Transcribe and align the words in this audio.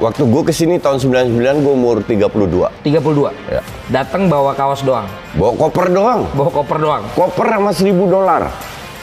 Waktu 0.00 0.24
gue 0.32 0.42
ke 0.48 0.52
sini 0.56 0.80
tahun 0.80 0.96
99 0.96 1.60
gue 1.60 1.72
umur 1.76 2.00
32. 2.00 2.88
32. 2.88 3.52
Ya. 3.52 3.60
Datang 3.92 4.32
bawa 4.32 4.56
kaos 4.56 4.80
doang. 4.80 5.04
Bawa 5.36 5.52
koper 5.60 5.92
doang. 5.92 6.24
Bawa 6.32 6.48
koper 6.48 6.78
doang. 6.80 7.04
Koper 7.12 7.46
sama 7.52 7.68
1000 7.76 8.08
dolar. 8.08 8.48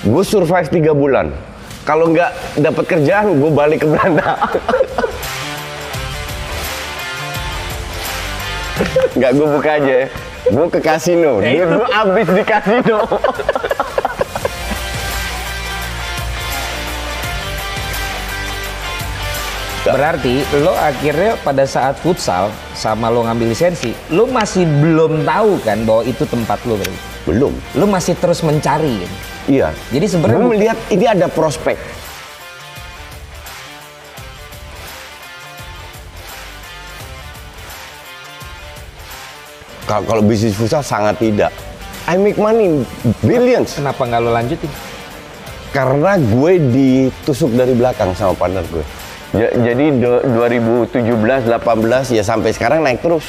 Gue 0.02 0.24
survive 0.26 0.66
3 0.74 0.98
bulan. 0.98 1.30
Kalau 1.86 2.10
nggak 2.10 2.58
dapat 2.66 2.86
kerjaan, 2.90 3.30
gue 3.38 3.52
balik 3.54 3.86
ke 3.86 3.88
Belanda. 3.94 4.42
Nggak 9.18 9.32
gue 9.34 9.48
buka 9.58 9.72
aja 9.82 9.94
ya. 10.06 10.08
Gue 10.54 10.68
ke 10.70 10.80
kasino. 10.82 11.42
Ya, 11.42 11.66
Duit 11.66 11.78
gue 11.78 11.88
habis 11.94 12.28
di 12.30 12.44
kasino. 12.46 12.98
Berarti 19.94 20.42
lo 20.60 20.74
akhirnya 20.74 21.38
pada 21.40 21.64
saat 21.64 22.00
futsal 22.02 22.50
sama 22.74 23.08
lo 23.08 23.24
ngambil 23.24 23.54
lisensi, 23.54 23.94
lo 24.10 24.26
masih 24.26 24.66
belum 24.66 25.24
tahu 25.24 25.62
kan 25.62 25.86
bahwa 25.86 26.04
itu 26.04 26.24
tempat 26.26 26.60
lo 26.66 26.76
berarti. 26.76 27.00
Belum. 27.28 27.54
Lo 27.76 27.86
masih 27.86 28.16
terus 28.18 28.42
mencari. 28.42 29.04
kan? 29.04 29.12
Iya. 29.48 29.68
Jadi 29.94 30.06
sebenarnya 30.08 30.48
bu- 30.48 30.52
melihat 30.56 30.78
ini 30.90 31.06
ada 31.08 31.28
prospek. 31.32 31.78
Kalau 39.88 40.04
kalau 40.04 40.22
bisnis 40.24 40.56
futsal 40.56 40.84
sangat 40.84 41.16
tidak. 41.16 41.52
I 42.08 42.16
make 42.16 42.40
money 42.40 42.84
billions 43.20 43.76
kenapa 43.76 44.08
nggak 44.08 44.22
lo 44.24 44.32
lanjutin? 44.32 44.72
karena 45.68 46.16
gue 46.18 46.54
ditusuk 46.74 47.54
dari 47.54 47.76
belakang 47.76 48.16
sama 48.16 48.34
partner 48.34 48.64
gue. 48.72 48.82
Ja- 49.30 49.52
jadi 49.54 49.86
do- 49.94 50.24
2017 50.24 51.44
18 51.44 52.08
ya 52.10 52.24
sampai 52.24 52.52
sekarang 52.52 52.80
naik 52.80 53.02
terus. 53.02 53.28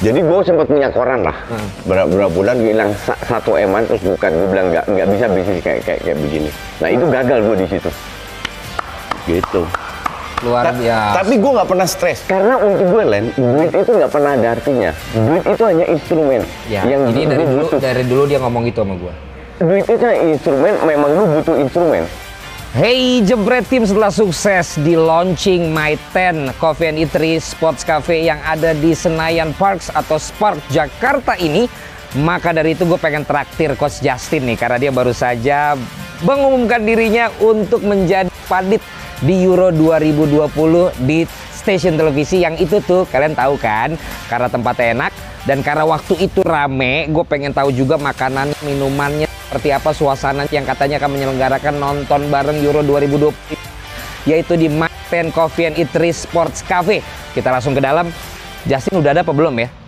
Jadi 0.00 0.16
gue 0.18 0.38
sempat 0.40 0.64
punya 0.64 0.88
koran 0.88 1.20
lah. 1.20 1.36
Berapa, 1.84 2.08
berapa 2.08 2.32
bulan 2.32 2.56
gue 2.56 2.72
hilang 2.72 2.90
satu 3.20 3.52
eman 3.54 3.84
terus 3.84 4.00
bukan 4.00 4.30
gue 4.32 4.48
bilang 4.48 4.66
nggak 4.70 4.84
nggak 4.86 5.08
bisa 5.10 5.26
bisnis 5.28 5.60
kayak 5.60 5.80
kayak 5.84 6.00
kayak 6.00 6.18
begini. 6.18 6.50
Nah 6.78 6.88
itu 6.88 7.04
gagal 7.04 7.38
gue 7.42 7.56
di 7.58 7.66
situ. 7.68 7.90
Gitu. 9.26 9.62
Luar 10.40 10.64
Ta- 10.64 10.72
biasa. 10.72 11.14
Tapi 11.20 11.34
gue 11.36 11.50
nggak 11.52 11.68
pernah 11.68 11.84
stres 11.84 12.18
karena 12.24 12.54
untuk 12.56 12.86
gue 12.88 13.02
Len, 13.04 13.24
duit 13.30 13.72
itu 13.76 13.90
nggak 13.92 14.08
pernah 14.08 14.30
ada 14.32 14.48
artinya. 14.50 14.90
Duit 15.12 15.44
itu 15.44 15.62
hanya 15.62 15.84
instrumen 15.84 16.40
ya, 16.64 16.80
yang 16.88 17.02
ini 17.12 17.22
dari 17.28 17.44
dulu 17.44 17.60
butuh. 17.60 17.78
dari 17.78 18.02
dulu 18.08 18.22
dia 18.24 18.38
ngomong 18.40 18.62
gitu 18.64 18.80
sama 18.80 18.94
gua. 18.96 19.12
Duit 19.60 19.84
itu 19.84 20.00
hanya 20.00 20.20
instrumen, 20.32 20.72
memang 20.80 21.10
lu 21.12 21.24
butuh 21.28 21.60
instrumen. 21.60 22.08
Hey 22.70 23.18
Jebret 23.26 23.66
Team 23.66 23.82
setelah 23.82 24.14
sukses 24.14 24.78
di 24.78 24.94
launching 24.94 25.74
My 25.74 25.98
10 26.14 26.54
Coffee 26.54 26.86
and 26.86 27.02
Eatery 27.02 27.42
Sports 27.42 27.82
Cafe 27.82 28.22
yang 28.22 28.38
ada 28.46 28.78
di 28.78 28.94
Senayan 28.94 29.50
Parks 29.58 29.90
atau 29.90 30.22
Spark 30.22 30.62
Jakarta 30.70 31.34
ini. 31.34 31.66
Maka 32.22 32.54
dari 32.54 32.78
itu 32.78 32.86
gue 32.86 32.94
pengen 32.94 33.26
traktir 33.26 33.74
Coach 33.74 33.98
Justin 33.98 34.46
nih 34.46 34.54
karena 34.54 34.78
dia 34.78 34.94
baru 34.94 35.10
saja 35.10 35.74
mengumumkan 36.22 36.86
dirinya 36.86 37.26
untuk 37.42 37.82
menjadi 37.82 38.30
padit 38.46 38.78
di 39.18 39.42
Euro 39.42 39.74
2020 39.74 40.94
di 41.10 41.26
stasiun 41.50 41.98
televisi 41.98 42.46
yang 42.46 42.54
itu 42.54 42.78
tuh 42.86 43.02
kalian 43.10 43.34
tahu 43.34 43.58
kan? 43.58 43.98
Karena 44.30 44.46
tempatnya 44.46 44.86
enak 44.94 45.12
dan 45.42 45.58
karena 45.66 45.82
waktu 45.90 46.22
itu 46.22 46.46
rame 46.46 47.10
gue 47.10 47.24
pengen 47.26 47.50
tahu 47.50 47.74
juga 47.74 47.98
makanan 47.98 48.54
minumannya 48.62 49.29
seperti 49.50 49.74
apa 49.74 49.90
suasana 49.90 50.46
yang 50.54 50.62
katanya 50.62 51.02
akan 51.02 51.10
menyelenggarakan 51.10 51.74
nonton 51.82 52.30
bareng 52.30 52.62
Euro 52.62 52.86
2020 52.86 53.34
yaitu 54.30 54.54
di 54.54 54.70
Martin 54.70 55.34
Coffee 55.34 55.66
and 55.66 55.74
Eatery 55.74 56.14
Sports 56.14 56.62
Cafe. 56.62 57.02
Kita 57.34 57.50
langsung 57.50 57.74
ke 57.74 57.82
dalam. 57.82 58.14
Justin 58.62 59.02
udah 59.02 59.10
ada 59.10 59.26
apa 59.26 59.34
belum 59.34 59.58
ya 59.58 59.79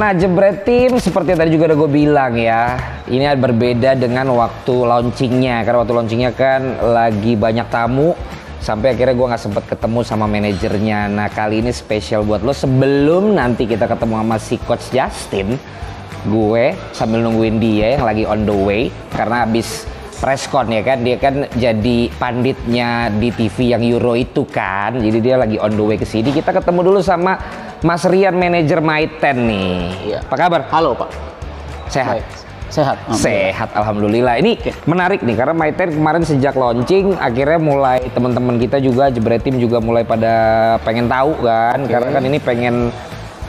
Nah 0.00 0.16
jebret 0.16 0.64
tim 0.64 0.96
seperti 0.96 1.36
tadi 1.36 1.52
juga 1.52 1.68
udah 1.68 1.78
gue 1.84 1.90
bilang 1.92 2.32
ya 2.32 2.80
Ini 3.04 3.36
berbeda 3.36 3.92
dengan 4.00 4.32
waktu 4.32 4.72
launchingnya. 4.72 5.60
Karena 5.60 5.84
waktu 5.84 5.92
launchingnya 5.92 6.32
kan 6.32 6.80
lagi 6.80 7.36
banyak 7.36 7.68
tamu 7.68 8.16
Sampai 8.64 8.96
akhirnya 8.96 9.12
gue 9.12 9.26
nggak 9.28 9.44
sempet 9.44 9.64
ketemu 9.68 10.00
sama 10.00 10.24
manajernya. 10.24 11.12
Nah 11.12 11.28
kali 11.28 11.60
ini 11.60 11.68
spesial 11.68 12.24
buat 12.24 12.40
lo. 12.40 12.56
Sebelum 12.56 13.36
nanti 13.36 13.68
kita 13.68 13.84
ketemu 13.84 14.24
sama 14.24 14.36
si 14.40 14.56
Coach 14.64 14.88
Justin 14.88 15.60
Gue 16.24 16.72
sambil 16.96 17.20
nungguin 17.20 17.60
dia 17.60 18.00
yang 18.00 18.08
lagi 18.08 18.24
on 18.24 18.48
the 18.48 18.56
way. 18.56 18.88
Karena 19.12 19.44
habis 19.44 19.84
presscon 20.16 20.68
ya 20.68 20.84
kan 20.84 21.00
Dia 21.00 21.16
kan 21.16 21.44
jadi 21.56 22.12
panditnya 22.16 23.12
di 23.20 23.28
TV 23.36 23.76
yang 23.76 23.84
Euro 23.84 24.16
itu 24.16 24.48
kan. 24.48 24.96
Jadi 24.96 25.20
dia 25.20 25.36
lagi 25.36 25.60
on 25.60 25.76
the 25.76 25.84
way 25.84 26.00
ke 26.00 26.08
sini. 26.08 26.32
Kita 26.32 26.56
ketemu 26.56 26.88
dulu 26.88 27.04
sama 27.04 27.36
Mas 27.80 28.04
Rian 28.04 28.36
manajer 28.36 28.84
Maiten 28.84 29.36
nih. 29.48 29.80
Iya. 30.04 30.18
Apa 30.24 30.36
kabar? 30.36 30.60
Halo 30.68 30.92
Pak. 30.92 31.10
Sehat. 31.88 32.20
Baik. 32.20 32.26
Sehat. 32.70 32.96
Sehat 33.16 33.70
alhamdulillah. 33.74 34.36
Ini 34.38 34.60
menarik 34.84 35.24
nih 35.24 35.34
karena 35.34 35.54
Maiten 35.56 35.96
kemarin 35.96 36.22
sejak 36.22 36.54
launching 36.54 37.16
akhirnya 37.16 37.58
mulai 37.58 38.04
teman-teman 38.12 38.60
kita 38.60 38.78
juga 38.78 39.08
Jebret 39.10 39.42
Team 39.42 39.58
juga 39.58 39.80
mulai 39.80 40.04
pada 40.04 40.76
pengen 40.86 41.10
tahu 41.10 41.40
kan 41.42 41.82
karena 41.88 42.08
kan 42.14 42.22
ini 42.22 42.38
pengen 42.38 42.94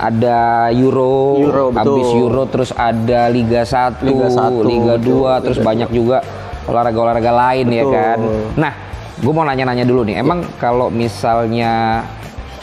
ada 0.02 0.72
Euro, 0.74 1.38
Euro, 1.38 1.66
betul. 1.70 1.78
habis 1.78 2.10
Euro 2.18 2.44
terus 2.50 2.72
ada 2.74 3.30
Liga 3.30 3.62
1, 3.62 4.02
Liga 4.02 4.28
satu, 4.34 4.66
Liga 4.66 4.96
2, 4.98 5.06
betul. 5.06 5.28
terus 5.46 5.60
Liga 5.62 5.68
banyak 5.70 5.90
juga 5.94 6.18
olahraga-olahraga 6.66 7.32
lain 7.36 7.68
ya 7.70 7.84
Betul. 7.86 7.94
kan. 7.94 8.20
Nah, 8.58 8.74
gue 9.22 9.34
mau 9.34 9.46
nanya-nanya 9.46 9.86
dulu 9.86 10.02
nih. 10.08 10.22
Emang 10.22 10.42
kalau 10.58 10.90
misalnya 10.90 12.02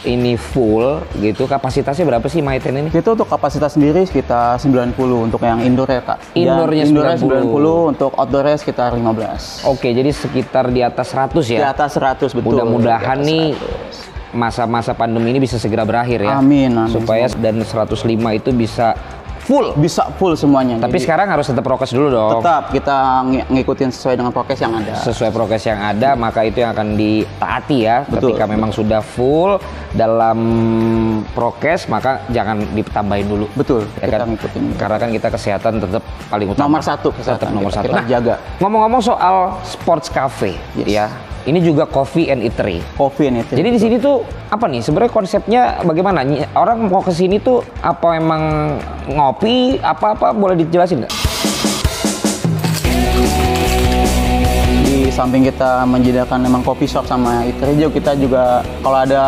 ini 0.07 0.39
full 0.39 1.03
gitu 1.19 1.43
kapasitasnya 1.43 2.07
berapa 2.07 2.23
sih 2.31 2.39
Maiten 2.39 2.71
ini? 2.71 2.87
Kita 2.87 3.19
untuk 3.19 3.27
kapasitas 3.27 3.75
sendiri 3.75 4.07
sekitar 4.07 4.55
90 4.55 4.95
untuk 5.27 5.43
yang 5.43 5.59
indoor 5.59 5.91
ya 5.91 5.99
Kak. 5.99 6.19
Dan 6.31 6.39
Indoornya 6.39 6.83
indoornya 6.87 7.17
90. 7.19 7.51
90, 7.51 7.91
untuk 7.91 8.11
outdoornya 8.15 8.57
sekitar 8.59 8.95
15. 8.95 9.67
Oke, 9.67 9.91
jadi 9.91 10.07
sekitar 10.15 10.71
di 10.71 10.79
atas 10.79 11.11
100 11.11 11.43
Di 11.43 11.59
ya. 11.59 11.75
atas 11.75 11.99
100 11.99 12.31
betul. 12.31 12.47
Mudah-mudahan 12.55 13.19
Di 13.19 13.27
nih 13.27 13.45
100. 13.59 14.31
masa-masa 14.31 14.93
pandemi 14.93 15.33
ini 15.33 15.41
bisa 15.41 15.57
segera 15.59 15.83
berakhir 15.83 16.21
ya. 16.23 16.37
Amin, 16.39 16.71
amin. 16.77 16.93
Supaya 16.93 17.27
dan 17.35 17.59
105 17.59 18.07
itu 18.31 18.49
bisa 18.53 18.93
full. 19.49 19.73
bisa 19.73 20.05
full 20.15 20.37
semuanya. 20.37 20.77
Tapi 20.77 20.95
Jadi, 20.95 21.03
sekarang 21.03 21.27
harus 21.27 21.49
tetap 21.49 21.65
prokes 21.65 21.89
dulu 21.89 22.07
dong. 22.07 22.31
tetap 22.37 22.69
kita 22.69 22.97
ng- 23.25 23.49
ngikutin 23.49 23.89
sesuai 23.89 24.13
dengan 24.13 24.29
prokes 24.29 24.59
yang 24.59 24.73
ada. 24.75 24.93
Sesuai 24.95 25.29
prokes 25.29 25.65
yang 25.65 25.81
ada, 25.81 26.13
maka 26.13 26.45
itu 26.45 26.61
yang 26.61 26.71
akan 26.71 26.93
ditaati 26.93 27.77
ya. 27.79 28.05
Betul. 28.05 28.31
Ketika 28.31 28.45
memang 28.45 28.69
sudah 28.69 29.01
full 29.01 29.57
dalam 29.91 30.37
prokes, 31.29 31.87
maka 31.87 32.21
jangan 32.27 32.61
ditambahin 32.69 33.25
dulu. 33.25 33.45
Betul, 33.51 33.89
Ya 33.97 34.05
kita 34.05 34.17
kan? 34.19 34.27
ngikutin. 34.29 34.63
Karena 34.75 34.97
kan 34.97 35.09
kita 35.09 35.27
kesehatan 35.27 35.73
tetap 35.79 36.03
paling 36.29 36.47
utama. 36.47 36.67
Nomor 36.69 36.81
satu 36.81 37.09
Tetap 37.09 37.19
kesehatan 37.41 37.49
nomor 37.51 37.71
kita, 37.71 37.77
satu. 37.79 37.87
kita 37.89 38.01
jaga. 38.07 38.35
ngomong-ngomong 38.59 39.01
soal 39.01 39.35
sports 39.63 40.07
cafe, 40.07 40.53
Yes. 40.75 40.85
ya. 40.87 41.05
Ini 41.47 41.59
juga 41.63 41.87
coffee 41.87 42.27
and 42.27 42.43
eatery. 42.43 42.83
Coffee 42.99 43.31
ini. 43.31 43.39
Jadi 43.47 43.69
di 43.71 43.79
sini 43.79 43.95
tuh 43.95 44.27
apa 44.51 44.67
nih? 44.67 44.83
Sebenarnya 44.83 45.11
konsepnya 45.11 45.61
bagaimana? 45.87 46.27
Orang 46.57 46.91
mau 46.91 46.99
ke 46.99 47.15
sini 47.15 47.39
tuh 47.39 47.63
apa 47.79 48.19
emang 48.19 48.75
ngopi? 49.07 49.79
Apa-apa 49.79 50.35
boleh 50.35 50.59
dijelasin 50.59 51.07
nggak? 51.07 51.13
Samping 55.19 55.43
kita 55.43 55.83
menyediakan 55.83 56.39
memang 56.39 56.63
coffee 56.63 56.87
shop 56.87 57.03
sama 57.03 57.43
eatery 57.43 57.75
juga 57.75 57.91
kita 57.91 58.11
juga 58.15 58.43
kalau 58.79 59.03
ada 59.03 59.23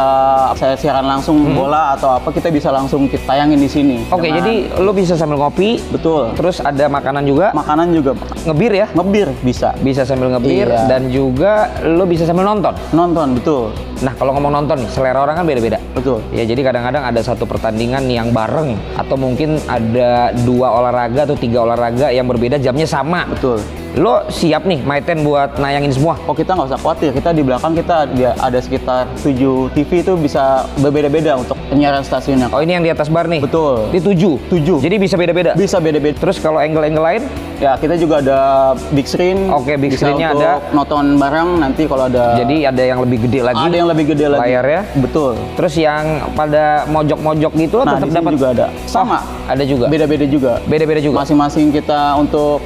saya 0.55 0.79
siaran 0.79 1.03
langsung 1.03 1.51
bola 1.51 1.99
atau 1.99 2.15
apa 2.15 2.31
kita 2.31 2.47
bisa 2.47 2.71
langsung 2.71 3.11
kita 3.11 3.27
tayangin 3.27 3.59
di 3.59 3.67
sini. 3.67 3.95
Hmm. 4.07 4.15
Oke, 4.15 4.31
Dengan- 4.31 4.39
jadi 4.39 4.53
lo 4.79 4.95
bisa 4.95 5.19
sambil 5.19 5.35
ngopi, 5.35 5.83
betul. 5.91 6.31
terus 6.39 6.63
ada 6.63 6.87
makanan 6.87 7.27
juga, 7.27 7.51
Makanan 7.51 7.91
juga 7.91 8.15
ngebir 8.47 8.71
ya? 8.71 8.87
ngebir 8.95 9.27
bisa. 9.43 9.75
Bisa 9.83 10.07
sambil 10.07 10.31
ngebir 10.31 10.71
Iya. 10.71 10.87
dan 10.87 11.11
juga 11.11 11.67
lo 11.83 12.07
bisa 12.07 12.23
sambil 12.23 12.47
nonton. 12.47 12.71
Nonton 12.95 13.35
betul. 13.35 13.75
Nah, 13.99 14.15
kalau 14.15 14.31
ngomong 14.33 14.63
nonton 14.63 14.81
nih, 14.81 14.89
selera 14.89 15.21
orang 15.21 15.37
kan 15.37 15.45
beda-beda. 15.45 15.77
Betul. 15.93 16.23
Ya, 16.31 16.47
jadi 16.47 16.61
kadang-kadang 16.63 17.03
ada 17.03 17.19
satu 17.21 17.43
pertandingan 17.43 18.07
yang 18.07 18.31
bareng 18.31 18.73
atau 18.95 19.13
mungkin 19.13 19.59
ada 19.67 20.31
dua 20.41 20.71
olahraga 20.71 21.27
atau 21.27 21.37
tiga 21.37 21.61
olahraga 21.61 22.09
yang 22.09 22.25
berbeda 22.25 22.57
jamnya 22.57 22.87
sama. 22.87 23.27
Betul. 23.27 23.59
Lo 23.99 24.23
siap 24.31 24.63
nih 24.63 24.79
Maiten 24.87 25.27
buat 25.27 25.59
nayangin 25.59 25.91
semua? 25.91 26.15
Oh 26.23 26.31
kita 26.31 26.55
nggak 26.55 26.71
usah 26.71 26.79
khawatir, 26.79 27.11
kita 27.11 27.35
di 27.35 27.43
belakang 27.43 27.75
kita 27.75 28.07
ada 28.39 28.59
sekitar 28.63 29.03
7 29.19 29.67
TV 29.75 29.99
itu 29.99 30.13
bisa 30.15 30.63
berbeda-beda 30.79 31.35
untuk 31.35 31.59
penyiaran 31.67 31.99
stasiunnya. 31.99 32.47
Oh 32.55 32.63
ini 32.63 32.79
yang 32.79 32.83
di 32.87 32.91
atas 32.91 33.11
bar 33.11 33.27
nih? 33.27 33.43
Betul. 33.43 33.91
Di 33.91 33.99
tujuh? 33.99 34.39
Tujuh. 34.47 34.79
Jadi 34.79 34.95
bisa 34.95 35.19
beda-beda? 35.19 35.51
Bisa 35.59 35.83
beda-beda. 35.83 36.15
Terus 36.23 36.39
kalau 36.39 36.63
angle-angle 36.63 37.03
lain? 37.03 37.23
Ya 37.59 37.75
kita 37.77 37.99
juga 37.99 38.23
ada 38.23 38.39
big 38.95 39.05
screen. 39.05 39.51
Oke, 39.53 39.77
big 39.77 39.93
Bisa 39.93 40.07
screen-nya 40.07 40.33
ada. 40.33 40.51
nonton 40.73 41.19
bareng 41.19 41.61
nanti 41.61 41.85
kalau 41.85 42.07
ada. 42.07 42.39
Jadi 42.39 42.65
ada 42.65 42.83
yang 42.83 43.03
lebih 43.03 43.27
gede 43.27 43.39
lagi? 43.43 43.59
ada 43.59 43.75
yang 43.75 43.89
lebih 43.91 44.05
gede 44.15 44.25
lagi. 44.31 44.41
Layarnya? 44.49 44.81
Betul. 44.97 45.37
Terus 45.59 45.73
yang 45.77 46.03
pada 46.33 46.87
mojok-mojok 46.89 47.51
gitu 47.59 47.77
Nah 47.83 47.99
tetap 47.99 48.09
dapat? 48.09 48.31
juga 48.33 48.47
ada. 48.55 48.65
Sama. 48.89 49.19
Oh, 49.21 49.51
ada 49.51 49.63
juga? 49.67 49.85
Beda-beda 49.91 50.25
juga. 50.25 50.57
Beda-beda 50.65 50.99
juga? 51.03 51.21
Masing-masing 51.21 51.69
kita 51.69 52.17
untuk 52.17 52.63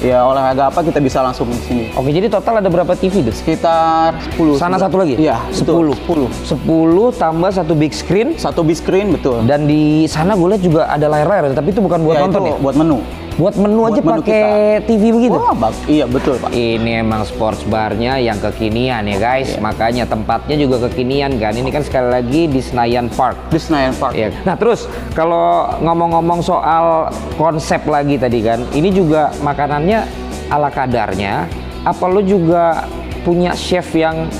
ya 0.00 0.24
olahraga 0.24 0.68
apa 0.68 0.80
kita 0.84 0.98
bisa 1.00 1.22
langsung 1.24 1.48
di 1.48 1.60
sini. 1.62 1.84
Oke, 1.96 2.12
jadi 2.12 2.28
total 2.28 2.60
ada 2.60 2.68
berapa 2.68 2.92
TV 2.96 3.24
deh? 3.24 3.34
Sekitar 3.34 4.16
10. 4.36 4.60
Sana 4.60 4.76
satu 4.76 5.00
lagi? 5.00 5.16
Iya, 5.16 5.40
betul. 5.52 5.92
10. 5.92 6.28
10 6.30 7.20
tambah 7.20 7.50
satu 7.52 7.72
big 7.72 7.92
screen. 7.92 8.36
Satu 8.36 8.60
big 8.66 8.76
screen 8.76 9.12
betul. 9.12 9.44
Dan 9.44 9.68
di 9.68 10.04
sana 10.08 10.36
gue 10.36 10.48
lihat 10.56 10.62
juga 10.62 10.82
ada 10.88 11.06
layar-layar, 11.08 11.52
tapi 11.56 11.72
itu 11.72 11.80
bukan 11.80 12.00
buat 12.04 12.16
ya, 12.16 12.22
nonton 12.26 12.40
itu 12.44 12.50
ya? 12.52 12.56
buat 12.60 12.74
menu. 12.76 12.98
Buat 13.36 13.60
menu 13.60 13.84
buat 13.84 13.92
aja 13.92 14.00
pakai 14.00 14.80
TV 14.88 15.12
begitu? 15.12 15.36
Wah, 15.36 15.52
bag- 15.52 15.84
iya 15.84 16.08
betul 16.08 16.40
Pak. 16.40 16.56
Ini 16.56 17.04
emang 17.04 17.20
sports 17.28 17.68
barnya 17.68 18.16
yang 18.16 18.40
kekinian 18.40 19.04
ya 19.04 19.16
guys. 19.20 19.52
Iya. 19.52 19.60
Makanya 19.60 20.04
tempatnya 20.08 20.56
juga 20.56 20.88
kekinian 20.88 21.36
kan. 21.36 21.52
Ini 21.52 21.68
kan 21.68 21.84
sekali 21.84 22.08
lagi 22.08 22.48
di 22.48 22.64
Senayan 22.64 23.12
Park. 23.12 23.36
Di 23.52 23.60
Senayan 23.60 23.92
Park. 24.00 24.16
Iya. 24.16 24.32
Nah 24.48 24.56
terus 24.56 24.88
kalau 25.12 25.68
ngomong-ngomong 25.84 26.40
soal 26.40 27.12
konsep 27.36 27.84
lagi 27.84 28.16
tadi 28.16 28.40
kan, 28.40 28.64
ini 28.72 28.88
juga 28.88 29.28
makanannya 29.44 30.00
ala 30.48 30.72
kadarnya. 30.72 31.44
Apa 31.84 32.08
lo 32.08 32.24
juga 32.24 32.88
punya 33.20 33.52
chef 33.52 33.92
yang 33.92 34.32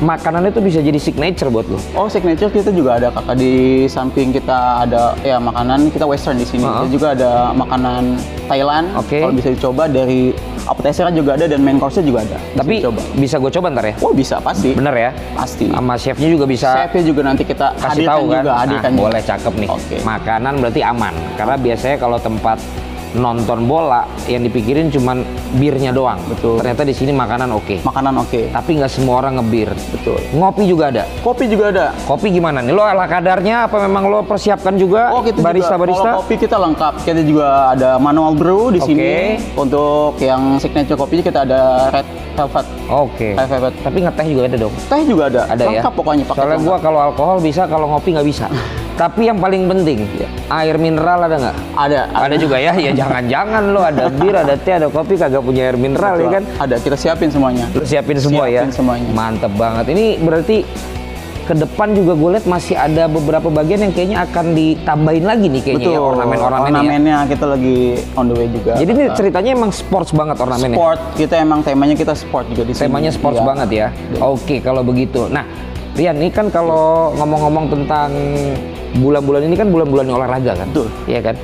makanannya 0.00 0.50
itu 0.54 0.62
bisa 0.64 0.80
jadi 0.80 0.96
signature 0.96 1.52
buat 1.52 1.66
lo? 1.68 1.78
Oh, 1.92 2.08
signature 2.08 2.48
kita 2.48 2.72
juga 2.72 2.96
ada 2.96 3.08
kakak 3.12 3.36
di 3.36 3.84
samping 3.90 4.32
kita 4.32 4.88
ada 4.88 5.12
ya 5.20 5.36
makanan 5.36 5.92
kita 5.92 6.08
western 6.08 6.40
di 6.40 6.46
sini. 6.48 6.64
Uh-huh. 6.64 6.86
Kita 6.86 6.88
juga 6.88 7.06
ada 7.18 7.30
makanan 7.52 8.16
Thailand. 8.48 8.86
Oke. 8.96 9.20
Kalau 9.20 9.34
bisa 9.36 9.50
dicoba 9.52 9.84
dari 9.90 10.32
appetizer 10.66 11.10
juga 11.10 11.34
ada 11.34 11.46
dan 11.50 11.60
main 11.60 11.76
course 11.76 12.00
juga 12.00 12.22
ada. 12.22 12.38
Bisa 12.38 12.58
Tapi 12.62 12.74
dicoba. 12.78 13.02
bisa 13.18 13.36
gue 13.42 13.50
coba 13.50 13.66
ntar 13.74 13.84
ya? 13.90 13.94
Oh, 14.00 14.12
bisa 14.14 14.36
pasti. 14.38 14.70
Bener 14.72 14.94
ya? 14.94 15.10
Pasti. 15.34 15.66
Sama 15.68 15.94
chefnya 15.98 16.28
juga 16.30 16.44
bisa 16.46 16.68
Chefnya 16.86 17.02
juga 17.02 17.20
nanti 17.26 17.42
kita 17.42 17.66
kasih 17.76 18.06
tahu 18.06 18.22
kan? 18.30 18.42
juga, 18.46 18.52
nah, 18.54 18.66
juga. 18.66 18.88
boleh 18.94 19.22
cakep 19.22 19.54
nih. 19.58 19.68
Oke. 19.70 19.96
Makanan 20.06 20.54
berarti 20.62 20.80
aman. 20.86 21.14
Karena 21.34 21.56
biasanya 21.58 21.96
kalau 21.98 22.18
tempat 22.22 22.58
nonton 23.12 23.68
bola 23.68 24.08
yang 24.24 24.40
dipikirin 24.42 24.88
cuman 24.88 25.24
birnya 25.54 25.92
doang. 25.92 26.16
Betul. 26.26 26.60
Ternyata 26.60 26.82
di 26.82 26.94
sini 26.96 27.12
makanan 27.12 27.52
oke. 27.52 27.84
Makanan 27.84 28.14
oke. 28.18 28.48
Tapi 28.48 28.70
nggak 28.80 28.88
semua 28.88 29.20
orang 29.20 29.40
ngebir. 29.40 29.68
Betul. 29.92 30.18
Ngopi 30.32 30.64
juga 30.64 30.88
ada. 30.88 31.04
Kopi 31.20 31.44
juga 31.46 31.64
ada. 31.68 31.86
Kopi 32.04 32.32
gimana 32.32 32.60
nih? 32.60 32.72
Lo 32.72 32.82
ala 32.82 33.04
kadarnya 33.04 33.68
apa 33.68 33.76
memang 33.80 34.08
lo 34.08 34.24
persiapkan 34.24 34.74
juga 34.74 35.12
Oh, 35.12 35.20
kita 35.20 35.44
barista 35.44 35.76
juga, 35.76 35.82
barista? 35.84 36.08
Kalau 36.08 36.20
kopi 36.24 36.34
kita 36.40 36.56
lengkap. 36.56 36.92
Kita 37.04 37.22
juga 37.22 37.48
ada 37.72 37.90
manual 37.96 38.32
brew 38.32 38.72
di 38.72 38.80
Oke. 38.80 38.88
sini. 38.88 39.12
Untuk 39.52 40.16
yang 40.18 40.56
signature 40.56 40.96
kopinya 40.96 41.22
kita 41.22 41.40
ada 41.44 41.60
red 41.92 42.06
velvet. 42.32 42.66
Oke. 42.88 43.28
Red 43.36 43.48
velvet. 43.48 43.74
Tapi 43.84 43.98
ngeteh 44.00 44.26
juga 44.26 44.42
ada 44.48 44.56
dong. 44.56 44.74
Teh 44.88 45.02
juga 45.04 45.22
ada. 45.28 45.40
Ada 45.46 45.62
ya. 45.62 45.68
lengkap 45.78 45.92
pokoknya 45.92 46.24
pakai 46.24 46.38
Soalnya 46.40 46.58
gua 46.58 46.64
lengkap. 46.64 46.80
kalau 46.80 46.98
alkohol 47.02 47.36
bisa, 47.38 47.62
kalau 47.68 47.86
ngopi 47.92 48.08
nggak 48.16 48.24
bisa. 48.26 48.46
Tapi 48.92 49.32
yang 49.32 49.40
paling 49.40 49.64
penting, 49.66 50.04
air 50.52 50.76
mineral 50.76 51.24
ada 51.24 51.36
nggak? 51.40 51.56
ada. 51.74 52.00
Ada 52.12 52.36
juga 52.36 52.56
ya, 52.60 52.76
ya 52.76 52.92
jangan-jangan 53.00 53.62
lo 53.72 53.80
ada 53.80 54.12
bir, 54.12 54.36
ada 54.36 54.54
teh, 54.54 54.76
ada 54.76 54.92
kopi 54.92 55.16
kagak 55.16 55.40
punya 55.40 55.72
air 55.72 55.76
mineral 55.80 56.20
ya 56.20 56.28
kan? 56.40 56.44
Ada. 56.60 56.76
Kita 56.78 56.96
siapin 56.96 57.32
semuanya. 57.32 57.64
Lo 57.72 57.84
siapin 57.88 58.20
semua 58.20 58.46
ya? 58.46 58.62
Siapin 58.62 58.74
semuanya. 58.76 59.08
Mantep 59.16 59.52
banget. 59.56 59.84
Ini 59.96 60.20
berarti 60.20 60.58
ke 61.42 61.58
depan 61.58 61.90
juga 61.90 62.14
gue 62.14 62.30
lihat 62.38 62.46
masih 62.46 62.78
ada 62.78 63.10
beberapa 63.10 63.50
bagian 63.50 63.82
yang 63.82 63.92
kayaknya 63.92 64.22
akan 64.22 64.54
ditambahin 64.54 65.26
lagi 65.26 65.46
nih 65.50 65.62
kayaknya 65.66 65.88
ya 65.90 66.00
ornamen-ornamen 66.00 66.70
ya. 66.70 66.78
Ornamennya 66.78 67.16
kita 67.26 67.44
lagi 67.50 67.76
on 68.14 68.24
the 68.30 68.34
way 68.38 68.46
juga. 68.46 68.78
Jadi 68.78 68.90
ini 68.94 69.04
ceritanya 69.10 69.50
emang 69.58 69.70
sports 69.74 70.14
banget 70.14 70.38
ornamennya. 70.38 70.78
sport 70.78 71.00
kita 71.18 71.34
emang 71.42 71.66
temanya 71.66 71.98
kita 71.98 72.14
sport 72.14 72.46
juga 72.46 72.62
di 72.62 72.72
sini. 72.78 72.86
Temanya 72.86 73.10
sports 73.10 73.42
Iya. 73.42 73.46
banget 73.48 73.68
ya. 73.74 73.88
Oke, 74.22 74.62
kalau 74.62 74.86
begitu. 74.86 75.26
Nah, 75.26 75.42
Rian, 75.92 76.16
ini 76.22 76.30
kan 76.30 76.46
kalau 76.48 77.10
ngomong-ngomong 77.18 77.68
tentang 77.68 78.08
bulan-bulan 78.98 79.48
ini 79.48 79.54
kan 79.56 79.68
bulan-bulan 79.72 80.06
olahraga 80.10 80.52
kan? 80.58 80.68
Betul. 80.68 80.88
Iya 81.08 81.20
kan? 81.32 81.36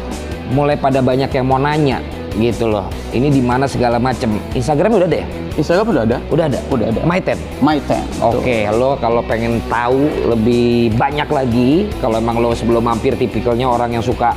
Mulai 0.52 0.76
pada 0.80 1.00
banyak 1.04 1.30
yang 1.32 1.46
mau 1.48 1.60
nanya 1.60 2.00
gitu 2.36 2.68
loh. 2.68 2.86
Ini 3.12 3.32
di 3.32 3.40
mana 3.40 3.64
segala 3.64 3.96
macem. 3.96 4.36
Instagram 4.52 5.00
udah 5.00 5.08
ada 5.08 5.18
ya? 5.24 5.26
Instagram 5.56 5.86
udah 5.90 6.02
ada. 6.04 6.18
Udah 6.28 6.44
ada. 6.46 6.60
Udah 6.68 6.86
ada. 6.92 7.00
My 7.04 7.20
Ten. 7.20 7.38
My 7.64 7.78
Ten. 7.84 8.04
Oke, 8.20 8.68
lo 8.70 8.96
kalau 9.00 9.24
pengen 9.24 9.58
tahu 9.66 10.08
lebih 10.28 10.94
banyak 10.94 11.28
lagi, 11.28 11.70
kalau 11.98 12.20
emang 12.20 12.38
lo 12.38 12.52
sebelum 12.52 12.84
mampir 12.84 13.16
tipikalnya 13.16 13.66
orang 13.66 13.96
yang 13.96 14.04
suka 14.04 14.36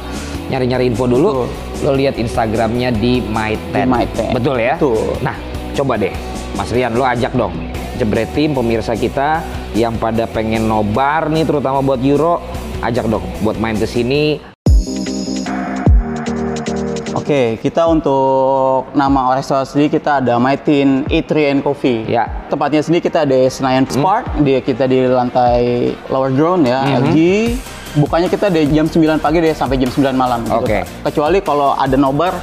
nyari-nyari 0.50 0.92
info 0.92 1.08
dulu, 1.08 1.48
lo 1.84 1.92
lihat 1.96 2.20
Instagramnya 2.20 2.92
di 2.96 3.24
My 3.24 3.56
Ten. 3.72 3.88
My 3.88 4.06
Ten. 4.12 4.32
Betul 4.36 4.60
ya? 4.60 4.76
Betul. 4.76 5.16
Nah, 5.24 5.36
coba 5.78 5.94
deh, 5.96 6.12
Mas 6.58 6.72
Rian, 6.74 6.92
lo 6.96 7.08
ajak 7.08 7.32
dong 7.36 7.54
jebret 8.02 8.34
tim 8.34 8.58
pemirsa 8.58 8.98
kita 8.98 9.46
yang 9.78 9.94
pada 10.02 10.26
pengen 10.26 10.66
nobar 10.66 11.30
nih, 11.30 11.46
terutama 11.46 11.86
buat 11.86 12.02
Euro, 12.02 12.42
ajak 12.82 13.06
dong 13.08 13.26
buat 13.40 13.58
main 13.58 13.78
ke 13.78 13.86
sini. 13.86 14.42
Oke, 17.12 17.62
kita 17.62 17.86
untuk 17.86 18.90
nama 18.92 19.38
restoran 19.38 19.64
sendiri 19.64 19.94
kita 19.94 20.20
ada 20.20 20.36
My 20.36 20.58
Tin 20.58 21.06
Eatery 21.08 21.48
and 21.48 21.62
Coffee. 21.62 22.04
Ya. 22.04 22.26
Hmm. 22.26 22.50
Tempatnya 22.50 22.82
sendiri 22.82 23.02
kita 23.04 23.24
ada 23.24 23.38
Senayan 23.48 23.86
Spark, 23.86 24.26
dia 24.42 24.60
kita 24.60 24.84
di 24.84 25.06
lantai 25.06 25.92
lower 26.10 26.34
ground 26.34 26.66
ya, 26.66 26.82
Mhm. 26.82 26.96
LG. 27.06 27.18
Bukanya 27.94 28.28
kita 28.28 28.48
dari 28.48 28.72
jam 28.72 28.88
9 28.88 29.20
pagi 29.20 29.38
deh 29.38 29.52
sampai 29.52 29.76
jam 29.76 29.92
9 29.92 30.16
malam. 30.16 30.40
gitu, 30.42 30.56
Oke. 30.58 30.80
Pak. 30.82 31.12
Kecuali 31.12 31.38
kalau 31.40 31.76
ada 31.76 31.96
nobar, 31.96 32.34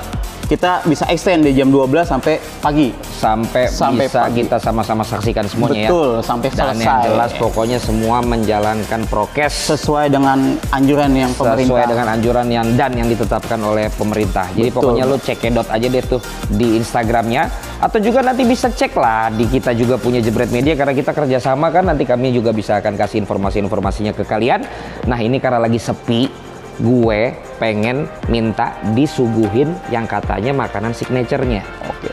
kita 0.48 0.80
bisa 0.82 1.04
extend 1.12 1.44
dari 1.44 1.52
jam 1.52 1.68
12 1.68 2.08
sampai 2.08 2.40
pagi. 2.58 2.88
Sampai, 3.04 3.68
Sampai 3.68 4.08
bisa 4.08 4.24
pagi. 4.24 4.40
kita 4.40 4.56
sama-sama 4.56 5.04
saksikan 5.04 5.44
semuanya 5.44 5.92
Betul, 5.92 6.10
ya. 6.14 6.24
sampai 6.24 6.48
Dan 6.48 6.56
selesai. 6.72 6.80
yang 6.80 6.98
jelas 7.04 7.30
pokoknya 7.36 7.78
semua 7.78 8.18
menjalankan 8.22 9.00
prokes 9.06 9.68
Sesuai 9.68 10.08
dengan 10.08 10.56
anjuran 10.70 11.12
yang 11.12 11.28
pemerintah. 11.36 11.60
sesuai 11.68 11.84
dengan 11.84 12.06
anjuran 12.08 12.46
yang 12.48 12.66
dan 12.74 12.96
yang 12.96 13.06
ditetapkan 13.06 13.60
oleh 13.60 13.92
pemerintah. 13.92 14.48
Jadi 14.54 14.70
Betul. 14.70 14.76
pokoknya 14.80 15.04
lu 15.04 15.16
cekidot 15.18 15.68
aja 15.68 15.86
deh 15.86 16.00
tuh 16.02 16.20
di 16.48 16.80
Instagramnya 16.80 17.42
atau 17.78 17.98
juga 18.00 18.24
nanti 18.24 18.42
bisa 18.42 18.72
cek 18.72 18.96
lah 18.96 19.28
di 19.28 19.44
kita 19.44 19.76
juga 19.76 20.00
punya 20.00 20.18
Jebret 20.18 20.48
Media 20.48 20.72
karena 20.72 20.96
kita 20.96 21.12
kerjasama 21.12 21.68
kan 21.68 21.84
nanti 21.84 22.02
kami 22.02 22.32
juga 22.32 22.50
bisa 22.50 22.80
akan 22.80 22.96
kasih 22.96 23.20
informasi-informasinya 23.20 24.16
ke 24.16 24.24
kalian. 24.24 24.64
Nah 25.04 25.18
ini 25.18 25.36
karena 25.36 25.60
lagi 25.60 25.76
sepi, 25.76 26.47
gue 26.78 27.34
pengen 27.58 28.06
minta 28.30 28.78
disuguhin 28.94 29.74
yang 29.90 30.06
katanya 30.06 30.54
makanan 30.54 30.94
signaturenya. 30.94 31.62
Oke. 31.90 32.10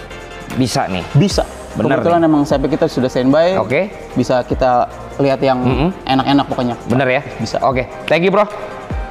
Bisa 0.57 0.89
nih. 0.89 1.05
Bisa. 1.13 1.45
Bener 1.75 1.99
Kebetulan 1.99 2.23
emang 2.23 2.43
sampai 2.47 2.71
kita 2.71 2.87
sudah 2.87 3.11
standby. 3.11 3.59
Oke. 3.59 3.91
Bisa 4.15 4.41
kita 4.47 4.87
lihat 5.19 5.39
yang 5.43 5.91
enak-enak 6.07 6.45
pokoknya. 6.47 6.75
Bener 6.87 7.07
ya? 7.07 7.21
Bisa. 7.39 7.59
Oke, 7.63 7.87
thank 8.07 8.23
you 8.23 8.31
bro. 8.31 8.47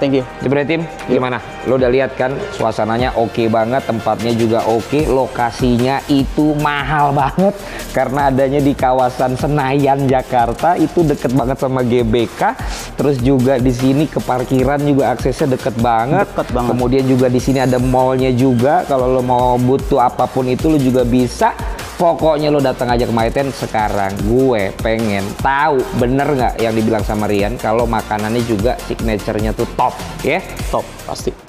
Thank 0.04 0.20
you. 0.20 0.28
Jebret 0.44 0.68
tim, 0.68 0.84
gimana? 1.08 1.40
Lo 1.64 1.80
udah 1.80 1.88
lihat 1.88 2.12
kan 2.20 2.37
suasananya 2.52 3.16
oke 3.16 3.49
banget, 3.49 3.88
tempatnya 3.88 4.37
juga 4.37 4.61
oke, 4.68 5.08
lokasinya 5.08 6.04
itu 6.12 6.52
mahal 6.61 7.16
banget 7.16 7.56
karena 7.96 8.28
adanya 8.28 8.61
di 8.61 8.76
kawasan 8.76 9.32
Senayan 9.40 10.04
Jakarta 10.04 10.76
itu 10.76 11.08
deket 11.08 11.32
banget 11.32 11.56
sama 11.56 11.80
GBK. 11.80 12.52
Terus 13.00 13.16
juga 13.25 13.56
di 13.56 13.73
sini 13.73 14.04
ke 14.04 14.20
parkiran 14.20 14.76
juga 14.84 15.16
aksesnya 15.16 15.56
deket 15.56 15.73
banget. 15.80 16.28
Deket 16.37 16.52
banget. 16.52 16.70
Kemudian 16.76 17.04
juga 17.08 17.26
di 17.32 17.40
sini 17.40 17.64
ada 17.64 17.80
mallnya 17.80 18.28
juga. 18.37 18.84
Kalau 18.84 19.08
lo 19.08 19.25
mau 19.25 19.56
butuh 19.56 20.04
apa 20.04 20.28
pun 20.28 20.44
itu 20.52 20.68
lo 20.68 20.76
juga 20.76 21.00
bisa. 21.00 21.56
Pokoknya 21.94 22.50
lo 22.50 22.58
datang 22.58 22.90
aja 22.90 23.06
ke 23.06 23.14
Maiten 23.14 23.54
sekarang. 23.54 24.10
Gue 24.26 24.74
pengen 24.82 25.22
tahu 25.38 25.78
bener 25.98 26.26
nggak 26.26 26.54
yang 26.58 26.74
dibilang 26.74 27.06
sama 27.06 27.30
Rian 27.30 27.54
kalau 27.54 27.86
makanannya 27.86 28.42
juga 28.42 28.74
signaturenya 28.90 29.54
tuh 29.54 29.68
top, 29.78 29.94
ya? 30.26 30.42
Top 30.74 30.82
pasti. 31.06 31.43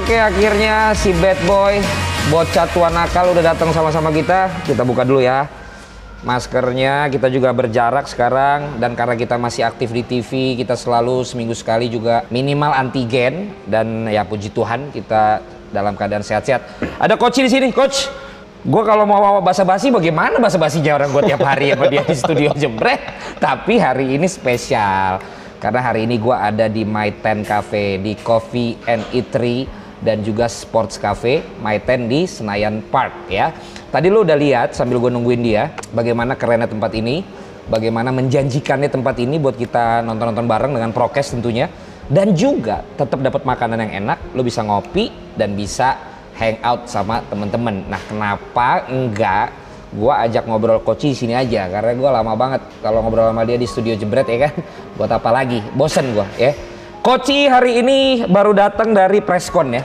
Oke, 0.00 0.16
akhirnya 0.16 0.96
si 0.96 1.12
bad 1.12 1.36
boy, 1.44 1.76
bocah 2.32 2.64
tua 2.72 2.88
nakal 2.88 3.36
udah 3.36 3.52
datang 3.52 3.68
sama-sama 3.68 4.08
kita. 4.08 4.48
Kita 4.64 4.80
buka 4.80 5.04
dulu 5.04 5.20
ya. 5.20 5.44
Maskernya 6.24 7.12
kita 7.12 7.28
juga 7.28 7.52
berjarak 7.52 8.08
sekarang 8.08 8.80
dan 8.80 8.96
karena 8.96 9.12
kita 9.12 9.36
masih 9.36 9.68
aktif 9.68 9.92
di 9.92 10.00
TV, 10.00 10.56
kita 10.56 10.72
selalu 10.72 11.20
seminggu 11.20 11.52
sekali 11.52 11.92
juga 11.92 12.24
minimal 12.32 12.72
antigen 12.80 13.52
dan 13.68 14.08
ya 14.08 14.24
puji 14.24 14.56
Tuhan 14.56 14.88
kita 14.88 15.44
dalam 15.68 15.92
keadaan 16.00 16.24
sehat-sehat. 16.24 16.80
Ada 16.96 17.20
coach 17.20 17.36
di 17.36 17.52
sini, 17.52 17.68
coach. 17.68 18.08
Gue 18.64 18.80
kalau 18.88 19.04
mau 19.04 19.44
basa-basi 19.44 19.92
bagaimana 19.92 20.40
basa-basinya 20.40 20.96
orang 20.96 21.12
gue 21.12 21.28
tiap 21.28 21.44
hari 21.44 21.76
sama 21.76 21.92
dia 21.92 22.08
di 22.08 22.16
studio 22.16 22.56
jebret. 22.56 23.04
Tapi 23.36 23.76
hari 23.76 24.16
ini 24.16 24.24
spesial 24.24 25.20
karena 25.60 25.84
hari 25.84 26.08
ini 26.08 26.16
gue 26.16 26.32
ada 26.32 26.72
di 26.72 26.88
My 26.88 27.20
Ten 27.20 27.44
Cafe 27.44 28.00
di 28.00 28.16
Coffee 28.16 28.80
and 28.88 29.04
Eatery 29.12 29.79
dan 30.00 30.24
juga 30.24 30.48
Sports 30.48 30.96
Cafe 30.96 31.44
My 31.60 31.80
Ten 31.80 32.08
di 32.08 32.24
Senayan 32.24 32.80
Park 32.88 33.28
ya. 33.28 33.52
Tadi 33.92 34.08
lu 34.08 34.24
udah 34.24 34.36
lihat 34.36 34.72
sambil 34.72 35.00
gue 35.00 35.12
nungguin 35.12 35.42
dia 35.44 35.72
bagaimana 35.92 36.34
kerennya 36.36 36.68
tempat 36.68 36.92
ini, 36.96 37.22
bagaimana 37.68 38.10
menjanjikannya 38.10 38.88
tempat 38.88 39.16
ini 39.20 39.36
buat 39.36 39.54
kita 39.54 40.00
nonton-nonton 40.04 40.46
bareng 40.48 40.72
dengan 40.74 40.90
prokes 40.90 41.36
tentunya 41.36 41.68
dan 42.10 42.34
juga 42.34 42.82
tetap 42.98 43.22
dapat 43.22 43.46
makanan 43.46 43.86
yang 43.86 43.92
enak, 44.02 44.18
lu 44.34 44.42
bisa 44.42 44.66
ngopi 44.66 45.14
dan 45.38 45.54
bisa 45.54 45.94
hangout 46.34 46.90
sama 46.90 47.22
temen-temen. 47.30 47.86
Nah, 47.86 48.02
kenapa 48.02 48.88
enggak 48.90 49.54
gua 49.94 50.22
ajak 50.26 50.46
ngobrol 50.46 50.82
Koci 50.82 51.14
di 51.14 51.18
sini 51.18 51.34
aja 51.34 51.66
karena 51.66 51.94
gua 51.98 52.10
lama 52.18 52.34
banget 52.38 52.62
kalau 52.78 53.02
ngobrol 53.02 53.30
sama 53.30 53.42
dia 53.46 53.58
di 53.58 53.66
studio 53.68 53.94
jebret 53.94 54.26
ya 54.26 54.50
kan. 54.50 54.54
Buat 54.98 55.22
apa 55.22 55.30
lagi? 55.30 55.62
Bosen 55.74 56.10
gua 56.16 56.26
ya. 56.34 56.50
Koci 57.00 57.48
hari 57.48 57.80
ini 57.80 58.28
baru 58.28 58.52
datang 58.52 58.92
dari 58.92 59.24
presscon 59.24 59.72
ya. 59.72 59.84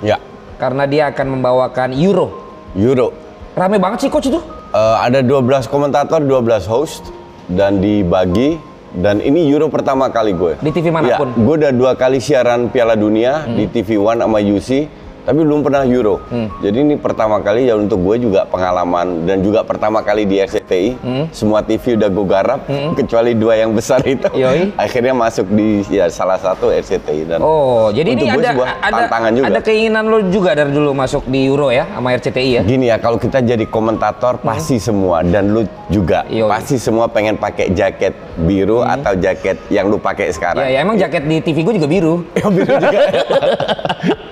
Ya, 0.00 0.16
Karena 0.56 0.88
dia 0.88 1.12
akan 1.12 1.36
membawakan 1.36 1.92
Euro. 1.92 2.32
Euro. 2.72 3.12
Rame 3.52 3.76
banget 3.76 4.08
sih 4.08 4.10
coach 4.12 4.32
itu. 4.32 4.40
Eh, 4.72 4.96
ada 5.04 5.20
12 5.20 5.68
komentator, 5.68 6.24
12 6.24 6.64
host 6.64 7.12
dan 7.52 7.84
dibagi 7.84 8.56
dan 8.96 9.20
ini 9.20 9.44
Euro 9.52 9.68
pertama 9.68 10.08
kali 10.08 10.32
gue. 10.32 10.56
Di 10.64 10.72
TV 10.72 10.88
mana 10.88 11.20
pun. 11.20 11.28
Ya, 11.28 11.44
gue 11.44 11.54
udah 11.60 11.72
dua 11.76 11.92
kali 11.92 12.24
siaran 12.24 12.72
Piala 12.72 12.96
Dunia 12.96 13.44
di 13.44 13.68
TV 13.68 14.00
One 14.00 14.24
sama 14.24 14.40
UC, 14.40 14.88
tapi 15.26 15.42
belum 15.42 15.66
pernah 15.66 15.82
Euro. 15.82 16.22
Jadi 16.62 16.78
ini 16.86 16.94
pertama 16.94 17.42
kali 17.42 17.66
ya 17.66 17.74
untuk 17.74 17.98
gue 17.98 18.30
juga 18.30 18.46
pengalaman 18.46 19.26
dan 19.26 19.42
juga 19.42 19.66
pertama 19.66 19.98
kali 20.06 20.22
di 20.22 20.38
RCTI. 20.38 20.90
Semua 21.34 21.66
TV 21.66 21.98
udah 21.98 22.06
gue 22.06 22.26
garap, 22.30 22.60
kecuali 22.94 23.34
dua 23.34 23.58
yang 23.58 23.74
besar 23.74 24.06
itu. 24.06 24.30
Yoi. 24.30 24.70
Akhirnya 24.86 25.18
masuk 25.18 25.50
di 25.50 25.82
ya 25.90 26.06
salah 26.06 26.38
satu 26.38 26.70
RCTI 26.70 27.26
dan 27.26 27.38
Oh, 27.42 27.90
jadi 27.90 28.14
ini 28.14 28.30
ada 28.30 28.54
sebuah 28.54 28.68
ada 28.78 28.94
tantangan 29.10 29.32
juga. 29.34 29.46
ada 29.50 29.60
keinginan 29.60 30.04
lo 30.06 30.18
juga 30.30 30.50
dari 30.54 30.70
dulu 30.70 30.94
masuk 30.94 31.26
di 31.26 31.50
Euro 31.50 31.74
ya 31.74 31.90
sama 31.90 32.14
RCTI 32.14 32.50
ya. 32.54 32.62
Gini 32.62 32.86
ya, 32.86 32.96
kalau 33.02 33.18
kita 33.18 33.42
jadi 33.42 33.66
komentator 33.66 34.38
pasti 34.38 34.78
semua 34.78 35.26
dan 35.26 35.50
lu 35.50 35.66
juga 35.90 36.22
Yoi. 36.30 36.46
pasti 36.46 36.78
semua 36.78 37.10
pengen 37.10 37.34
pakai 37.34 37.74
jaket 37.74 38.14
biru 38.46 38.86
atau 38.86 39.18
jaket 39.18 39.58
yang 39.74 39.90
lu 39.90 39.98
pakai 39.98 40.30
sekarang. 40.30 40.62
Ya, 40.62 40.70
ya 40.70 40.78
emang 40.86 40.94
jaket 40.94 41.26
di 41.26 41.42
TV 41.42 41.66
gue 41.66 41.74
juga 41.82 41.88
biru. 41.90 42.14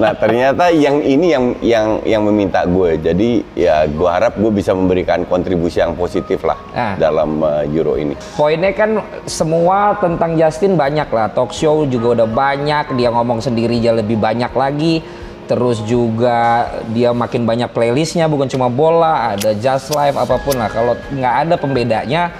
Nah 0.00 0.12
ternyata 0.16 0.72
yang 0.72 1.04
ini 1.04 1.26
yang 1.30 1.44
yang 1.60 1.88
yang 2.02 2.22
meminta 2.24 2.64
gue. 2.64 2.96
Jadi 2.96 3.44
ya 3.52 3.84
gue 3.84 4.08
harap 4.08 4.34
gue 4.40 4.48
bisa 4.48 4.72
memberikan 4.72 5.28
kontribusi 5.28 5.80
yang 5.80 5.92
positif 5.92 6.40
lah 6.42 6.56
Ah. 6.72 6.94
dalam 6.96 7.38
uh, 7.44 7.62
Euro 7.68 7.94
ini. 8.00 8.16
Poinnya 8.34 8.72
kan 8.72 8.98
semua 9.28 9.94
tentang 10.00 10.34
Justin 10.34 10.74
banyak 10.74 11.06
lah. 11.12 11.30
Talk 11.30 11.52
show 11.52 11.84
juga 11.84 12.22
udah 12.22 12.28
banyak. 12.28 12.96
Dia 12.96 13.12
ngomong 13.12 13.44
sendiri 13.44 13.76
aja 13.78 13.92
lebih 13.94 14.16
banyak 14.16 14.50
lagi. 14.56 15.04
Terus 15.44 15.84
juga 15.84 16.72
dia 16.88 17.12
makin 17.12 17.44
banyak 17.44 17.68
playlistnya 17.68 18.24
bukan 18.32 18.48
cuma 18.48 18.72
bola, 18.72 19.36
ada 19.36 19.52
Just 19.52 19.92
Life 19.92 20.16
apa 20.16 20.40
pun 20.40 20.56
lah. 20.56 20.72
Kalau 20.72 20.96
nggak 21.12 21.34
ada 21.44 21.54
pembedanya, 21.60 22.32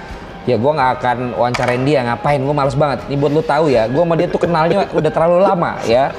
ya 0.49 0.55
gue 0.57 0.71
nggak 0.73 0.91
akan 0.97 1.17
wawancarain 1.37 1.85
dia. 1.85 2.01
Ngapain? 2.01 2.41
Gue 2.41 2.55
males 2.57 2.73
banget. 2.73 3.05
Ini 3.05 3.21
buat 3.21 3.29
lu 3.29 3.45
tahu 3.45 3.69
ya, 3.69 3.85
gue 3.85 4.01
sama 4.01 4.17
dia 4.17 4.25
tuh 4.25 4.41
kenalnya 4.41 4.89
udah 4.89 5.11
terlalu 5.13 5.37
lama 5.37 5.77
ya. 5.85 6.09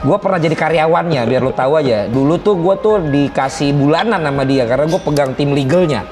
Gue 0.00 0.16
pernah 0.16 0.40
jadi 0.40 0.56
karyawannya 0.56 1.28
biar 1.28 1.42
lu 1.44 1.52
tahu 1.52 1.76
aja. 1.76 2.08
Dulu 2.08 2.40
tuh 2.40 2.56
gue 2.56 2.74
tuh 2.80 2.96
dikasih 3.04 3.76
bulanan 3.76 4.24
sama 4.24 4.48
dia 4.48 4.64
karena 4.64 4.88
gue 4.88 5.00
pegang 5.04 5.36
tim 5.36 5.52
legalnya. 5.52 6.08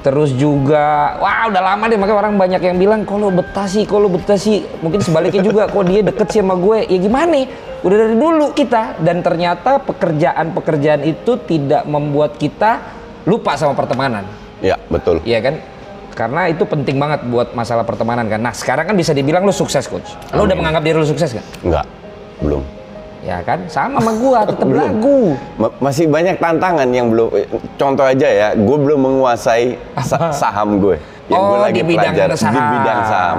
Terus 0.00 0.32
juga, 0.34 1.14
wah 1.20 1.46
udah 1.46 1.62
lama 1.62 1.84
deh 1.86 2.00
makanya 2.00 2.18
orang 2.24 2.34
banyak 2.40 2.60
yang 2.64 2.80
bilang 2.80 3.04
lo 3.04 3.28
betah 3.30 3.68
sih, 3.68 3.84
lo 3.86 4.08
betah 4.10 4.34
sih. 4.34 4.66
Mungkin 4.82 4.98
sebaliknya 4.98 5.44
juga, 5.46 5.68
kok 5.70 5.84
dia 5.86 6.00
deket 6.02 6.26
sih 6.32 6.40
sama 6.42 6.56
gue. 6.56 6.88
Ya 6.88 6.98
gimana? 6.98 7.46
Udah 7.86 7.96
dari 8.08 8.16
dulu 8.18 8.50
kita. 8.50 8.98
Dan 8.98 9.22
ternyata 9.22 9.78
pekerjaan-pekerjaan 9.78 11.04
itu 11.06 11.38
tidak 11.46 11.86
membuat 11.86 12.34
kita 12.34 12.82
lupa 13.28 13.54
sama 13.54 13.78
pertemanan. 13.78 14.24
Ya 14.58 14.80
betul. 14.90 15.22
Iya 15.22 15.38
kan? 15.38 15.54
Karena 16.16 16.50
itu 16.50 16.66
penting 16.66 16.98
banget 16.98 17.22
buat 17.30 17.54
masalah 17.54 17.86
pertemanan 17.86 18.26
kan. 18.26 18.42
Nah 18.42 18.56
sekarang 18.56 18.90
kan 18.90 18.96
bisa 18.98 19.14
dibilang 19.14 19.46
lo 19.46 19.54
sukses 19.54 19.86
coach. 19.86 20.16
Lo 20.34 20.48
udah 20.48 20.56
menganggap 20.56 20.82
diri 20.82 20.96
lo 20.98 21.06
sukses 21.06 21.30
kan? 21.36 21.44
Enggak, 21.60 21.86
belum. 22.42 22.79
Ya 23.20 23.36
kan? 23.40 23.60
Sama 23.66 24.00
sama 24.00 24.12
gua, 24.16 24.38
tetap 24.42 24.64
lagu. 24.66 25.36
Ma- 25.54 25.74
masih 25.78 26.08
banyak 26.08 26.36
tantangan 26.36 26.88
yang 26.88 27.08
belum. 27.08 27.28
Contoh 27.76 28.02
aja 28.02 28.24
ya, 28.26 28.48
gue 28.52 28.76
belum 28.80 28.96
menguasai 28.98 29.76
sa- 30.00 30.32
saham 30.40 30.80
gue. 30.80 30.96
Yang 31.28 31.42
gue 31.42 31.52
Oh, 31.52 31.62
lagi 31.62 31.74
di 31.76 31.84
bidang 31.86 32.10
pelajari 32.10 32.34
saham. 32.34 32.54
di 32.54 32.60
bidang 32.74 33.00
saham. 33.04 33.38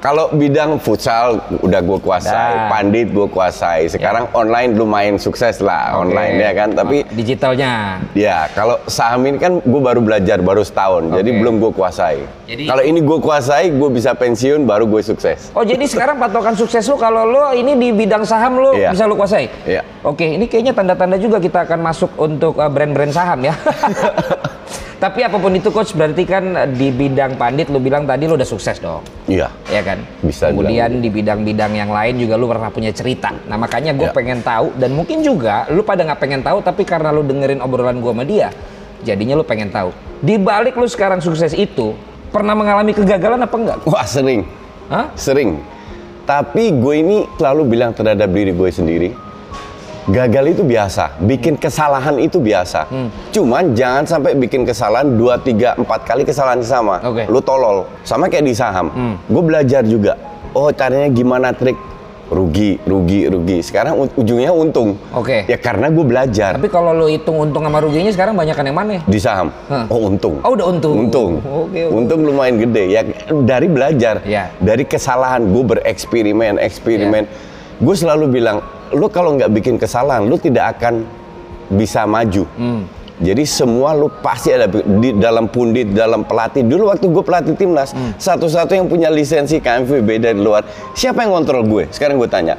Kalau 0.00 0.32
bidang 0.32 0.80
futsal 0.80 1.44
udah 1.60 1.80
gue 1.84 1.98
kuasai, 2.00 2.32
Dah. 2.56 2.72
pandit 2.72 3.12
gue 3.12 3.28
kuasai. 3.28 3.84
Sekarang 3.84 4.32
online 4.32 4.72
lumayan 4.72 5.20
sukses 5.20 5.60
lah 5.60 5.92
Oke. 5.92 6.08
online 6.08 6.40
ya 6.40 6.52
kan. 6.56 6.68
Tapi 6.72 7.04
digitalnya. 7.12 8.00
Ya, 8.16 8.48
kalau 8.56 8.80
saham 8.88 9.28
ini 9.28 9.36
kan 9.36 9.60
gue 9.60 9.80
baru 9.80 10.00
belajar 10.00 10.40
baru 10.40 10.64
setahun, 10.64 11.12
jadi 11.12 11.30
Oke. 11.30 11.38
belum 11.44 11.54
gue 11.60 11.72
kuasai. 11.76 12.16
Jadi- 12.48 12.64
kalau 12.64 12.80
ini 12.80 13.04
gue 13.04 13.18
kuasai, 13.20 13.68
gue 13.68 13.90
bisa 13.92 14.16
pensiun 14.16 14.64
baru 14.64 14.88
gue 14.88 15.04
sukses. 15.04 15.52
Oh 15.52 15.68
jadi 15.68 15.84
sekarang 15.84 16.16
patokan 16.16 16.56
sukses 16.56 16.80
lu 16.88 16.96
kalau 16.96 17.28
lu 17.28 17.52
ini 17.52 17.76
di 17.76 17.92
bidang 17.92 18.24
saham 18.24 18.56
lu 18.56 18.72
Iya. 18.72 18.96
bisa 18.96 19.04
lu 19.04 19.20
kuasai? 19.20 19.52
Iya. 19.68 19.84
Oke, 20.00 20.24
ini 20.24 20.48
kayaknya 20.48 20.72
tanda-tanda 20.72 21.20
juga 21.20 21.36
kita 21.36 21.68
akan 21.68 21.76
masuk 21.84 22.08
untuk 22.16 22.56
uh, 22.56 22.72
brand-brand 22.72 23.12
saham 23.12 23.44
ya. 23.44 23.52
Tapi 25.00 25.24
apa 25.24 25.40
pun 25.40 25.48
itu 25.56 25.72
coach 25.72 25.96
berarti 25.96 26.28
kan 26.28 26.44
di 26.76 26.92
bidang 26.92 27.40
pandit 27.40 27.72
lu 27.72 27.80
bilang 27.80 28.04
tadi 28.04 28.28
lu 28.28 28.36
udah 28.36 28.44
sukses 28.44 28.76
dong. 28.76 29.00
Iya. 29.24 29.48
Ya 29.72 29.80
kan? 29.80 30.04
Bisa 30.20 30.52
Kemudian 30.52 31.00
di 31.00 31.08
bidang-bidang 31.08 31.72
yang 31.72 31.88
lain 31.88 32.20
juga 32.20 32.36
lu 32.36 32.44
pernah 32.44 32.68
punya 32.68 32.92
cerita. 32.92 33.32
Nah 33.48 33.56
makanya 33.56 33.96
gue 33.96 34.04
Ya. 34.04 34.12
pengen 34.12 34.44
tahu 34.44 34.76
dan 34.76 34.92
mungkin 34.92 35.24
juga 35.24 35.64
lu 35.72 35.80
pada 35.80 36.04
nggak 36.04 36.20
pengen 36.20 36.44
tahu 36.44 36.60
tapi 36.60 36.84
karena 36.84 37.08
lu 37.08 37.24
dengerin 37.24 37.64
obrolan 37.64 37.96
gue 37.96 38.12
sama 38.12 38.28
dia, 38.28 38.52
jadinya 39.00 39.40
lu 39.40 39.44
pengen 39.48 39.72
tahu. 39.72 39.88
Di 40.20 40.36
balik 40.36 40.76
lu 40.76 40.84
sekarang 40.84 41.24
sukses 41.24 41.56
itu 41.56 41.96
pernah 42.28 42.52
mengalami 42.52 42.92
kegagalan 42.92 43.40
apa 43.40 43.56
enggak? 43.56 43.78
Wah 43.88 44.04
sering, 44.04 44.44
Hah? 44.92 45.08
sering. 45.16 45.64
Tapi 46.28 46.76
gue 46.76 46.94
ini 47.00 47.24
selalu 47.40 47.62
bilang 47.64 47.96
terhadap 47.96 48.28
diri 48.28 48.52
gue 48.52 48.68
sendiri, 48.68 49.08
gagal 50.08 50.56
itu 50.56 50.62
biasa, 50.64 51.20
bikin 51.20 51.60
kesalahan 51.60 52.16
itu 52.16 52.40
biasa. 52.40 52.88
Cuman 53.28 53.76
jangan 53.76 54.08
sampai 54.08 54.32
bikin 54.32 54.64
kesalahan 54.64 55.12
2, 55.12 55.44
3, 55.44 55.76
4 55.76 56.08
kali 56.08 56.22
kesalahan 56.24 56.64
sama. 56.64 57.04
Oke. 57.04 57.28
Lu 57.28 57.44
tolol. 57.44 57.84
Sama 58.00 58.32
kayak 58.32 58.46
di 58.46 58.54
saham. 58.56 58.88
Gue 59.28 59.42
belajar 59.44 59.84
juga. 59.84 60.16
Oh 60.50 60.72
caranya 60.72 61.06
gimana 61.06 61.52
trik 61.52 61.76
rugi, 62.30 62.78
rugi, 62.86 63.26
rugi. 63.26 63.58
Sekarang 63.58 64.06
ujungnya 64.14 64.54
untung. 64.54 64.94
Oke. 65.12 65.44
Ya 65.50 65.58
karena 65.58 65.90
gue 65.90 66.02
belajar 66.06 66.54
Tapi 66.54 66.70
kalau 66.70 66.94
lo 66.94 67.10
hitung 67.10 67.36
untung 67.36 67.66
sama 67.66 67.82
ruginya 67.82 68.10
sekarang 68.14 68.38
banyakan 68.38 68.64
yang 68.70 68.78
mana? 68.78 68.98
di 69.02 69.18
saham. 69.18 69.50
Hah. 69.66 69.84
Oh 69.90 70.06
untung. 70.06 70.38
Oh, 70.46 70.54
udah 70.54 70.66
untung. 70.70 70.94
Untung. 71.06 71.32
Oke, 71.42 71.90
oke. 71.90 71.94
Untung 71.94 72.20
lumayan 72.22 72.56
gede. 72.58 72.84
Ya 72.88 73.02
dari 73.46 73.66
belajar, 73.66 74.22
Ya. 74.22 74.54
dari 74.62 74.86
kesalahan 74.86 75.42
gue 75.50 75.62
bereksperimen, 75.74 76.62
eksperimen. 76.62 77.26
Ya. 77.26 77.32
Gue 77.82 77.94
selalu 77.98 78.30
bilang, 78.30 78.62
lu 78.92 79.06
kalau 79.06 79.34
nggak 79.34 79.50
bikin 79.50 79.74
kesalahan, 79.76 80.24
lu 80.24 80.34
tidak 80.34 80.76
akan 80.76 81.06
bisa 81.68 82.02
maju. 82.04 82.44
Hmm. 82.54 82.82
Jadi 83.20 83.44
semua 83.44 83.92
lu 83.92 84.08
pasti 84.08 84.48
ada 84.48 84.64
di 84.64 85.12
dalam 85.12 85.44
pundit, 85.44 85.92
dalam 85.92 86.24
pelatih. 86.24 86.64
Dulu 86.64 86.88
waktu 86.88 87.04
gue 87.06 87.20
pelatih 87.20 87.52
timnas, 87.52 87.92
Hmm. 87.92 88.16
satu-satu 88.16 88.72
yang 88.72 88.88
punya 88.88 89.08
lisensi 89.08 89.60
KMVB 89.60 90.08
dari 90.18 90.40
luar, 90.40 90.64
siapa 90.92 91.20
yang 91.20 91.34
kontrol 91.34 91.62
gue? 91.62 91.84
Sekarang 91.90 92.16
gue 92.16 92.26
tanya, 92.26 92.56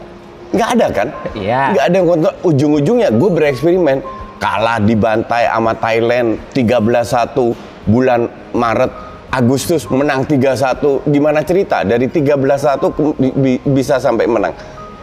nggak 0.52 0.70
ada 0.72 0.88
kan? 0.92 1.08
Iya. 1.34 1.74
Nggak 1.74 1.84
ada 1.84 1.96
yang 1.96 2.08
kontrol. 2.08 2.34
Ujung-ujungnya 2.46 3.10
gue 3.10 3.30
bereksperimen, 3.32 3.98
kalah 4.38 4.78
dibantai 4.78 5.50
sama 5.50 5.74
Thailand 5.74 6.38
13-1 6.54 7.58
bulan 7.84 8.26
Maret. 8.52 8.94
Agustus 9.32 9.88
menang 9.88 10.28
3-1. 10.28 11.02
Gimana 11.06 11.40
cerita? 11.42 11.82
Dari 11.82 12.06
13-1 12.06 12.92
ke- 12.92 13.16
bi- 13.16 13.32
bi- 13.34 13.64
bisa 13.66 13.96
sampai 13.96 14.28
menang. 14.28 14.52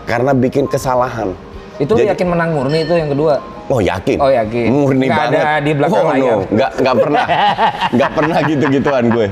Karena 0.08 0.32
bikin 0.32 0.64
kesalahan. 0.64 1.36
Itu 1.78 1.94
Jadi- 1.94 2.10
yakin 2.10 2.26
menang 2.26 2.56
murni 2.56 2.82
itu 2.82 2.96
yang 2.96 3.12
kedua. 3.12 3.38
Oh 3.68 3.84
yakin. 3.84 4.16
Oh, 4.16 4.32
yakin. 4.32 4.68
Murni 4.72 5.06
Nggak 5.12 5.20
banget. 5.28 5.44
ada 5.44 5.60
di 5.60 5.72
belakang 5.76 6.00
oh, 6.00 6.08
layar. 6.08 6.24
No. 6.24 6.36
Nggak, 6.48 6.70
nggak 6.80 6.96
pernah. 6.96 7.24
nggak 7.94 8.10
pernah 8.16 8.38
gitu-gituan 8.48 9.04
gue. 9.12 9.26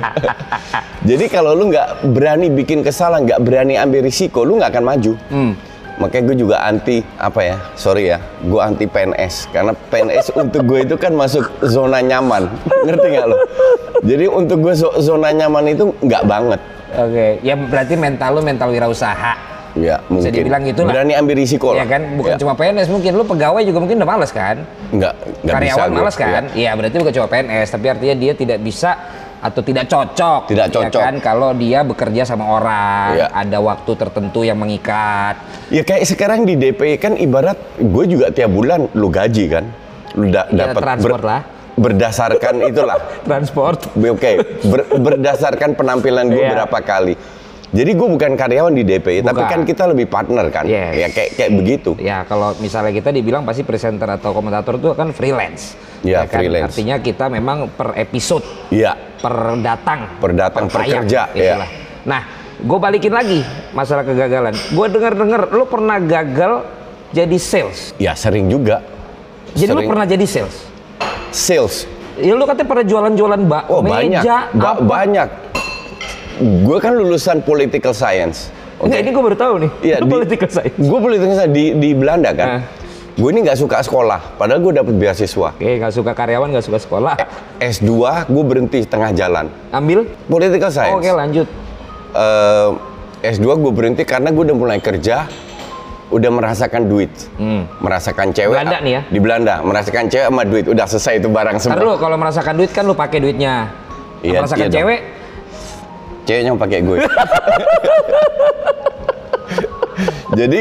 Jadi 1.09 1.25
kalau 1.33 1.57
lu 1.57 1.73
nggak 1.73 1.89
berani 2.13 2.47
bikin 2.53 2.85
kesalahan, 2.85 3.25
nggak 3.25 3.41
berani 3.41 3.75
ambil 3.81 4.05
risiko, 4.05 4.45
lu 4.45 4.61
nggak 4.61 4.77
akan 4.77 4.85
maju. 4.85 5.13
Hmm. 5.33 5.53
Makanya 5.97 6.23
gue 6.29 6.37
juga 6.37 6.57
anti 6.61 7.01
apa 7.17 7.41
ya? 7.41 7.57
Sorry 7.73 8.13
ya, 8.13 8.21
gue 8.45 8.61
anti 8.61 8.85
PNS 8.85 9.49
karena 9.49 9.73
PNS 9.73 10.27
untuk 10.45 10.61
gue 10.69 10.85
itu 10.85 10.95
kan 11.01 11.17
masuk 11.17 11.49
zona 11.65 12.05
nyaman. 12.05 12.53
Ngerti 12.85 13.07
nggak 13.17 13.27
lo? 13.33 13.37
Jadi 14.05 14.25
untuk 14.29 14.61
gue 14.61 14.75
zo- 14.77 14.97
zona 15.01 15.33
nyaman 15.33 15.73
itu 15.73 15.97
nggak 16.05 16.23
banget. 16.29 16.61
Oke, 17.01 17.41
ya 17.41 17.57
berarti 17.57 17.97
mental 17.97 18.37
lu 18.37 18.45
mental 18.45 18.69
wirausaha. 18.69 19.56
Ya, 19.77 20.01
mungkin. 20.09 20.33
dibilang 20.33 20.65
gitu 20.65 20.81
lah. 20.83 20.93
Berani 20.97 21.13
ambil 21.13 21.37
risiko 21.37 21.71
Ya 21.71 21.85
lah. 21.85 21.87
kan, 21.87 22.03
bukan 22.17 22.33
Ya. 22.33 22.41
cuma 22.41 22.53
PNS 22.53 22.89
mungkin 22.89 23.13
lu 23.13 23.23
pegawai 23.23 23.61
juga 23.61 23.79
mungkin 23.79 24.01
udah 24.01 24.09
males 24.09 24.33
kan? 24.33 24.57
nggak 24.89 25.13
nggak 25.45 25.45
bisa 25.45 25.53
Karyawan 25.53 25.87
gue. 25.87 25.97
males 26.01 26.17
kan? 26.17 26.43
Ya. 26.49 26.57
Iya, 26.57 26.71
berarti 26.73 26.97
bukan 26.97 27.15
cuma 27.15 27.27
PNS, 27.29 27.69
tapi 27.69 27.87
artinya 27.87 28.15
dia 28.15 28.33
tidak 28.33 28.59
bisa 28.59 28.91
atau 29.37 29.61
tidak 29.61 29.85
cocok. 29.85 30.41
Tidak 30.49 30.67
ya 30.67 30.73
cocok. 30.73 31.03
kan 31.03 31.15
kalau 31.21 31.53
dia 31.53 31.85
bekerja 31.85 32.25
sama 32.25 32.49
orang, 32.51 33.09
Iya. 33.15 33.27
ada 33.31 33.59
waktu 33.61 33.93
tertentu 33.93 34.41
yang 34.43 34.57
mengikat. 34.57 35.37
Ya 35.69 35.85
kayak 35.85 36.03
sekarang 36.05 36.43
di 36.43 36.57
DP 36.57 36.97
kan 36.97 37.13
ibarat 37.15 37.61
gue 37.77 38.05
juga 38.09 38.33
tiap 38.33 38.49
bulan 38.49 38.89
lu 38.91 39.07
gaji 39.07 39.45
kan, 39.47 39.65
lu 40.15 40.31
da- 40.31 40.49
Ya, 40.49 40.73
dapat 40.73 40.81
transport 40.81 41.21
lah. 41.21 41.41
berdasarkan 41.77 42.65
itulah. 42.65 42.97
Transport. 43.29 43.93
Oke, 43.95 44.33
ber- 44.65 44.89
berdasarkan 44.97 45.77
penampilan 45.77 46.27
gue 46.27 46.41
Iya. 46.41 46.51
berapa 46.57 46.79
kali. 46.81 47.15
Jadi 47.67 47.91
gue 47.93 48.09
bukan 48.09 48.33
karyawan 48.35 48.71
di 48.71 48.83
DP, 48.83 49.21
tapi 49.21 49.43
Bukan. 49.43 49.51
kan 49.51 49.61
kita 49.63 49.91
lebih 49.91 50.07
partner 50.07 50.47
kan. 50.49 50.65
Yes. 50.65 50.93
Ya 50.95 51.09
kayak 51.11 51.31
kayak 51.35 51.51
begitu. 51.53 51.91
Ya 51.99 52.23
kalau 52.23 52.55
misalnya 52.57 52.95
kita 52.95 53.11
dibilang 53.11 53.43
pasti 53.43 53.67
presenter 53.67 54.07
atau 54.09 54.31
komentator 54.31 54.79
itu 54.79 54.95
kan 54.95 55.11
freelance. 55.11 55.75
Iya, 56.01 56.25
kan? 56.25 56.39
freelance. 56.41 56.71
Artinya 56.71 56.97
kita 57.03 57.27
memang 57.27 57.67
per 57.69 57.99
episode, 57.99 58.47
Iya. 58.71 58.95
per 59.19 59.35
datang, 59.59 60.01
Per 60.17 60.31
datang, 60.33 60.71
per 60.71 60.79
tayang, 60.79 61.03
kerja, 61.03 61.23
lah. 61.35 61.71
Nah, 62.07 62.23
gue 62.57 62.79
balikin 62.79 63.11
lagi 63.11 63.43
masalah 63.75 64.07
kegagalan. 64.07 64.55
Gue 64.71 64.87
dengar-dengar 64.87 65.51
lu 65.51 65.67
pernah 65.67 65.99
gagal 65.99 66.63
jadi 67.11 67.35
sales. 67.37 67.91
Ya 67.99 68.15
sering 68.15 68.47
juga. 68.47 68.79
Jadi 69.53 69.69
lu 69.69 69.83
Sering. 69.83 69.91
pernah 69.91 70.07
jadi 70.07 70.23
sales. 70.25 70.57
sales. 71.29 71.85
Ya 72.17 72.33
lu 72.33 72.49
katanya 72.49 72.69
pernah 72.71 72.87
jualan-jualan 72.87 73.41
mbak 73.43 73.65
Oh 73.69 73.85
banyak, 73.85 74.23
meja, 74.23 74.49
Ba- 74.55 74.73
apa. 74.73 74.81
banyak. 74.81 75.29
Gue 76.37 76.79
kan 76.79 76.93
lulusan 76.93 77.41
political 77.41 77.97
science. 77.97 78.53
Oke. 78.77 78.93
Enggak, 78.93 79.01
ini 79.03 79.11
gue 79.11 79.25
baru 79.25 79.37
tahu 79.39 79.55
nih. 79.65 79.71
Iya, 79.81 79.97
di- 80.05 80.11
political 80.11 80.49
science. 80.53 80.77
Gue 80.77 80.99
political 81.01 81.33
science 81.33 81.55
di 81.57 81.65
di 81.73 81.91
Belanda 81.97 82.31
kan. 82.37 82.49
Ah. 82.49 82.63
Gue 83.17 83.33
ini 83.33 83.49
nggak 83.49 83.57
suka 83.57 83.81
sekolah, 83.81 84.37
padahal 84.37 84.61
gue 84.61 84.77
dapet 84.77 84.93
beasiswa. 84.93 85.57
Oke, 85.57 85.81
nggak 85.81 85.89
suka 85.89 86.13
karyawan, 86.13 86.53
nggak 86.53 86.67
suka 86.69 86.77
sekolah. 86.77 87.17
S2 87.57 87.89
gue 88.29 88.45
berhenti 88.45 88.85
tengah 88.85 89.09
jalan. 89.17 89.49
Ambil. 89.73 90.05
Political 90.29 90.69
science. 90.69 91.01
Oke, 91.01 91.09
lanjut. 91.09 91.49
Eh, 92.13 92.69
S2 93.33 93.49
gue 93.57 93.73
berhenti 93.73 94.05
karena 94.05 94.29
gue 94.29 94.45
udah 94.45 94.53
mulai 94.53 94.85
kerja, 94.85 95.25
udah 96.13 96.29
merasakan 96.29 96.93
duit, 96.93 97.09
merasakan 97.81 98.37
cewek. 98.37 98.53
Hmm. 98.53 98.69
Belanda 98.69 98.79
nih 98.85 98.93
ya? 98.93 99.03
Di 99.09 99.19
Belanda, 99.25 99.55
merasakan 99.65 100.05
cewek 100.13 100.27
sama 100.29 100.43
duit, 100.45 100.65
udah 100.69 100.85
selesai 100.85 101.15
itu 101.17 101.29
barang 101.33 101.57
semua. 101.57 101.81
lu 101.81 101.97
kalau 101.97 102.21
merasakan 102.21 102.53
duit 102.61 102.69
kan 102.77 102.85
lu 102.85 102.93
pakai 102.93 103.25
duitnya. 103.25 103.73
Iya, 104.21 104.45
merasakan 104.45 104.61
iya 104.61 104.69
dong. 104.69 104.77
Cewek, 106.27 106.43
Ceweknya 106.43 106.53
pakai 106.59 106.79
gue. 106.83 106.99
Jadi 110.37 110.59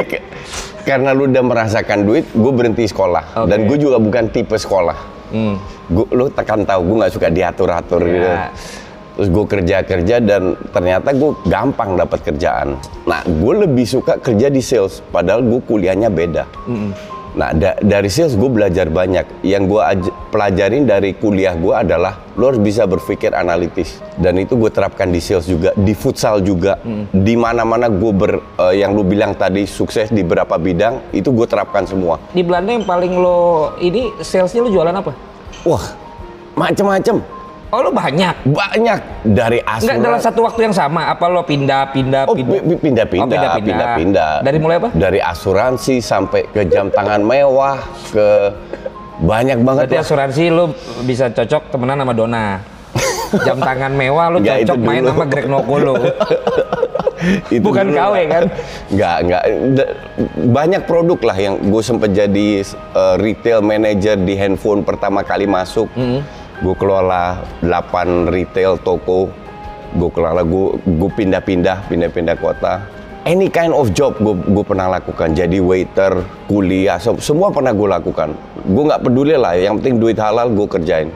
karena 0.85 1.11
lu 1.11 1.25
udah 1.27 1.43
merasakan 1.43 2.05
duit, 2.05 2.29
gue 2.31 2.51
berhenti 2.53 2.85
sekolah. 2.85 3.43
Oke. 3.43 3.49
Dan 3.49 3.65
gue 3.65 3.77
juga 3.81 3.97
bukan 3.97 4.29
tipe 4.29 4.55
sekolah. 4.55 4.97
hmm. 5.33 5.55
Gua, 5.85 6.05
lu 6.17 6.25
tekan 6.33 6.65
tahu 6.65 6.81
gue 6.81 6.95
nggak 7.05 7.13
suka 7.13 7.27
diatur-atur 7.29 8.01
gitu. 8.09 8.25
Ya. 8.25 8.49
Terus 9.15 9.29
gue 9.31 9.45
kerja-kerja 9.47 10.15
dan 10.17 10.57
ternyata 10.73 11.13
gue 11.13 11.31
gampang 11.45 11.93
dapat 11.93 12.19
kerjaan. 12.25 12.81
Nah, 13.05 13.21
gue 13.21 13.53
lebih 13.63 13.85
suka 13.85 14.17
kerja 14.17 14.49
di 14.49 14.59
sales, 14.65 14.99
padahal 15.13 15.45
gue 15.45 15.61
kuliahnya 15.61 16.09
beda. 16.09 16.43
Nah, 17.35 17.51
da- 17.51 17.75
dari 17.77 18.07
sales 18.07 18.33
gue 18.33 18.47
belajar 18.47 18.87
banyak. 18.87 19.43
Yang 19.43 19.63
gue 19.67 19.81
aj- 19.83 20.13
pelajarin 20.31 20.87
dari 20.87 21.11
kuliah 21.11 21.51
gue 21.51 21.75
adalah 21.75 22.23
lo 22.33 22.47
harus 22.47 22.59
bisa 22.59 22.87
berpikir 22.87 23.31
analitis. 23.31 23.99
Dan 24.15 24.39
itu 24.39 24.55
gue 24.55 24.71
terapkan 24.71 25.11
di 25.11 25.19
sales 25.19 25.43
juga, 25.43 25.75
di 25.75 25.91
futsal 25.91 26.39
juga, 26.39 26.79
di 27.11 27.35
mana-mana 27.35 27.91
gue 27.91 28.11
ber, 28.11 28.31
eh, 28.39 28.79
yang 28.79 28.95
lu 28.95 29.03
bilang 29.03 29.35
tadi 29.35 29.67
sukses 29.67 30.07
di 30.09 30.23
beberapa 30.23 30.55
bidang, 30.55 31.11
itu 31.11 31.27
gue 31.29 31.43
terapkan 31.43 31.83
semua. 31.83 32.23
Di 32.31 32.39
Belanda 32.39 32.71
yang 32.71 32.87
paling 32.87 33.13
lo 33.13 33.39
ini 33.77 34.15
salesnya 34.19 34.63
lo 34.63 34.71
jualan 34.71 34.95
apa? 34.95 35.11
Wah, 35.67 35.85
macem-macem. 36.55 37.34
Oh 37.67 37.81
lo 37.81 37.89
banyak. 37.89 38.45
Banyak 38.45 38.99
dari 39.25 39.59
Enggak 39.59 39.97
dalam 39.97 40.15
asuransi. 40.15 40.23
satu 40.23 40.39
waktu 40.43 40.59
yang 40.63 40.75
sama. 40.75 41.01
Apa 41.07 41.25
lo 41.27 41.41
pindah 41.41 41.89
pindah 41.89 42.23
Oh, 42.23 42.33
pindah? 42.33 42.53
pi- 42.55 42.63
pi- 42.63 42.79
pindah-pindah, 42.79 43.25
Oh, 43.25 43.27
pindah-pindah. 43.27 43.57
pindah-pindah. 43.57 44.31
Dari 44.41 44.57
mulai 44.57 44.75
apa? 44.77 44.89
Dari 44.91 45.19
asuransi 45.19 45.95
sampai 45.99 46.45
ke 46.47 46.61
jam 46.65 46.87
tangan 46.87 47.19
mewah, 47.19 47.81
ke 48.07 48.27
banyak 49.17 49.59
banget 49.59 49.81
Berarti 49.85 49.95
lah. 49.95 50.03
asuransi 50.03 50.43
lo 50.49 50.63
bisa 51.03 51.25
cocok 51.27 51.63
temenan 51.69 51.97
sama 51.99 52.13
Dona. 52.13 52.45
Jam 53.37 53.57
tangan 53.59 53.91
mewah 53.91 54.25
lo 54.29 54.37
Enggak, 54.37 54.63
cocok 54.63 54.79
main 54.79 55.01
dulu. 55.01 55.11
sama 55.11 55.25
Greg 55.25 55.47
Nokolo. 55.47 55.93
Itu 57.49 57.63
bukan 57.63 57.83
dulu 57.89 57.97
KW 57.97 58.15
kan? 58.27 58.43
Nggak, 58.93 59.17
nggak. 59.25 59.43
Da- 59.73 59.91
Banyak 60.47 60.81
produk 60.85 61.19
lah 61.23 61.37
yang 61.37 61.55
gue 61.59 61.81
sempet 61.81 62.13
jadi 62.13 62.61
uh, 62.93 63.15
retail 63.17 63.59
manager 63.59 64.15
di 64.15 64.35
handphone 64.35 64.79
pertama 64.79 65.19
kali 65.21 65.43
masuk. 65.43 65.89
Mm-hmm. 65.91 66.44
Gue 66.63 66.75
kelola 66.79 67.43
8 67.59 68.31
retail 68.31 68.79
toko. 68.79 69.27
Gue 69.95 70.11
kelola, 70.11 70.43
gue 70.43 71.09
pindah-pindah, 71.15 71.87
pindah-pindah 71.87 72.35
kota. 72.39 72.83
Any 73.25 73.49
kind 73.49 73.73
of 73.73 73.89
job 73.95 74.15
gue 74.21 74.35
gue 74.37 74.63
pernah 74.63 74.91
lakukan. 74.91 75.33
Jadi 75.33 75.57
waiter, 75.57 76.21
kuliah, 76.45 77.01
sem- 77.01 77.19
semua 77.19 77.49
pernah 77.49 77.73
gue 77.73 77.87
lakukan. 77.89 78.35
Gue 78.67 78.83
nggak 78.85 79.01
peduli 79.01 79.35
lah. 79.35 79.57
Yang 79.57 79.81
penting 79.81 79.95
duit 79.97 80.17
halal 80.19 80.51
gue 80.53 80.67
kerjain. 80.67 81.09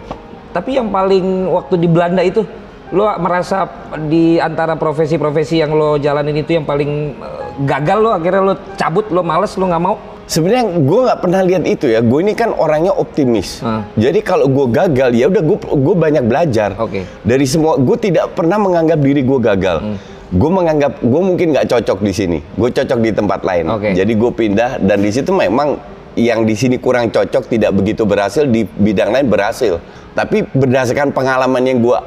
Tapi 0.49 0.75
yang 0.81 0.89
paling 0.89 1.45
waktu 1.47 1.75
di 1.77 1.87
Belanda 1.87 2.25
itu 2.25 2.41
lo 2.89 3.05
merasa 3.21 3.69
di 4.09 4.41
antara 4.41 4.73
profesi-profesi 4.73 5.61
yang 5.61 5.77
lo 5.77 6.01
jalanin 6.01 6.41
itu 6.41 6.57
yang 6.57 6.65
paling 6.65 7.13
eh, 7.21 7.45
gagal 7.69 8.01
lo 8.01 8.09
akhirnya 8.17 8.41
lo 8.41 8.53
cabut 8.73 9.05
lo 9.13 9.21
males 9.21 9.53
lo 9.61 9.69
nggak 9.69 9.83
mau 9.83 9.95
Sebenarnya 10.29 10.77
gue 10.77 10.99
nggak 11.09 11.19
pernah 11.25 11.41
lihat 11.41 11.65
itu 11.65 11.89
ya. 11.89 12.05
Gue 12.05 12.21
ini 12.21 12.37
kan 12.37 12.53
orangnya 12.53 12.93
optimis. 12.93 13.65
Hmm. 13.65 13.81
Jadi 13.97 14.21
kalau 14.21 14.45
gue 14.45 14.69
gagal 14.69 15.09
ya 15.17 15.25
udah 15.25 15.41
gue 15.41 15.57
gue 15.57 15.95
banyak 15.97 16.23
belajar. 16.29 16.77
Oke. 16.77 17.01
Dari 17.25 17.45
semua 17.49 17.81
gue 17.81 17.97
tidak 17.97 18.37
pernah 18.37 18.61
menganggap 18.61 19.01
diri 19.01 19.25
gue 19.25 19.39
gagal. 19.41 19.77
Hmm. 19.81 19.97
Gue 20.29 20.51
menganggap 20.53 21.01
gue 21.01 21.21
mungkin 21.25 21.57
nggak 21.57 21.73
cocok 21.73 22.05
di 22.05 22.13
sini. 22.13 22.37
Gue 22.53 22.69
cocok 22.69 22.99
di 23.01 23.09
tempat 23.09 23.41
lain. 23.41 23.73
Oke. 23.73 23.97
Jadi 23.97 24.13
gue 24.13 24.31
pindah 24.31 24.77
dan 24.77 25.01
di 25.01 25.09
situ 25.09 25.33
memang 25.33 25.81
yang 26.13 26.45
di 26.45 26.53
sini 26.53 26.77
kurang 26.77 27.09
cocok 27.09 27.49
tidak 27.49 27.73
begitu 27.73 28.05
berhasil 28.05 28.45
di 28.45 28.69
bidang 28.69 29.09
lain 29.09 29.25
berhasil. 29.25 29.81
Tapi 30.13 30.45
berdasarkan 30.45 31.09
pengalaman 31.09 31.65
yang 31.65 31.81
gue 31.81 31.97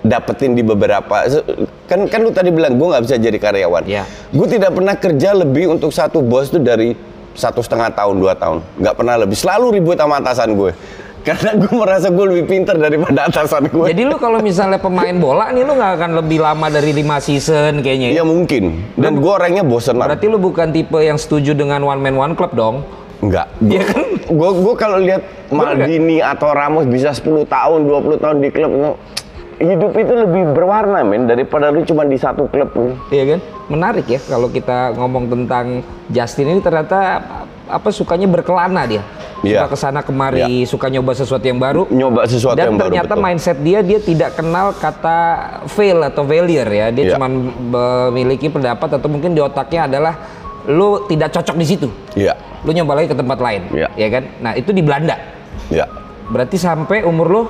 dapetin 0.00 0.56
di 0.56 0.62
beberapa 0.64 1.28
kan 1.90 2.06
kan 2.06 2.20
lu 2.22 2.30
tadi 2.32 2.48
bilang 2.54 2.80
gue 2.80 2.88
nggak 2.88 3.04
bisa 3.04 3.20
jadi 3.20 3.36
karyawan. 3.36 3.84
Iya. 3.84 4.08
Gue 4.32 4.48
tidak 4.48 4.72
pernah 4.72 4.96
kerja 4.96 5.36
lebih 5.36 5.76
untuk 5.76 5.92
satu 5.92 6.24
bos 6.24 6.48
itu 6.48 6.56
dari 6.56 6.96
satu 7.36 7.60
setengah 7.60 7.92
tahun 7.92 8.16
dua 8.18 8.32
tahun. 8.34 8.64
Nggak 8.80 8.94
pernah 8.96 9.14
lebih. 9.20 9.36
Selalu 9.36 9.78
ribut 9.78 9.96
sama 10.00 10.18
atasan 10.18 10.56
gue. 10.56 10.72
Karena 11.26 11.58
gue 11.58 11.74
merasa 11.74 12.06
gue 12.06 12.22
lebih 12.22 12.44
pintar 12.46 12.78
daripada 12.78 13.26
atasan 13.26 13.66
gue. 13.66 13.86
Jadi 13.90 14.02
lo 14.06 14.16
kalau 14.16 14.38
misalnya 14.38 14.78
pemain 14.78 15.10
bola 15.18 15.50
nih 15.50 15.66
lo 15.66 15.74
nggak 15.74 15.92
akan 15.98 16.10
lebih 16.22 16.38
lama 16.38 16.66
dari 16.70 16.94
lima 16.94 17.18
season 17.18 17.82
kayaknya 17.82 18.14
ya? 18.14 18.22
ya 18.22 18.24
mungkin. 18.24 18.86
Dan 18.94 19.18
gue 19.18 19.32
orangnya 19.34 19.66
bosenan 19.66 20.06
berarti 20.06 20.26
lo 20.30 20.38
bukan 20.38 20.70
tipe 20.70 20.98
yang 21.02 21.18
setuju 21.18 21.52
dengan 21.52 21.82
one 21.82 21.98
man 21.98 22.14
one 22.14 22.34
club 22.38 22.54
dong? 22.54 22.86
Enggak. 23.20 23.50
Iya 23.66 23.82
kan? 23.90 24.06
Gue 24.26 24.50
gue 24.54 24.74
kalau 24.78 24.98
lihat 25.02 25.22
Maldini 25.50 26.18
atau 26.22 26.50
Ramos 26.50 26.86
bisa 26.86 27.14
10 27.14 27.46
tahun, 27.46 27.86
20 27.86 28.22
tahun 28.22 28.36
di 28.42 28.48
klub 28.50 28.98
hidup 29.56 29.92
itu 29.96 30.12
lebih 30.12 30.52
berwarna 30.52 31.00
men 31.00 31.24
daripada 31.24 31.72
lu 31.72 31.80
cuma 31.82 32.04
di 32.04 32.16
satu 32.16 32.44
klub. 32.48 32.70
Iya 33.08 33.36
kan? 33.36 33.40
Menarik 33.66 34.06
ya 34.06 34.20
kalau 34.20 34.48
kita 34.48 34.92
ngomong 34.94 35.26
tentang 35.26 35.80
Justin 36.08 36.52
ini 36.52 36.60
ternyata 36.60 37.20
apa 37.66 37.88
sukanya 37.90 38.28
berkelana 38.28 38.84
dia. 38.86 39.02
Iya. 39.44 39.64
Suka 39.64 39.66
ke 39.68 39.76
sana 39.76 40.00
kemari, 40.00 40.64
suka 40.64 40.86
nyoba 40.88 41.12
sesuatu 41.12 41.44
yang 41.44 41.60
baru. 41.60 41.84
Nyoba 41.92 42.24
sesuatu 42.24 42.56
Dan 42.56 42.72
yang 42.72 42.76
baru, 42.80 42.88
ternyata 42.88 43.14
betul. 43.14 43.24
mindset 43.24 43.58
dia 43.60 43.80
dia 43.84 43.98
tidak 44.00 44.30
kenal 44.32 44.72
kata 44.72 45.18
fail 45.68 46.00
atau 46.00 46.24
failure 46.24 46.68
ya. 46.68 46.86
Dia 46.88 47.04
Iya. 47.04 47.12
cuma 47.16 47.26
memiliki 47.28 48.48
pendapat 48.48 48.96
atau 48.96 49.08
mungkin 49.08 49.36
di 49.36 49.40
otaknya 49.44 49.88
adalah 49.88 50.14
lu 50.66 51.04
tidak 51.06 51.36
cocok 51.36 51.56
di 51.56 51.66
situ. 51.68 51.88
Iya. 52.16 52.32
Lu 52.64 52.72
nyoba 52.72 52.96
lagi 53.02 53.12
ke 53.12 53.16
tempat 53.16 53.38
lain. 53.38 53.62
Iya. 53.70 53.88
Ya 53.94 54.08
kan? 54.08 54.22
Nah, 54.40 54.52
itu 54.56 54.70
di 54.72 54.82
Belanda. 54.82 55.16
Iya. 55.68 55.84
Berarti 56.26 56.56
sampai 56.58 57.06
umur 57.06 57.26
lu 57.28 57.42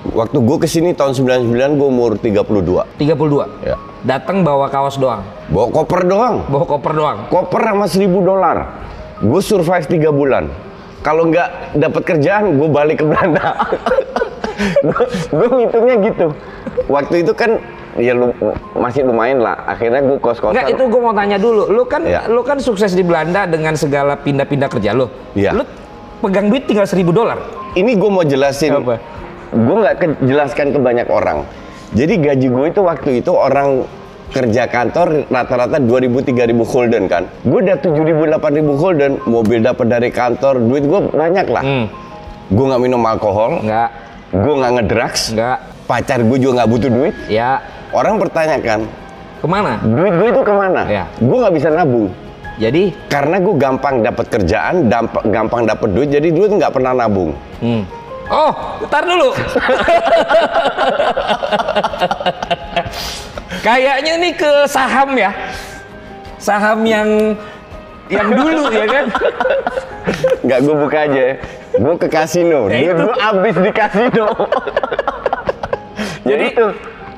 Waktu 0.00 0.40
gue 0.40 0.56
ke 0.56 0.64
sini 0.64 0.90
tahun 0.90 1.12
99 1.12 1.52
gue 1.76 1.86
umur 1.86 2.16
32. 2.16 2.96
32. 2.96 3.44
Ya. 3.60 3.76
Datang 4.00 4.40
bawa 4.40 4.64
kaos 4.66 4.96
doang, 4.96 5.20
Bawa 5.52 5.68
koper 5.68 6.08
doang. 6.08 6.40
bawa 6.48 6.64
koper 6.64 6.92
doang. 6.96 7.18
Koper 7.28 7.60
sama 7.60 7.84
1000 7.84 8.08
dolar. 8.08 8.56
Gue 9.20 9.40
survive 9.40 9.84
3 9.84 10.08
bulan. 10.10 10.48
Kalau 11.00 11.28
nggak 11.28 11.76
dapat 11.76 12.02
kerjaan, 12.06 12.56
gue 12.56 12.68
balik 12.68 13.00
ke 13.00 13.04
Belanda. 13.04 13.60
gue 15.36 15.48
ngitungnya 15.50 15.96
gitu. 16.02 16.26
Waktu 16.88 17.14
itu 17.20 17.32
kan 17.32 17.60
ya 17.96 18.16
lu, 18.16 18.32
masih 18.72 19.04
lumayan 19.04 19.40
lah. 19.40 19.56
Akhirnya 19.66 20.00
gue 20.00 20.16
kos-kosan. 20.16 20.56
Enggak, 20.56 20.68
itu 20.72 20.82
gue 20.86 21.00
mau 21.00 21.12
tanya 21.12 21.36
dulu. 21.36 21.68
Lu 21.68 21.84
kan 21.84 22.02
Iya. 22.02 22.24
lu 22.24 22.40
kan 22.40 22.56
sukses 22.56 22.92
di 22.92 23.04
Belanda 23.04 23.44
dengan 23.44 23.76
segala 23.76 24.16
pindah-pindah 24.16 24.68
kerja 24.70 24.96
lu. 24.96 25.12
Iya. 25.32 25.52
Lu 25.52 25.64
pegang 26.20 26.48
duit 26.48 26.64
tinggal 26.64 26.88
seribu 26.88 27.12
dolar. 27.12 27.36
Ini 27.72 27.96
gue 27.96 28.10
mau 28.10 28.24
jelasin. 28.24 28.80
Apa? 28.80 28.96
Gue 29.50 29.76
nggak 29.76 29.94
ke- 29.96 30.20
jelaskan 30.22 30.70
ke 30.70 30.78
banyak 30.78 31.06
orang. 31.06 31.42
Jadi 31.90 32.14
gaji 32.16 32.46
gue 32.46 32.66
itu 32.68 32.80
waktu 32.80 33.10
itu 33.18 33.30
orang 33.30 33.82
kerja 34.30 34.62
kantor 34.64 35.26
rata-rata 35.26 35.76
2000-3000 35.76 36.30
golden 36.62 37.10
kan. 37.10 37.26
Gue 37.42 37.58
udah 37.60 37.76
7000-8000 37.76 38.38
golden, 38.72 39.12
mobil 39.26 39.58
dapat 39.58 39.86
dari 39.90 40.08
kantor, 40.08 40.62
duit 40.62 40.86
gue 40.86 41.00
banyak 41.08 41.46
lah. 41.46 41.62
Hmm. 41.62 41.86
Gue 42.46 42.64
nggak 42.64 42.78
minum 42.80 43.02
alkohol, 43.02 43.58
Enggak, 43.60 43.90
gue 44.30 44.54
nggak 44.54 44.72
ngedrugs, 44.72 45.22
enggak. 45.30 45.58
pacar 45.84 46.18
gue 46.20 46.38
juga 46.38 46.62
nggak 46.62 46.70
butuh 46.70 46.90
duit. 46.90 47.14
Ya, 47.26 47.58
Orang 47.90 48.22
pertanyakan, 48.22 48.86
ke 49.36 49.46
mana? 49.46 49.82
duit 49.82 50.14
gue 50.14 50.28
itu 50.30 50.42
ke 50.42 50.54
mana? 50.54 50.82
Iya. 50.86 51.04
Gue 51.16 51.36
nggak 51.36 51.54
bisa 51.54 51.68
nabung. 51.68 52.06
Jadi, 52.54 52.94
Karena 53.08 53.40
gue 53.40 53.54
gampang 53.56 53.98
dapat 53.98 54.26
kerjaan, 54.28 54.86
damp- 54.86 55.26
gampang 55.26 55.64
dapat 55.64 55.90
duit, 55.90 56.06
jadi 56.08 56.28
duit 56.28 56.50
nggak 56.52 56.70
pernah 56.70 56.94
nabung. 56.94 57.34
hmm. 57.58 57.82
Oh, 58.30 58.50
ntar 58.86 59.02
dulu. 59.02 59.34
Kayaknya 63.60 64.12
nih 64.16 64.32
ke 64.34 64.50
saham 64.66 65.18
ya. 65.18 65.30
Saham 66.40 66.80
yang 66.86 67.36
yang 68.08 68.28
dulu 68.30 68.70
ya 68.70 68.86
kan? 68.86 69.04
Nggak 70.42 70.58
gue 70.62 70.74
buka 70.74 70.98
aja, 71.06 71.24
gue 71.76 71.94
ke 72.00 72.08
kasino, 72.08 72.66
Ya 72.66 72.90
itu. 72.90 73.02
gue 73.04 73.16
habis 73.18 73.54
di 73.54 73.70
kasino. 73.70 74.26
Jadi 76.20 76.44
itu, 76.50 76.66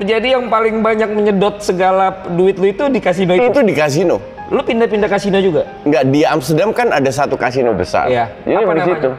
jadi 0.03 0.27
yang 0.37 0.49
paling 0.49 0.81
banyak 0.81 1.09
menyedot 1.09 1.59
segala 1.59 2.25
duit 2.29 2.57
lu 2.57 2.67
itu 2.67 2.83
di 2.87 2.99
kasino 2.99 3.33
itu. 3.33 3.49
itu 3.49 3.59
di 3.63 3.73
kasino. 3.73 4.17
Lu 4.51 4.61
pindah-pindah 4.61 5.09
kasino 5.09 5.37
juga? 5.39 5.65
Nggak 5.81 6.03
di 6.09 6.21
Amsterdam 6.23 6.69
kan 6.75 6.91
ada 6.91 7.09
satu 7.09 7.33
kasino 7.33 7.73
besar. 7.73 8.05
Iya. 8.11 8.29
Jadi 8.43 8.53
Apa 8.53 8.61
di 8.61 8.67
namanya? 8.67 8.85
situ. 8.85 9.09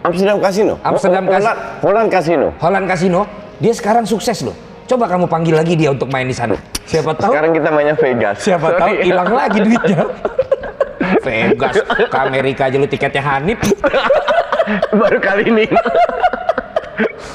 Amsterdam 0.00 0.38
Kasino. 0.40 0.74
Amsterdam 0.80 1.24
Kas- 1.24 1.44
Holland, 1.44 1.58
Holland 1.82 2.08
Kasino. 2.08 2.48
Holland 2.56 2.86
Casino, 2.88 3.20
dia 3.56 3.72
sekarang 3.72 4.04
sukses 4.04 4.40
loh. 4.40 4.56
Coba 4.84 5.06
kamu 5.06 5.28
panggil 5.28 5.54
lagi 5.54 5.78
dia 5.78 5.92
untuk 5.92 6.10
main 6.10 6.26
di 6.26 6.34
sana. 6.34 6.56
Siapa 6.82 7.14
tahu 7.14 7.30
Sekarang 7.30 7.52
kita 7.54 7.68
mainnya 7.70 7.94
Vegas. 7.94 8.36
siapa 8.42 8.74
tahu 8.74 8.90
Sorry. 8.90 9.06
hilang 9.06 9.30
lagi 9.30 9.58
duitnya. 9.60 10.02
Vegas 11.26 11.74
ke 12.10 12.18
Amerika 12.18 12.62
aja 12.66 12.76
lu 12.76 12.88
tiketnya 12.88 13.22
Hanif. 13.22 13.60
Baru 14.90 15.18
kali 15.22 15.46
ini. 15.46 15.64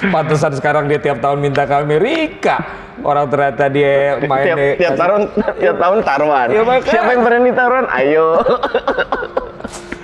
Pantesan 0.05 0.51
sekarang 0.53 0.85
dia 0.85 0.99
tiap 0.99 1.23
tahun 1.23 1.39
minta 1.39 1.63
ke 1.63 1.75
Amerika. 1.75 2.55
Orang 2.99 3.29
ternyata 3.29 3.69
dia 3.69 4.17
main 4.19 4.45
tiap, 4.45 4.57
di 4.57 4.67
tiap 4.75 4.95
tahun 4.97 5.21
tiap 5.55 5.75
tahun 5.77 5.97
taruhan. 6.01 6.47
Ya. 6.49 6.61
Siapa 6.81 7.09
yang 7.13 7.23
berani 7.23 7.49
taruhan? 7.53 7.85
Ayo. 7.87 8.27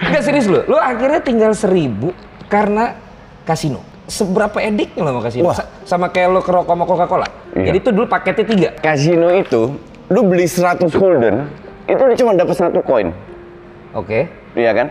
Enggak 0.01 0.23
serius 0.23 0.45
lu. 0.47 0.59
Lu 0.65 0.77
akhirnya 0.77 1.19
tinggal 1.19 1.51
seribu 1.51 2.11
karena 2.51 2.99
kasino. 3.41 3.79
Seberapa 4.05 4.59
ediknya 4.59 5.01
lo 5.01 5.09
sama 5.09 5.21
kasino? 5.23 5.43
Wah. 5.47 5.55
Sa- 5.55 5.69
Sama 5.87 6.07
kayak 6.07 6.29
lo 6.29 6.39
kerokok 6.39 6.67
sama 6.69 6.83
Coca-Cola. 6.83 7.27
Iya. 7.53 7.71
Jadi 7.71 7.77
itu 7.79 7.89
dulu 7.89 8.05
paketnya 8.05 8.43
tiga. 8.45 8.69
Kasino 8.77 9.31
itu 9.31 9.61
lu 10.11 10.21
beli 10.21 10.43
100 10.43 10.91
golden, 10.91 11.47
itu 11.85 12.01
lu 12.01 12.13
cuma 12.13 12.31
dapat 12.35 12.51
satu 12.53 12.83
koin. 12.83 13.15
Oke. 13.91 14.27
Iya 14.51 14.71
kan? 14.73 14.87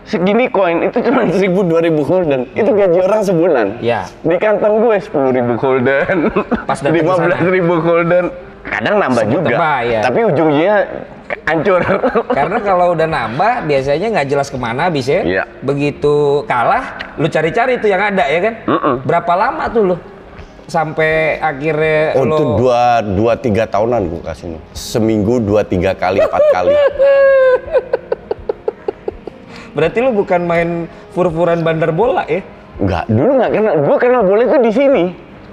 Segini 0.00 0.46
koin 0.46 0.82
itu 0.82 1.02
cuma 1.02 1.26
1000 1.26 1.50
2000 1.50 1.66
golden. 2.00 2.40
Itu 2.52 2.70
gaji 2.72 2.98
orang 3.00 3.20
sebulan. 3.20 3.66
Iya. 3.78 4.06
Di 4.22 4.36
kantong 4.38 4.80
gue 4.80 4.96
10.000 4.96 5.10
golden. 5.56 6.16
Pas 6.64 6.78
datang 6.78 6.94
ke 6.96 7.12
sana. 7.12 7.34
15.000 7.36 7.78
golden. 7.80 8.24
Kadang 8.60 8.94
nambah 8.96 9.24
Sempet 9.24 9.34
juga. 9.34 9.48
tebak, 9.50 9.80
ya. 9.84 10.00
Tapi 10.00 10.20
ujungnya 10.24 10.74
hancur. 11.46 11.80
Karena 12.30 12.58
kalau 12.62 12.94
udah 12.94 13.06
nambah 13.06 13.52
biasanya 13.66 14.06
nggak 14.18 14.28
jelas 14.30 14.48
ke 14.50 14.58
mana 14.58 14.88
bisa. 14.90 15.22
Iya. 15.22 15.44
Begitu 15.64 16.44
kalah, 16.46 17.14
lu 17.18 17.26
cari-cari 17.26 17.78
tuh 17.78 17.88
yang 17.90 18.02
ada 18.02 18.24
ya 18.26 18.40
kan? 18.40 18.54
Mm-mm. 18.66 18.94
Berapa 19.06 19.32
lama 19.34 19.64
tuh 19.70 19.82
lu 19.94 19.96
sampai 20.70 21.42
akhirnya 21.42 22.14
Oh, 22.14 22.22
lo 22.22 22.36
itu 22.38 22.44
dua, 22.62 23.02
dua 23.02 23.32
tiga 23.34 23.66
tahunan 23.66 24.00
gue 24.06 24.22
kasino. 24.22 24.58
Seminggu 24.70 25.42
dua 25.42 25.66
tiga 25.66 25.98
kali, 25.98 26.22
empat 26.22 26.42
kali. 26.54 26.70
Berarti 29.74 29.98
lu 30.02 30.10
bukan 30.14 30.40
main 30.46 30.68
fur-furan 31.14 31.62
bandar 31.62 31.94
bola 31.94 32.26
ya? 32.26 32.42
Enggak, 32.80 33.04
dulu 33.06 33.30
nggak 33.38 33.50
kenal. 33.54 33.74
Gue 33.86 33.96
kenal 33.98 34.22
bola 34.24 34.42
itu 34.46 34.58
di 34.62 34.72
sini, 34.72 35.04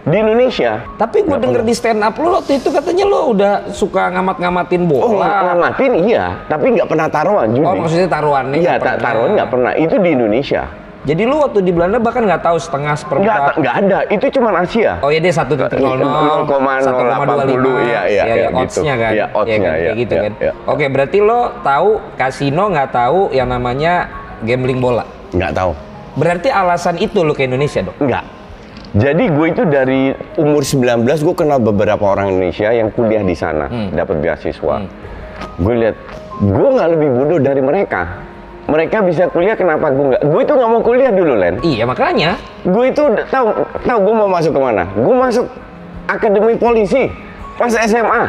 di 0.08 0.15
Indonesia. 0.15 0.72
Tapi 0.96 1.28
gue 1.28 1.38
denger 1.38 1.62
di 1.62 1.74
stand 1.76 2.00
up 2.00 2.15
lu 2.15 2.32
waktu 2.32 2.58
itu 2.58 2.72
katanya 2.72 3.04
lu 3.04 3.36
udah 3.36 3.54
suka 3.70 4.08
ngamat-ngamatin 4.10 4.88
Oh, 4.88 5.12
bola. 5.12 5.52
ngamatin 5.52 5.91
iya, 6.00 6.26
tapi 6.48 6.72
nggak 6.74 6.88
pernah 6.88 7.08
taruhan 7.08 7.52
judi. 7.52 7.67
Oh, 7.67 7.76
maksudnya 7.76 8.08
taruhannya 8.08 8.56
Iya, 8.56 8.63
nggak 8.63 8.80
tak 8.80 8.88
pernah. 8.89 9.04
taruhan 9.04 9.30
nggak 9.36 9.50
pernah. 9.52 9.72
Itu 9.76 9.96
di 10.00 10.10
Indonesia. 10.10 10.63
Jadi 11.08 11.24
lu 11.24 11.39
waktu 11.39 11.63
di 11.63 11.72
Belanda 11.72 12.04
bahkan 12.04 12.20
nggak 12.20 12.43
tahu 12.43 12.58
setengah 12.60 12.96
seperempat. 12.96 13.56
nggak 13.56 13.76
ada. 13.80 14.00
Itu 14.12 14.28
cuma 14.28 14.52
Asia. 14.60 15.00
Oh 15.00 15.08
ya 15.08 15.20
dia 15.20 15.32
satu 15.32 15.56
titik 15.56 15.80
nol 15.80 15.96
nol, 15.96 16.43
0,080, 16.43 17.80
iya, 17.80 18.02
iya, 18.04 18.24
ya, 18.28 18.36
iya, 18.36 18.48
odds-nya 18.52 18.93
gitu. 18.93 19.04
kan, 19.04 19.12
Iya, 19.15 19.26
odds-nya, 19.32 19.56
iya, 19.56 19.72
kayak 19.88 19.96
gitu 19.96 20.13
iya, 20.13 20.24
kan. 20.24 20.32
iya. 20.39 20.52
Oke, 20.67 20.86
berarti 20.88 21.17
lo 21.24 21.39
tahu 21.63 21.89
kasino 22.15 22.63
nggak 22.67 22.89
tahu 22.91 23.20
yang 23.32 23.48
namanya 23.48 23.93
gambling 24.43 24.84
bola. 24.84 25.08
Nggak 25.32 25.52
tahu. 25.54 25.72
Berarti 26.17 26.50
alasan 26.52 26.96
itu 26.98 27.24
lo 27.24 27.32
ke 27.32 27.48
Indonesia 27.48 27.80
dong? 27.80 27.96
Nggak. 28.04 28.24
Jadi 28.89 29.28
gue 29.28 29.47
itu 29.47 29.63
dari 29.63 30.02
umur 30.36 30.63
19 30.63 30.80
gue 31.04 31.36
kenal 31.36 31.60
beberapa 31.60 32.08
orang 32.08 32.32
Indonesia 32.32 32.69
yang 32.69 32.88
kuliah 32.89 33.19
di 33.19 33.36
sana, 33.36 33.67
Hmm. 33.67 33.91
dapat 33.91 34.19
beasiswa. 34.19 34.76
Gue 35.56 35.73
lihat, 35.76 35.95
gue 36.39 36.67
nggak 36.69 36.89
lebih 36.93 37.10
bodoh 37.13 37.39
dari 37.39 37.60
mereka. 37.60 38.23
Mereka 38.65 39.00
bisa 39.02 39.28
kuliah, 39.28 39.56
kenapa 39.56 39.88
gue 39.89 40.06
nggak? 40.08 40.21
Gue 40.23 40.41
itu 40.41 40.54
nggak 40.54 40.69
mau 40.69 40.82
kuliah 40.82 41.08
dulu, 41.10 41.34
Len. 41.36 41.56
Iya 41.62 41.84
makanya. 41.84 42.36
Gue 42.63 42.89
itu 42.89 43.00
tahu, 43.28 43.47
tahu 43.82 44.00
gue 44.02 44.15
mau 44.15 44.28
masuk 44.28 44.52
ke 44.52 44.62
mana? 44.62 44.84
Gue 44.93 45.15
masuk 45.15 45.45
akademi 46.06 46.56
polisi 46.56 47.08
pas 47.56 47.71
SMA. 47.71 48.23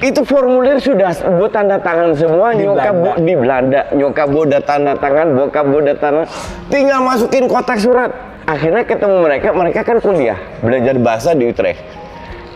Itu 0.00 0.22
formulir 0.22 0.78
sudah 0.78 1.10
gue 1.10 1.48
tanda 1.48 1.74
tangan 1.76 2.14
semua, 2.14 2.50
Di 2.50 2.62
nyokap 2.62 2.82
Belanda. 2.86 3.02
gua- 3.04 3.18
di 3.20 3.34
Belanda, 3.34 3.80
nyokap 3.90 4.28
udah 4.30 4.60
tanda 4.60 4.92
tangan, 4.94 5.26
bokap 5.34 5.64
gue 5.64 5.80
udah 5.82 5.96
tanda, 5.96 6.22
tinggal 6.66 7.00
masukin 7.00 7.44
kotak 7.44 7.78
surat. 7.78 8.10
Akhirnya 8.44 8.84
ketemu 8.84 9.24
mereka, 9.24 9.48
mereka 9.56 9.80
kan 9.80 9.96
kuliah, 10.04 10.36
belajar 10.60 10.92
bahasa 11.00 11.32
di 11.32 11.48
Utrecht. 11.48 11.80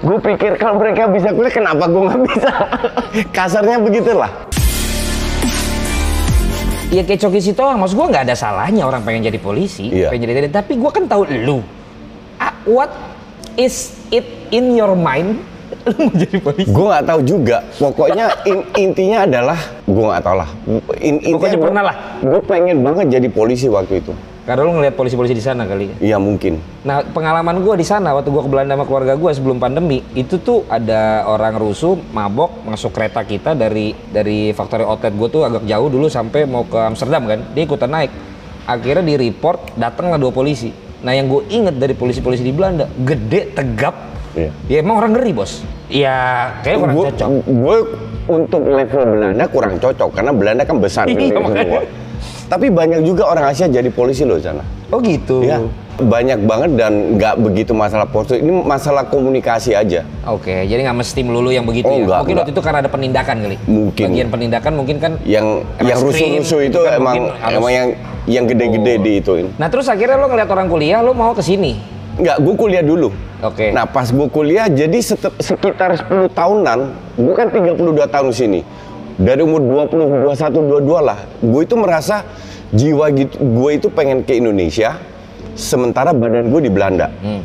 Gue 0.05 0.21
pikir 0.21 0.61
kalau 0.61 0.77
mereka 0.77 1.09
bisa 1.09 1.33
kuliah, 1.33 1.49
kenapa 1.49 1.89
gue 1.89 2.03
nggak 2.05 2.21
bisa? 2.29 2.53
Kasarnya 3.37 3.81
begitulah. 3.81 4.29
Ya 6.89 7.05
kayak 7.05 7.21
Coki 7.25 7.41
Sitohang, 7.41 7.81
maksud 7.81 7.97
gue 7.97 8.07
nggak 8.07 8.25
ada 8.29 8.37
salahnya 8.37 8.85
orang 8.85 9.01
pengen 9.01 9.25
jadi 9.25 9.41
polisi, 9.41 9.89
Iya. 9.89 10.13
pengen 10.13 10.29
jadi 10.29 10.53
tapi 10.53 10.77
gue 10.77 10.91
kan 10.93 11.09
tahu 11.09 11.25
lu. 11.25 11.65
Ah, 12.37 12.53
what 12.69 12.93
is 13.57 13.97
it 14.13 14.29
in 14.53 14.77
your 14.77 14.93
mind? 14.93 15.41
Lu 15.89 16.05
mau 16.05 16.13
jadi 16.13 16.37
polisi? 16.37 16.69
Gue 16.69 16.85
nggak 16.85 17.05
tahu 17.09 17.21
juga. 17.25 17.65
Pokoknya 17.77 18.29
in- 18.53 18.69
intinya 18.77 19.25
adalah 19.25 19.57
gue 19.85 20.05
nggak 20.05 20.21
tahu 20.21 20.37
lah. 20.37 20.51
In- 21.01 21.21
intinya 21.25 21.33
Pokoknya 21.41 21.59
pernah 21.61 21.83
lah. 21.93 21.97
Gue 22.21 22.41
pengen 22.45 22.77
banget 22.85 23.07
jadi 23.09 23.29
polisi 23.29 23.73
waktu 23.73 24.05
itu. 24.05 24.13
Karena 24.49 24.65
lu 24.65 24.81
ngeliat 24.81 24.97
polisi-polisi 24.97 25.37
di 25.37 25.45
sana 25.45 25.69
kali 25.69 25.93
ya. 25.93 25.97
Iya 26.01 26.17
mungkin. 26.17 26.57
Nah 26.89 27.05
pengalaman 27.05 27.61
gue 27.61 27.75
di 27.77 27.85
sana 27.85 28.17
waktu 28.17 28.33
gue 28.33 28.41
ke 28.41 28.49
Belanda 28.49 28.81
sama 28.81 28.89
keluarga 28.89 29.13
gue 29.13 29.29
sebelum 29.37 29.61
pandemi 29.61 30.01
itu 30.17 30.41
tuh 30.41 30.65
ada 30.73 31.29
orang 31.29 31.61
rusuh 31.61 32.01
mabok 32.17 32.65
masuk 32.65 32.97
kereta 32.97 33.21
kita 33.29 33.53
dari 33.53 33.93
dari 34.09 34.57
factory 34.57 34.89
outlet 34.89 35.13
gue 35.13 35.29
tuh 35.29 35.45
agak 35.45 35.69
jauh 35.69 35.93
dulu 35.93 36.09
sampai 36.09 36.49
mau 36.49 36.65
ke 36.65 36.81
Amsterdam 36.81 37.29
kan 37.29 37.45
dia 37.53 37.69
ikutan 37.69 37.93
naik 37.93 38.09
akhirnya 38.65 39.05
di 39.05 39.21
report 39.21 39.77
datanglah 39.77 40.17
dua 40.17 40.33
polisi 40.33 40.73
nah 41.05 41.13
yang 41.13 41.29
gue 41.29 41.45
inget 41.53 41.77
dari 41.77 41.93
polisi-polisi 41.93 42.41
di 42.41 42.51
Belanda 42.57 42.89
gede 42.89 43.53
tegap 43.53 44.09
Iya. 44.37 44.51
ya 44.69 44.77
emang 44.85 45.03
orang 45.03 45.13
ngeri 45.17 45.33
bos 45.33 45.65
ya 45.89 46.53
kayak 46.63 46.85
orang 46.85 46.95
Gue 46.95 47.05
cocok 47.11 47.29
gue 47.49 47.77
untuk 48.29 48.63
level 48.69 49.03
Belanda 49.17 49.45
kurang 49.49 49.75
cocok 49.81 50.11
karena 50.15 50.33
Belanda 50.37 50.63
kan 50.69 50.77
besar 50.79 51.05
Iya, 51.11 51.41
makanya. 51.41 51.65
semua. 51.65 51.83
Tapi 52.47 52.67
banyak 52.69 53.03
juga 53.03 53.27
orang 53.27 53.49
Asia 53.49 53.67
jadi 53.67 53.89
polisi 53.89 54.23
loh 54.23 54.37
sana. 54.37 54.65
oh 54.89 54.99
gitu 54.99 55.45
Iya. 55.45 55.61
Banyak 55.99 56.47
banget 56.47 56.71
dan 56.79 57.19
nggak 57.19 57.35
begitu 57.41 57.75
masalah 57.75 58.07
postur. 58.07 58.39
Ini 58.39 58.63
masalah 58.63 59.03
komunikasi 59.05 59.75
aja. 59.75 60.07
Oke, 60.25 60.63
jadi 60.63 60.87
nggak 60.87 60.95
mesti 60.97 61.21
melulu 61.21 61.51
yang 61.51 61.67
begitu 61.67 61.85
Oh, 61.85 61.99
ya. 61.99 62.07
enggak, 62.07 62.19
mungkin 62.19 62.31
enggak. 62.31 62.43
waktu 62.45 62.53
itu 62.55 62.63
karena 62.63 62.79
ada 62.79 62.89
penindakan 62.89 63.37
kali. 63.43 63.57
Mungkin. 63.67 64.05
Bagian 64.07 64.29
penindakan 64.31 64.73
mungkin 64.73 64.97
kan 64.97 65.13
Yang 65.27 65.47
yang 65.81 65.99
rusuh-rusuh 65.99 66.61
itu 66.63 66.79
kan 66.79 66.93
emang 66.97 67.17
harus- 67.35 67.53
emang 67.53 67.73
yang 67.73 67.89
yang 68.25 68.45
gede-gede 68.47 68.95
Oh. 68.95 69.03
di 69.03 69.11
ituin. 69.19 69.47
Nah 69.57 69.67
terus 69.67 69.91
akhirnya 69.91 70.15
lo 70.15 70.31
ngeliat 70.31 70.47
orang 70.47 70.71
kuliah, 70.71 71.03
lo 71.03 71.11
mau 71.13 71.35
ke 71.35 71.43
sini. 71.43 71.75
Nggak, 72.15 72.37
gue 72.41 72.55
kuliah 72.57 72.83
dulu. 72.83 73.11
Oke. 73.41 73.71
Nah 73.71 73.83
pas 73.85 74.07
gue 74.07 74.27
kuliah 74.29 74.67
jadi 74.67 74.99
sekitar 74.99 75.99
10 75.99 76.27
tahunan, 76.29 76.79
gue 77.15 77.35
kan 77.35 77.47
32 77.49 78.07
tahun 78.07 78.27
di 78.29 78.37
sini. 78.37 78.61
Dari 79.19 79.43
umur 79.43 79.59
20, 79.91 80.31
21, 80.31 80.87
22 80.87 81.03
lah. 81.03 81.19
Gue 81.43 81.67
itu 81.67 81.75
merasa 81.75 82.23
jiwa 82.71 83.11
gitu, 83.11 83.35
gue 83.35 83.71
itu 83.75 83.91
pengen 83.91 84.23
ke 84.23 84.39
Indonesia, 84.39 84.95
sementara 85.59 86.15
badan 86.15 86.55
gue 86.55 86.61
di 86.63 86.71
Belanda. 86.71 87.11
Hmm. 87.19 87.43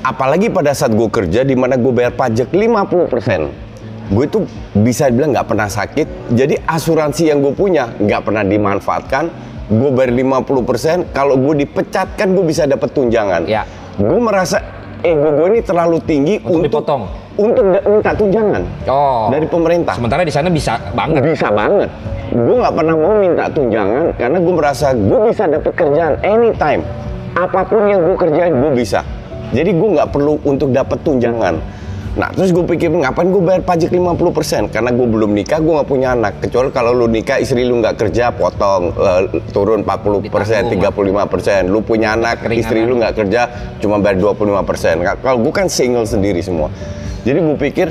apalagi 0.00 0.48
pada 0.48 0.72
saat 0.72 0.96
gue 0.96 1.12
kerja 1.12 1.44
di 1.44 1.52
mana 1.52 1.76
gue 1.76 1.92
bayar 1.92 2.16
pajak 2.16 2.48
50%. 2.48 3.68
Gue 4.10 4.24
itu 4.24 4.48
bisa 4.72 5.12
bilang 5.12 5.36
nggak 5.36 5.44
pernah 5.44 5.68
sakit. 5.68 6.32
Jadi 6.32 6.56
asuransi 6.64 7.28
yang 7.28 7.44
gue 7.44 7.52
punya 7.52 7.92
nggak 8.00 8.22
pernah 8.24 8.40
dimanfaatkan. 8.40 9.28
Gue 9.68 9.90
bayar 9.92 10.16
50%, 10.16 11.12
kalau 11.12 11.36
gue 11.36 11.62
dipecat 11.62 12.16
kan 12.16 12.32
gue 12.32 12.42
bisa 12.42 12.64
dapat 12.64 12.90
tunjangan. 12.90 13.44
Ya. 13.44 13.68
Gue 14.00 14.18
merasa 14.18 14.58
ego 15.04 15.36
gue 15.36 15.46
ini 15.54 15.60
terlalu 15.62 16.02
tinggi 16.02 16.42
Untuk 16.42 16.48
untuk 16.48 16.62
dipotong. 16.66 17.02
Untuk 17.40 17.64
minta 17.64 18.12
tunjangan 18.12 18.62
Oh. 18.84 19.28
dari 19.28 19.46
pemerintah. 19.46 19.96
Sementara 19.96 20.20
di 20.20 20.30
sana 20.30 20.48
bisa 20.48 20.76
banget. 20.92 21.24
Bisa 21.24 21.48
banget. 21.48 21.88
Gue 22.30 22.56
nggak 22.56 22.74
pernah 22.74 22.94
mau 22.94 23.14
minta 23.16 23.48
tunjangan 23.48 24.14
karena 24.14 24.38
gue 24.38 24.54
merasa 24.54 24.86
gue 24.92 25.18
bisa 25.26 25.44
dapat 25.46 25.72
kerjaan 25.72 26.14
anytime. 26.20 26.84
Apa 27.32 27.64
pun 27.64 27.82
yang 27.84 28.02
gue 28.02 28.16
kerjain 28.16 28.52
gue 28.52 28.72
bisa. 28.72 29.00
Jadi 29.50 29.70
gue 29.72 29.88
nggak 29.90 30.10
perlu 30.10 30.38
untuk 30.44 30.70
dapat 30.70 31.00
tunjangan. 31.00 31.58
Nah 32.10 32.26
terus 32.28 32.50
gue 32.50 32.62
pikir 32.64 32.90
ngapain 32.90 33.22
gue 33.24 33.38
bayar 33.38 33.62
pajak 33.62 33.86
50% 33.88 34.66
karena 34.68 34.90
gue 34.90 35.06
belum 35.06 35.30
nikah 35.30 35.58
gue 35.58 35.72
nggak 35.72 35.86
punya 35.86 36.08
anak 36.10 36.42
kecuali 36.42 36.68
kalau 36.68 36.90
lu 36.92 37.06
nikah 37.06 37.38
istri 37.38 37.62
lu 37.62 37.78
nggak 37.78 37.94
kerja 37.96 38.30
potong 38.30 38.90
eh, 38.90 39.22
turun 39.50 39.86
40% 39.86 40.26
Ditanggung. 40.26 40.90
35% 40.90 41.70
lu 41.70 41.78
punya 41.80 42.14
anak 42.14 42.42
istri 42.50 42.82
lu 42.82 42.98
nggak 42.98 43.14
kerja 43.16 43.46
cuma 43.78 43.98
bayar 43.98 44.18
25% 44.18 44.98
Nggak- 44.98 45.18
kalau 45.20 45.38
gue 45.38 45.52
kan 45.52 45.66
single 45.66 46.02
sendiri 46.02 46.42
semua 46.42 46.66
jadi 47.26 47.38
gue 47.40 47.56
pikir 47.56 47.88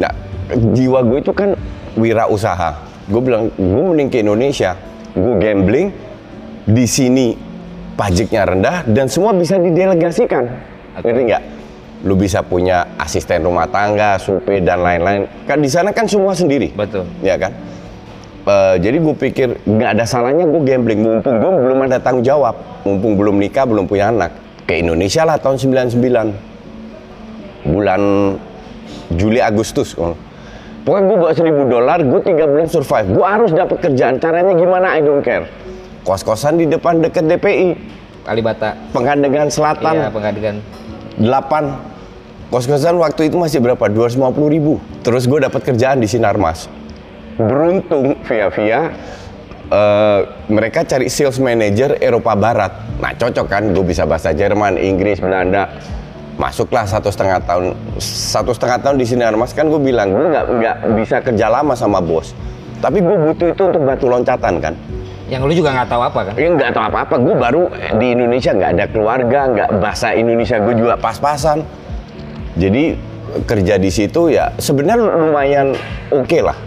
nah 0.00 0.12
jiwa 0.52 1.04
gue 1.04 1.18
itu 1.20 1.32
kan 1.32 1.56
wirausaha. 1.96 2.76
Gue 3.08 3.20
bilang 3.20 3.52
gue 3.52 3.82
mending 3.92 4.08
ke 4.08 4.24
Indonesia 4.24 4.76
gue 5.12 5.34
gambling 5.36 5.92
di 6.64 6.88
sini 6.88 7.36
pajaknya 7.98 8.48
rendah 8.48 8.76
dan 8.88 9.08
semua 9.08 9.36
bisa 9.36 9.60
didelegasikan. 9.60 10.48
Ngerti 11.00 11.22
nggak? 11.28 11.42
Lu 12.02 12.18
bisa 12.18 12.42
punya 12.42 12.98
asisten 12.98 13.46
rumah 13.46 13.68
tangga 13.68 14.18
supir 14.18 14.64
dan 14.64 14.82
lain-lain. 14.82 15.28
Kan 15.46 15.62
di 15.62 15.70
sana 15.70 15.94
kan 15.94 16.08
semua 16.08 16.34
sendiri. 16.34 16.72
Betul. 16.72 17.06
ya 17.22 17.38
kan? 17.38 17.52
Eh, 18.42 18.74
jadi 18.82 18.98
gue 18.98 19.14
pikir 19.14 19.48
nggak 19.62 19.90
ada 20.00 20.04
salahnya 20.08 20.48
gue 20.48 20.62
gambling. 20.66 20.98
Mumpung 20.98 21.38
gue 21.38 21.50
belum 21.62 21.78
ada 21.86 22.02
tanggung 22.02 22.26
jawab 22.26 22.72
mumpung 22.82 23.14
belum 23.14 23.38
nikah 23.38 23.66
belum 23.66 23.86
punya 23.86 24.10
anak 24.10 24.34
ke 24.66 24.82
Indonesia 24.82 25.22
lah 25.22 25.38
tahun 25.38 25.58
99 25.58 27.70
bulan 27.70 28.02
Juli 29.12 29.38
Agustus 29.38 29.92
kalau 29.92 30.16
pokoknya 30.82 31.04
gue 31.06 31.16
bawa 31.18 31.32
1000 31.34 31.74
dolar 31.74 31.98
gue 32.02 32.20
tiga 32.26 32.44
bulan 32.48 32.68
survive. 32.68 33.06
Gue 33.14 33.26
harus 33.26 33.50
dapat 33.54 33.78
kerjaan. 33.78 34.18
Caranya 34.18 34.52
gimana? 34.56 34.98
I 34.98 35.00
don't 35.02 35.22
care. 35.22 35.46
Kos-kosan 36.02 36.58
di 36.58 36.66
depan 36.66 36.98
dekat 36.98 37.30
DPI 37.30 37.68
Kalibata. 38.26 38.78
Pengadegan 38.94 39.50
Selatan. 39.50 39.94
Iya, 39.98 40.08
pengadilan. 40.10 40.56
8 41.18 42.50
kos-kosan 42.50 42.96
waktu 42.98 43.30
itu 43.30 43.36
masih 43.38 43.58
berapa? 43.62 43.84
250 43.90 44.54
ribu. 44.54 44.78
Terus 45.02 45.26
gue 45.26 45.42
dapat 45.42 45.62
kerjaan 45.62 45.98
di 46.02 46.08
Sinarmas. 46.10 46.66
Beruntung 47.38 48.18
via 48.28 48.52
via 48.52 48.80
eh, 49.70 50.20
mereka 50.52 50.84
cari 50.84 51.08
sales 51.08 51.38
manager 51.38 51.98
Eropa 51.98 52.34
Barat. 52.34 52.72
Nah 52.98 53.14
cocok 53.14 53.46
kan? 53.46 53.62
Gue 53.70 53.86
bisa 53.86 54.06
bahasa 54.06 54.30
Jerman 54.34 54.78
Inggris 54.78 55.18
Belanda 55.18 55.70
masuklah 56.42 56.82
satu 56.82 57.06
setengah 57.06 57.38
tahun 57.46 57.78
satu 58.02 58.50
setengah 58.50 58.82
tahun 58.82 58.98
di 58.98 59.06
Sinarmas 59.06 59.54
kan 59.54 59.70
gue 59.70 59.78
bilang 59.78 60.10
gue 60.10 60.26
nggak 60.26 60.44
nggak 60.58 60.76
bisa 60.98 61.16
kerja 61.22 61.46
lama 61.46 61.78
sama 61.78 62.02
bos 62.02 62.34
tapi 62.82 62.98
gue 62.98 63.14
butuh 63.14 63.54
itu 63.54 63.62
untuk 63.62 63.82
batu 63.86 64.10
loncatan 64.10 64.58
kan 64.58 64.74
Yang 65.30 65.42
lu 65.48 65.52
juga 65.64 65.70
nggak 65.72 65.88
tahu 65.88 66.02
apa 66.04 66.20
kan? 66.28 66.34
Ya 66.36 66.48
nggak 66.52 66.70
tahu 66.76 66.84
apa-apa, 66.92 67.14
gue 67.16 67.34
baru 67.40 67.62
di 67.96 68.12
Indonesia 68.12 68.52
nggak 68.52 68.70
ada 68.76 68.84
keluarga, 68.84 69.40
nggak 69.48 69.68
bahasa 69.80 70.12
Indonesia 70.12 70.60
gue 70.60 70.74
juga 70.76 71.00
pas-pasan. 71.00 71.64
Jadi 72.60 73.00
kerja 73.48 73.80
di 73.80 73.88
situ 73.88 74.28
ya 74.28 74.52
sebenarnya 74.60 75.08
lumayan 75.08 75.72
oke 76.12 76.36
lah. 76.36 76.58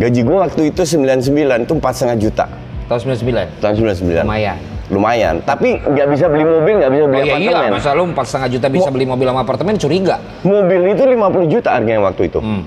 Gaji 0.00 0.20
gue 0.24 0.36
waktu 0.48 0.62
itu 0.72 0.80
99 0.96 1.68
itu 1.68 1.72
empat 1.76 1.92
setengah 1.92 2.16
juta 2.16 2.44
Tahun 2.88 3.00
99. 3.20 3.60
tahun 3.60 3.74
99. 3.84 4.24
Lumayan. 4.24 4.56
Lumayan, 4.86 5.42
tapi 5.42 5.82
nggak 5.82 6.08
bisa 6.14 6.30
beli 6.30 6.46
mobil, 6.46 6.74
nggak 6.78 6.92
bisa 6.94 7.02
Oh 7.02 7.10
beli 7.10 7.18
iya 7.26 7.34
iya, 7.42 7.50
apartemen. 7.50 7.70
masa 7.74 7.90
lu 7.98 8.04
empat 8.06 8.24
setengah 8.30 8.48
juta 8.54 8.66
bisa 8.70 8.88
beli 8.94 9.02
mobil 9.02 9.26
sama 9.26 9.40
apartemen 9.42 9.74
curiga. 9.74 10.16
Mobil 10.46 10.80
itu 10.94 11.02
50 11.02 11.50
juta 11.50 11.68
harganya 11.74 12.02
waktu 12.06 12.22
itu. 12.30 12.38
Hmm. 12.38 12.62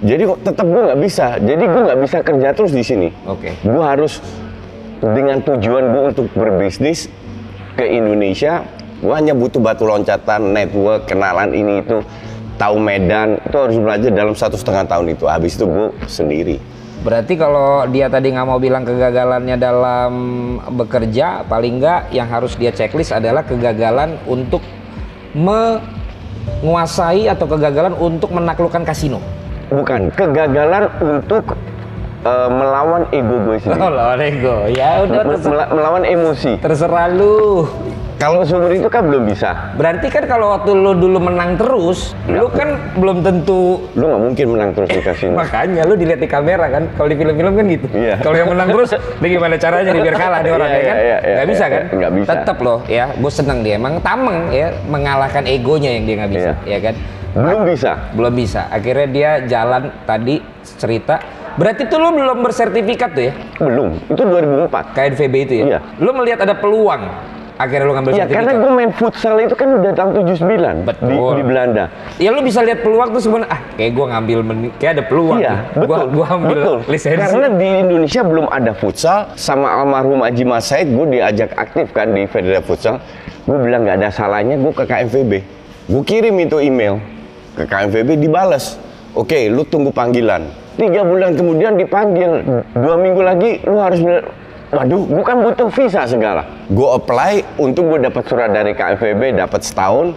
Jadi 0.00 0.22
kok 0.24 0.38
tetap 0.40 0.64
gue 0.64 0.82
nggak 0.88 1.00
bisa. 1.04 1.36
Jadi 1.36 1.64
gue 1.68 1.82
nggak 1.84 2.00
bisa 2.00 2.16
kerja 2.24 2.48
terus 2.56 2.72
di 2.72 2.80
sini. 2.80 3.08
Oke. 3.28 3.52
Gue 3.60 3.82
harus 3.84 4.24
dengan 5.04 5.44
tujuan 5.44 5.84
gue 5.92 6.02
untuk 6.16 6.26
berbisnis 6.32 7.12
ke 7.76 7.84
Indonesia. 7.84 8.64
Gue 9.04 9.12
hanya 9.12 9.36
butuh 9.36 9.60
batu 9.60 9.84
loncatan, 9.84 10.56
network, 10.56 11.08
kenalan 11.08 11.52
ini 11.52 11.84
itu, 11.84 12.00
tahu 12.56 12.80
Medan. 12.80 13.36
Itu 13.44 13.56
harus 13.68 13.76
belajar 13.76 14.08
dalam 14.08 14.32
satu 14.32 14.56
setengah 14.56 14.88
tahun 14.88 15.12
itu. 15.12 15.28
Habis 15.28 15.60
itu 15.60 15.68
gue 15.68 15.88
sendiri. 16.08 16.56
Berarti 17.00 17.32
kalau 17.32 17.88
dia 17.88 18.12
tadi 18.12 18.28
nggak 18.28 18.44
mau 18.44 18.60
bilang 18.60 18.84
kegagalannya 18.84 19.56
dalam 19.56 20.12
bekerja, 20.76 21.48
paling 21.48 21.80
nggak 21.80 22.12
yang 22.12 22.28
harus 22.28 22.60
dia 22.60 22.68
checklist 22.68 23.16
adalah 23.16 23.40
kegagalan 23.40 24.20
untuk 24.28 24.60
menguasai 26.60 27.24
atau 27.24 27.48
kegagalan 27.48 27.96
untuk 27.96 28.28
menaklukkan 28.30 28.84
kasino. 28.84 29.16
Bukan 29.72 30.12
kegagalan 30.12 30.92
untuk 31.00 31.56
eh, 32.20 32.48
melawan 32.52 33.08
ego 33.16 33.48
gue 33.48 33.56
sendiri. 33.64 33.80
Oh, 33.80 33.88
lawan 33.88 34.20
ego. 34.20 34.68
Ya 34.68 35.00
udah 35.00 35.22
mel- 35.24 35.72
melawan 35.72 36.04
emosi. 36.04 36.60
terserah 36.60 37.08
lu. 37.08 37.64
Kalau 38.20 38.44
sumber 38.44 38.76
itu 38.76 38.84
kan 38.92 39.08
belum 39.08 39.24
bisa. 39.24 39.72
Berarti 39.80 40.12
kan 40.12 40.28
kalau 40.28 40.52
waktu 40.52 40.76
lu 40.76 40.92
dulu 40.92 41.16
menang 41.24 41.56
terus, 41.56 42.12
lu 42.28 42.52
kan 42.52 42.76
belum 43.00 43.24
tentu 43.24 43.80
Lu 43.96 44.12
nggak 44.12 44.20
mungkin 44.28 44.46
menang 44.52 44.70
terus 44.76 44.92
di 44.92 45.00
kasino. 45.00 45.32
Makanya 45.40 45.88
lu 45.88 45.96
dilihat 45.96 46.20
di 46.20 46.28
kamera 46.28 46.68
kan, 46.68 46.84
kalau 47.00 47.08
di 47.08 47.16
film-film 47.16 47.56
kan 47.56 47.64
gitu. 47.64 47.88
Iya. 47.96 48.20
Kalau 48.20 48.36
yang 48.36 48.52
menang 48.52 48.68
terus, 48.76 48.92
dia 48.92 49.28
gimana 49.32 49.56
caranya 49.56 49.92
biar 49.96 50.16
kalah 50.20 50.40
orang 50.44 50.68
Iya, 50.68 50.76
ya 50.76 50.84
kan? 50.84 50.96
iya, 51.00 51.00
iya, 51.00 51.16
Nggak 51.16 51.32
iya, 51.40 51.48
bisa 51.48 51.64
iya, 51.64 51.72
kan? 51.72 51.82
nggak 51.96 52.12
bisa. 52.12 52.30
Tetap 52.36 52.58
loh 52.60 52.78
ya, 52.84 53.04
gue 53.16 53.32
seneng 53.32 53.58
dia. 53.64 53.74
Emang 53.80 53.94
tameng 54.04 54.38
ya, 54.52 54.68
mengalahkan 54.84 55.44
egonya 55.48 55.90
yang 55.96 56.04
dia 56.04 56.16
nggak 56.20 56.32
bisa, 56.36 56.50
Iya. 56.68 56.76
ya 56.76 56.78
kan? 56.84 56.94
Belum 57.32 57.60
bisa. 57.64 57.90
Belum 58.12 58.34
bisa. 58.36 58.60
Akhirnya 58.68 59.08
dia 59.08 59.30
jalan 59.48 59.82
tadi 60.04 60.44
cerita. 60.76 61.24
Berarti 61.56 61.88
tuh 61.88 61.96
lu 61.96 62.12
belum 62.20 62.44
bersertifikat 62.44 63.10
tuh 63.16 63.24
ya, 63.26 63.32
Belum. 63.56 63.96
Itu 64.12 64.22
2004. 64.28 64.92
KNVB 64.92 65.34
itu 65.48 65.54
ya? 65.56 65.64
Iya. 65.64 65.78
Lu 66.04 66.12
melihat 66.12 66.44
ada 66.44 66.52
peluang. 66.52 67.08
Akhirnya 67.60 67.84
lu 67.84 67.92
ngambil 67.92 68.12
Ya 68.16 68.24
sertifikat. 68.24 68.36
karena 68.40 68.52
gue 68.56 68.70
main 68.72 68.90
futsal 68.96 69.34
itu 69.36 69.52
kan 69.52 69.68
udah 69.76 69.92
tahun 69.92 70.10
79 70.16 70.88
Betul. 70.88 71.04
di, 71.04 71.16
di 71.36 71.42
Belanda. 71.44 71.84
Ya 72.16 72.28
lu 72.32 72.40
bisa 72.40 72.64
lihat 72.64 72.80
peluang 72.80 73.12
tuh 73.12 73.20
sebenarnya 73.20 73.52
ah 73.52 73.60
kayak 73.76 73.92
gua 73.92 74.06
ngambil 74.16 74.38
kayak 74.80 74.92
ada 74.96 75.04
peluang. 75.04 75.38
Iya, 75.44 75.54
betul. 75.76 75.84
Gua, 75.84 75.98
gua 76.08 76.26
ambil 76.40 76.56
betul. 76.56 76.78
lisensi. 76.88 77.20
Karena 77.20 77.46
di 77.52 77.68
Indonesia 77.84 78.20
belum 78.24 78.46
ada 78.48 78.72
futsal 78.72 79.18
sama 79.36 79.68
almarhum 79.68 80.24
Haji 80.24 80.44
Mas 80.48 80.64
Said 80.72 80.88
gue 80.88 81.06
diajak 81.12 81.52
aktif 81.52 81.92
kan 81.92 82.16
di 82.16 82.24
Federasi 82.24 82.64
Futsal. 82.64 82.96
Gue 83.44 83.60
bilang 83.60 83.84
nggak 83.84 84.00
ada 84.00 84.08
salahnya 84.08 84.56
gue 84.56 84.72
ke 84.72 84.84
KMVB. 84.88 85.32
Gue 85.92 86.02
kirim 86.08 86.40
itu 86.40 86.56
email 86.64 86.96
ke 87.60 87.68
KMVB 87.68 88.24
dibalas. 88.24 88.80
Oke, 89.12 89.52
lu 89.52 89.68
tunggu 89.68 89.92
panggilan. 89.92 90.48
Tiga 90.78 91.04
bulan 91.04 91.36
kemudian 91.36 91.76
dipanggil. 91.76 92.40
Dua 92.72 92.96
minggu 92.96 93.20
lagi 93.20 93.60
lu 93.66 93.76
harus 93.76 94.00
Waduh, 94.70 95.02
gue 95.02 95.24
kan 95.26 95.36
butuh 95.42 95.68
visa 95.74 96.06
segala. 96.06 96.46
Gue 96.70 96.86
apply, 96.94 97.58
untuk 97.58 97.90
gue 97.90 98.06
dapat 98.06 98.22
surat 98.30 98.54
dari 98.54 98.70
KFVB, 98.70 99.34
dapat 99.34 99.66
setahun. 99.66 100.14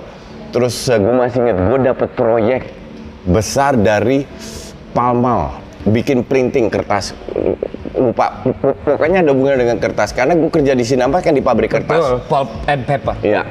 Terus 0.53 0.75
gue 0.93 1.13
masih 1.17 1.41
inget, 1.41 1.57
gue 1.57 1.79
dapat 1.81 2.09
proyek 2.13 2.61
besar 3.25 3.73
dari 3.73 4.29
Palmal, 4.93 5.57
bikin 5.89 6.21
printing 6.21 6.69
kertas. 6.69 7.17
Lupa, 7.97 8.45
pokoknya 8.85 9.25
ada 9.25 9.33
hubungan 9.33 9.57
dengan 9.57 9.77
kertas. 9.81 10.13
Karena 10.13 10.37
gue 10.37 10.49
kerja 10.53 10.77
di 10.77 10.85
Sinampas 10.85 11.25
kan 11.25 11.33
di 11.33 11.41
pabrik 11.41 11.73
kertas. 11.73 11.97
Betul, 11.97 12.21
pulp 12.29 12.49
and 12.69 12.85
paper. 12.85 13.17
Iya. 13.25 13.41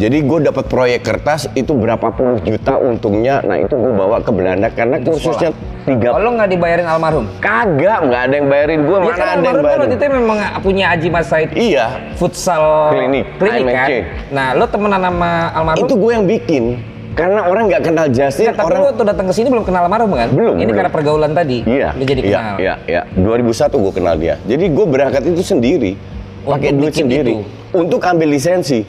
Jadi 0.00 0.24
gue 0.24 0.38
dapat 0.40 0.64
proyek 0.64 1.04
kertas 1.04 1.44
itu 1.52 1.76
berapa 1.76 2.08
puluh 2.08 2.40
juta 2.40 2.80
untungnya. 2.80 3.44
Nah 3.44 3.60
itu 3.60 3.76
gue 3.76 3.92
bawa 3.92 4.24
ke 4.24 4.32
Belanda 4.32 4.72
karena 4.72 4.96
kursusnya 4.96 5.52
tiga. 5.84 6.16
Kalau 6.16 6.40
nggak 6.40 6.48
dibayarin 6.48 6.88
almarhum? 6.88 7.28
Kagak, 7.36 8.08
nggak 8.08 8.22
ada 8.24 8.34
yang 8.34 8.48
bayarin 8.48 8.80
gue. 8.80 8.96
Ya 8.96 9.04
Mana 9.04 9.12
kan 9.12 9.20
ada 9.20 9.28
yang 9.28 9.44
kan 9.44 9.60
bayarin? 9.60 9.80
waktu 9.84 9.96
itu 10.00 10.04
memang 10.16 10.38
punya 10.64 10.84
Haji 10.88 11.08
Mas 11.12 11.28
Said 11.28 11.52
Iya, 11.52 11.86
futsal 12.16 12.64
Klinik, 12.96 13.28
klinik 13.36 13.64
kan. 13.68 13.88
AMFC. 13.92 13.92
Nah, 14.32 14.48
lo 14.56 14.64
temenan 14.64 15.00
sama 15.04 15.30
almarhum? 15.52 15.84
itu 15.84 15.92
gue 15.92 16.10
yang 16.16 16.24
bikin. 16.24 16.64
Karena 17.10 17.40
orang 17.44 17.68
nggak 17.68 17.82
kenal 17.84 18.06
Justin, 18.08 18.44
Nggak, 18.48 18.56
tapi 18.56 18.68
orang 18.72 18.80
lo 18.80 18.90
tuh 18.96 19.04
datang 19.04 19.26
ke 19.28 19.34
sini 19.36 19.48
belum 19.52 19.64
kenal 19.68 19.84
almarhum 19.84 20.16
kan? 20.16 20.28
Belum, 20.32 20.56
Ini 20.56 20.64
belum. 20.64 20.78
karena 20.80 20.90
pergaulan 20.90 21.32
tadi. 21.36 21.58
Iya, 21.68 21.92
jadi 21.92 22.20
iya, 22.24 22.38
kenal. 22.40 22.56
Iya, 22.56 22.74
iya. 22.88 23.02
2001 23.20 23.76
gue 23.76 23.92
kenal 23.92 24.14
dia. 24.16 24.34
Jadi 24.48 24.64
gue 24.64 24.86
berangkat 24.88 25.22
itu 25.28 25.42
sendiri, 25.44 25.92
Untuk 26.40 26.56
pakai 26.56 26.70
duit 26.72 26.94
sendiri, 26.96 27.32
itu. 27.36 27.44
untuk 27.76 28.00
ambil 28.00 28.32
lisensi. 28.32 28.80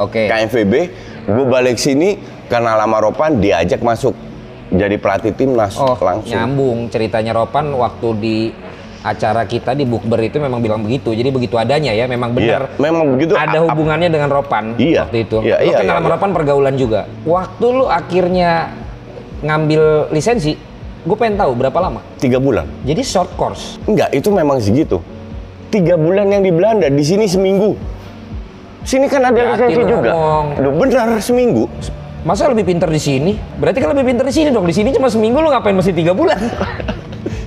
Oke. 0.00 0.26
KMVB, 0.26 0.74
gue 1.28 1.44
balik 1.46 1.76
sini 1.76 2.16
karena 2.48 2.72
lama 2.74 2.98
Ropan 2.98 3.36
diajak 3.36 3.84
masuk 3.84 4.16
jadi 4.70 4.96
pelatih 4.96 5.34
timnas 5.36 5.76
Oh, 5.76 5.98
langsung. 5.98 6.32
nyambung 6.32 6.88
ceritanya 6.88 7.36
Ropan 7.36 7.68
waktu 7.74 8.08
di 8.16 8.36
acara 9.00 9.44
kita 9.44 9.72
di 9.72 9.84
Bukber 9.84 10.20
itu 10.20 10.36
memang 10.36 10.60
bilang 10.60 10.80
begitu. 10.80 11.12
Jadi 11.12 11.28
begitu 11.28 11.56
adanya 11.56 11.92
ya, 11.92 12.04
memang 12.04 12.32
benar. 12.32 12.68
Iya, 12.68 12.80
memang 12.80 13.16
begitu. 13.16 13.32
Ada 13.36 13.64
hubungannya 13.66 14.08
dengan 14.08 14.28
Ropan 14.28 14.76
Iya. 14.76 15.08
waktu 15.08 15.18
itu. 15.24 15.36
Iya, 15.40 15.56
lo 15.58 15.64
iya, 15.64 15.76
kenal 15.80 15.84
iya, 15.84 16.00
sama 16.00 16.08
iya. 16.08 16.14
Ropan 16.16 16.30
pergaulan 16.32 16.74
juga. 16.76 17.00
Waktu 17.24 17.66
lu 17.66 17.86
akhirnya 17.88 18.50
ngambil 19.40 19.82
lisensi, 20.12 20.52
gue 21.00 21.16
pengen 21.16 21.40
tahu 21.40 21.52
berapa 21.56 21.78
lama. 21.80 22.00
Tiga 22.20 22.36
bulan. 22.36 22.68
Jadi 22.84 23.00
short 23.00 23.32
course. 23.36 23.80
Enggak, 23.84 24.12
itu 24.12 24.28
memang 24.28 24.60
segitu. 24.60 25.00
Tiga 25.72 25.96
bulan 25.96 26.28
yang 26.28 26.44
di 26.44 26.52
Belanda, 26.52 26.86
di 26.86 27.04
sini 27.04 27.24
seminggu. 27.24 27.99
Sini 28.80 29.06
kan 29.06 29.20
ada 29.22 29.36
lisensi 29.36 29.76
lu 29.76 29.84
juga. 29.86 30.10
Loh, 30.56 30.72
benar 30.72 31.20
seminggu. 31.20 31.68
Masa 32.20 32.48
lebih 32.48 32.68
pinter 32.68 32.88
di 32.88 33.00
sini? 33.00 33.32
Berarti 33.56 33.80
kan 33.80 33.96
lebih 33.96 34.12
pinter 34.12 34.24
di 34.28 34.34
sini 34.34 34.48
dong. 34.52 34.68
Di 34.68 34.76
sini 34.76 34.92
cuma 34.92 35.08
seminggu 35.08 35.40
lu 35.40 35.48
ngapain 35.48 35.72
mesti 35.72 35.92
tiga 35.92 36.12
bulan? 36.12 36.36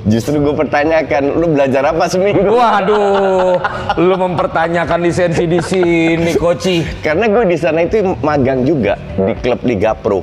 Justru 0.03 0.35
gue 0.35 0.51
pertanyakan, 0.51 1.39
lu 1.39 1.47
belajar 1.47 1.87
apa 1.87 2.11
seminggu? 2.11 2.51
Waduh, 2.51 3.55
lu 3.95 4.15
mempertanyakan 4.19 4.99
lisensi 4.99 5.47
di 5.47 5.63
sini, 5.63 6.35
Koci. 6.35 6.83
Karena 6.99 7.31
gue 7.31 7.47
di 7.47 7.55
sana 7.55 7.87
itu 7.87 8.03
magang 8.19 8.67
juga 8.67 8.99
di 9.15 9.31
klub 9.39 9.63
Liga 9.63 9.95
Pro. 9.95 10.19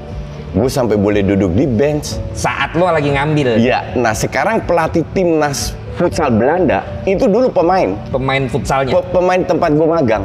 Gue 0.53 0.68
sampai 0.68 1.01
boleh 1.01 1.25
duduk 1.25 1.57
di 1.57 1.64
bench. 1.64 2.20
Saat 2.37 2.77
lu 2.77 2.85
lagi 2.85 3.09
ngambil 3.09 3.57
Iya, 3.57 3.96
nah 3.96 4.12
sekarang 4.12 4.68
pelatih 4.68 5.07
timnas 5.16 5.73
futsal 5.96 6.29
Belanda 6.29 6.85
itu 7.07 7.25
dulu 7.25 7.49
pemain. 7.49 7.96
pemain 8.12 8.44
futsalnya. 8.51 8.92
Pe- 8.92 9.09
pemain 9.16 9.40
tempat 9.40 9.70
gue 9.73 9.88
magang. 9.88 10.25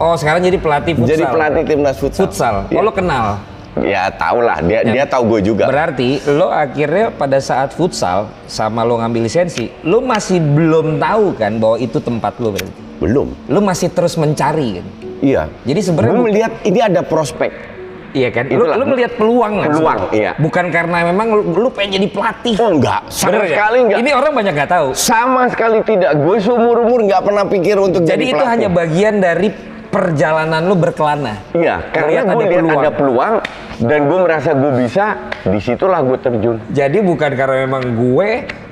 Oh, 0.00 0.16
sekarang 0.16 0.40
jadi 0.40 0.56
pelatih 0.56 0.96
futsal. 0.96 1.12
Jadi 1.12 1.24
pelatih 1.26 1.62
timnas 1.62 1.96
futsal. 1.96 2.24
futsal. 2.24 2.54
Oh, 2.72 2.80
lo 2.80 2.88
kenal. 2.90 3.36
Ya 3.78 4.10
tau 4.10 4.40
lah, 4.40 4.58
dia 4.58 4.82
dia 4.82 5.04
tahu 5.04 5.30
gue 5.30 5.52
juga. 5.52 5.64
Berarti 5.64 6.18
lo 6.26 6.50
akhirnya 6.50 7.12
pada 7.12 7.38
saat 7.38 7.70
futsal 7.70 8.26
sama 8.44 8.82
lo 8.82 8.98
ngambil 8.98 9.22
lisensi, 9.22 9.70
lo 9.84 10.02
masih 10.02 10.42
belum 10.42 10.98
tahu 10.98 11.38
kan 11.38 11.54
bahwa 11.54 11.76
itu 11.78 11.96
tempat 11.96 12.34
lo 12.36 12.50
berarti. 12.50 12.72
Belum. 12.98 13.28
Lo 13.46 13.60
masih 13.60 13.88
terus 13.88 14.16
mencari 14.16 14.80
kan. 14.80 14.86
Iya. 15.20 15.42
Jadi 15.62 15.80
sebenarnya 15.82 16.16
bu- 16.16 16.26
melihat 16.26 16.52
ini 16.64 16.80
ada 16.80 17.00
prospek. 17.00 17.52
Iya 18.10 18.28
kan? 18.34 18.50
Lo, 18.50 18.66
Itulah. 18.66 18.74
lo 18.74 18.84
melihat 18.88 19.12
peluang 19.14 19.52
kan? 19.54 19.68
Peluang, 19.70 20.00
iya. 20.10 20.32
Bukan 20.34 20.64
karena 20.68 21.06
memang 21.06 21.26
lo, 21.30 21.40
lo 21.46 21.68
pengen 21.70 21.94
jadi 21.94 22.08
pelatih. 22.10 22.58
Oh 22.58 22.74
enggak, 22.74 23.06
sama 23.06 23.28
Bener 23.30 23.40
nggak? 23.40 23.54
sekali 23.54 23.78
enggak. 23.80 23.98
Ini 24.02 24.10
orang 24.10 24.32
banyak 24.34 24.52
nggak 24.58 24.70
tahu. 24.72 24.88
sama 24.92 25.42
sekali 25.46 25.78
tidak. 25.86 26.10
Gue 26.18 26.36
seumur 26.36 26.82
umur 26.82 27.06
nggak 27.06 27.22
pernah 27.22 27.44
pikir 27.46 27.78
untuk 27.78 28.02
jadi, 28.02 28.18
Jadi 28.18 28.24
itu 28.26 28.34
pelatih. 28.34 28.50
hanya 28.50 28.68
bagian 28.68 29.14
dari 29.22 29.48
perjalanan 29.90 30.62
lo 30.64 30.78
berkelana. 30.78 31.34
Iya, 31.52 31.90
karena 31.90 32.22
gue 32.22 32.46
ada 32.46 32.54
peluang. 32.54 32.80
ada 32.80 32.90
peluang 32.94 33.34
dan 33.82 34.00
gue 34.06 34.18
merasa 34.22 34.50
gue 34.54 34.72
bisa. 34.78 35.04
Di 35.44 35.58
situlah 35.58 36.00
gue 36.06 36.18
terjun. 36.22 36.56
Jadi 36.70 36.98
bukan 37.02 37.30
karena 37.34 37.66
memang 37.66 37.82
gue 37.98 38.28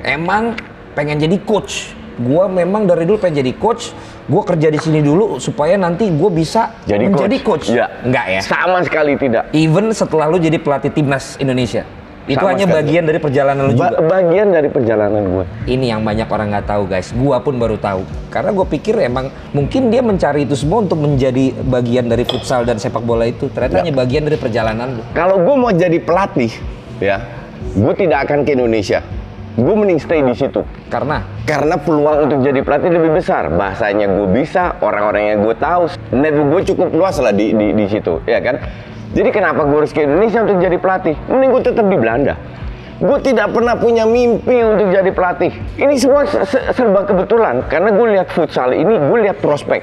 emang 0.07 0.54
pengen 0.94 1.18
jadi 1.18 1.37
coach. 1.42 1.92
Gue 2.18 2.50
memang 2.50 2.87
dari 2.87 3.07
dulu 3.07 3.18
pengen 3.18 3.42
jadi 3.42 3.52
coach. 3.59 3.90
Gue 4.28 4.42
kerja 4.44 4.68
di 4.70 4.78
sini 4.78 5.00
dulu 5.02 5.40
supaya 5.40 5.74
nanti 5.81 6.07
gue 6.11 6.31
bisa 6.31 6.83
Jadi 6.85 7.09
menjadi 7.09 7.37
coach. 7.42 7.70
coach. 7.70 7.74
Iya. 7.74 7.87
Enggak 8.04 8.26
ya? 8.28 8.40
Sama 8.44 8.78
sekali 8.87 9.12
tidak. 9.18 9.50
Even 9.57 9.90
setelah 9.90 10.28
lu 10.31 10.38
jadi 10.38 10.61
pelatih 10.61 10.92
timnas 10.92 11.35
Indonesia. 11.40 11.83
Itu 12.28 12.38
Sama 12.38 12.52
hanya 12.52 12.66
sekali. 12.68 12.78
bagian 12.84 13.04
dari 13.04 13.18
perjalanan 13.18 13.62
lu 13.64 13.72
Ba- 13.72 13.88
juga. 13.88 13.98
bagian 14.04 14.48
dari 14.52 14.68
perjalanan 14.68 15.22
gue. 15.24 15.44
Ini 15.66 15.86
yang 15.88 16.04
banyak 16.04 16.28
orang 16.28 16.46
nggak 16.52 16.66
tahu 16.66 16.82
guys. 16.84 17.08
Gua 17.10 17.40
pun 17.40 17.56
baru 17.56 17.74
tahu. 17.74 18.04
Karena 18.28 18.52
gue 18.52 18.66
pikir 18.68 19.00
emang 19.00 19.26
mungkin 19.50 19.88
dia 19.88 20.04
mencari 20.04 20.44
itu 20.44 20.52
semua 20.52 20.84
untuk 20.84 21.00
menjadi 21.00 21.56
bagian 21.58 22.04
dari 22.04 22.22
futsal 22.22 22.62
dan 22.62 22.76
sepak 22.76 23.00
bola 23.00 23.24
itu. 23.24 23.48
Ternyata 23.48 23.74
Ya. 23.74 23.82
hanya 23.82 23.94
bagian 23.96 24.22
dari 24.22 24.36
perjalanan 24.36 24.94
lu. 24.94 25.02
Kalau 25.10 25.40
gue 25.40 25.54
mau 25.56 25.72
jadi 25.72 25.96
pelatih, 25.96 26.52
ya, 26.98 27.24
gue 27.70 27.92
tidak 27.96 28.28
akan 28.28 28.44
ke 28.44 28.52
Indonesia. 28.52 29.00
Gue 29.54 29.74
mending 29.74 29.98
stay 29.98 30.20
di 30.20 30.36
situ. 30.36 30.62
Karena 30.86 31.24
Karena 31.42 31.74
peluang 31.74 32.28
untuk 32.28 32.38
jadi 32.40 32.60
pelatih 32.60 32.92
lebih 32.92 33.16
besar. 33.16 33.48
Bahasanya 33.48 34.06
gue 34.06 34.28
bisa, 34.30 34.76
orang-orangnya 34.78 35.40
gue 35.40 35.54
tahu, 35.56 35.82
network 36.12 36.48
gue 36.52 36.62
cukup 36.68 36.88
luas 36.92 37.16
lah 37.16 37.32
di, 37.32 37.50
di, 37.50 37.72
di 37.72 37.86
situ, 37.88 38.20
ya 38.22 38.38
kan? 38.38 38.60
Jadi 39.08 39.28
kenapa 39.32 39.64
gue 39.64 39.78
harus 39.80 39.92
ke 39.94 40.04
Indonesia 40.04 40.44
untuk 40.44 40.60
jadi 40.60 40.76
pelatih? 40.76 41.16
Mending 41.32 41.50
gue 41.50 41.62
tetap 41.64 41.86
di 41.88 41.96
Belanda. 41.96 42.34
Gue 42.98 43.18
tidak 43.22 43.54
pernah 43.54 43.78
punya 43.78 44.04
mimpi 44.04 44.58
untuk 44.60 44.90
jadi 44.90 45.10
pelatih. 45.14 45.54
Ini 45.78 45.94
semua 45.96 46.26
se- 46.26 46.44
se- 46.44 46.64
serba 46.74 47.06
kebetulan. 47.06 47.62
Karena 47.70 47.94
gue 47.94 48.06
lihat 48.18 48.28
futsal 48.34 48.74
ini, 48.74 48.98
gue 48.98 49.18
lihat 49.22 49.38
prospek. 49.38 49.80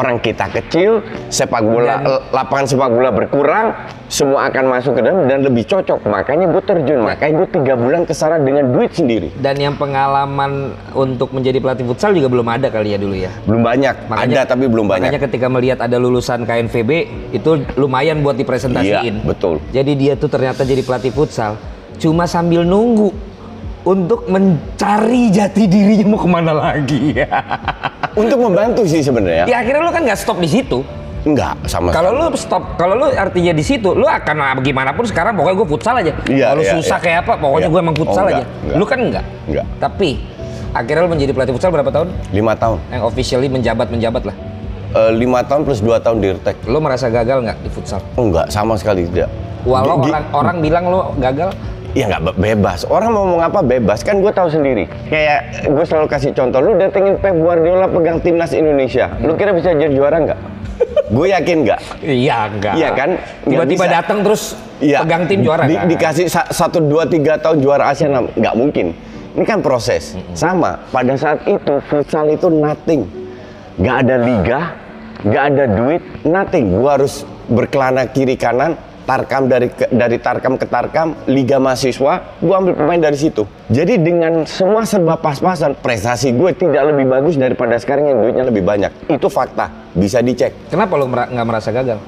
Orang 0.00 0.16
kita 0.18 0.48
kecil, 0.48 1.04
sepak 1.28 1.60
bola, 1.60 2.00
Dan- 2.00 2.24
lapangan 2.32 2.64
sepak 2.64 2.88
bola 2.88 3.08
berkurang, 3.12 3.66
semua 4.08 4.48
akan 4.48 4.64
masuk 4.72 4.96
ke 4.96 5.00
dalam 5.04 5.28
dan 5.28 5.44
lebih 5.44 5.68
cocok. 5.68 6.08
Makanya 6.08 6.48
gue 6.48 6.62
terjun, 6.64 7.00
makanya 7.04 7.32
gue 7.44 7.48
tiga 7.60 7.74
bulan 7.76 8.08
ke 8.08 8.16
sana 8.16 8.40
dengan 8.40 8.72
duit 8.72 8.96
sendiri. 8.96 9.28
dan 9.36 9.60
yang 9.60 9.76
pengalaman 9.76 10.72
untuk 10.96 11.30
menjadi 11.36 11.60
pelatih 11.60 11.84
futsal 11.84 12.16
juga 12.16 12.32
belum 12.32 12.48
ada 12.48 12.72
kali 12.72 12.96
ya 12.96 12.98
dulu 12.98 13.14
ya. 13.14 13.30
Belum 13.44 13.60
banyak, 13.60 13.94
ada 14.08 14.40
tapi 14.48 14.64
belum 14.66 14.88
banyak. 14.88 15.12
Makanya 15.12 15.20
ketika 15.20 15.46
melihat 15.52 15.78
ada 15.84 15.96
lulusan 16.00 16.48
KNVB 16.48 16.90
itu 17.36 17.50
lumayan 17.76 18.24
buat 18.24 18.34
dipresentasiin. 18.34 19.20
Iya, 19.20 19.26
betul. 19.28 19.60
Jadi 19.70 19.92
dia 20.00 20.16
tuh 20.16 20.32
ternyata 20.32 20.64
jadi 20.64 20.80
pelatih 20.80 21.12
futsal 21.12 21.60
cuma 22.00 22.24
sambil 22.24 22.64
nunggu 22.64 23.12
untuk 23.84 24.28
mencari 24.28 25.28
jati 25.28 25.68
dirinya 25.68 26.16
mau 26.16 26.20
ke 26.20 26.28
mana 26.28 26.52
lagi. 26.52 27.16
Untuk 28.16 28.38
membantu 28.38 28.82
sih 28.84 29.00
sebenarnya. 29.00 29.44
ya 29.46 29.56
akhirnya 29.60 29.82
lu 29.82 29.92
kan 29.92 30.02
nggak 30.02 30.18
stop 30.18 30.38
di 30.38 30.48
situ. 30.48 30.82
Enggak 31.20 31.52
sama 31.68 31.92
Kalau 31.92 32.16
lu 32.16 32.32
stop, 32.32 32.80
kalau 32.80 32.96
lu 32.96 33.06
artinya 33.12 33.52
di 33.52 33.60
situ, 33.60 33.92
lu 33.92 34.08
akan 34.08 34.40
gimana 34.64 34.96
pun 34.96 35.04
sekarang 35.04 35.36
pokoknya 35.36 35.56
gue 35.60 35.68
futsal 35.68 35.94
aja. 36.00 36.12
Iya, 36.24 36.46
Kalau 36.48 36.62
iya, 36.64 36.72
susah 36.72 36.96
iya. 36.96 37.04
kayak 37.04 37.18
apa, 37.28 37.32
pokoknya 37.36 37.68
Iya. 37.68 37.74
gue 37.76 37.80
emang 37.84 37.96
futsal 38.00 38.24
Oh, 38.24 38.30
aja. 38.32 38.44
enggak. 38.48 38.76
Lu 38.80 38.84
kan 38.88 38.98
enggak. 39.04 39.24
Enggak. 39.44 39.66
Tapi 39.76 40.08
akhirnya 40.72 41.02
lu 41.04 41.10
menjadi 41.12 41.30
pelatih 41.36 41.52
futsal 41.52 41.70
berapa 41.70 41.90
tahun? 41.92 42.08
lima 42.32 42.52
tahun. 42.56 42.78
Yang 42.88 43.02
officially 43.04 43.48
menjabat 43.52 43.86
menjabat 43.92 44.22
lah. 44.24 44.36
Eh, 44.90 45.12
lima 45.12 45.44
tahun 45.44 45.62
plus 45.62 45.84
dua 45.84 46.00
tahun 46.00 46.18
di 46.18 46.26
Irtek. 46.32 46.56
Lu 46.64 46.80
merasa 46.80 47.06
gagal 47.06 47.36
nggak 47.44 47.56
di 47.60 47.68
futsal? 47.68 48.00
Oh, 48.16 48.24
enggak, 48.24 48.48
sama 48.48 48.74
sekali 48.74 49.04
tidak. 49.06 49.28
Walau 49.62 50.00
orang 50.00 50.24
orang 50.32 50.56
bilang 50.58 50.84
lu 50.88 51.00
gagal, 51.20 51.52
Ya 51.90 52.06
nggak 52.06 52.22
be- 52.22 52.54
bebas. 52.54 52.86
Orang 52.86 53.10
mau 53.10 53.26
ngomong 53.26 53.42
apa 53.42 53.60
bebas. 53.60 54.00
Kan 54.00 54.22
gue 54.22 54.30
tahu 54.30 54.46
sendiri. 54.46 54.86
Kayak 55.06 55.66
gue 55.66 55.84
selalu 55.84 56.06
kasih 56.06 56.30
contoh. 56.30 56.58
Lu 56.60 56.74
datengin 56.74 57.18
Pep 57.18 57.34
Guardiola 57.34 57.86
pegang 57.86 58.18
timnas 58.18 58.52
Indonesia. 58.52 59.10
Lu 59.18 59.34
kira 59.34 59.50
bisa 59.50 59.72
jadi 59.72 59.90
juara 59.90 60.22
nggak? 60.22 60.40
gue 61.14 61.26
yakin 61.28 61.56
nggak. 61.60 61.80
iya 62.00 62.36
enggak. 62.46 62.74
Iya 62.74 62.88
kan? 62.94 63.10
Nggak 63.42 63.66
Tiba-tiba 63.66 63.86
datang 63.86 64.18
terus 64.22 64.42
Iya. 64.80 65.04
pegang 65.04 65.24
tim 65.26 65.40
juara 65.42 65.66
Di- 65.66 65.76
kan? 65.76 65.86
Dikasih 65.86 66.26
sa- 66.26 66.48
satu 66.48 66.80
dua 66.80 67.04
tiga 67.04 67.36
tahun 67.36 67.60
juara 67.60 67.90
Asia 67.90 68.08
nggak 68.08 68.54
mungkin. 68.54 68.96
Ini 69.30 69.44
kan 69.44 69.60
proses. 69.60 70.14
Sama. 70.32 70.80
Pada 70.88 71.14
saat 71.14 71.42
itu 71.44 71.78
futsal 71.84 72.30
itu 72.30 72.48
nothing. 72.48 73.04
Nggak 73.76 73.96
ada 74.00 74.16
liga, 74.16 74.60
nggak 75.20 75.44
ada 75.48 75.64
duit, 75.66 76.02
nothing. 76.22 76.64
Gua 76.72 76.96
harus 76.96 77.22
berkelana 77.46 78.06
kiri 78.06 78.34
kanan. 78.34 78.74
Tarkam 79.10 79.50
dari 79.50 79.66
ke- 79.66 79.90
dari 79.90 80.22
Tarkam 80.22 80.54
ke 80.54 80.70
Tarkam, 80.70 81.18
Liga 81.26 81.58
Mahasiswa, 81.58 82.38
gua 82.38 82.54
ambil 82.62 82.78
pemain 82.78 83.02
dari 83.02 83.18
situ. 83.18 83.42
Jadi 83.66 83.98
dengan 83.98 84.46
semua 84.46 84.86
serba 84.86 85.18
pas-pasan, 85.18 85.74
prestasi 85.74 86.30
gue 86.30 86.54
tidak 86.54 86.94
lebih 86.94 87.10
bagus 87.10 87.34
daripada 87.34 87.74
sekarang 87.74 88.06
yang 88.06 88.22
duitnya 88.22 88.46
lebih 88.46 88.62
banyak. 88.62 89.10
Itu 89.10 89.26
fakta, 89.26 89.90
bisa 89.98 90.22
dicek. 90.22 90.70
Kenapa 90.70 90.94
mera- 90.94 91.26
nggak 91.26 91.42
merasa 91.42 91.74
gagal? 91.74 91.98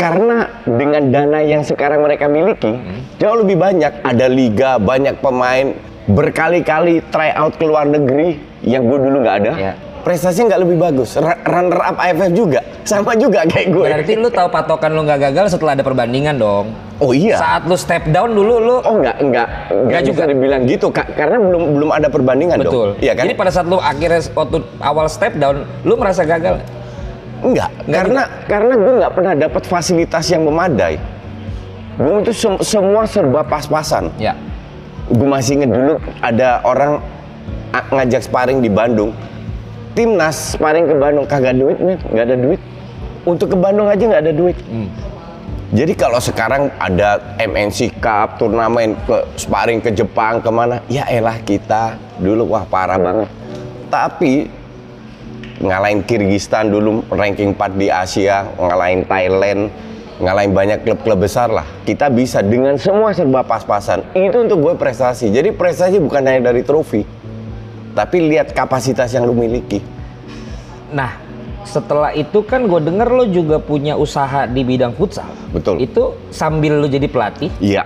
Karena 0.00 0.48
dengan 0.64 1.12
dana 1.12 1.44
yang 1.44 1.68
sekarang 1.68 2.00
mereka 2.00 2.24
miliki 2.26 2.80
jauh 3.20 3.36
lebih 3.36 3.60
banyak. 3.60 4.00
Ada 4.00 4.26
liga, 4.26 4.80
banyak 4.80 5.20
pemain, 5.20 5.76
berkali-kali 6.08 7.04
try 7.12 7.28
out 7.36 7.60
ke 7.60 7.64
luar 7.68 7.84
negeri 7.84 8.40
yang 8.64 8.88
gue 8.88 8.98
dulu 8.98 9.20
nggak 9.20 9.36
ada. 9.44 9.52
Ya. 9.60 9.72
Prestasinya 10.02 10.50
nggak 10.50 10.62
lebih 10.62 10.76
bagus. 10.76 11.14
Runner 11.14 11.78
up 11.78 11.94
AFF 11.94 12.30
juga, 12.32 12.58
sama 12.82 13.14
juga 13.14 13.46
kayak 13.46 13.70
gue. 13.70 13.86
Berarti 13.86 14.12
lu 14.14 14.26
tahu 14.26 14.50
patokan 14.50 14.90
lu 14.90 15.02
nggak 15.02 15.30
gagal 15.30 15.54
setelah 15.54 15.72
ada 15.72 15.82
perbandingan 15.82 16.34
dong. 16.36 16.74
Oh 16.98 17.14
iya. 17.14 17.38
Saat 17.38 17.64
lu 17.64 17.74
step 17.74 18.10
down 18.10 18.30
dulu 18.30 18.58
lu 18.58 18.76
Oh 18.80 18.98
nggak 18.98 19.16
nggak 19.22 19.48
nggak 19.86 20.02
juga. 20.02 20.22
juga 20.22 20.22
dibilang 20.26 20.62
gitu 20.64 20.90
Ka- 20.90 21.06
karena 21.08 21.38
belum 21.38 21.62
belum 21.74 21.90
ada 21.92 22.06
perbandingan 22.06 22.58
betul. 22.58 22.94
dong. 22.94 22.98
Iya 22.98 23.14
kan? 23.14 23.22
Jadi 23.24 23.34
pada 23.34 23.50
saat 23.50 23.66
lu 23.66 23.78
akhirnya 23.78 24.22
waktu 24.28 24.56
awal 24.78 25.06
step 25.06 25.32
down, 25.36 25.62
lu 25.80 25.94
merasa 25.94 26.22
gagal. 26.22 26.58
Enggak, 27.42 27.70
karena 27.84 28.22
karena 28.44 28.74
gue 28.74 28.92
nggak 28.98 29.12
pernah 29.12 29.34
dapat 29.36 29.62
fasilitas 29.64 30.24
yang 30.26 30.42
memadai. 30.42 30.98
Gue 31.94 32.22
itu 32.22 32.32
sem- 32.32 32.58
semua 32.60 33.06
serba 33.06 33.42
pas-pasan. 33.42 34.10
Ya. 34.16 34.34
gue 35.04 35.28
masih 35.28 35.60
inget 35.60 35.68
dulu 35.68 35.94
ada 36.18 36.62
orang 36.62 37.02
ngajak 37.90 38.22
sparring 38.22 38.58
di 38.58 38.70
Bandung 38.70 39.10
timnas. 39.92 40.56
Sparring 40.56 40.88
ke 40.88 40.94
Bandung 40.96 41.26
kagak 41.28 41.56
duit 41.56 41.78
men. 41.80 41.98
Nggak 42.10 42.24
ada 42.28 42.36
duit. 42.36 42.60
Untuk 43.22 43.54
ke 43.54 43.56
Bandung 43.56 43.86
aja 43.86 44.02
nggak 44.02 44.22
ada 44.26 44.34
duit. 44.34 44.58
Jadi 45.72 45.96
kalau 45.96 46.20
sekarang 46.20 46.68
ada 46.76 47.38
MNC 47.40 47.96
Cup 47.96 48.36
turnamen 48.36 48.92
ke 49.08 49.24
sparring 49.40 49.80
ke 49.80 49.88
Jepang 49.96 50.44
ke 50.44 50.50
mana 50.52 50.84
ya 50.90 51.08
elah 51.08 51.40
kita. 51.40 51.96
Dulu 52.20 52.52
wah 52.52 52.68
parah 52.68 53.00
banget. 53.00 53.30
Tapi 53.88 54.52
ngalahin 55.64 56.04
Kyrgyzstan 56.04 56.68
dulu 56.68 57.06
ranking 57.08 57.56
4 57.56 57.80
di 57.80 57.88
Asia 57.88 58.44
ngalahin 58.58 59.06
Thailand 59.06 59.72
ngalahin 60.20 60.52
banyak 60.52 60.78
klub-klub 60.84 61.24
besar 61.24 61.48
lah. 61.48 61.64
Kita 61.88 62.12
bisa 62.12 62.44
dengan 62.44 62.76
semua 62.76 63.16
serba 63.16 63.42
pas-pasan. 63.42 64.12
Itu 64.12 64.44
untuk 64.44 64.60
gue 64.60 64.74
prestasi. 64.76 65.32
Jadi 65.32 65.50
prestasi 65.56 65.98
bukan 65.98 66.22
hanya 66.22 66.52
dari 66.52 66.62
trofi 66.62 67.21
Tapi 67.92 68.16
lihat 68.24 68.56
kapasitas 68.56 69.12
yang 69.12 69.28
lu 69.28 69.36
miliki. 69.36 69.84
Nah, 70.92 71.20
setelah 71.62 72.12
itu 72.12 72.40
kan 72.44 72.64
gue 72.64 72.80
denger 72.80 73.08
lo 73.08 73.24
juga 73.28 73.56
punya 73.60 73.96
usaha 73.96 74.48
di 74.48 74.64
bidang 74.64 74.96
futsal. 74.96 75.28
Betul. 75.52 75.80
Itu 75.80 76.16
sambil 76.32 76.80
lo 76.80 76.88
jadi 76.88 77.04
pelatih 77.08 77.52
Iya, 77.60 77.84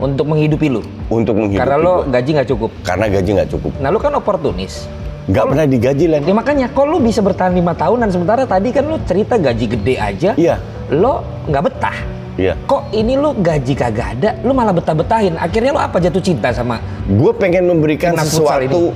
untuk 0.00 0.32
menghidupi 0.32 0.72
lo. 0.72 0.80
untuk 1.12 1.36
menghidupi 1.36 1.60
Karena 1.60 1.76
lo 1.76 1.94
gua. 2.04 2.12
gaji 2.20 2.30
nggak 2.40 2.48
cukup. 2.48 2.70
Karena 2.80 3.06
gaji 3.12 3.30
nggak 3.36 3.50
cukup. 3.52 3.72
Nah, 3.80 3.88
lo 3.92 3.98
kan 4.00 4.12
oportunis. 4.16 4.88
Nggak 5.24 5.44
pernah 5.48 5.64
digaji, 5.64 6.04
Len. 6.04 6.22
Ya 6.28 6.34
makanya, 6.36 6.66
kok 6.68 6.84
lo 6.84 7.00
bisa 7.00 7.24
bertahan 7.24 7.56
lima 7.56 7.72
tahunan 7.72 8.12
sementara 8.12 8.44
tadi 8.44 8.68
kan 8.68 8.84
lo 8.84 9.00
cerita 9.08 9.40
gaji 9.40 9.66
gede 9.72 9.94
aja. 9.96 10.30
Iya. 10.36 10.60
Lo 10.92 11.24
nggak 11.48 11.62
betah. 11.64 11.96
Iya. 12.36 12.52
Kok 12.68 12.92
ini 12.92 13.16
lo 13.16 13.32
gaji 13.32 13.72
kagak 13.72 14.20
ada, 14.20 14.36
lo 14.44 14.52
malah 14.52 14.76
betah-betahin. 14.76 15.40
Akhirnya 15.40 15.72
lo 15.72 15.80
apa 15.80 15.96
jatuh 15.96 16.20
cinta 16.20 16.50
sama 16.50 16.76
Gue 17.06 17.30
pengen 17.32 17.70
memberikan 17.70 18.12
sesuatu 18.20 18.90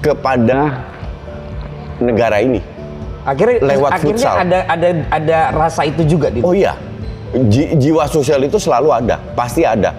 kepada 0.00 0.84
negara 2.00 2.40
ini. 2.40 2.60
akhirnya 3.26 3.58
Lewat 3.58 3.90
akhirnya 3.98 4.28
futsal. 4.30 4.36
ada 4.38 4.58
ada 4.70 4.88
ada 5.10 5.38
rasa 5.50 5.82
itu 5.82 6.06
juga 6.06 6.30
di 6.30 6.46
Oh 6.46 6.54
iya, 6.54 6.78
Ji- 7.34 7.74
jiwa 7.74 8.06
sosial 8.06 8.38
itu 8.46 8.54
selalu 8.62 8.94
ada, 8.94 9.18
pasti 9.34 9.66
ada. 9.66 9.90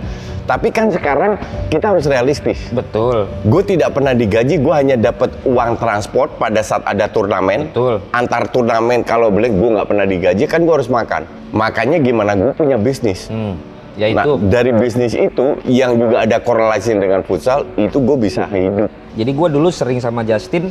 Tapi 0.47 0.71
kan 0.71 0.87
sekarang 0.87 1.35
kita 1.67 1.91
harus 1.91 2.07
realistis. 2.07 2.71
betul 2.71 3.27
Gue 3.43 3.67
tidak 3.67 3.91
pernah 3.91 4.15
digaji, 4.15 4.63
gue 4.63 4.71
hanya 4.71 4.95
dapat 4.95 5.35
uang 5.43 5.75
transport 5.75 6.39
pada 6.39 6.63
saat 6.63 6.87
ada 6.87 7.11
turnamen. 7.11 7.67
Betul. 7.67 7.99
Antar 8.15 8.47
turnamen 8.47 9.03
kalau 9.03 9.27
beli 9.27 9.51
gue 9.51 9.69
nggak 9.75 9.87
pernah 9.91 10.07
digaji, 10.07 10.47
kan 10.47 10.63
gue 10.63 10.71
harus 10.71 10.87
makan. 10.87 11.27
Makanya 11.51 11.99
gimana 11.99 12.31
gue 12.39 12.55
punya 12.55 12.79
bisnis. 12.79 13.27
hmm. 13.27 13.75
ya 13.99 14.07
Nah, 14.15 14.39
dari 14.39 14.71
bisnis 14.71 15.19
itu 15.19 15.59
yang 15.67 15.99
juga 15.99 16.23
ada 16.23 16.39
korelasi 16.39 16.95
dengan 16.95 17.27
futsal, 17.27 17.67
itu 17.75 17.99
gue 17.99 18.15
bisa 18.15 18.47
hidup. 18.47 18.87
Jadi 19.17 19.31
gue 19.33 19.47
dulu 19.49 19.67
sering 19.67 19.97
sama 19.97 20.21
Justin 20.21 20.69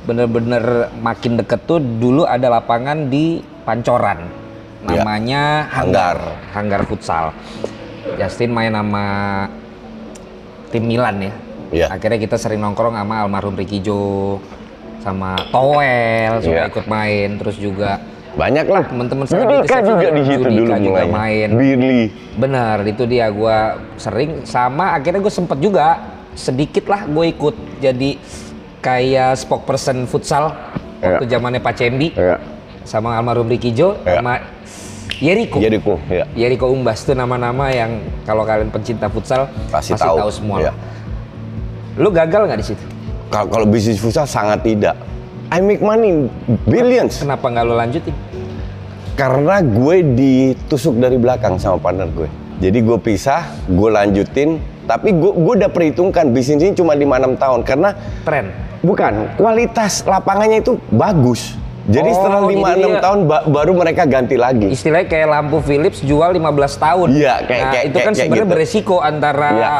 bener-bener 0.00 0.88
makin 0.96 1.36
deket 1.36 1.66
tuh 1.66 1.76
dulu 1.76 2.24
ada 2.24 2.48
lapangan 2.48 3.10
di 3.10 3.42
Pancoran 3.66 4.40
Ya. 4.80 4.96
namanya 4.96 5.68
Hanggar. 5.68 6.16
Hanggar 6.56 6.80
Futsal. 6.88 7.36
Justin 8.16 8.48
main 8.48 8.72
sama 8.72 9.04
tim 10.72 10.88
Milan 10.88 11.20
ya. 11.20 11.32
Ya. 11.70 11.86
Akhirnya 11.92 12.16
kita 12.16 12.40
sering 12.40 12.64
nongkrong 12.64 12.96
sama 12.96 13.20
almarhum 13.20 13.52
Ricky 13.52 13.84
Jo 13.84 14.40
sama 15.04 15.36
Towel 15.52 16.40
suka 16.40 16.56
Ya. 16.56 16.70
ikut 16.72 16.86
main 16.88 17.36
terus 17.36 17.60
juga 17.60 18.00
Banyak 18.30 18.66
lah. 18.70 18.86
Teman-teman 18.86 19.26
Judika 19.26 19.42
selebritis 19.42 19.68
juga 19.68 19.90
juga. 20.00 20.06
di 20.14 20.22
situ 20.22 20.48
dulu 20.48 20.72
juga 20.78 21.02
main. 21.10 21.48
Billy. 21.50 22.00
Benar, 22.38 22.76
itu 22.86 23.02
dia 23.04 23.26
gua 23.28 23.74
sering 23.98 24.46
sama 24.46 24.94
akhirnya 24.94 25.18
gue 25.18 25.34
sempet 25.34 25.58
juga 25.58 25.98
sedikit 26.34 26.86
lah 26.86 27.04
gue 27.04 27.24
ikut 27.30 27.54
jadi 27.78 28.10
kayak 28.80 29.36
spokesperson 29.36 30.06
futsal 30.06 30.54
waktu 31.00 31.24
Ya. 31.26 31.30
zamannya 31.36 31.60
Pak 31.60 31.74
Cembi 31.74 32.12
Ya. 32.12 32.36
sama 32.82 33.16
almarhum 33.16 33.46
Ricky 33.46 33.70
Jo 33.70 33.96
Ya. 34.02 34.18
sama 34.18 34.40
Yeriko. 35.20 35.60
Jadiku, 35.60 36.00
ya. 36.08 36.24
Yeriko 36.32 36.72
Umbas 36.72 37.04
itu 37.04 37.12
nama-nama 37.12 37.68
yang 37.68 38.00
kalau 38.24 38.40
kalian 38.40 38.72
pencinta 38.72 39.04
futsal 39.06 39.52
Pasti 39.68 39.92
pasti 39.92 40.00
tahu. 40.00 40.16
tahu, 40.16 40.30
semua. 40.32 40.56
Ya. 40.58 40.72
lah. 40.72 40.76
Lu 42.00 42.08
gagal 42.08 42.48
nggak 42.48 42.56
di 42.56 42.66
situ? 42.72 42.84
Kalau 43.28 43.52
kalau 43.52 43.66
bisnis 43.68 44.00
futsal 44.00 44.24
sangat 44.24 44.64
tidak. 44.64 44.96
I 45.52 45.60
make 45.60 45.84
money 45.84 46.24
billions. 46.64 47.20
Kenapa 47.20 47.52
nggak 47.52 47.64
lu 47.64 47.76
lanjutin? 47.76 48.16
Karena 49.12 49.60
gue 49.60 49.96
ditusuk 50.16 50.96
dari 50.96 51.20
belakang 51.20 51.60
sama 51.60 51.76
partner 51.76 52.08
gue. 52.08 52.28
Jadi 52.60 52.78
gue 52.80 52.96
pisah, 52.96 53.44
gue 53.68 53.88
lanjutin. 53.92 54.56
Tapi 54.90 55.08
gue, 55.12 55.32
gue 55.32 55.54
udah 55.56 55.70
perhitungkan 55.70 56.34
bisnis 56.34 56.58
ini 56.60 56.74
cuma 56.74 56.92
5-6 56.92 57.38
tahun. 57.38 57.60
Karena 57.62 57.94
Tren. 58.26 58.50
bukan, 58.80 59.12
kualitas 59.36 60.02
lapangannya 60.02 60.58
itu 60.58 60.74
bagus. 60.90 61.54
Jadi 61.86 62.06
Oh, 62.06 62.14
setelah 62.14 62.40
jadi 62.42 62.54
5-6 62.76 62.90
dia- 62.92 63.00
tahun 63.00 63.18
ba- 63.24 63.46
baru 63.46 63.72
mereka 63.72 64.02
ganti 64.04 64.34
lagi. 64.34 64.66
Istilahnya 64.68 65.06
kayak 65.06 65.28
lampu 65.28 65.58
Philips 65.60 65.98
jual 66.00 66.28
15 66.28 66.74
tahun. 66.76 67.08
Iya, 67.08 67.34
kayak- 67.40 67.62
nah, 67.62 67.72
kayak- 67.72 67.86
itu 67.86 67.98
kan 68.00 68.12
sebenarnya 68.12 68.42
gitu. 68.42 68.52
beresiko 68.52 68.96
antara 69.00 69.48
Iya. 69.48 69.70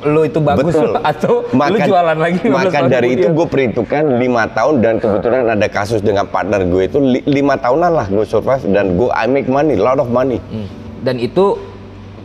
lo 0.00 0.22
itu 0.22 0.38
bagus 0.38 0.70
Betul. 0.70 0.94
atau 1.04 1.34
lu 1.44 1.78
jualan 1.82 2.14
lagi 2.14 2.38
15 2.38 2.70
Maka 2.70 2.86
dari 2.86 3.18
itu 3.18 3.26
gue 3.28 3.46
perhitungkan 3.46 4.14
lima 4.14 4.46
tahun 4.46 4.78
dan 4.78 4.94
kebetulan 4.96 5.42
ada 5.48 5.66
kasus 5.66 5.98
dengan 5.98 6.22
partner 6.24 6.62
gue 6.62 6.86
itu 6.86 6.98
li- 6.98 7.26
lima 7.26 7.58
tahunan 7.58 7.92
lah 7.92 8.06
gue 8.06 8.22
survive 8.22 8.62
dan 8.68 8.94
gue 8.94 9.10
I 9.10 9.26
make 9.26 9.48
money, 9.48 9.74
lot 9.74 9.98
of 9.98 10.06
money. 10.06 10.38
Hmm. 10.44 10.70
Dan 10.98 11.18
itu 11.18 11.58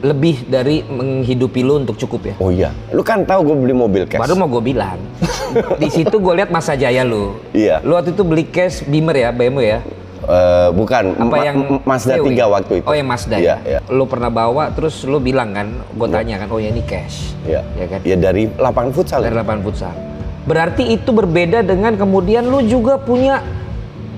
lebih 0.04 0.43
dari 0.51 0.84
menghidupi 0.84 1.64
lu 1.64 1.80
untuk 1.80 1.95
cukup 1.95 2.22
ya. 2.28 2.36
Oh 2.43 2.51
iya, 2.51 2.76
lu 2.91 2.99
kan 3.01 3.24
tahu 3.24 3.47
gue 3.47 3.56
beli 3.56 3.76
mobil 3.76 4.04
cash. 4.04 4.20
Baru 4.20 4.36
mau 4.36 4.51
gue 4.51 4.60
bilang. 4.60 4.99
Di 5.82 5.88
situ 5.88 6.12
gue 6.20 6.34
lihat 6.36 6.51
masa 6.51 6.76
jaya 6.76 7.08
lu. 7.08 7.39
Iya. 7.56 7.80
Lu 7.80 7.95
waktu 7.95 8.12
itu 8.12 8.24
beli 8.28 8.43
cash 8.43 8.84
Beamer 8.84 9.16
ya, 9.16 9.32
BMW 9.32 9.64
ya. 9.64 9.80
Eh, 10.24 10.70
bukan, 10.72 11.20
Apa 11.20 11.36
Ma- 11.36 11.43
yang 11.43 11.58
Mazda 11.84 12.16
VW? 12.20 12.36
3 12.36 12.47
waktu 12.47 12.74
itu. 12.80 12.86
Oh 12.88 12.95
yang 12.95 13.08
Mazda 13.08 13.36
Iya, 13.39 13.60
ya. 13.64 13.80
iya. 13.80 13.80
Lu 13.91 14.04
pernah 14.08 14.32
bawa 14.32 14.72
terus 14.76 15.04
lu 15.08 15.24
bilang 15.24 15.56
kan, 15.56 15.72
gue 15.72 16.08
tanya 16.12 16.36
kan, 16.39 16.47
oh 16.51 16.60
ya 16.60 16.72
ini 16.72 16.84
cash. 16.84 17.36
Iya. 17.47 17.64
Ya 17.80 17.86
kan? 17.88 17.99
Ya 18.04 18.16
dari 18.20 18.47
lapangan 18.60 18.91
futsal. 18.91 19.20
dari 19.24 19.36
ya. 19.36 19.39
lapangan 19.43 19.62
futsal. 19.64 19.95
Berarti 20.43 20.84
itu 20.91 21.16
berbeda 21.16 21.64
dengan 21.64 21.95
kemudian 21.95 22.43
lu 22.43 22.60
juga 22.64 22.99
punya 22.99 23.39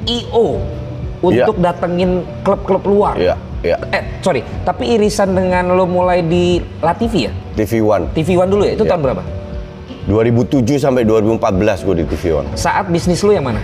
IO 0.05 0.61
untuk 1.21 1.57
datengin 1.57 2.25
klub-klub 2.45 2.81
luar. 2.85 3.15
Iya, 3.17 3.35
iya. 3.65 3.77
Eh, 3.89 4.21
sorry, 4.21 4.45
tapi 4.61 4.93
irisan 4.93 5.33
dengan 5.33 5.73
lo 5.73 5.83
mulai 5.83 6.21
di 6.21 6.61
Latifi 6.79 7.25
ya? 7.25 7.31
TV 7.55 7.81
One. 7.81 8.13
TV 8.13 8.37
One 8.37 8.47
dulu 8.47 8.63
ya? 8.63 8.77
Itu 8.77 8.85
Iya. 8.85 8.91
tahun 8.93 9.01
berapa? 9.01 9.23
2007 10.05 10.77
sampai 10.77 11.01
2014 11.01 11.81
gue 11.81 11.95
di 11.97 12.05
TV 12.05 12.37
One. 12.37 12.47
Saat 12.53 12.87
bisnis 12.87 13.25
lu 13.25 13.33
yang 13.33 13.43
mana? 13.43 13.57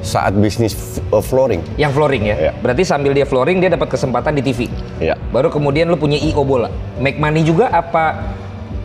Saat 0.00 0.36
bisnis 0.36 0.76
eh, 1.00 1.18
flooring. 1.18 1.64
Yang 1.74 1.92
flooring 1.92 2.22
ya? 2.24 2.36
Iya. 2.38 2.52
Berarti 2.56 2.82
sambil 2.86 3.10
dia 3.10 3.26
flooring 3.26 3.58
dia 3.58 3.68
dapat 3.68 3.90
kesempatan 3.90 4.38
di 4.38 4.42
TV. 4.44 4.70
Iya. 5.02 5.18
Baru 5.28 5.50
kemudian 5.50 5.90
lu 5.90 5.98
punya 5.98 6.14
IO 6.16 6.46
bola. 6.46 6.70
Make 6.96 7.18
money 7.18 7.42
juga 7.42 7.68
apa 7.68 8.32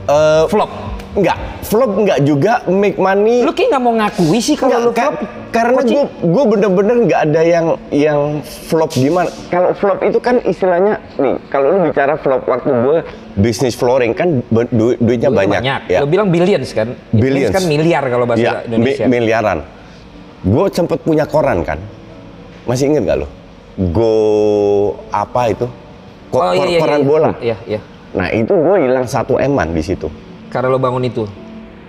Eh, 0.09 0.45
flop? 0.49 0.73
Enggak, 1.12 1.38
flop 1.62 1.91
enggak 1.95 2.20
juga, 2.22 2.53
make 2.66 2.95
money. 2.95 3.41
Lu 3.41 3.49
kayak 3.49 3.70
nggak 3.72 3.82
mau 3.82 3.93
ngakui 3.95 4.39
sih 4.39 4.53
kalau 4.53 4.78
lu 4.80 4.91
Nggak, 4.91 5.10
flop. 5.10 5.16
ka- 5.16 5.28
karena 5.49 5.82
gue 5.82 6.03
gue 6.22 6.43
bener-bener 6.47 6.95
nggak 7.03 7.22
ada 7.26 7.41
yang 7.41 7.66
yang 7.89 8.20
flop 8.43 8.91
gimana. 8.91 9.30
Kalau 9.47 9.74
flop 9.74 9.99
itu 10.01 10.18
kan 10.18 10.38
istilahnya 10.39 11.01
nih, 11.16 11.36
kalau 11.47 11.74
lu 11.74 11.89
bicara 11.89 12.14
flop 12.16 12.45
waktu 12.45 12.70
gue 12.70 12.97
bisnis 13.36 13.74
flooring 13.74 14.14
kan 14.14 14.43
du- 14.43 14.70
duitnya 14.70 14.97
duitnya 14.99 15.30
banyak. 15.30 15.62
Ya. 15.88 15.99
Lu 15.99 16.07
bilang 16.07 16.30
billions 16.30 16.70
kan? 16.72 16.93
Billions. 17.10 17.49
kan 17.49 17.66
miliar 17.66 18.05
kalau 18.05 18.26
bahasa 18.26 18.41
Ya, 18.41 18.53
Indonesia. 18.64 19.03
mi- 19.03 19.12
miliaran. 19.16 19.60
Gue 20.39 20.66
sempet 20.70 21.01
punya 21.01 21.26
koran 21.26 21.64
kan. 21.64 21.82
Masih 22.64 22.86
inget 22.88 23.03
gak 23.03 23.18
lo? 23.20 23.28
Go 23.89 24.14
apa 25.10 25.49
itu? 25.49 25.66
Ko- 26.30 26.43
oh 26.43 26.53
iya, 26.53 26.66
iya, 26.68 26.80
koran 26.80 26.99
iya. 27.01 27.07
bola. 27.07 27.30
Iya, 27.41 27.57
iya. 27.66 27.80
Nah 28.14 28.30
itu 28.30 28.53
gue 28.53 28.76
hilang 28.80 29.03
satu 29.03 29.36
eman 29.36 29.74
di 29.74 29.82
situ. 29.82 30.05
Karena 30.49 30.67
lo 30.67 30.77
bangun 30.77 31.03
itu. 31.03 31.23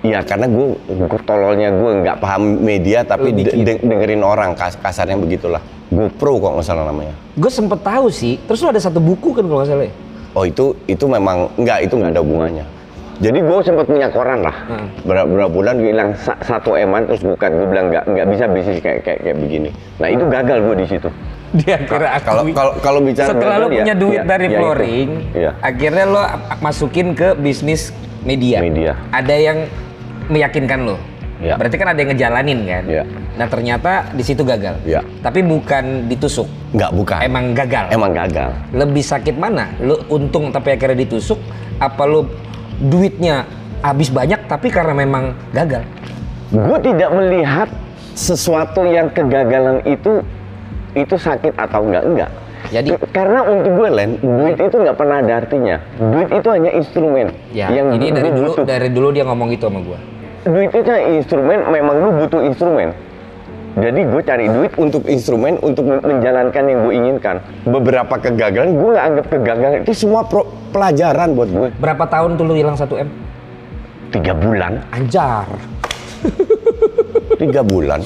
Iya 0.01 0.25
karena 0.25 0.49
gue, 0.49 0.67
gue 0.81 1.21
tololnya 1.23 1.69
gue 1.71 1.91
nggak 2.01 2.17
paham 2.19 2.57
media 2.57 3.05
tapi 3.05 3.37
de- 3.37 3.53
dengerin 3.79 4.21
orang 4.21 4.53
kas 4.55 4.73
kasarnya 4.75 5.17
begitulah. 5.17 5.61
GoPro 5.89 6.39
kok 6.39 6.53
nggak 6.57 6.67
salah 6.67 6.89
namanya. 6.89 7.13
Gue 7.35 7.49
sempet 7.49 7.81
tahu 7.81 8.09
sih. 8.09 8.41
Terus 8.41 8.61
lu 8.61 8.69
ada 8.69 8.81
satu 8.81 8.97
buku 8.97 9.33
kan 9.33 9.45
kalau 9.45 9.61
nggak 9.61 9.69
salah 9.69 9.85
ya? 9.85 9.93
Oh 10.33 10.45
itu 10.45 10.73
itu 10.87 11.05
memang 11.05 11.53
nggak 11.55 11.85
itu 11.85 11.95
nggak 11.95 12.13
ada 12.13 12.23
hubungannya. 12.23 12.65
Jadi 13.21 13.37
gue 13.37 13.57
sempat 13.61 13.85
punya 13.85 14.09
koran 14.09 14.41
lah. 14.41 14.57
Hmm. 14.65 14.89
Berapa, 15.05 15.29
berapa 15.29 15.51
bulan 15.53 15.75
gue 15.77 15.93
hilang 15.93 16.11
sa- 16.17 16.41
satu 16.41 16.73
eman 16.73 17.05
terus 17.05 17.21
bukan 17.21 17.51
gue 17.53 17.67
bilang 17.69 17.87
nggak 17.91 18.05
nggak 18.07 18.27
bisa 18.31 18.45
bisnis 18.49 18.79
kayak 18.81 19.05
kayak 19.05 19.21
kayak 19.21 19.37
begini. 19.37 19.71
Nah 19.97 20.09
itu 20.09 20.25
gagal 20.25 20.59
gue 20.63 20.75
di 20.79 20.87
situ. 20.87 21.09
Dia 21.53 21.77
akhirnya 21.77 22.17
Kalau 22.23 22.43
kalau 22.49 22.73
kalau 22.81 23.01
bicara 23.03 23.29
Setelah 23.29 23.57
lo 23.59 23.67
gagal, 23.67 23.75
ya- 23.75 23.83
punya 23.83 23.95
duit 23.99 24.17
ya- 24.17 24.25
dari 24.25 24.47
ya 24.47 24.57
flooring, 24.57 25.09
Iya. 25.35 25.51
akhirnya 25.61 26.05
lo 26.07 26.23
masukin 26.57 27.07
ke 27.13 27.29
bisnis 27.35 27.91
media. 28.25 28.59
Media. 28.61 28.93
Ada 29.13 29.35
yang 29.37 29.59
meyakinkan 30.31 30.81
lo. 30.87 30.97
Iya. 31.41 31.57
Berarti 31.57 31.77
kan 31.81 31.89
ada 31.93 31.99
yang 31.99 32.11
ngejalanin 32.13 32.59
kan. 32.69 32.85
Iya. 32.85 33.05
Nah 33.41 33.47
ternyata 33.49 33.93
di 34.13 34.23
situ 34.23 34.45
gagal. 34.45 34.77
Iya. 34.85 35.01
Tapi 35.25 35.41
bukan 35.41 36.07
ditusuk. 36.07 36.47
Nggak 36.77 36.91
bukan. 36.93 37.19
Emang 37.25 37.45
gagal. 37.57 37.85
Emang 37.89 38.13
gagal. 38.13 38.51
Lebih 38.77 39.05
sakit 39.05 39.37
mana? 39.41 39.73
Lo 39.81 40.05
untung 40.13 40.53
tapi 40.53 40.77
akhirnya 40.77 41.01
ditusuk? 41.09 41.41
Apa 41.81 42.05
lo 42.05 42.29
duitnya 42.81 43.49
habis 43.81 44.13
banyak 44.13 44.45
tapi 44.45 44.69
karena 44.69 44.93
memang 44.93 45.33
gagal? 45.57 45.85
Gue 46.53 46.79
tidak 46.85 47.11
melihat 47.17 47.69
sesuatu 48.13 48.85
yang 48.85 49.09
kegagalan 49.09 49.81
itu 49.89 50.21
itu 50.93 51.15
sakit 51.15 51.55
atau 51.57 51.87
enggak 51.87 52.05
enggak. 52.05 52.31
Jadi- 52.71 52.95
karena 53.11 53.41
untuk 53.45 53.73
gue 53.75 53.89
Len, 53.91 54.11
duit 54.17 54.57
itu 54.57 54.77
nggak 54.77 54.95
pernah 54.95 55.19
ada 55.19 55.33
artinya. 55.37 55.77
Duit 55.97 56.31
itu 56.31 56.49
hanya 56.49 56.71
instrumen 56.71 57.27
Ya, 57.51 57.67
yang 57.69 57.91
ini 57.91 58.09
gue 58.09 58.17
dari 58.17 58.31
dulu 58.31 58.49
butuh. 58.49 58.65
dari 58.65 58.89
dulu 58.89 59.09
dia 59.11 59.25
ngomong 59.25 59.51
gitu 59.51 59.67
sama 59.67 59.81
gua. 59.81 59.99
Duit 60.43 60.71
itu 60.71 60.87
hanya 60.87 61.09
instrumen, 61.13 61.59
memang 61.67 61.97
lu 61.99 62.11
butuh 62.17 62.41
instrumen. 62.41 62.95
Jadi 63.73 64.01
gue 64.03 64.23
cari 64.25 64.47
duit 64.47 64.73
untuk 64.77 65.03
instrumen 65.05 65.55
untuk 65.61 65.83
men- 65.85 66.03
menjalankan 66.03 66.63
yang 66.65 66.79
gue 66.81 66.95
inginkan. 66.97 67.37
Beberapa 67.65 68.15
kegagalan 68.17 68.71
gue 68.73 68.89
nggak 68.89 69.05
anggap 69.05 69.27
kegagalan 69.29 69.79
itu 69.83 69.93
semua 69.97 70.23
pro- 70.23 70.47
pelajaran 70.71 71.29
buat 71.33 71.49
gue. 71.49 71.69
Berapa 71.77 72.05
tahun 72.05 72.35
tuh 72.35 72.45
lu 72.45 72.55
hilang 72.55 72.75
1 72.75 72.99
M? 72.99 73.09
Tiga 74.11 74.33
bulan. 74.33 74.83
Anjar. 74.91 75.47
Tiga 77.37 77.63
bulan. 77.63 78.03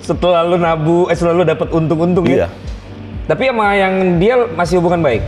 Setelah 0.00 0.42
lu 0.42 0.56
nabu, 0.56 1.06
eh 1.06 1.14
setelah 1.14 1.36
lu 1.36 1.44
dapat 1.44 1.68
untung-untung 1.68 2.24
Iya. 2.24 2.46
ya. 2.46 2.48
Tapi 3.32 3.48
sama 3.48 3.72
yang 3.72 4.20
dia 4.20 4.44
masih 4.52 4.76
hubungan 4.76 5.00
baik 5.00 5.24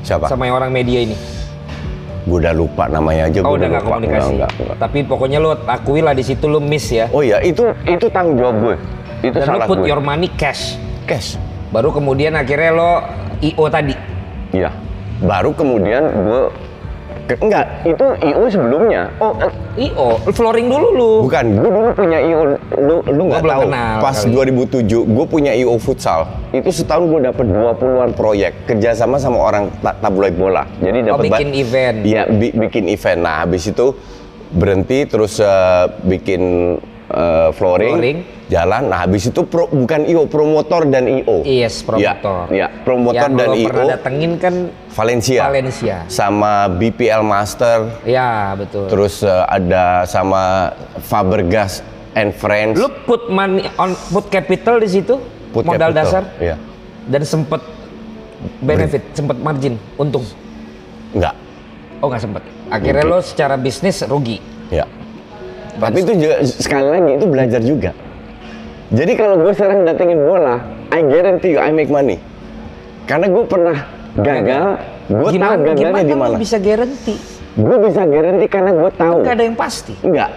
Siapa? 0.00 0.24
sama 0.24 0.48
yang 0.48 0.56
orang 0.56 0.72
media 0.72 1.04
ini. 1.04 1.12
Gue 2.24 2.40
udah 2.40 2.56
lupa 2.56 2.88
namanya 2.88 3.28
aja. 3.28 3.44
Oh 3.44 3.52
gua 3.52 3.60
udah 3.60 3.68
nggak 3.76 3.84
komunikasi. 3.84 4.16
Enggak, 4.16 4.32
enggak, 4.32 4.50
enggak. 4.56 4.76
Tapi 4.80 4.98
pokoknya 5.04 5.36
lu 5.36 5.52
akui 5.68 6.00
lah 6.00 6.16
di 6.16 6.24
situ 6.24 6.48
lu 6.48 6.64
miss 6.64 6.88
ya. 6.88 7.12
Oh 7.12 7.20
iya, 7.20 7.44
itu 7.44 7.68
itu 7.84 8.08
tanggung 8.08 8.40
jawab 8.40 8.56
gue. 8.56 8.76
Itu 9.20 9.36
Dan 9.36 9.52
lu 9.52 9.60
salah 9.60 9.66
put 9.68 9.84
gue. 9.84 9.90
your 9.92 10.00
money 10.00 10.32
cash. 10.32 10.80
cash. 11.04 11.36
Baru 11.68 11.92
kemudian 11.92 12.32
akhirnya 12.32 12.72
lo 12.72 13.04
IO 13.44 13.64
tadi. 13.68 13.92
Iya. 14.56 14.72
Baru 15.20 15.52
kemudian 15.52 16.08
gue 16.08 16.40
enggak, 17.32 17.64
itu 17.82 18.06
IO 18.20 18.42
sebelumnya. 18.46 19.08
Oh, 19.16 19.32
eh, 19.38 19.52
IO, 19.82 20.08
flooring 20.28 20.66
dulu 20.66 20.88
lu. 20.92 21.12
bukan, 21.22 21.44
gue 21.54 21.70
dulu 21.70 21.88
punya 21.92 22.18
IO 22.20 22.40
lu 22.76 22.96
lu 23.04 23.22
nggak 23.26 23.42
tahu. 23.42 23.62
kenal 23.64 23.96
Pas 23.98 24.18
kali. 24.18 24.34
2007 24.52 24.84
gue 25.06 25.26
punya 25.26 25.52
IO 25.52 25.74
futsal. 25.76 26.20
Itu 26.50 26.68
setahun 26.68 27.06
gue 27.06 27.20
dapet 27.22 27.46
20-an 27.46 28.10
proyek 28.12 28.52
kerjasama 28.66 29.16
sama 29.16 29.38
orang 29.40 29.72
ta- 29.78 29.96
tabloid 29.96 30.34
bola. 30.34 30.66
Jadi 30.78 30.98
Oh, 31.04 31.16
dapat 31.16 31.24
bikin 31.30 31.48
event. 31.54 31.96
Iya, 32.02 32.22
bi- 32.28 32.54
bikin 32.58 32.84
event. 32.86 33.20
Nah, 33.20 33.42
habis 33.42 33.64
itu 33.64 33.96
berhenti 34.50 35.04
terus 35.04 35.38
eh, 35.38 35.84
bikin 36.02 36.42
eh, 37.04 37.48
flooring, 37.52 37.94
Flooring. 37.94 38.18
jalan. 38.46 38.82
Nah, 38.86 38.98
habis 39.02 39.26
itu 39.26 39.40
pro- 39.42 39.66
bukan 39.66 40.04
IO, 40.04 40.24
promotor 40.24 40.86
dan 40.86 41.04
IO. 41.04 41.42
Yes, 41.42 41.80
promotor. 41.80 42.46
Iya, 42.46 42.66
iya, 42.66 42.82
promotor 42.82 43.26
yang 43.26 43.34
dan 43.34 43.48
IO. 43.52 43.66
pernah 43.66 43.84
datengin 43.90 44.32
kan 44.36 44.54
Valencia. 44.90 45.40
Valencia. 45.44 45.96
Sama 46.06 46.68
BPL 46.68 47.20
Master. 47.20 48.02
Ya 48.02 48.52
betul. 48.54 48.86
Terus 48.86 49.20
eh, 49.20 49.44
ada 49.48 50.04
sama 50.04 50.72
Fabregas 51.00 51.80
and 52.12 52.30
Friends. 52.32 52.76
Lu 52.76 52.92
put 53.02 53.26
money 53.26 53.66
on 53.74 53.92
put 54.08 54.28
capital 54.28 54.76
di 54.76 54.88
situ, 54.90 55.16
Put 55.50 55.64
modal 55.64 55.90
capital, 55.90 55.96
dasar, 55.96 56.22
Iya. 56.36 56.56
dan 57.06 57.22
sempet 57.22 57.60
benefit, 58.58 59.02
sempet 59.12 59.36
margin, 59.36 59.78
untung. 59.94 60.24
Enggak. 61.10 61.34
Oh 61.98 62.08
nggak 62.08 62.20
sempet. 62.20 62.42
Akhirnya 62.66 63.04
lo 63.04 63.20
secara 63.20 63.54
bisnis 63.54 64.02
rugi. 64.02 64.40
Ya. 64.68 64.88
Tapi 65.80 65.98
itu 66.04 66.12
juga 66.16 66.36
sekali 66.44 66.86
lagi 66.88 67.10
itu 67.16 67.26
belajar 67.28 67.60
juga. 67.62 67.90
Jadi 68.92 69.12
kalau 69.16 69.40
gue 69.40 69.52
sekarang 69.56 69.88
datengin 69.88 70.20
bola, 70.20 70.60
I 70.92 71.00
guarantee 71.00 71.56
you 71.56 71.60
I 71.60 71.72
make 71.72 71.88
money. 71.88 72.20
Karena 73.08 73.26
gue 73.32 73.44
pernah 73.48 73.76
gagal, 74.20 74.66
gue 75.08 75.16
tahu 75.16 75.32
gimana 75.32 75.56
gagalnya 75.64 75.80
gimana 75.80 76.00
di 76.04 76.14
mana. 76.14 76.36
bisa 76.36 76.56
garanti? 76.60 77.14
Gue 77.56 77.76
bisa 77.88 78.00
guarantee 78.04 78.48
karena 78.52 78.70
gue 78.76 78.90
tahu. 78.92 79.16
Gak 79.24 79.34
ada 79.40 79.44
yang 79.48 79.56
pasti. 79.56 79.94
Enggak. 80.04 80.30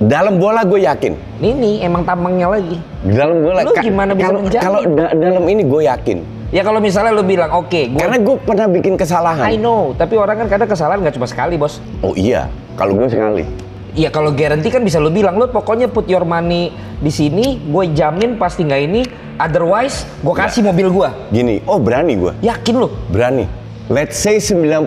Dalam 0.00 0.40
bola 0.40 0.64
gue 0.66 0.80
yakin. 0.82 1.12
Ini 1.38 1.84
emang 1.86 2.02
tambangnya 2.02 2.50
lagi. 2.50 2.80
Dalam 3.06 3.38
bola. 3.44 3.62
Lu 3.62 3.72
gimana 3.78 4.16
bisa 4.18 4.32
kalau, 4.32 4.40
menjamin? 4.42 4.64
Kalau 4.64 4.80
da- 4.90 5.14
dalam 5.14 5.44
ini 5.46 5.62
gue 5.62 5.82
yakin. 5.86 6.18
Ya 6.50 6.66
kalau 6.66 6.82
misalnya 6.82 7.14
lo 7.14 7.22
bilang, 7.22 7.54
oke, 7.54 7.94
gue 7.94 8.00
Karena 8.00 8.18
gue 8.18 8.36
pernah 8.42 8.66
bikin 8.66 8.98
kesalahan. 8.98 9.46
I 9.46 9.54
know, 9.54 9.94
tapi 9.94 10.18
orang 10.18 10.42
kan 10.42 10.46
kadang 10.50 10.66
kesalahan 10.66 10.98
nggak 10.98 11.14
cuma 11.14 11.30
sekali, 11.30 11.54
bos. 11.54 11.78
Oh 12.02 12.10
iya, 12.18 12.50
kalau 12.74 12.98
gue 12.98 13.06
sekali. 13.06 13.69
Iya 13.90 14.14
kalau 14.14 14.30
garansi 14.30 14.70
kan 14.70 14.86
bisa 14.86 15.02
lo 15.02 15.10
bilang, 15.10 15.34
lo 15.34 15.50
pokoknya 15.50 15.90
put 15.90 16.06
your 16.06 16.22
money 16.22 16.70
di 17.02 17.10
sini, 17.10 17.58
gue 17.58 17.90
jamin 17.90 18.38
pasti 18.38 18.62
nggak 18.62 18.82
ini. 18.86 19.02
Otherwise, 19.40 20.04
gue 20.20 20.34
kasih 20.36 20.62
mobil 20.62 20.92
gue. 20.92 21.08
Gini, 21.32 21.64
oh 21.64 21.80
berani 21.80 22.14
gue. 22.14 22.32
Yakin 22.44 22.74
lo? 22.76 22.92
Berani. 23.08 23.48
Let's 23.90 24.20
say 24.20 24.38
99% 24.38 24.86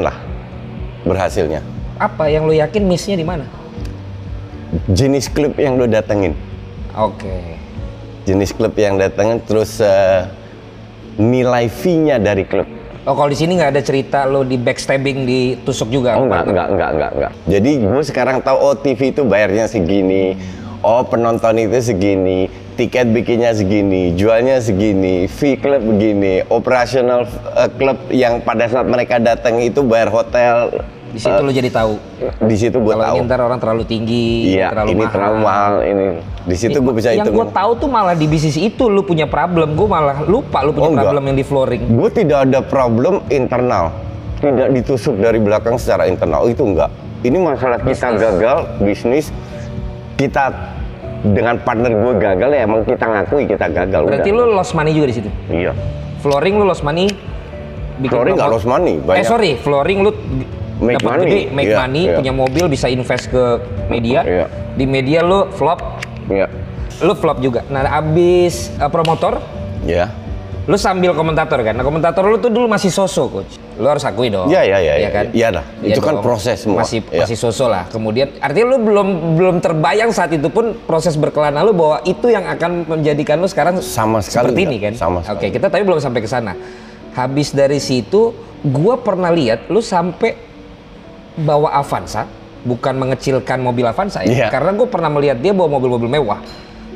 lah 0.00 0.16
berhasilnya. 1.04 1.60
Apa 2.00 2.32
yang 2.32 2.48
lo 2.48 2.54
yakin 2.56 2.88
missnya 2.88 3.14
di 3.20 3.26
mana? 3.26 3.44
Jenis 4.88 5.28
klub 5.28 5.54
yang 5.60 5.76
lo 5.76 5.84
datengin. 5.84 6.32
Oke. 6.96 7.60
Jenis 8.24 8.56
klub 8.56 8.72
yang 8.80 8.96
datengin 8.96 9.44
terus 9.44 9.78
eh, 9.84 10.24
nilai 11.20 11.68
fee-nya 11.68 12.16
dari 12.16 12.48
klub. 12.48 12.66
Oh 13.04 13.12
kalau 13.12 13.28
di 13.28 13.36
sini 13.36 13.60
nggak 13.60 13.76
ada 13.76 13.82
cerita 13.84 14.24
lo 14.24 14.48
di 14.48 14.56
backstabbing 14.56 15.28
ditusuk 15.28 15.92
juga? 15.92 16.16
Oh 16.16 16.24
enggak, 16.24 16.48
enggak, 16.48 16.68
enggak, 16.72 16.90
enggak, 16.96 17.10
enggak. 17.12 17.32
Jadi 17.44 17.70
gue 17.84 18.00
sekarang 18.00 18.36
tahu 18.40 18.56
oh 18.56 18.72
TV 18.80 19.12
itu 19.12 19.22
bayarnya 19.28 19.68
segini. 19.68 20.40
Oh 20.80 21.04
penonton 21.04 21.60
itu 21.60 21.84
segini. 21.84 22.48
Tiket 22.74 23.12
bikinnya 23.14 23.54
segini, 23.54 24.18
jualnya 24.18 24.58
segini, 24.58 25.30
fee 25.30 25.54
klub 25.54 25.78
begini, 25.78 26.42
operasional 26.50 27.22
eh, 27.54 27.70
klub 27.78 28.10
yang 28.10 28.42
pada 28.42 28.66
saat 28.66 28.88
mereka 28.90 29.22
datang 29.22 29.62
itu 29.62 29.84
bayar 29.86 30.10
hotel. 30.10 30.72
Di 31.14 31.20
situ 31.22 31.40
lo 31.40 31.52
jadi 31.54 31.70
tahu. 31.70 31.94
Di 32.42 32.56
situ 32.58 32.76
gue 32.76 32.94
tahu. 32.96 33.16
ntar 33.22 33.38
orang 33.38 33.62
terlalu 33.62 33.86
tinggi, 33.86 34.50
Iya, 34.50 34.74
terlalu 34.74 34.88
ini 34.90 34.98
mahal. 34.98 35.12
terlalu 35.14 35.36
mahal 35.38 35.74
ini. 35.80 36.06
Di 36.44 36.56
situ 36.58 36.78
gue 36.78 36.90
bisa 36.92 37.08
yang 37.08 37.30
gue 37.30 37.46
tahu 37.48 37.70
tuh 37.78 37.86
malah 37.86 38.12
di 38.12 38.26
bisnis 38.26 38.58
itu 38.58 38.90
lu 38.90 39.00
punya 39.00 39.24
problem, 39.24 39.72
gue 39.72 39.86
malah 39.86 40.26
lupa 40.26 40.60
lu 40.60 40.74
punya 40.74 40.82
Oh, 40.82 40.90
enggak. 40.90 41.04
problem 41.06 41.24
yang 41.24 41.36
di 41.38 41.46
flooring. 41.46 41.82
Gue 41.88 42.08
tidak 42.10 42.38
ada 42.44 42.60
problem 42.60 43.22
internal, 43.30 43.94
tidak 44.38 44.68
ditusuk 44.74 45.14
dari 45.16 45.38
belakang 45.38 45.78
secara 45.78 46.04
internal. 46.04 46.42
Oh, 46.42 46.50
itu 46.50 46.60
enggak. 46.60 46.90
Ini 47.22 47.38
masalah 47.38 47.78
kita 47.78 48.08
gagal 48.12 48.58
bisnis, 48.82 49.30
kita 50.14 50.50
dengan 51.24 51.56
partner 51.56 51.88
gue 51.88 52.12
gagal 52.18 52.50
ya 52.50 52.60
emang 52.60 52.82
kita 52.82 53.06
ngakui 53.06 53.46
kita 53.46 53.70
gagal. 53.70 54.02
Berarti 54.04 54.28
udah. 54.28 54.44
lu 54.44 54.52
lost 54.52 54.74
money 54.74 54.92
juga 54.92 55.06
di 55.08 55.14
situ. 55.14 55.30
Iya. 55.48 55.72
Flooring 56.20 56.58
lu 56.58 56.66
lost 56.66 56.82
money. 56.82 57.06
bikin 57.94 58.10
Flooring 58.10 58.34
nggak 58.34 58.50
lost 58.50 58.66
money, 58.66 58.98
Eh 58.98 59.00
banyak. 59.00 59.22
sorry, 59.22 59.54
flooring 59.54 60.02
lu 60.02 60.10
Make 60.74 60.98
dapat 60.98 61.06
money, 61.06 61.24
gede, 61.24 61.40
make 61.50 61.68
iya, 61.68 61.78
money, 61.78 62.02
iya. 62.04 62.16
punya 62.18 62.32
mobil 62.32 62.64
bisa 62.66 62.86
invest 62.86 63.30
ke 63.30 63.42
media. 63.86 64.20
Iya. 64.20 64.46
Di 64.74 64.84
media 64.84 65.22
lu 65.22 65.46
flop, 65.50 65.78
Iya. 66.26 66.50
lu 66.98 67.14
flop 67.14 67.38
juga. 67.38 67.62
Nah, 67.68 67.86
abis 67.86 68.74
eh, 68.74 68.90
promotor, 68.90 69.38
Iya. 69.82 70.10
lu 70.66 70.74
sambil 70.74 71.14
komentator 71.14 71.60
kan. 71.60 71.72
Nah, 71.72 71.82
komentator 71.82 72.26
lu 72.26 72.36
tuh 72.36 72.50
dulu 72.50 72.66
masih 72.66 72.90
soso, 72.90 73.28
coach. 73.28 73.54
Lu 73.74 73.86
harus 73.86 74.02
akui 74.02 74.30
dong. 74.30 74.46
Iya, 74.46 74.62
iya, 74.64 74.78
iya, 74.78 74.94
Iya 74.96 75.08
kan? 75.10 75.24
iya 75.30 75.48
lah. 75.50 75.64
Itu 75.78 75.98
kan 75.98 76.18
dong. 76.18 76.26
proses 76.26 76.62
semua. 76.62 76.82
Masih 76.82 77.06
Iya. 77.06 77.22
masih 77.22 77.36
soso 77.36 77.66
lah. 77.66 77.86
Kemudian 77.86 78.34
artinya 78.38 78.74
lu 78.74 78.78
belum 78.82 79.08
belum 79.34 79.56
terbayang 79.58 80.10
saat 80.10 80.30
itu 80.30 80.46
pun 80.48 80.74
proses 80.86 81.14
berkelana 81.14 81.62
lu 81.62 81.70
bahwa 81.70 82.02
itu 82.02 82.26
yang 82.26 82.46
akan 82.46 82.86
menjadikan 82.88 83.38
lu 83.38 83.46
sekarang 83.46 83.78
Sama 83.78 84.18
sekali 84.18 84.50
seperti 84.50 84.60
ini 84.62 84.76
enggak. 84.78 84.90
kan? 84.90 84.92
Sama 84.96 85.18
Oke, 85.20 85.26
sekali. 85.38 85.50
kita 85.54 85.66
tapi 85.70 85.82
belum 85.82 85.98
sampai 85.98 86.18
ke 86.18 86.26
sana. 86.26 86.52
Habis 87.14 87.50
dari 87.50 87.78
situ, 87.78 88.34
gua 88.64 88.98
pernah 88.98 89.30
lihat 89.30 89.70
lu 89.70 89.78
sampai 89.78 90.53
bawa 91.36 91.74
Avanza, 91.74 92.24
bukan 92.62 92.94
mengecilkan 92.94 93.58
mobil 93.58 93.84
Avanza 93.84 94.22
ya, 94.22 94.30
Iya. 94.30 94.46
karena 94.48 94.70
gue 94.72 94.86
pernah 94.86 95.10
melihat 95.10 95.36
dia 95.36 95.50
bawa 95.50 95.68
mobil-mobil 95.72 96.08
mewah. 96.08 96.38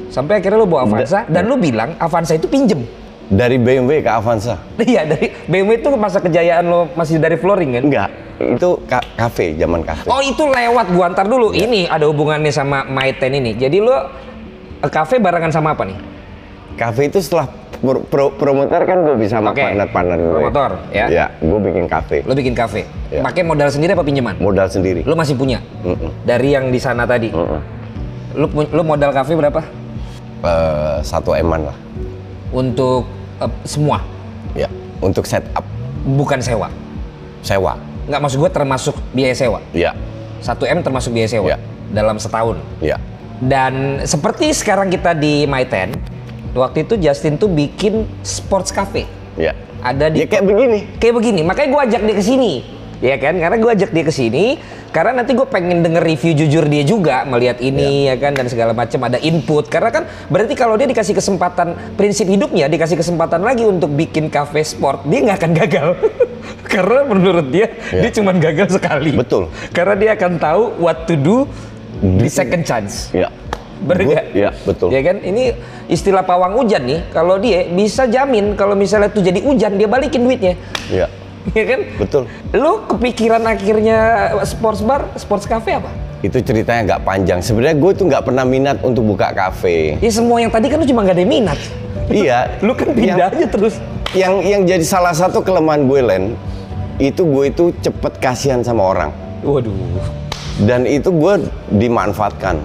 Sampai 0.08 0.40
akhirnya 0.40 0.56
lu 0.56 0.66
bawa 0.66 0.84
Avanza 0.84 1.26
dan 1.26 1.44
lu 1.44 1.54
bilang 1.54 1.92
Avanza 1.96 2.32
itu 2.32 2.46
pinjem. 2.46 2.86
Dari 3.28 3.60
BMW 3.60 4.00
ke 4.00 4.08
Avanza. 4.08 4.56
Iya 4.80 5.04
dari 5.04 5.28
BMW 5.44 5.76
itu 5.76 5.88
masa 5.92 6.16
kejayaan 6.16 6.64
lo 6.64 6.88
masih 6.94 7.20
dari 7.20 7.36
flooring 7.36 7.76
kan? 7.76 7.82
Enggak. 7.84 8.10
Itu 8.38 8.80
ka- 8.86 9.04
kafe, 9.14 9.52
zaman 9.54 9.82
kafe. 9.82 10.08
Oh 10.08 10.22
itu 10.22 10.40
lewat 10.40 10.88
gua 10.88 11.12
antar 11.12 11.26
dulu. 11.26 11.52
Iya. 11.52 11.68
Ini 11.68 11.80
ada 11.86 12.08
hubungannya 12.08 12.48
sama 12.48 12.86
Maiten 12.86 13.34
ini. 13.34 13.52
Jadi 13.52 13.82
lo 13.82 13.92
eh, 14.80 14.88
kafe 14.88 15.20
barengan 15.20 15.52
sama 15.52 15.76
apa 15.76 15.84
nih? 15.84 15.98
Kafe 16.78 17.10
itu 17.10 17.20
setelah 17.20 17.50
pro- 17.78 18.02
pro- 18.02 18.32
promotor 18.32 18.82
kan 18.82 18.98
gue 19.00 19.16
bisa 19.16 19.38
sama 19.38 19.50
Oke. 19.50 19.62
partner-partner 19.62 20.16
gue. 20.16 20.32
Promotor, 20.34 20.70
ya. 20.90 21.06
Iya, 21.06 21.26
gue 21.38 21.58
bikin 21.62 21.84
kafe. 21.84 22.16
Lo 22.22 22.32
bikin 22.32 22.52
kafe. 22.52 22.82
Iya. 23.08 23.22
Pakai 23.22 23.42
modal 23.42 23.68
sendiri 23.68 23.92
apa 23.92 24.02
pinjaman? 24.02 24.36
Modal 24.38 24.66
sendiri. 24.66 25.02
Lo 25.02 25.14
masih 25.14 25.34
punya? 25.34 25.62
Mm-mm. 25.80 26.10
Dari 26.22 26.48
yang 26.50 26.68
di 26.68 26.76
sana 26.76 27.04
tadi. 27.04 27.30
Mm-mm. 27.30 27.60
Lo 28.34 28.46
pu- 28.46 28.68
lo 28.68 28.82
modal 28.82 29.10
kafe 29.10 29.32
berapa? 29.32 29.62
Eh, 30.38 30.98
satu 31.00 31.32
eman 31.32 31.64
lah. 31.64 31.76
Untuk 32.48 33.06
eh, 33.38 33.52
semua, 33.62 34.00
Ya, 34.52 34.66
untuk 34.98 35.22
setup 35.22 35.62
bukan 36.08 36.38
sewa. 36.38 36.70
sewa. 37.40 37.78
Nggak 38.04 38.20
maksud 38.20 38.38
gue 38.38 38.50
termasuk 38.50 38.94
biaya 39.10 39.32
sewa. 39.32 39.60
Ya, 39.70 39.92
1 40.40 40.64
M 40.64 40.80
termasuk 40.80 41.12
biaya 41.12 41.28
sewa 41.28 41.46
Iya. 41.48 41.58
dalam 41.90 42.16
setahun. 42.16 42.56
ya. 42.80 42.96
Dan 43.38 44.02
seperti 44.02 44.50
sekarang 44.50 44.88
kita 44.88 45.12
di 45.12 45.44
My 45.44 45.62
Ten, 45.62 45.94
waktu 46.58 46.82
itu 46.82 46.98
Justin 46.98 47.38
tuh 47.38 47.48
bikin 47.48 48.04
sports 48.20 48.68
cafe. 48.68 49.06
Ya. 49.34 49.54
Ada 49.78 50.10
di 50.10 50.22
Ya 50.22 50.26
kayak 50.26 50.44
begini. 50.44 50.78
kayak 50.98 51.14
begini. 51.14 51.40
Makanya 51.42 51.68
gue 51.70 51.80
ajak 51.86 52.00
dia 52.02 52.14
ke 52.14 52.24
sini. 52.24 52.52
Ya 52.98 53.14
kan? 53.14 53.38
Karena 53.38 53.54
gue 53.54 53.70
ajak 53.70 53.90
dia 53.94 54.02
ke 54.02 54.10
sini 54.10 54.58
karena 54.90 55.22
nanti 55.22 55.30
gue 55.30 55.46
pengen 55.46 55.86
denger 55.86 56.02
review 56.02 56.34
jujur 56.34 56.66
dia 56.66 56.82
juga 56.82 57.22
melihat 57.22 57.60
ini 57.60 58.08
ya 58.08 58.16
kan 58.16 58.34
dan 58.34 58.50
segala 58.50 58.74
macam 58.74 58.98
ada 59.06 59.22
input. 59.22 59.70
Karena 59.70 59.94
kan 59.94 60.02
berarti 60.26 60.58
kalau 60.58 60.74
dia 60.74 60.90
dikasih 60.90 61.14
kesempatan 61.14 61.78
prinsip 61.94 62.26
hidupnya 62.26 62.66
dikasih 62.66 62.98
kesempatan 62.98 63.38
lagi 63.38 63.62
untuk 63.62 63.94
bikin 63.94 64.26
cafe 64.26 64.66
sport, 64.66 65.06
dia 65.06 65.22
nggak 65.22 65.38
akan 65.38 65.52
gagal. 65.54 65.88
Karena 66.74 67.00
menurut 67.06 67.46
dia 67.48 67.70
Ya. 67.94 68.02
dia 68.02 68.10
cuma 68.12 68.34
gagal 68.34 68.74
sekali. 68.74 69.14
Betul. 69.14 69.46
Karena 69.70 69.94
dia 69.94 70.10
akan 70.18 70.32
tahu 70.36 70.62
what 70.76 71.06
to 71.06 71.14
do 71.14 71.46
di 72.02 72.26
second 72.26 72.66
chance. 72.66 73.14
Ya. 73.14 73.30
Bener 73.78 74.02
Gua- 74.02 74.12
nggak? 74.12 74.24
Ya, 74.32 74.50
betul. 74.62 74.88
Ya 74.90 75.00
kan? 75.00 75.16
Ini 75.20 75.42
istilah 75.86 76.22
pawang 76.22 76.54
hujan 76.54 76.82
nih. 76.82 77.00
Kalau 77.08 77.38
dia 77.38 77.66
bisa 77.66 78.04
jamin 78.04 78.54
kalau 78.54 78.74
misalnya 78.74 79.08
tuh 79.08 79.22
jadi 79.22 79.38
hujan 79.38 79.78
dia 79.78 79.86
balikin 79.86 80.22
duitnya. 80.22 80.54
Ya, 80.90 81.06
Ya 81.56 81.64
kan? 81.64 81.80
betul. 81.96 82.22
Lu 82.52 82.84
kepikiran 82.84 83.40
akhirnya 83.42 83.98
sports 84.42 84.82
bar, 84.82 85.08
sports 85.14 85.46
cafe 85.46 85.78
apa? 85.78 85.88
Itu 86.18 86.42
ceritanya 86.42 86.96
nggak 86.96 87.02
panjang. 87.06 87.38
Sebenarnya 87.38 87.78
gue 87.78 87.92
tuh 87.94 88.04
nggak 88.10 88.26
pernah 88.26 88.42
minat 88.42 88.82
untuk 88.82 89.06
buka 89.06 89.30
kafe. 89.30 89.96
Ya 90.02 90.10
semua 90.10 90.42
yang 90.42 90.50
tadi 90.50 90.66
kan 90.66 90.82
lu 90.82 90.86
cuma 90.86 91.06
gak 91.06 91.14
ada 91.14 91.22
yang 91.22 91.32
minat. 91.32 91.58
iya. 92.10 92.50
Lu 92.66 92.74
kan 92.74 92.90
pindah 92.90 93.30
yang, 93.30 93.30
aja 93.30 93.46
terus. 93.46 93.74
yang 94.10 94.34
yang 94.40 94.62
jadi 94.64 94.82
salah 94.82 95.14
satu 95.14 95.38
kelemahan 95.40 95.86
gue 95.86 96.00
Len, 96.00 96.24
itu 96.98 97.22
gue 97.22 97.44
itu 97.46 97.64
cepet 97.78 98.18
kasihan 98.18 98.60
sama 98.60 98.82
orang. 98.82 99.10
Waduh. 99.46 99.70
Dan 100.58 100.82
itu 100.84 101.14
gue 101.14 101.46
dimanfaatkan. 101.70 102.58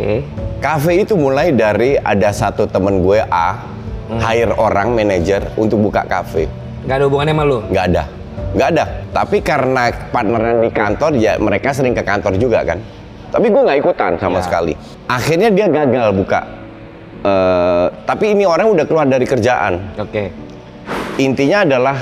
Oke. 0.00 0.24
Kafe 0.60 1.04
itu 1.04 1.12
mulai 1.16 1.52
dari 1.52 1.96
ada 1.96 2.32
satu 2.32 2.64
temen 2.64 3.04
gue 3.04 3.20
A, 3.20 3.60
hire 4.08 4.56
orang 4.56 4.96
manajer 4.96 5.52
untuk 5.56 5.80
buka 5.80 6.04
kafe. 6.04 6.48
Gak 6.88 7.00
ada 7.00 7.04
hubungannya 7.08 7.36
sama 7.36 7.44
lu. 7.44 7.58
Nggak 7.68 7.84
ada, 7.92 8.02
nggak 8.56 8.68
ada. 8.72 8.84
Tapi 9.12 9.36
karena 9.44 9.82
partneran 10.08 10.64
di 10.64 10.70
kantor 10.72 11.12
ya 11.16 11.36
mereka 11.36 11.76
sering 11.76 11.92
ke 11.92 12.00
kantor 12.00 12.36
juga 12.36 12.64
kan. 12.64 12.80
Tapi 13.28 13.46
gue 13.48 13.60
nggak 13.60 13.78
ikutan 13.78 14.12
sama 14.16 14.40
Ya. 14.40 14.44
sekali. 14.44 14.72
Akhirnya 15.04 15.48
dia 15.52 15.66
gagal 15.68 16.16
buka. 16.16 16.40
Eh, 17.20 17.86
tapi 18.08 18.32
ini 18.32 18.48
orang 18.48 18.72
udah 18.72 18.84
keluar 18.88 19.04
dari 19.04 19.28
kerjaan. 19.28 20.00
Oke. 20.00 20.32
Intinya 21.20 21.68
adalah 21.68 21.96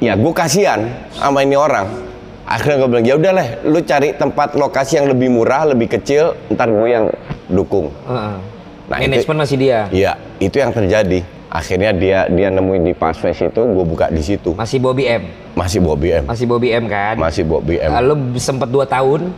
ya 0.00 0.16
gue 0.16 0.32
kasihan 0.32 0.88
sama 1.12 1.44
ini 1.44 1.56
orang. 1.56 2.08
Akhirnya 2.42 2.84
gue 2.84 2.88
bilang 2.88 3.06
ya 3.06 3.14
udahlah, 3.16 3.46
lu 3.64 3.80
cari 3.80 4.12
tempat 4.12 4.52
lokasi 4.58 5.00
yang 5.00 5.08
lebih 5.08 5.32
murah, 5.32 5.72
lebih 5.72 5.88
kecil, 5.88 6.36
ntar 6.52 6.68
gue 6.68 6.88
yang 6.90 7.06
dukung. 7.52 7.92
Heeh. 8.02 8.36
Nah, 8.82 8.96
itu- 8.98 9.08
Manajemen 9.14 9.36
masih 9.38 9.56
dia. 9.56 9.80
Iya, 9.88 10.12
itu 10.38 10.56
yang 10.56 10.72
terjadi. 10.72 11.20
Akhirnya 11.46 11.92
dia 11.92 12.24
dia 12.26 12.48
nemuin 12.48 12.82
di 12.82 12.92
Pas 12.92 13.12
Fest 13.12 13.44
itu, 13.44 13.60
gue 13.60 13.84
buka 13.84 14.08
di 14.08 14.20
situ. 14.20 14.56
Masih 14.56 14.80
Bobby 14.80 15.04
M. 15.04 15.22
Masih 15.52 15.78
Bobby 15.78 16.08
M. 16.10 16.24
Masih 16.24 16.46
Bobby 16.46 16.68
M 16.72 16.84
kan? 16.86 17.14
Masih 17.14 17.44
Bobby 17.44 17.76
M. 17.76 17.90
Ah, 17.90 18.00
Lu 18.00 18.16
sempet 18.34 18.66
2 18.66 18.82
tahun. 18.82 19.32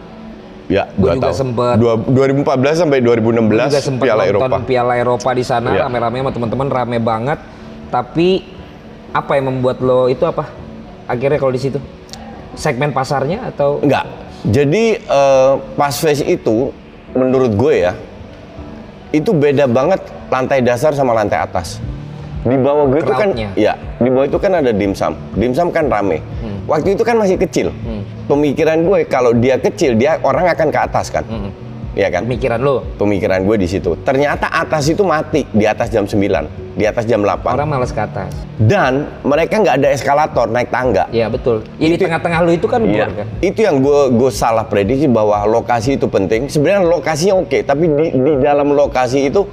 Ya, 0.64 0.88
Gua 0.90 1.12
dua 1.12 1.12
juga 1.12 1.24
tahun. 1.28 1.36
sempet- 1.36 1.76
Dua- 1.76 1.98
2014 2.00 2.76
sampai 2.78 2.98
2016 2.98 3.68
juga 3.68 3.84
sempat 3.84 4.06
Piala 4.08 4.22
nonton 4.24 4.32
Eropa. 4.40 4.56
Piala 4.64 4.94
Eropa 4.96 5.30
di 5.34 5.44
sana 5.44 5.68
Iya. 5.70 5.82
rame-rame 5.84 6.16
sama 6.18 6.32
teman-teman 6.32 6.68
rame 6.68 6.96
banget. 6.98 7.38
Tapi 7.90 8.28
apa 9.12 9.32
yang 9.34 9.52
membuat 9.52 9.78
lo 9.78 10.08
itu 10.08 10.24
apa? 10.24 10.48
Akhirnya 11.04 11.36
kalau 11.36 11.52
di 11.52 11.60
situ 11.60 11.76
segmen 12.54 12.90
pasarnya 12.90 13.44
atau 13.46 13.76
Enggak. 13.78 14.08
Jadi 14.44 14.84
eh, 14.96 15.52
Pas 15.74 15.92
Fest 15.92 16.22
itu 16.22 16.72
menurut 17.14 17.54
gue 17.54 17.74
ya 17.88 17.92
itu 19.14 19.30
beda 19.30 19.70
banget 19.70 20.02
lantai 20.28 20.58
dasar 20.60 20.90
sama 20.90 21.14
lantai 21.14 21.38
atas. 21.38 21.78
Di 22.44 22.60
bawah 22.60 22.84
gue 22.92 23.00
itu 23.00 23.14
kan 23.14 23.32
ya, 23.56 23.72
di 24.02 24.08
bawah 24.12 24.26
itu 24.28 24.36
kan 24.36 24.52
ada 24.60 24.68
dimsum. 24.68 25.16
Dimsum 25.38 25.72
kan 25.72 25.88
rame. 25.88 26.20
Waktu 26.68 26.92
itu 26.92 27.02
kan 27.06 27.16
masih 27.16 27.40
kecil. 27.40 27.72
Pemikiran 28.28 28.84
gue 28.84 29.08
kalau 29.08 29.32
dia 29.32 29.56
kecil 29.56 29.96
dia 29.96 30.20
orang 30.20 30.52
akan 30.52 30.68
ke 30.68 30.78
atas 30.80 31.08
kan. 31.08 31.24
Iya 31.94 32.10
kan? 32.10 32.26
pemikiran 32.26 32.58
lo? 32.58 32.82
Pemikiran 32.98 33.40
gue 33.42 33.56
di 33.56 33.66
situ. 33.66 33.94
Ternyata 34.02 34.50
atas 34.50 34.86
itu 34.86 35.02
mati 35.02 35.46
di 35.46 35.62
atas 35.62 35.88
jam 35.88 36.02
9, 36.02 36.74
di 36.74 36.84
atas 36.84 37.06
jam 37.06 37.22
8. 37.22 37.54
Orang 37.54 37.70
malas 37.70 37.94
ke 37.94 38.02
atas. 38.02 38.34
Dan 38.54 39.06
mereka 39.22 39.62
nggak 39.62 39.78
ada 39.78 39.88
eskalator 39.88 40.50
naik 40.50 40.68
tangga. 40.68 41.06
Iya 41.08 41.30
betul. 41.30 41.62
Ya 41.78 41.86
di 41.86 41.96
tengah-tengah 41.96 42.38
lo 42.40 42.50
itu 42.50 42.66
kan 42.66 42.82
Iya, 42.82 43.06
kan. 43.06 43.26
itu 43.38 43.62
yang 43.62 43.78
gue 43.78 44.10
gue 44.10 44.30
salah 44.30 44.66
prediksi 44.66 45.06
bahwa 45.06 45.46
lokasi 45.46 45.94
itu 45.94 46.06
penting. 46.06 46.50
Sebenarnya 46.50 46.82
lokasinya 46.82 47.34
oke, 47.38 47.62
tapi 47.62 47.86
di, 47.86 48.06
di 48.10 48.32
dalam 48.38 48.74
lokasi 48.74 49.30
itu 49.30 49.46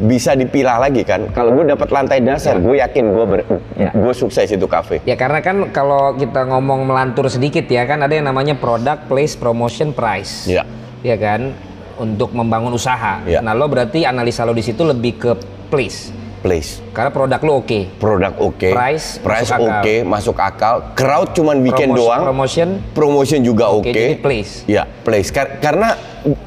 bisa 0.00 0.32
dipilah 0.32 0.80
lagi 0.80 1.04
kan. 1.04 1.28
Kalau 1.30 1.52
gue 1.52 1.64
dapat 1.66 1.88
lantai 1.88 2.20
dasar, 2.20 2.56
gue 2.56 2.80
yakin 2.80 3.04
gue 3.06 3.24
ber, 3.26 3.40
Ya. 3.76 3.92
gue 3.92 4.12
sukses 4.12 4.44
itu 4.44 4.64
kafe. 4.64 5.00
Ya 5.04 5.12
karena 5.12 5.40
kan 5.40 5.68
kalau 5.72 6.16
kita 6.16 6.44
ngomong 6.44 6.84
melantur 6.84 7.28
sedikit 7.28 7.64
ya 7.64 7.84
kan 7.84 8.00
ada 8.00 8.12
yang 8.12 8.24
namanya 8.24 8.56
product, 8.56 9.08
place, 9.08 9.36
promotion, 9.36 9.92
price. 9.92 10.44
Iya. 10.44 10.64
Ya 11.00 11.16
kan 11.16 11.56
untuk 11.96 12.32
membangun 12.32 12.72
usaha. 12.72 13.20
Iya. 13.22 13.40
Nah 13.40 13.52
lo 13.52 13.66
berarti 13.66 14.02
analisa 14.02 14.42
lo 14.42 14.52
di 14.52 14.60
situ 14.60 14.82
lebih 14.82 15.12
ke 15.14 15.32
place. 15.68 16.12
Place, 16.40 16.80
Karena 16.90 17.12
produk 17.12 17.36
lo 17.42 17.60
oke. 17.60 18.00
produk 18.00 18.32
oke, 18.40 18.72
Price, 18.72 19.20
price 19.20 19.52
akal. 19.52 19.60
oke, 19.76 19.94
masuk 20.08 20.40
akal. 20.40 20.96
Crowd 20.96 21.36
cuman 21.36 21.60
weekend 21.60 21.92
Promotion- 21.92 22.00
doang. 22.08 22.22
Promotion 22.24 22.68
Promotion 22.96 23.40
juga 23.44 23.68
Oke, 23.68 23.84
oke. 23.84 23.92
jadi 23.92 24.16
place. 24.16 24.64
Ya, 24.64 24.88
place. 25.04 25.28
Kar- 25.28 25.60
karena 25.60 26.00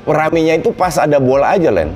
ramenya 0.03 0.57
itu 0.57 0.73
pas 0.73 0.97
ada 0.97 1.21
bola 1.21 1.53
aja, 1.53 1.69
Len. 1.69 1.93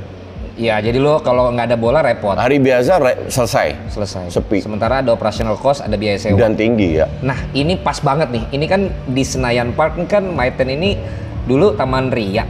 Ya, 0.54 0.78
jadi 0.78 0.98
lo 0.98 1.22
kalau 1.22 1.50
nggak 1.50 1.70
ada 1.70 1.78
bola 1.78 2.02
repot. 2.02 2.34
Hari 2.34 2.58
biasa 2.58 2.98
re- 2.98 3.30
selesai. 3.30 3.90
Selesai. 3.90 4.30
Sepi. 4.30 4.62
Sementara 4.62 5.02
ada 5.02 5.10
operational 5.10 5.54
cost, 5.54 5.82
ada 5.82 5.94
biaya 5.94 6.18
sewa. 6.18 6.38
Dan 6.38 6.54
tinggi 6.54 6.98
ya. 6.98 7.10
Nah, 7.22 7.50
ini 7.52 7.78
pas 7.78 7.98
banget 7.98 8.30
nih. 8.30 8.46
Ini 8.52 8.66
kan 8.66 8.82
di 9.06 9.22
Senayan 9.22 9.74
Park 9.74 9.98
ini 9.98 10.06
kan 10.06 10.22
Maiten 10.24 10.70
ini 10.70 11.02
dulu 11.48 11.74
Taman 11.74 12.12
Ria. 12.12 12.44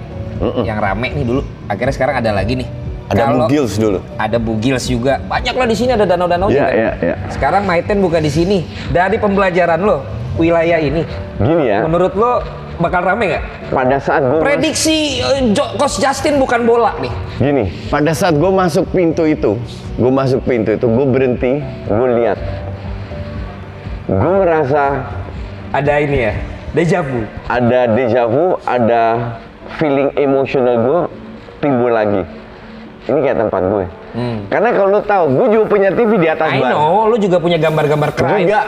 Yang 0.61 0.77
rame 0.77 1.07
nih 1.13 1.25
dulu. 1.25 1.41
Akhirnya 1.65 1.93
sekarang 1.93 2.15
ada 2.17 2.31
lagi 2.31 2.53
nih. 2.57 2.67
Ada 3.07 3.21
Kalau- 3.23 3.47
Bugils 3.47 3.73
dulu. 3.77 3.99
Ada 4.19 4.37
Bugils 4.37 4.85
juga. 4.85 5.17
Banyak 5.23 5.55
lah 5.55 5.65
di 5.65 5.73
sini 5.73 5.91
ada 5.93 6.03
danau-danau 6.03 6.51
Iya, 6.51 6.59
juga. 6.59 6.71
iya, 6.73 6.91
iya. 6.99 7.15
Sekarang 7.31 7.63
Maiten 7.63 8.03
buka 8.03 8.19
di 8.19 8.27
sini. 8.27 8.67
Dari 8.89 9.15
pembelajaran 9.15 9.79
lo, 9.79 10.03
wilayah 10.35 10.75
ini. 10.75 11.07
Gini 11.37 11.63
ya. 11.65 11.87
Menurut 11.87 12.13
lo 12.13 12.43
bakal 12.77 13.07
rame 13.07 13.31
nggak? 13.31 13.43
Pada 13.67 13.97
saat 13.97 14.21
gue 14.21 14.37
Prediksi 14.37 15.17
eh, 15.17 15.49
Jo- 15.49 15.73
Coach 15.75 15.97
Justin 15.97 16.37
bukan 16.37 16.63
bola 16.63 16.93
nih. 16.99 17.09
Gini, 17.39 17.65
pada 17.87 18.11
saat 18.11 18.35
gue 18.35 18.47
masuk 18.47 18.91
pintu 18.91 19.23
itu, 19.23 19.55
gue 19.95 20.11
masuk 20.11 20.43
pintu 20.43 20.71
itu, 20.71 20.85
gue 20.85 21.05
berhenti, 21.05 21.57
gue 21.85 22.07
lihat, 22.17 22.37
gue 24.05 24.31
merasa 24.35 25.03
Ada 25.67 25.99
ini 25.99 26.19
ya, 26.21 26.33
deja 26.71 26.99
vu. 27.01 27.23
ada 27.47 27.79
deja 27.91 28.23
vu, 28.25 28.55
ada 28.63 29.01
feeling 29.77 30.11
emosional 30.15 30.75
gue 30.77 30.99
timbul 31.59 31.91
lagi. 31.91 32.23
Ini 33.07 33.17
kayak 33.17 33.37
tempat 33.39 33.61
gue. 33.63 33.85
Karena 34.49 34.69
kalau 34.73 34.89
lu 34.89 35.01
tahu, 35.01 35.23
gue 35.31 35.47
juga 35.53 35.65
punya 35.69 35.89
TV 35.93 36.11
di 36.17 36.27
atas 36.27 36.49
I 36.49 36.59
bar. 36.59 36.73
know, 36.73 37.05
lo 37.05 37.15
juga 37.15 37.37
punya 37.37 37.55
gambar-gambar 37.55 38.09
Christ. 38.11 38.49
Juga 38.49 38.61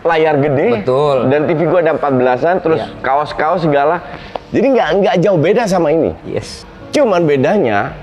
layar 0.00 0.34
gede. 0.36 0.68
Betul. 0.80 1.16
Dan 1.32 1.48
TV 1.48 1.60
gue 1.64 1.80
ada 1.80 1.92
14-an, 1.96 2.56
terus 2.60 2.80
Iya. 2.80 3.00
kaos-kaos 3.00 3.64
segala. 3.64 4.04
Jadi 4.50 4.66
nggak 4.70 4.88
nggak 5.00 5.16
jauh 5.18 5.38
beda 5.38 5.64
sama 5.64 5.90
ini. 5.90 6.12
Yes. 6.24 6.62
Cuman 6.90 7.24
bedanya, 7.24 7.94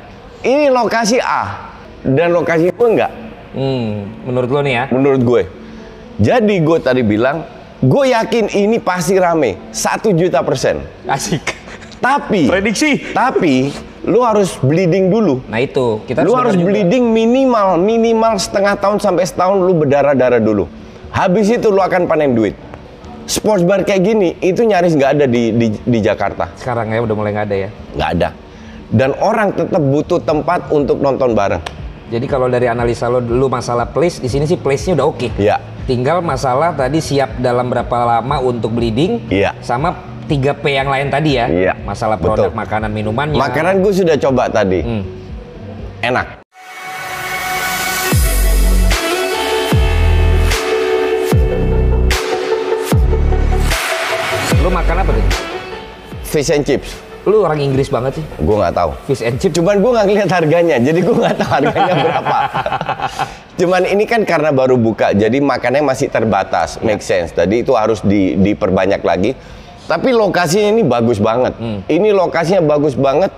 ini 0.42 0.68
lokasi 0.68 1.20
A 1.20 1.70
dan 2.02 2.34
lokasi 2.34 2.72
gue 2.72 2.88
nggak. 2.96 3.12
Hmm, 3.54 4.06
menurut 4.26 4.50
lo 4.50 4.60
nih 4.62 4.74
ya. 4.74 4.84
menurut 4.90 5.22
gue. 5.24 5.42
Jadi 6.18 6.56
gue 6.60 6.78
tadi 6.80 7.02
bilang, 7.02 7.46
gue 7.78 8.06
yakin 8.10 8.46
ini 8.50 8.78
pasti 8.82 9.18
rame, 9.18 9.58
satu 9.70 10.10
juta 10.14 10.42
persen. 10.42 10.82
Asik. 11.06 11.54
Tapi, 11.98 12.46
Prediksi. 12.46 13.10
tapi 13.14 13.74
lu 14.06 14.22
harus 14.22 14.56
bleeding 14.62 15.10
dulu. 15.10 15.42
Nah 15.50 15.60
itu 15.60 16.00
kita 16.06 16.24
Lu 16.24 16.38
harus 16.38 16.54
dengar 16.54 16.64
juga. 16.64 16.70
bleeding 16.72 17.06
minimal, 17.10 17.76
minimal 17.76 18.34
setengah 18.38 18.78
tahun 18.78 19.02
sampai 19.02 19.26
setahun 19.26 19.58
lu 19.60 19.74
berdarah-darah 19.76 20.40
dulu. 20.40 20.70
Habis 21.12 21.58
itu 21.58 21.68
lu 21.68 21.82
akan 21.82 22.06
panen 22.06 22.38
duit. 22.38 22.54
Sports 23.28 23.68
bar 23.68 23.84
kayak 23.84 24.02
gini, 24.08 24.30
itu 24.40 24.64
nyaris 24.64 24.96
nggak 24.96 25.12
ada 25.20 25.26
di, 25.28 25.52
di, 25.52 25.68
di 25.76 26.00
Jakarta. 26.00 26.56
Sekarang 26.56 26.88
ya 26.88 27.04
udah 27.04 27.16
mulai 27.18 27.36
nggak 27.36 27.48
ada 27.52 27.58
ya. 27.58 27.70
Nggak 27.98 28.10
ada. 28.16 28.30
Dan 28.88 29.12
orang 29.20 29.52
tetap 29.52 29.84
butuh 29.84 30.24
tempat 30.24 30.72
untuk 30.72 31.04
nonton 31.04 31.36
bareng. 31.36 31.60
Jadi 32.08 32.24
kalau 32.24 32.48
dari 32.48 32.72
analisa 32.72 33.12
lo 33.12 33.20
dulu 33.20 33.52
masalah 33.52 33.92
place 33.92 34.24
di 34.24 34.32
sini 34.32 34.48
sih 34.48 34.56
place-nya 34.56 34.96
udah 34.96 35.08
oke. 35.12 35.28
Iya. 35.36 35.60
Tinggal 35.88 36.20
masalah 36.20 36.76
tadi 36.76 37.00
siap 37.00 37.40
dalam 37.40 37.72
berapa 37.72 37.96
lama 38.04 38.44
untuk 38.44 38.76
bleeding. 38.76 39.32
Iya. 39.32 39.56
Sama 39.64 39.96
3P 40.28 40.76
yang 40.76 40.92
lain 40.92 41.08
tadi 41.08 41.40
ya. 41.40 41.48
Iya, 41.48 41.74
Masalah 41.88 42.20
produk 42.20 42.52
betul. 42.52 42.60
makanan 42.60 42.92
minumannya. 42.92 43.40
Makanan 43.40 43.80
gue 43.80 43.94
sudah 43.96 44.20
coba 44.20 44.52
tadi, 44.52 44.84
Hmm. 44.84 45.04
enak. 46.04 46.44
Lo 54.60 54.70
makan 54.74 54.96
apa 55.00 55.12
tuh? 55.16 55.26
Fish 56.28 56.52
and 56.52 56.68
chips. 56.68 57.07
Lu 57.28 57.44
orang 57.44 57.60
Inggris 57.60 57.92
banget 57.92 58.24
sih. 58.24 58.26
Gue 58.40 58.56
nggak 58.56 58.72
tahu. 58.72 58.92
Fish 59.04 59.20
and 59.20 59.36
chip. 59.36 59.52
Cuman 59.52 59.84
gue 59.84 59.92
nggak 59.92 60.06
ngeliat 60.08 60.32
harganya, 60.32 60.76
jadi 60.80 61.00
gue 61.04 61.12
nggak 61.12 61.36
tahu 61.36 61.52
harganya 61.60 61.94
berapa. 62.08 62.38
Cuman 63.60 63.82
ini 63.84 64.08
kan 64.08 64.24
karena 64.24 64.56
baru 64.56 64.80
buka, 64.80 65.12
jadi 65.12 65.36
makannya 65.44 65.84
masih 65.84 66.08
terbatas, 66.08 66.80
make 66.80 67.04
sense. 67.04 67.36
Tadi 67.36 67.68
itu 67.68 67.76
harus 67.76 68.00
di, 68.00 68.40
diperbanyak 68.40 69.04
lagi. 69.04 69.36
Tapi 69.92 70.16
lokasinya 70.16 70.72
ini 70.72 70.84
bagus 70.88 71.20
banget. 71.20 71.56
Ini 71.92 72.16
lokasinya 72.16 72.64
bagus 72.64 72.96
banget. 72.96 73.32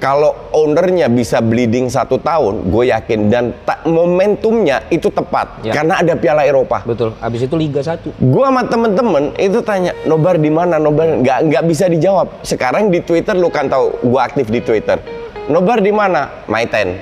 Kalau 0.00 0.32
ownernya 0.50 1.06
bisa 1.06 1.38
bleeding 1.38 1.86
satu 1.86 2.16
tahun, 2.16 2.72
gue 2.72 2.88
yakin 2.88 3.28
dan 3.28 3.52
tak 3.62 3.84
momentumnya 3.84 4.80
itu 4.88 5.12
tepat 5.12 5.60
Ya. 5.60 5.76
karena 5.76 6.00
ada 6.00 6.16
Piala 6.16 6.40
Eropa. 6.42 6.80
Betul. 6.82 7.12
Abis 7.20 7.44
itu 7.44 7.52
Liga 7.52 7.84
1. 7.84 8.08
Gua 8.16 8.48
sama 8.48 8.64
temen-temen 8.64 9.36
itu 9.36 9.60
tanya 9.60 9.92
nobar 10.02 10.40
di 10.40 10.48
mana 10.48 10.80
nobar 10.80 11.20
nggak 11.20 11.52
nggak 11.52 11.64
bisa 11.68 11.84
dijawab. 11.86 12.40
Sekarang 12.40 12.88
di 12.88 12.98
Twitter 12.98 13.36
lu 13.36 13.52
kan 13.52 13.68
tahu 13.68 13.92
gua 14.02 14.24
aktif 14.24 14.48
di 14.48 14.64
Twitter. 14.64 14.96
Nobar 15.46 15.84
di 15.84 15.92
mana? 15.92 16.48
My 16.48 16.64
Ten. 16.64 16.96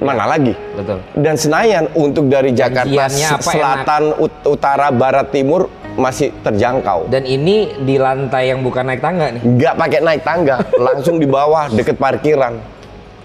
Mana 0.00 0.24
lagi? 0.24 0.56
Betul. 0.72 1.04
Dan 1.12 1.36
Senayan 1.36 1.92
untuk 1.92 2.24
dari 2.24 2.56
Jakarta 2.56 3.04
apa 3.04 3.44
selatan, 3.44 4.16
ut- 4.16 4.44
utara, 4.48 4.88
barat, 4.88 5.28
timur 5.28 5.68
masih 5.94 6.30
terjangkau. 6.40 7.06
Dan 7.06 7.22
ini 7.22 7.74
di 7.78 7.96
lantai 7.96 8.50
yang 8.50 8.60
bukan 8.60 8.84
naik 8.84 9.00
tangga 9.00 9.30
nih. 9.30 9.42
Nggak 9.42 9.74
pakai 9.74 9.98
naik 10.00 10.22
tangga, 10.22 10.56
langsung 10.86 11.16
di 11.16 11.26
bawah 11.26 11.66
deket 11.66 11.96
parkiran. 11.96 12.58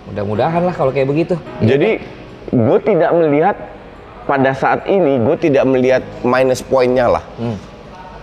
Mudah-mudahan 0.05 0.61
lah 0.61 0.71
kalau 0.71 0.89
kayak 0.89 1.05
begitu. 1.05 1.35
Jadi 1.59 1.97
gue 2.47 2.79
tidak 2.79 3.11
melihat 3.11 3.55
pada 4.23 4.53
saat 4.53 4.85
ini 4.85 5.17
gue 5.17 5.37
tidak 5.39 5.65
melihat 5.65 6.01
minus 6.21 6.61
poinnya 6.61 7.09
lah. 7.09 7.23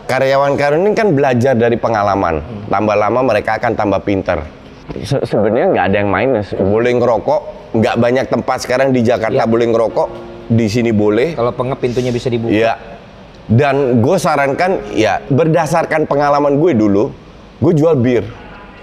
Karyawan-karyawan 0.03 0.83
ini 0.83 0.93
kan 0.93 1.09
belajar 1.11 1.55
dari 1.55 1.75
pengalaman. 1.75 2.43
Tambah 2.67 2.97
lama 2.97 3.21
mereka 3.25 3.57
akan 3.57 3.73
tambah 3.73 4.01
pinter. 4.03 4.43
Se- 5.01 5.25
Sebenarnya 5.25 5.73
nggak 5.73 5.85
ada 5.85 5.97
yang 5.97 6.11
minus. 6.11 6.53
Boleh 6.53 6.93
ngerokok, 6.93 7.41
nggak 7.73 7.97
banyak 7.97 8.27
tempat 8.29 8.59
sekarang 8.61 8.91
di 8.91 9.01
Jakarta 9.01 9.43
Ya. 9.43 9.49
boleh 9.49 9.67
ngerokok. 9.71 10.09
Di 10.53 10.67
sini 10.69 10.93
boleh. 10.93 11.33
Kalau 11.33 11.55
pengep 11.55 11.79
pintunya 11.81 12.13
bisa 12.13 12.29
dibuka. 12.29 12.53
Iya. 12.53 12.75
Dan 13.43 14.01
gue 14.01 14.17
sarankan 14.17 14.95
ya 14.95 15.19
berdasarkan 15.27 16.07
pengalaman 16.07 16.57
gue 16.57 16.73
dulu, 16.73 17.11
gue 17.59 17.73
jual 17.75 17.95
bir. 17.97 18.23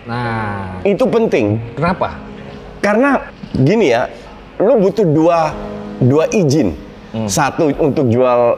Nah, 0.04 0.82
Itu 0.84 1.06
penting. 1.06 1.62
kenapa? 1.74 2.18
Karena 2.80 3.24
gini 3.54 3.92
ya, 3.92 4.08
lu 4.58 4.80
butuh 4.80 5.06
dua 5.06 5.54
dua 6.00 6.26
izin. 6.30 6.76
Satu 7.26 7.74
untuk 7.74 8.08
jual 8.08 8.58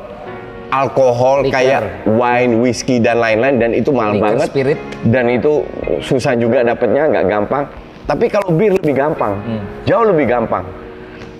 alkohol 0.69 1.43
Liquor. 1.43 1.53
kayak 1.53 1.81
wine, 2.05 2.59
whiskey 2.59 2.97
dan 2.97 3.19
lain-lain 3.19 3.59
dan 3.59 3.71
itu 3.71 3.91
mahal 3.91 4.15
Liquor, 4.15 4.25
banget. 4.35 4.47
spirit. 4.49 4.79
Dan 5.03 5.25
itu 5.27 5.63
susah 5.99 6.33
juga 6.33 6.63
dapetnya, 6.63 7.07
nggak 7.07 7.25
gampang. 7.27 7.63
Tapi 8.03 8.25
kalau 8.27 8.51
bir 8.51 8.75
lebih 8.75 8.91
gampang, 8.91 9.39
jauh 9.85 10.03
lebih 10.03 10.27
gampang. 10.27 10.65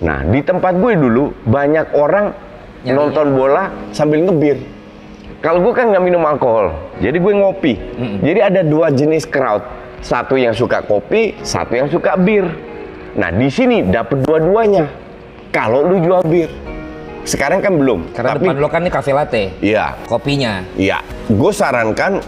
Nah 0.00 0.24
di 0.24 0.40
tempat 0.40 0.72
gue 0.74 0.92
dulu 0.94 1.32
banyak 1.42 1.92
orang 1.92 2.32
Nyari. 2.82 2.94
nonton 2.94 3.26
bola 3.32 3.62
sambil 3.90 4.22
ngebir. 4.22 4.58
Kalau 5.38 5.58
gue 5.58 5.72
kan 5.74 5.90
nggak 5.90 6.02
minum 6.02 6.22
alkohol, 6.22 6.70
jadi 7.02 7.18
gue 7.18 7.32
ngopi. 7.34 7.74
Jadi 8.22 8.38
ada 8.38 8.62
dua 8.62 8.90
jenis 8.90 9.26
crowd, 9.26 9.62
satu 9.98 10.38
yang 10.38 10.54
suka 10.54 10.82
kopi, 10.82 11.34
satu 11.42 11.74
yang 11.74 11.90
suka 11.90 12.14
bir. 12.14 12.46
Nah 13.18 13.28
di 13.28 13.50
sini 13.50 13.82
dapet 13.82 14.22
dua-duanya. 14.22 14.86
Kalau 15.50 15.82
lu 15.84 15.98
jual 15.98 16.22
bir, 16.24 16.46
sekarang 17.22 17.58
kan 17.58 17.74
belum. 17.74 18.14
Karena 18.14 18.38
Tapi 18.38 18.46
depan 18.46 18.56
lo 18.56 18.68
kan 18.70 18.80
nih 18.80 18.92
cafe 18.94 19.10
latte. 19.12 19.42
iya, 19.60 19.98
Kopinya. 20.06 20.62
iya. 20.74 21.02
Gue 21.26 21.50
sarankan 21.50 22.22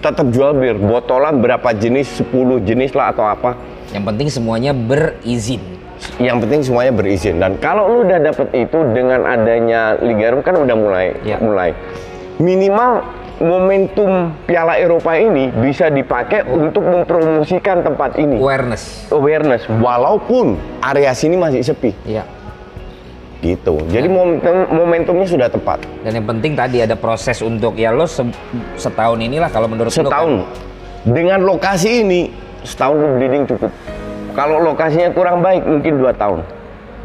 tetap 0.00 0.26
jual 0.32 0.56
bir, 0.56 0.74
botolan 0.74 1.38
berapa 1.38 1.70
jenis, 1.70 2.24
10 2.24 2.32
jenis 2.60 2.92
lah 2.92 3.12
atau 3.12 3.24
apa. 3.24 3.54
Yang 3.92 4.04
penting 4.08 4.28
semuanya 4.32 4.72
berizin. 4.72 5.60
Yang 6.16 6.36
penting 6.46 6.60
semuanya 6.62 6.92
berizin. 6.94 7.34
Dan 7.38 7.58
kalau 7.58 7.88
lu 7.88 7.98
udah 8.06 8.20
dapet 8.22 8.48
itu 8.54 8.78
dengan 8.92 9.24
adanya 9.24 9.98
Liga 9.98 10.30
Eropa 10.30 10.52
kan 10.52 10.62
udah 10.62 10.76
mulai, 10.76 11.06
Iya. 11.22 11.38
mulai. 11.40 11.70
Minimal 12.38 12.92
momentum 13.38 14.30
Piala 14.46 14.78
Eropa 14.78 15.14
ini 15.14 15.50
bisa 15.50 15.90
dipakai 15.90 16.46
untuk 16.46 16.86
mempromosikan 16.86 17.82
tempat 17.82 18.14
ini. 18.14 18.38
Awareness. 18.38 19.10
Awareness, 19.10 19.66
walaupun 19.68 20.54
area 20.80 21.10
sini 21.10 21.34
masih 21.34 21.62
sepi, 21.62 21.90
Iya. 22.06 22.22
gitu. 23.40 23.82
Jadi 23.90 24.06
momentum, 24.06 24.54
momentumnya 24.70 25.26
sudah 25.26 25.48
tepat. 25.50 25.82
Dan 26.06 26.22
yang 26.22 26.26
penting 26.26 26.54
tadi 26.54 26.80
ada 26.80 26.94
proses 26.94 27.42
untuk 27.42 27.74
ya 27.74 27.90
lo 27.90 28.06
se- 28.06 28.24
setahun 28.78 29.18
inilah 29.18 29.50
kalau 29.50 29.66
menurut 29.66 29.90
lo 29.90 29.98
kan. 29.98 30.06
Setahun. 30.06 30.32
Dengan 31.04 31.38
lokasi 31.44 32.00
ini, 32.00 32.32
setahun 32.62 32.96
lu 32.96 33.08
bleeding 33.18 33.44
cukup. 33.44 33.68
Kalau 34.34 34.58
lokasinya 34.58 35.14
kurang 35.14 35.40
baik, 35.40 35.62
mungkin 35.62 35.94
dua 36.02 36.10
tahun. 36.10 36.42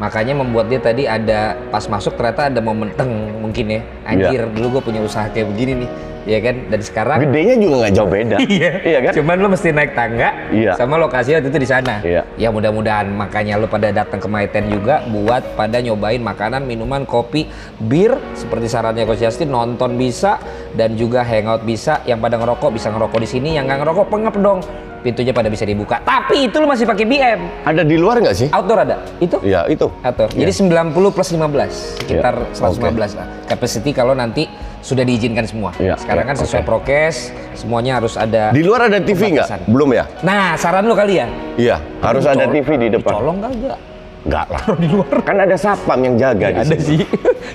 Makanya 0.02 0.34
membuat 0.34 0.66
dia 0.66 0.80
tadi 0.82 1.04
ada 1.04 1.54
pas 1.70 1.84
masuk 1.86 2.16
ternyata 2.16 2.48
ada 2.48 2.58
momen 2.58 2.90
teng 2.96 3.12
mungkin 3.38 3.78
ya. 3.78 3.80
Anjir, 4.02 4.48
dulu 4.50 4.80
gue 4.80 4.82
punya 4.90 5.00
usaha 5.04 5.30
kayak 5.30 5.46
begini 5.54 5.86
nih. 5.86 5.90
Ya 6.28 6.36
kan? 6.36 6.68
Dan 6.68 6.80
sekarang 6.84 7.16
Gedenya 7.24 7.56
juga 7.56 7.74
nggak 7.80 7.92
jauh 7.96 8.10
beda. 8.10 8.36
iya 8.90 8.98
kan? 9.00 9.12
Cuman 9.16 9.36
lo 9.40 9.48
mesti 9.48 9.72
naik 9.72 9.96
tangga 9.96 10.28
Iya. 10.52 10.76
sama 10.76 11.00
lokasinya 11.00 11.40
waktu 11.40 11.48
itu 11.48 11.60
di 11.64 11.68
sana. 11.68 11.94
Iya. 12.04 12.22
Ya 12.36 12.48
mudah-mudahan 12.52 13.08
makanya 13.08 13.56
lo 13.56 13.64
pada 13.68 13.88
datang 13.88 14.20
ke 14.20 14.28
Maiten 14.28 14.68
juga 14.68 15.00
buat 15.08 15.56
pada 15.56 15.80
nyobain 15.80 16.20
makanan, 16.20 16.64
minuman, 16.68 17.08
kopi, 17.08 17.48
bir 17.80 18.16
seperti 18.36 18.68
sarannya 18.68 19.08
Coach 19.08 19.24
Justin 19.24 19.48
nonton 19.48 19.96
bisa 19.96 20.36
dan 20.76 20.92
juga 20.96 21.24
hangout 21.24 21.64
bisa. 21.64 22.04
Yang 22.04 22.20
pada 22.20 22.36
ngerokok 22.36 22.70
bisa 22.72 22.88
ngerokok 22.92 23.20
di 23.20 23.28
sini, 23.28 23.48
yang 23.56 23.64
nggak 23.64 23.80
ngerokok 23.84 24.06
pengep 24.12 24.34
dong. 24.40 24.60
Pintunya 25.00 25.32
pada 25.32 25.48
bisa 25.48 25.64
dibuka. 25.64 25.96
Tapi 26.04 26.52
itu 26.52 26.56
lo 26.60 26.68
masih 26.68 26.84
pakai 26.84 27.08
BM. 27.08 27.40
Ada 27.64 27.82
di 27.88 27.96
luar 27.96 28.20
nggak 28.20 28.36
sih? 28.36 28.48
Outdoor 28.52 28.78
ada? 28.84 28.96
Itu? 29.16 29.40
Iya, 29.40 29.64
itu. 29.64 29.88
Outdoor. 30.04 30.28
Jadi 30.28 30.52
90 30.52 30.92
plus 31.16 31.28
15, 31.32 32.04
sekitar 32.04 32.34
Iya, 32.36 32.68
115 32.68 33.16
lah. 33.16 33.26
Capacity 33.48 33.90
kalau 33.96 34.12
nanti 34.12 34.44
sudah 34.84 35.00
diizinkan 35.00 35.48
semua. 35.48 35.72
Iya, 35.80 35.96
Sekarang 35.96 36.24
iya, 36.24 36.30
kan 36.32 36.36
sesuai 36.36 36.62
oke. 36.64 36.68
prokes, 36.68 37.16
semuanya 37.56 37.96
harus 37.96 38.16
ada 38.16 38.52
Di 38.52 38.60
luar 38.60 38.92
ada 38.92 39.00
TV 39.00 39.40
nggak? 39.40 39.68
Belum 39.72 39.88
ya? 39.92 40.04
Nah, 40.20 40.56
saran 40.60 40.84
lu 40.84 40.92
kali 40.92 41.16
ya? 41.16 41.26
Iya, 41.56 41.76
harus 42.04 42.24
ada 42.28 42.44
TV 42.44 42.68
di 42.76 42.88
depan. 42.92 43.12
Dicolong 43.16 43.38
kagak? 43.40 43.78
Enggak 44.20 44.46
lah. 44.52 44.62
di 44.76 44.88
luar. 44.92 45.14
Kan 45.24 45.36
ada 45.40 45.56
sapam 45.56 45.96
yang 46.04 46.14
jaga 46.20 46.46
di 46.52 46.60
Ada 46.60 46.76
sini. 46.76 46.84
sih. 46.84 46.98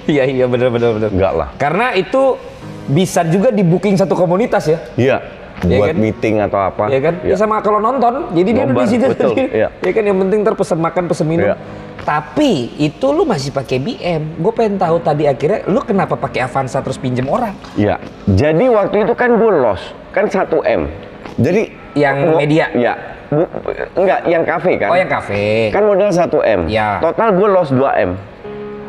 Iya, 0.05 0.23
iya 0.29 0.45
benar 0.45 0.69
benar 0.69 0.97
benar. 0.97 1.09
Enggak 1.09 1.33
lah. 1.33 1.47
Karena 1.57 1.93
itu 1.93 2.37
bisa 2.85 3.25
juga 3.25 3.49
di 3.49 3.65
booking 3.65 3.97
satu 3.97 4.13
komunitas 4.13 4.69
ya. 4.69 4.77
Iya. 4.97 5.17
Buat 5.63 5.87
kan? 5.87 5.95
meeting 5.95 6.35
atau 6.39 6.59
apa. 6.59 6.91
Ya 6.91 6.99
kan? 6.99 7.15
Ya 7.21 7.31
Iya. 7.31 7.35
sama 7.37 7.63
kalau 7.63 7.79
nonton, 7.79 8.27
jadi 8.31 8.49
dia 8.51 8.63
udah 8.65 8.75
di 8.75 8.87
situ. 8.87 9.07
betul, 9.07 9.33
iya. 9.49 9.69
Ya 9.85 9.91
kan 9.91 10.03
yang 10.03 10.17
penting 10.19 10.39
ntar 10.41 10.53
pesen 10.53 10.77
makan, 10.77 11.03
pesen 11.07 11.25
minum. 11.25 11.47
Iya. 11.47 11.55
Tapi 12.03 12.51
itu 12.77 13.07
lu 13.09 13.23
masih 13.23 13.49
pakai 13.49 13.79
BM. 13.79 14.37
Gue 14.37 14.51
pengen 14.51 14.75
tahu 14.75 14.99
tadi 14.99 15.25
akhirnya 15.25 15.63
lu 15.65 15.79
kenapa 15.79 16.13
pakai 16.13 16.43
Avanza 16.43 16.77
terus 16.79 16.99
pinjem 16.99 17.25
orang? 17.25 17.55
Iya. 17.73 17.97
Jadi 18.27 18.67
waktu 18.67 19.07
itu 19.07 19.13
kan 19.13 19.31
gue 19.31 19.51
loss. 19.55 19.81
Kan 20.11 20.27
1 20.27 20.59
M. 20.61 20.91
Jadi 21.35 21.71
Yang 21.95 22.17
Wo- 22.21 22.37
media? 22.37 22.65
Iya. 22.69 22.93
Bu- 23.25 23.49
enggak, 23.95 24.19
yang 24.27 24.43
kafe 24.43 24.75
kan. 24.75 24.91
Oh 24.91 24.97
yang 24.99 25.07
kafe. 25.07 25.71
Kan 25.71 25.81
modal 25.81 26.11
1 26.11 26.29
M. 26.45 26.61
Iya. 26.67 26.99
Total 26.99 27.29
gue 27.31 27.47
loss 27.47 27.71
2 27.71 27.89
M. 27.95 28.11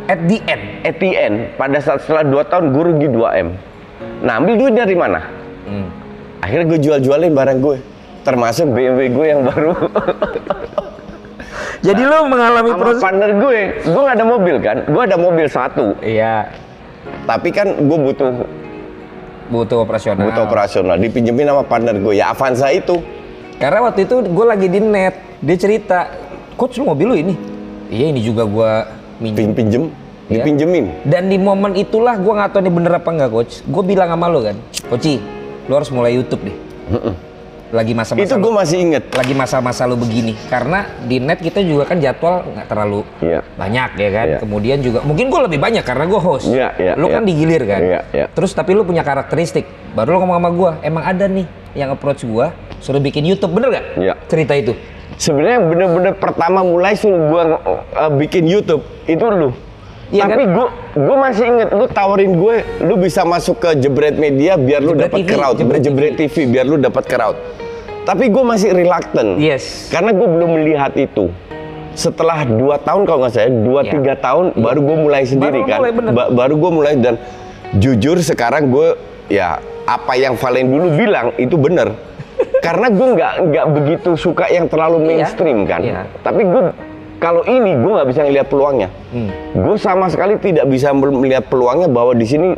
At 0.06 0.20
the 0.22 0.38
end. 0.44 0.62
At 0.82 0.96
the 0.98 1.10
end, 1.10 1.36
pada 1.54 1.78
saat 1.78 2.02
setelah 2.02 2.22
2 2.22 2.42
tahun 2.44 2.64
gue 2.70 2.82
rugi 2.84 3.08
2 3.08 3.30
M. 3.32 3.48
Nah, 4.20 4.38
ambil 4.38 4.54
duit 4.56 4.74
dari 4.74 4.92
mana? 4.92 5.22
Hmm. 5.64 5.88
Akhirnya 6.40 6.66
gue 6.66 6.78
jual-jualin 6.80 7.32
barang 7.32 7.58
gue. 7.60 7.76
Termasuk 8.22 8.66
BMW 8.70 9.10
gue 9.10 9.26
yang 9.26 9.42
baru. 9.42 9.74
Jadi 11.86 12.02
lu 12.02 12.26
mengalami 12.26 12.70
Sama 12.74 12.98
partner 12.98 13.30
gue, 13.36 13.58
gue 13.84 14.02
gak 14.02 14.16
ada 14.18 14.26
mobil 14.26 14.56
kan? 14.58 14.76
Gue 14.88 15.02
ada 15.04 15.16
mobil 15.16 15.46
satu. 15.46 15.94
Iya. 16.00 16.50
Tapi 17.24 17.48
kan 17.50 17.66
gue 17.78 17.98
butuh 18.00 18.32
Butuh 19.46 19.86
operasional. 19.86 20.26
butuh 20.26 20.42
operasional. 20.42 20.98
Dipinjemin 20.98 21.46
sama 21.46 21.62
partner 21.62 21.94
gue. 21.94 22.18
Ya 22.18 22.34
Avanza 22.34 22.66
itu. 22.74 22.98
Karena 23.56 23.86
waktu 23.86 24.02
itu 24.02 24.18
gue 24.20 24.44
lagi 24.44 24.66
di 24.66 24.82
net, 24.82 25.14
dia 25.38 25.54
cerita, 25.54 26.10
coach 26.58 26.76
lu 26.76 26.84
mobil 26.84 27.06
lu 27.06 27.16
ini? 27.16 27.34
Iya 27.86 28.10
ini 28.10 28.20
juga 28.20 28.42
gue 28.42 28.70
minjem. 29.22 29.38
Pin 29.38 29.50
pinjem, 29.54 29.82
Iya. 30.26 30.42
dipinjemin. 30.42 30.84
Dan 31.06 31.30
di 31.30 31.38
momen 31.38 31.72
itulah 31.72 32.18
gue 32.18 32.32
nggak 32.34 32.50
tahu 32.50 32.60
ini 32.60 32.70
bener 32.74 32.92
apa 32.98 33.08
enggak 33.08 33.30
coach. 33.30 33.62
Gue 33.62 33.86
bilang 33.86 34.10
sama 34.10 34.26
lu 34.26 34.42
kan, 34.42 34.58
coach, 34.90 35.22
lu 35.66 35.72
harus 35.72 35.90
mulai 35.90 36.14
YouTube 36.14 36.42
deh. 36.42 36.56
Lagi 37.66 37.98
masa-masa 37.98 38.22
Itu 38.22 38.38
gue 38.38 38.52
masih 38.54 38.78
inget. 38.78 39.04
lagi 39.10 39.34
masa-masa 39.34 39.90
lu 39.90 39.98
begini 39.98 40.38
karena 40.46 40.86
di 41.02 41.18
net 41.18 41.42
kita 41.42 41.58
juga 41.58 41.82
kan 41.82 41.98
jadwal 41.98 42.46
nggak 42.46 42.66
terlalu 42.70 43.02
Iya. 43.18 43.42
banyak 43.58 43.90
ya 43.98 44.10
kan 44.14 44.26
Iya. 44.30 44.38
kemudian 44.38 44.78
juga 44.78 45.02
mungkin 45.02 45.26
gue 45.26 45.40
lebih 45.50 45.58
banyak 45.58 45.82
karena 45.82 46.06
gue 46.06 46.20
host 46.20 46.46
Iya, 46.46 46.78
iya, 46.78 46.92
lu 46.94 47.10
kan 47.10 47.26
iya. 47.26 47.28
digilir 47.28 47.62
kan 47.66 47.80
Iya, 47.82 48.00
iya. 48.14 48.26
terus 48.30 48.54
tapi 48.54 48.70
lu 48.70 48.86
punya 48.86 49.02
karakteristik 49.02 49.66
baru 49.98 50.14
lu 50.14 50.22
ngomong 50.22 50.38
sama 50.38 50.50
gue 50.54 50.70
emang 50.86 51.04
ada 51.04 51.26
nih 51.26 51.46
yang 51.74 51.90
approach 51.90 52.22
gue 52.22 52.46
suruh 52.78 53.02
bikin 53.02 53.26
YouTube 53.26 53.50
bener 53.50 53.74
gak 53.74 53.86
Iya. 53.98 54.14
cerita 54.30 54.54
itu 54.54 54.70
Sebenarnya 55.16 55.58
bener-bener 55.58 56.12
pertama 56.14 56.62
mulai 56.62 56.94
suruh 56.94 57.18
gue 57.18 57.42
uh, 57.50 58.12
bikin 58.14 58.46
YouTube 58.46 58.84
itu 59.08 59.24
lu. 59.26 59.50
Iya 60.06 60.22
Tapi 60.24 60.38
kan? 60.40 60.54
gue 60.54 60.66
gue 60.96 61.16
masih 61.18 61.44
inget 61.44 61.68
lu 61.70 61.84
tawarin 61.86 62.32
gue, 62.32 62.54
lu 62.80 62.94
bisa 62.96 63.22
masuk 63.22 63.58
ke 63.58 63.74
Jebret 63.76 64.14
Media 64.14 64.54
biar 64.54 64.78
lu 64.78 64.94
dapat 64.94 65.18
TV, 65.18 65.28
crowd, 65.28 65.54
Jebret 65.58 65.82
Jebret, 65.82 66.14
TV. 66.14 66.46
biar 66.46 66.64
lu 66.64 66.78
dapat 66.78 67.04
crowd. 67.04 67.34
Tapi 68.02 68.30
gue 68.30 68.44
masih 68.44 68.70
reluctant. 68.70 69.34
Yes. 69.36 69.90
Karena 69.90 70.14
gue 70.14 70.22
belum 70.24 70.50
melihat 70.54 70.94
itu. 70.94 71.26
Setelah 71.92 72.46
dua 72.46 72.78
tahun 72.78 73.02
kalau 73.02 73.18
nggak 73.20 73.32
salah, 73.32 73.50
dua 73.50 73.80
Iya. 73.82 73.92
tiga 73.92 74.14
tahun 74.16 74.54
baru 74.54 74.80
gue 74.80 74.96
mulai 75.00 75.22
sendiri 75.24 75.58
Baru 75.58 75.66
kan. 75.66 75.78
mulai, 75.80 75.92
bener. 75.92 76.10
Ba- 76.12 76.30
baru 76.30 76.54
gue 76.54 76.70
mulai 76.70 76.94
dan 76.94 77.14
jujur 77.74 78.16
sekarang 78.20 78.70
gue 78.70 78.94
ya 79.26 79.58
apa 79.82 80.12
yang 80.14 80.36
Valen 80.36 80.70
dulu 80.70 80.88
bilang 80.94 81.34
itu 81.34 81.56
bener. 81.56 81.98
Karena 82.62 82.86
gue 82.88 83.06
nggak 83.10 83.32
nggak 83.42 83.66
begitu 83.74 84.10
suka 84.14 84.46
yang 84.46 84.70
terlalu 84.70 85.02
Iya. 85.02 85.06
mainstream 85.08 85.58
kan. 85.64 85.80
Iya. 85.82 86.06
Tapi 86.20 86.46
gue 86.46 86.62
kalau 87.16 87.42
ini 87.48 87.72
gue 87.76 87.92
nggak 87.96 88.08
bisa 88.08 88.20
ngelihat 88.24 88.46
peluangnya. 88.48 88.88
Hmm. 89.12 89.30
Gue 89.56 89.76
sama 89.80 90.06
sekali 90.12 90.36
tidak 90.36 90.68
bisa 90.68 90.92
melihat 90.92 91.48
peluangnya 91.48 91.88
bahwa 91.88 92.12
di 92.12 92.26
sini 92.28 92.52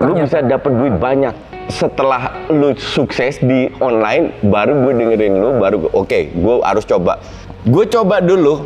lu 0.00 0.12
bisa 0.16 0.40
dapat 0.40 0.72
duit 0.72 0.94
banyak. 0.96 1.34
Setelah 1.68 2.48
lu 2.48 2.72
sukses 2.80 3.36
di 3.44 3.68
online, 3.84 4.32
baru 4.40 4.88
gue 4.88 4.92
dengerin 5.04 5.34
lu, 5.36 5.60
baru 5.60 5.84
oke, 5.92 6.32
gue 6.32 6.54
harus 6.64 6.84
coba. 6.88 7.20
Gue 7.68 7.84
coba 7.84 8.24
dulu. 8.24 8.64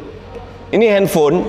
Ini 0.73 0.97
handphone 0.97 1.43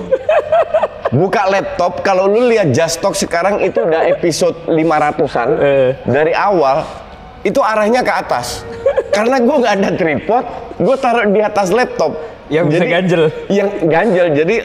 buka 1.18 1.46
laptop 1.46 2.02
kalau 2.02 2.26
lu 2.26 2.50
lihat 2.50 2.74
Just 2.74 2.98
Talk 3.00 3.14
sekarang 3.14 3.62
itu 3.62 3.78
udah 3.80 4.04
episode 4.10 4.66
500-an 4.66 5.48
Eh. 5.64 5.90
dari 6.04 6.34
awal 6.34 6.84
itu 7.46 7.56
arahnya 7.62 8.04
ke 8.04 8.12
atas 8.12 8.66
karena 9.16 9.40
gue 9.40 9.56
nggak 9.64 9.74
ada 9.80 9.90
tripod 9.96 10.44
gue 10.76 10.96
taruh 10.98 11.24
di 11.30 11.40
atas 11.40 11.70
laptop 11.70 12.33
Yang 12.54 12.64
bisa 12.70 12.84
ganjel. 12.86 13.22
yang 13.50 13.68
ganjel 13.90 14.26
jadi 14.30 14.56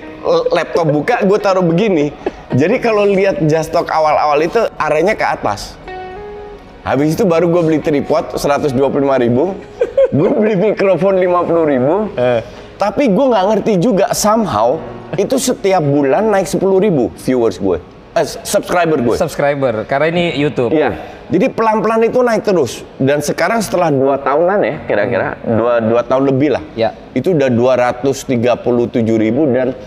laptop 0.53 0.93
buka 0.93 1.25
gue 1.25 1.39
taruh 1.41 1.65
begini. 1.65 2.13
Jadi 2.53 2.77
kalau 2.77 3.09
lihat 3.09 3.41
Just 3.49 3.73
Talk 3.73 3.89
awal-awal 3.89 4.37
itu 4.45 4.61
arahnya 4.77 5.17
ke 5.17 5.25
atas. 5.25 5.73
Habis 6.85 7.17
itu 7.17 7.25
baru 7.25 7.49
gue 7.49 7.61
beli 7.65 7.79
tripod 7.81 8.37
125.000 8.37 9.25
ribu. 9.25 9.57
Gue 10.13 10.29
beli 10.37 10.53
mikrofon 10.73 11.17
50.000 11.17 11.73
ribu. 11.73 11.95
Tapi 12.77 13.03
gue 13.09 13.25
nggak 13.25 13.45
ngerti 13.51 13.73
juga 13.81 14.13
somehow 14.13 14.77
itu 15.17 15.35
setiap 15.41 15.81
bulan 15.81 16.29
naik 16.29 16.45
10.000 16.45 16.85
ribu 16.85 17.09
viewers 17.17 17.57
gue 17.57 17.81
eh, 18.16 18.26
subscriber 18.26 18.97
gue 19.01 19.16
Subscriber, 19.18 19.74
karena 19.86 20.07
ini 20.10 20.24
YouTube. 20.39 20.74
Iya. 20.74 21.20
Jadi 21.30 21.45
pelan-pelan 21.53 22.10
itu 22.10 22.26
naik 22.26 22.41
terus. 22.41 22.82
Dan 22.97 23.22
sekarang 23.22 23.62
setelah 23.62 23.93
dua 23.93 24.18
tahunan 24.18 24.60
ya, 24.66 24.76
kira-kira 24.89 25.38
dua, 25.45 25.78
dua 25.78 26.01
tahun 26.01 26.34
lebih 26.34 26.57
lah. 26.57 26.64
Ya. 26.74 26.97
Itu 27.14 27.38
udah 27.38 27.53
237 27.53 28.26
ribu 29.14 29.45
dan 29.53 29.78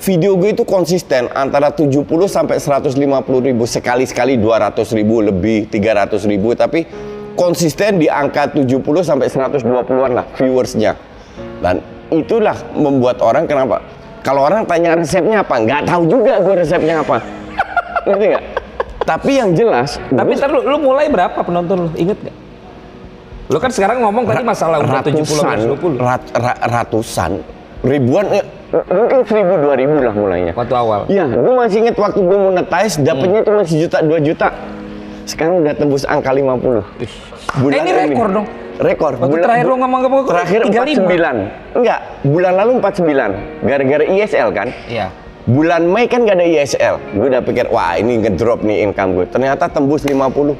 video 0.00 0.36
gue 0.36 0.52
itu 0.52 0.64
konsisten 0.64 1.28
antara 1.32 1.72
70 1.72 2.04
sampai 2.28 2.56
150 2.60 2.96
ribu 3.48 3.64
sekali-sekali 3.64 4.36
200 4.40 4.96
ribu 4.96 5.24
lebih 5.24 5.68
300 5.68 6.20
ribu 6.24 6.56
tapi 6.56 6.84
konsisten 7.36 8.00
di 8.00 8.08
angka 8.08 8.52
70 8.52 8.80
sampai 9.00 9.28
120-an 9.28 10.12
lah 10.12 10.26
viewersnya. 10.36 10.96
Dan 11.64 11.80
itulah 12.12 12.56
membuat 12.76 13.24
orang 13.24 13.48
kenapa? 13.48 13.80
Kalau 14.20 14.44
orang 14.44 14.68
tanya 14.68 15.00
resepnya 15.00 15.40
apa, 15.40 15.56
nggak 15.56 15.88
tahu 15.88 16.04
juga 16.04 16.44
gue 16.44 16.54
resepnya 16.60 17.00
apa. 17.00 17.24
Ngerti 18.04 18.24
nggak? 18.28 18.44
Tapi 19.00 19.30
yang 19.32 19.50
jelas, 19.52 19.98
Tapi 20.06 20.30
ntar 20.34 20.48
lu, 20.48 20.60
lu 20.62 20.76
mulai 20.78 21.08
berapa 21.08 21.34
penonton 21.34 21.88
lu? 21.88 21.90
Inget 21.96 22.20
gak? 22.20 22.36
Lu 23.50 23.58
kan 23.58 23.68
sekarang 23.68 23.98
ngomong 24.00 24.22
tadi 24.22 24.44
masalah 24.44 24.78
udah 24.78 25.02
70 25.02 25.26
ratusan, 25.26 25.56
120. 25.66 25.98
rat- 25.98 26.30
ra- 26.32 26.60
ratusan, 26.70 27.30
ribuan, 27.82 28.30
mungkin 28.86 29.18
seribu 29.26 29.58
dua 29.58 29.74
ribu 29.74 29.98
lah 29.98 30.14
mulainya. 30.14 30.52
Waktu 30.54 30.74
awal. 30.76 31.00
Iya, 31.10 31.26
gue 31.26 31.54
masih 31.58 31.76
inget 31.82 31.96
waktu 31.98 32.20
gue 32.20 32.38
monetize, 32.38 32.94
dapetnya 33.00 33.40
cuma 33.42 33.62
sejuta 33.66 33.98
dua 34.00 34.18
juta. 34.22 34.48
Sekarang 35.26 35.58
udah 35.58 35.74
tembus 35.74 36.06
angka 36.06 36.30
50. 36.30 36.86
Bulan 37.58 37.74
Eh, 37.74 37.82
ini 37.82 37.90
rekor 38.06 38.28
dong. 38.30 38.46
Rekor. 38.80 39.12
Waktu 39.18 39.36
terakhir 39.42 39.66
lu 39.66 39.76
ngomong-ngomong 39.76 40.20
Terakhir 40.24 40.60
35. 40.64 41.04
49. 41.04 41.36
Enggak, 41.74 42.00
bulan 42.22 42.52
lalu 42.54 42.70
49. 42.78 43.30
Gara-gara 43.60 44.04
ISL 44.06 44.48
kan. 44.50 44.68
Iya. 44.86 45.06
Bulan 45.50 45.82
Mei 45.90 46.06
kan 46.06 46.22
gak 46.22 46.38
ada 46.38 46.46
ISL. 46.46 47.02
Gue 47.18 47.26
udah 47.26 47.42
pikir, 47.42 47.66
wah 47.74 47.98
ini 47.98 48.22
ngedrop 48.22 48.62
nih 48.62 48.86
income 48.86 49.18
gue. 49.18 49.26
Ternyata 49.26 49.66
tembus 49.66 50.06
50. 50.06 50.54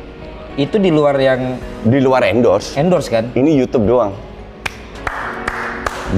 Itu 0.59 0.83
di 0.83 0.91
luar 0.91 1.15
yang 1.15 1.63
Di 1.87 2.03
luar 2.03 2.27
endorse. 2.27 2.75
endorse 2.75 3.07
kan? 3.07 3.31
Ini 3.31 3.55
YouTube 3.55 3.87
doang. 3.87 4.11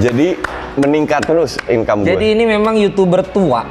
Jadi 0.01 0.33
meningkat 0.81 1.21
terus 1.21 1.61
income 1.69 2.01
gue. 2.01 2.17
Jadi 2.17 2.33
ini 2.33 2.49
memang 2.49 2.73
youtuber 2.81 3.21
tua 3.21 3.61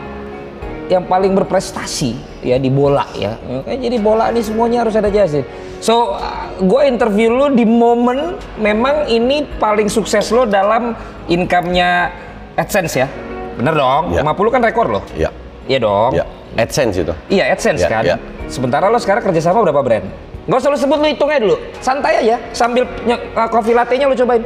yang 0.87 1.03
paling 1.11 1.35
berprestasi 1.35 2.15
ya 2.47 2.63
di 2.63 2.71
bola 2.71 3.03
ya. 3.19 3.35
Jadi 3.67 3.99
bola 3.99 4.31
ini 4.31 4.39
semuanya 4.39 4.87
harus 4.87 4.95
ada 4.95 5.11
jasa. 5.11 5.43
So, 5.83 6.15
gue 6.63 6.83
interview 6.87 7.27
lu 7.27 7.51
di 7.59 7.67
momen 7.67 8.39
memang 8.55 9.11
ini 9.11 9.51
paling 9.59 9.91
sukses 9.91 10.31
lo 10.31 10.47
dalam 10.47 10.95
income-nya 11.27 12.15
AdSense 12.55 12.95
ya. 13.03 13.11
Bener 13.57 13.75
dong? 13.75 14.03
Ya. 14.11 14.21
50 14.23 14.49
kan 14.51 14.61
rekor 14.61 14.87
lo. 14.89 15.01
Ya, 15.13 15.31
Iya 15.65 15.79
dong. 15.79 16.11
ya. 16.13 16.25
AdSense 16.55 16.97
itu. 16.99 17.15
Iya 17.29 17.45
AdSense 17.51 17.81
Ya, 17.81 17.89
kan. 17.89 18.03
ya. 18.05 18.17
Sementara 18.47 18.89
lo 18.89 18.97
sekarang 18.97 19.23
kerjasama 19.23 19.63
berapa 19.63 19.81
brand? 19.81 20.07
Gak 20.43 20.59
usah 20.59 20.69
lo 20.69 20.77
sebut 20.77 20.99
lo 20.99 21.07
hitungnya 21.07 21.39
dulu. 21.39 21.57
Santai 21.79 22.19
aja 22.19 22.37
sambil 22.51 22.83
uh, 22.85 23.49
coffee 23.49 23.73
latte-nya 23.73 24.05
lo 24.05 24.15
cobain. 24.15 24.43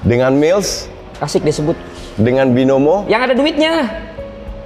Dengan 0.00 0.32
Mills, 0.32 0.90
Asik 1.18 1.42
disebut. 1.42 1.74
dengan 2.14 2.50
Binomo, 2.50 3.06
Yang 3.06 3.22
ada 3.22 3.34
duitnya. 3.34 3.72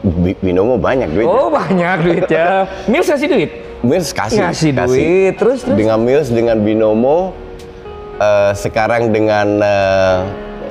Bi- 0.02 0.34
Binomo 0.34 0.74
banyak 0.76 1.12
duit. 1.12 1.24
Oh 1.24 1.46
banyak 1.46 1.96
duitnya. 2.02 2.66
Mills 2.90 3.06
kasih 3.06 3.28
duit. 3.28 3.50
Mills 3.80 4.10
kasih. 4.10 4.40
Ngasih 4.40 4.70
duit. 4.74 5.32
Terus 5.36 5.62
terus. 5.62 5.76
Dengan 5.76 5.98
Mills, 6.00 6.28
dengan 6.28 6.58
Binomo, 6.58 7.30
eh, 8.16 8.52
sekarang 8.52 9.10
dengan 9.10 9.60
eh, 9.60 10.18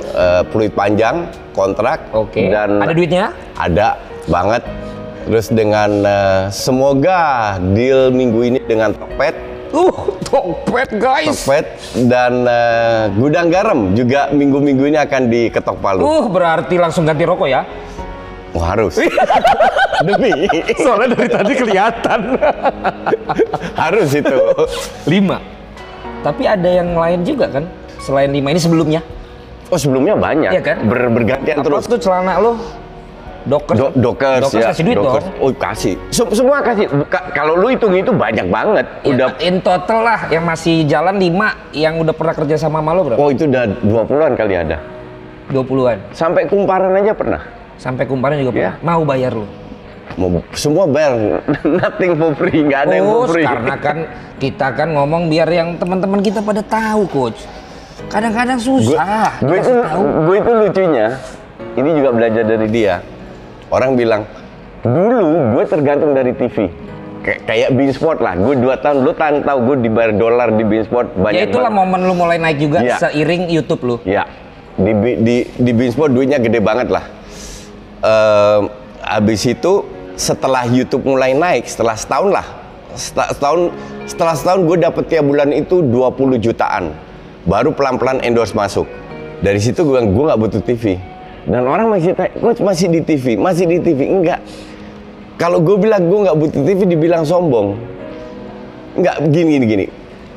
eh, 0.04 0.42
Fluid 0.50 0.74
Panjang, 0.74 1.30
kontrak. 1.54 2.02
Oke. 2.12 2.50
Dan 2.50 2.82
Ada 2.82 2.94
duitnya? 2.94 3.26
Ada 3.56 3.88
banget. 4.28 4.64
Terus 5.26 5.48
dengan 5.54 5.90
eh, 6.02 6.42
semoga 6.50 7.56
deal 7.74 8.10
minggu 8.10 8.42
ini 8.42 8.60
dengan 8.66 8.92
Tokped, 8.98 9.52
Uh, 9.72 10.20
Tokped 10.28 11.00
guys. 11.00 11.48
Tokped 11.48 11.68
dan 12.12 12.44
eh, 12.44 13.08
Gudang 13.16 13.48
Garam 13.48 13.96
juga 13.96 14.28
minggu-minggu 14.28 14.84
ini 14.92 15.00
akan 15.00 15.32
diketok 15.32 15.80
palu. 15.80 16.04
Uh, 16.04 16.28
berarti 16.28 16.76
langsung 16.76 17.08
ganti 17.08 17.24
rokok 17.24 17.48
ya? 17.48 17.64
Oh, 18.52 18.60
harus. 18.60 19.00
Demi 20.08 20.44
Soalnya 20.76 21.16
dari 21.16 21.30
tadi 21.32 21.54
kelihatan. 21.56 22.20
harus 23.80 24.12
itu. 24.12 24.38
lima. 25.08 25.40
Tapi 26.20 26.44
ada 26.44 26.68
yang 26.68 26.92
lain 26.92 27.24
juga 27.24 27.48
kan? 27.48 27.64
Selain 28.04 28.28
lima 28.28 28.52
ini 28.52 28.60
sebelumnya. 28.60 29.00
Oh 29.72 29.80
sebelumnya 29.80 30.14
banyak. 30.14 30.52
Iya 30.52 30.62
kan? 30.62 30.78
Ber- 30.84 31.08
bergantian 31.10 31.56
Apa 31.58 31.66
terus. 31.66 31.88
tuh 31.88 31.96
celana 31.98 32.36
lo? 32.38 32.60
Dockers. 33.42 33.74
Do 33.74 33.88
dokers, 33.96 34.44
Dockers 34.46 34.62
ya. 34.62 34.70
kasih 34.70 34.84
duit 34.86 34.98
dokers. 35.00 35.26
dong. 35.26 35.42
Oh 35.42 35.52
kasih. 35.52 35.94
Sem- 36.12 36.34
semua 36.36 36.62
kasih. 36.62 36.86
Buka- 36.86 37.26
kalau 37.32 37.58
lu 37.58 37.74
hitung 37.74 37.96
itu 37.96 38.12
banyak 38.12 38.46
banget. 38.46 38.86
Ya, 39.02 39.10
Udah. 39.10 39.28
in 39.42 39.58
total 39.58 40.06
lah 40.06 40.20
yang 40.30 40.46
masih 40.46 40.86
jalan 40.86 41.18
5 41.18 41.50
yang 41.74 41.98
udah 41.98 42.14
pernah 42.14 42.36
kerja 42.36 42.56
sama 42.56 42.78
sama 42.78 42.92
lo 42.94 43.02
berapa? 43.02 43.18
Oh 43.18 43.34
itu 43.34 43.50
udah 43.50 43.64
20-an 43.82 44.32
kali 44.36 44.54
ada. 44.54 44.78
20-an. 45.50 45.98
Sampai 46.12 46.46
kumparan 46.46 46.94
aja 46.94 47.18
pernah. 47.18 47.42
Sampai 47.76 48.06
kumparan 48.06 48.38
juga 48.38 48.52
Ya. 48.52 48.54
pernah. 48.54 48.76
Mau 48.86 49.02
bayar 49.02 49.34
lo. 49.34 49.48
Mau, 50.12 50.44
semua 50.54 50.86
bayar. 50.86 51.42
Nothing 51.82 52.12
for 52.14 52.32
free. 52.36 52.62
Nggak 52.62 52.82
ada 52.84 52.94
yang 52.94 53.08
Oh, 53.08 53.26
for 53.26 53.34
free. 53.34 53.48
karena 53.48 53.76
kan 53.76 53.98
kita 54.38 54.68
kan 54.76 54.92
ngomong 54.92 55.32
biar 55.32 55.50
yang 55.50 55.80
teman-teman 55.80 56.20
kita 56.20 56.44
pada 56.44 56.62
tahu, 56.62 57.10
coach. 57.10 57.42
Kadang-kadang 58.08 58.58
susah. 58.58 59.38
gue 59.40 59.58
itu, 59.58 59.74
gue 60.24 60.36
itu 60.38 60.52
lucunya. 60.52 61.08
Ini 61.72 61.90
juga 61.94 62.10
belajar 62.12 62.44
dari 62.44 62.68
dia. 62.68 63.00
Orang 63.68 63.96
bilang, 63.96 64.28
dulu 64.82 65.56
gue 65.56 65.64
tergantung 65.64 66.12
dari 66.12 66.34
TV. 66.34 66.68
Kayak 67.22 67.40
kayak 67.46 67.70
Beansport 67.72 68.18
lah. 68.18 68.34
Gue 68.34 68.58
dua 68.58 68.76
tahun, 68.76 69.06
lu 69.06 69.14
tan 69.14 69.40
tahu 69.40 69.58
gue 69.64 69.76
dibayar 69.86 70.12
dolar 70.12 70.50
di 70.50 70.64
Beansport 70.64 71.14
banyak 71.14 71.38
Ya 71.38 71.46
itulah 71.46 71.70
banget. 71.70 71.86
momen 71.86 72.00
lu 72.02 72.14
mulai 72.14 72.38
naik 72.38 72.58
juga 72.60 72.82
Iya. 72.82 72.98
seiring 73.00 73.46
YouTube 73.48 73.82
lu. 73.84 73.96
Ya, 74.04 74.26
di 74.74 74.92
di 75.22 75.36
di 75.46 75.72
Beansport 75.72 76.10
duitnya 76.10 76.42
gede 76.42 76.58
banget 76.58 76.90
lah. 76.90 77.06
Ehm, 78.02 78.62
habis 79.00 79.46
itu 79.46 79.86
setelah 80.14 80.66
YouTube 80.66 81.06
mulai 81.06 81.32
naik, 81.32 81.70
setelah 81.70 81.94
setahun 81.94 82.32
lah, 82.32 82.48
Seta- 82.92 83.32
setahun 83.32 83.72
setelah 84.04 84.34
setahun 84.34 84.62
gue 84.66 84.78
dapet 84.82 85.04
tiap 85.08 85.24
bulan 85.24 85.54
itu 85.54 85.80
20 85.80 86.36
jutaan. 86.36 86.92
Baru 87.42 87.74
pelan-pelan 87.74 88.22
endorse 88.22 88.54
masuk. 88.54 88.86
Dari 89.42 89.58
situ 89.58 89.82
gue 89.82 89.98
bilang, 89.98 90.14
gue 90.14 90.24
nggak 90.30 90.40
butuh 90.40 90.62
TV. 90.62 91.02
Dan 91.42 91.66
orang 91.66 91.90
masih 91.90 92.14
tanya, 92.14 92.30
coach 92.38 92.62
masih 92.62 92.88
di 92.94 93.02
TV, 93.02 93.34
masih 93.34 93.66
di 93.66 93.82
TV, 93.82 94.06
enggak. 94.06 94.46
Kalau 95.42 95.58
gue 95.58 95.74
bilang 95.74 96.06
gue 96.06 96.20
nggak 96.30 96.38
butuh 96.38 96.62
TV, 96.62 96.80
dibilang 96.86 97.26
sombong. 97.26 97.74
Nggak 98.94 99.16
gini 99.34 99.50
gini 99.58 99.66
gini. 99.66 99.86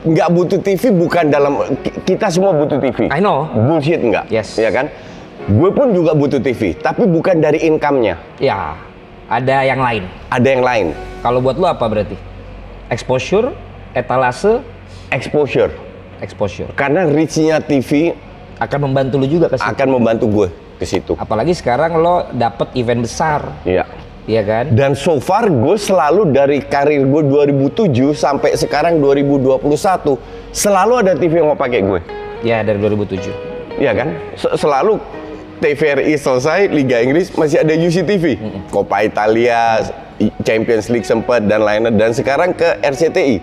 Nggak 0.05 0.29
butuh 0.33 0.59
TV 0.61 0.83
bukan 0.97 1.29
dalam 1.29 1.61
ki- 1.85 2.09
kita 2.09 2.33
semua 2.33 2.57
butuh 2.57 2.81
TV. 2.81 3.13
I 3.13 3.21
know. 3.21 3.45
Bullshit 3.53 4.01
enggak? 4.01 4.25
Yes. 4.33 4.57
Ya 4.57 4.73
kan? 4.73 4.89
Gue 5.45 5.69
pun 5.77 5.93
juga 5.93 6.17
butuh 6.17 6.41
TV, 6.41 6.73
tapi 6.73 7.05
bukan 7.05 7.37
dari 7.37 7.61
income-nya. 7.69 8.17
Ya, 8.41 8.81
ada 9.29 9.61
yang 9.61 9.85
lain. 9.85 10.09
Ada 10.33 10.49
yang 10.49 10.65
lain. 10.65 10.87
Kalau 11.21 11.45
buat 11.45 11.61
lu 11.61 11.69
apa 11.69 11.85
berarti? 11.85 12.17
Exposure, 12.89 13.53
etalase, 13.93 14.65
Exposure. 15.13 15.69
Exposure. 16.19 16.71
Karena 16.75 17.03
reach-nya 17.05 17.59
TV 17.59 18.15
Akan 18.55 18.83
membantu 18.83 19.19
lu 19.19 19.27
juga 19.27 19.51
ke 19.51 19.57
situ. 19.57 19.67
akan 19.67 19.89
membantu 19.91 20.25
gue 20.29 20.49
ke 20.75 20.85
situ. 20.85 21.12
Apalagi 21.15 21.51
sekarang 21.53 21.97
lo 21.97 22.31
dapet 22.31 22.71
event 22.75 23.03
besar, 23.03 23.41
Iya. 23.62 23.83
Iya 24.25 24.41
kan? 24.41 24.65
Dan 24.73 24.95
so 24.95 25.19
far 25.19 25.47
gue 25.47 25.77
selalu 25.77 26.33
dari 26.33 26.59
karir 26.59 27.05
gue 27.05 27.23
2007 27.25 27.93
sampai 28.11 28.57
sekarang 28.57 28.97
2021 28.97 30.17
selalu 30.49 30.93
ada 30.97 31.12
TV 31.12 31.39
yang 31.39 31.51
mau 31.51 31.59
pakai 31.59 31.85
gue. 31.85 32.01
Ya 32.41 32.61
dari 32.61 32.79
2007. 32.79 33.29
Iya 33.75 33.93
kan? 33.93 34.09
Se- 34.33 34.57
Selalu 34.57 34.97
TVRI 35.57 36.15
selesai, 36.15 36.69
Liga 36.69 37.01
Inggris 37.01 37.29
masih 37.31 37.59
ada 37.59 37.73
UCTV. 37.73 38.41
Coppa 38.69 39.03
Italia, 39.03 39.81
Champions 40.41 40.89
League 40.89 41.05
sempat 41.05 41.43
dan 41.43 41.61
lainnya 41.61 41.91
dan 41.91 42.11
sekarang 42.11 42.53
ke 42.53 42.81
RCTI. 42.81 43.37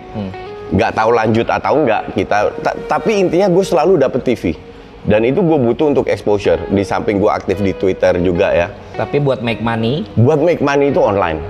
Nggak 0.72 0.92
tahu 0.92 1.10
lanjut 1.12 1.46
atau 1.46 1.72
enggak 1.78 2.02
kita 2.12 2.36
ta- 2.58 2.78
tapi 2.88 3.20
intinya 3.20 3.46
gue 3.46 3.60
selalu 3.60 4.00
dapet 4.00 4.24
TV. 4.24 4.56
Dan 5.02 5.22
itu 5.22 5.42
gue 5.42 5.58
butuh 5.60 5.90
untuk 5.90 6.06
exposure. 6.06 6.62
Di 6.68 6.80
samping 6.80 7.18
gue 7.18 7.26
aktif 7.26 7.58
di 7.58 7.74
Twitter 7.74 8.16
juga 8.18 8.54
ya. 8.54 8.70
Tapi 8.94 9.18
buat 9.18 9.42
make 9.42 9.58
money, 9.58 10.06
Buat 10.14 10.38
make 10.38 10.62
money 10.62 10.88
itu 10.88 10.98
online. 10.98 11.42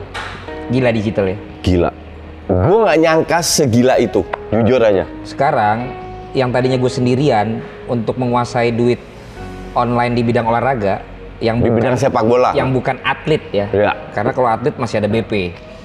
gila 0.69 0.89
digital 0.89 1.29
ya. 1.29 1.37
Gila. 1.61 1.91
Gue 2.49 2.79
nggak 2.81 2.99
nyangka 2.99 3.39
segila 3.41 3.95
itu. 3.97 4.25
Jujur 4.51 4.81
aja. 4.81 5.05
Sekarang 5.23 5.93
yang 6.33 6.49
tadinya 6.49 6.81
gue 6.81 6.89
sendirian 6.89 7.61
untuk 7.87 8.17
menguasai 8.17 8.73
duit 8.73 8.97
online 9.73 10.13
di 10.13 10.25
bidang 10.25 10.45
olahraga 10.45 11.05
yang 11.39 11.61
Di 11.61 11.69
bukan 11.69 11.77
bidang 11.77 11.97
sepak 11.97 12.25
bola. 12.25 12.51
yang 12.53 12.73
bukan 12.73 12.97
atlet 13.05 13.43
ya. 13.53 13.67
Iya. 13.69 13.93
Karena 14.11 14.33
kalau 14.33 14.49
atlet 14.49 14.75
masih 14.75 14.97
ada 14.97 15.09
BP. 15.09 15.33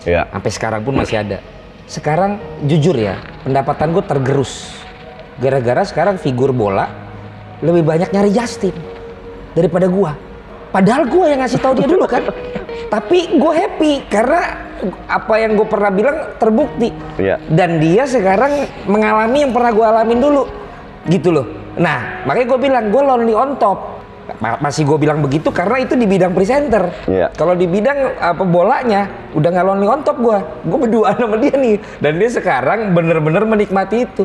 Ya. 0.08 0.24
Sampai 0.32 0.52
sekarang 0.56 0.82
pun 0.82 0.96
masih 0.96 1.20
ada. 1.20 1.44
Sekarang 1.88 2.36
jujur 2.68 3.00
ya, 3.00 3.16
pendapatan 3.48 3.96
gue 3.96 4.04
tergerus. 4.04 4.76
Gara-gara 5.40 5.88
sekarang 5.88 6.20
figur 6.20 6.52
bola 6.52 6.92
lebih 7.64 7.88
banyak 7.88 8.12
nyari 8.12 8.30
Justin 8.36 8.76
daripada 9.56 9.88
gua. 9.90 10.14
Padahal 10.70 11.08
gua 11.10 11.32
yang 11.32 11.40
ngasih 11.42 11.64
tahu 11.64 11.74
dia 11.80 11.88
dulu 11.88 12.06
kan. 12.06 12.28
Tapi 12.94 13.40
gue 13.40 13.54
happy 13.56 13.94
karena 14.12 14.68
apa 15.10 15.34
yang 15.42 15.58
gue 15.58 15.68
pernah 15.68 15.92
bilang 15.92 16.18
terbukti. 16.38 16.94
Iya. 17.18 17.42
Dan 17.50 17.82
dia 17.82 18.06
sekarang 18.06 18.68
mengalami 18.86 19.48
yang 19.48 19.52
pernah 19.52 19.72
gue 19.74 19.86
alamin 19.86 20.20
dulu. 20.22 20.44
Gitu 21.08 21.34
loh. 21.34 21.46
Nah, 21.80 22.24
makanya 22.28 22.48
gue 22.52 22.60
bilang 22.62 22.86
gue 22.92 23.02
lonely 23.02 23.34
on 23.34 23.58
top. 23.58 23.97
Ma- 24.38 24.60
Masih 24.62 24.86
gue 24.86 24.98
bilang 24.98 25.18
begitu 25.18 25.50
karena 25.50 25.82
itu 25.82 25.94
di 25.94 26.06
bidang 26.06 26.32
presenter. 26.32 26.94
Iya. 27.06 27.34
Kalau 27.34 27.58
di 27.58 27.66
bidang 27.66 28.16
apa 28.16 28.44
bolanya 28.44 29.06
udah 29.34 29.50
nggak 29.50 29.66
lonely 29.66 29.88
on 29.88 30.02
top 30.02 30.18
gue. 30.18 30.38
Gue 30.64 30.80
berdua 30.80 31.14
sama 31.18 31.38
dia 31.38 31.54
nih. 31.54 31.82
Dan 31.98 32.22
dia 32.22 32.30
sekarang 32.30 32.94
bener-bener 32.94 33.44
menikmati 33.44 34.06
itu. 34.06 34.24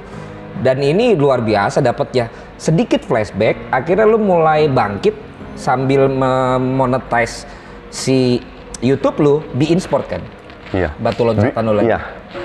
Dan 0.61 0.79
ini 0.79 1.17
luar 1.17 1.41
biasa 1.41 1.81
dapatnya. 1.81 2.29
Sedikit 2.55 3.03
flashback, 3.03 3.59
akhirnya 3.69 4.05
lu 4.05 4.21
mulai 4.21 4.69
bangkit 4.69 5.17
sambil 5.53 6.07
memonetize 6.07 7.49
si 7.89 8.39
YouTube 8.79 9.17
lu 9.19 9.35
di 9.53 9.73
InSport 9.73 10.07
kan. 10.07 10.23
Iya. 10.71 10.93
Batu 10.97 11.25
loncatan 11.25 11.63
lu 11.65 11.75
lagi. 11.75 11.89
Iya. 11.89 12.01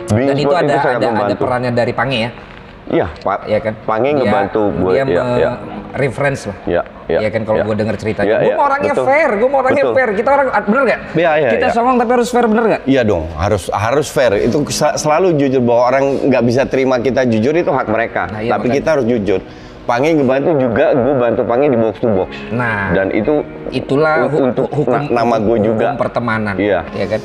Dan 0.07 0.37
itu 0.37 0.51
ada 0.51 0.73
sangat 0.79 0.99
ada, 1.03 1.25
ada 1.25 1.35
perannya 1.35 1.71
dari 1.71 1.91
Pange 1.91 2.17
ya. 2.19 2.31
Iya, 2.87 3.07
Pak. 3.19 3.39
Iya 3.45 3.59
kan? 3.59 3.73
Pange 3.83 4.09
Dia- 4.09 4.17
ngebantu 4.23 4.61
buat 4.73 4.93
dia 4.95 5.03
iya, 5.03 5.03
me- 5.03 5.37
iya. 5.37 5.51
Reference 5.93 6.41
lah. 6.45 6.57
Iya, 6.63 6.81
iya, 7.07 7.17
Iya 7.21 7.29
kan 7.29 7.41
kalau 7.43 7.57
iya. 7.57 7.65
gue 7.65 7.75
denger 7.75 7.95
ceritanya. 7.95 8.27
Iya, 8.27 8.37
gue 8.37 8.47
iya, 8.47 8.55
mau 8.55 8.65
orangnya 8.65 8.93
betul. 8.93 9.05
fair, 9.05 9.29
gue 9.31 9.49
mau 9.49 9.59
orangnya 9.61 9.83
Betul. 9.83 9.95
fair. 9.95 10.09
Kita 10.11 10.29
orang 10.29 10.47
bener 10.61 10.81
nggak? 10.83 10.99
Iya, 11.13 11.31
iya, 11.37 11.49
Kita 11.53 11.65
iya. 11.65 11.73
songong 11.73 11.95
tapi 11.95 12.11
harus 12.11 12.29
fair 12.29 12.45
bener 12.45 12.63
nggak? 12.67 12.81
Iya 12.83 13.01
dong, 13.03 13.23
harus 13.33 13.63
harus 13.69 14.07
fair. 14.07 14.31
Itu 14.37 14.57
selalu 14.73 15.27
jujur 15.35 15.61
bahwa 15.61 15.83
orang 15.87 16.03
nggak 16.27 16.43
bisa 16.43 16.61
terima 16.65 16.95
kita 16.97 17.21
jujur 17.23 17.53
itu 17.53 17.69
hak 17.69 17.87
mereka. 17.87 18.27
Nah, 18.27 18.39
iya, 18.39 18.51
Tapi 18.51 18.67
makanya. 18.67 18.75
kita 18.75 18.89
harus 18.91 19.05
jujur. 19.05 19.41
Pange 19.87 20.11
ngebantu 20.11 20.51
juga, 20.59 20.85
gue 20.91 21.13
bantu 21.15 21.41
Pange 21.47 21.71
di 21.71 21.77
box 21.79 21.95
to 21.97 22.11
box. 22.11 22.27
Nah, 22.51 22.91
Dan 22.91 23.07
itu 23.09 23.39
itulah 23.71 24.27
hu- 24.27 24.51
untuk 24.51 24.67
hukum 24.67 24.91
na- 25.07 25.23
nama 25.23 25.39
gue 25.39 25.47
hukum 25.53 25.63
juga. 25.63 25.87
pertemanan. 25.95 26.59
Iya. 26.59 26.83
Iya 26.91 27.05
kan? 27.07 27.21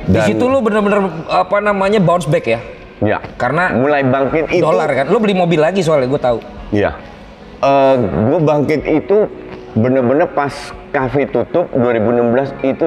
Di 0.00 0.18
Dan- 0.18 0.26
situ 0.26 0.44
lu 0.44 0.58
bener-bener 0.58 1.06
apa 1.30 1.56
namanya 1.62 2.02
bounce 2.02 2.26
back 2.26 2.50
ya. 2.50 2.58
Ya. 2.98 3.22
Karena 3.38 3.70
mulai 3.72 4.02
bangkit 4.02 4.50
itu. 4.50 4.58
dolar 4.58 4.90
kan. 4.90 5.06
Lu 5.06 5.16
beli 5.16 5.32
mobil 5.32 5.56
lagi 5.56 5.80
soalnya 5.80 6.04
gue 6.04 6.18
tahu. 6.18 6.38
Iya. 6.70 6.98
Gue 8.00 8.38
bangkit 8.40 8.82
itu 8.88 9.28
bener-bener 9.76 10.26
pas 10.32 10.52
kafe 10.90 11.28
tutup 11.30 11.70
2016 11.76 12.66
itu 12.66 12.86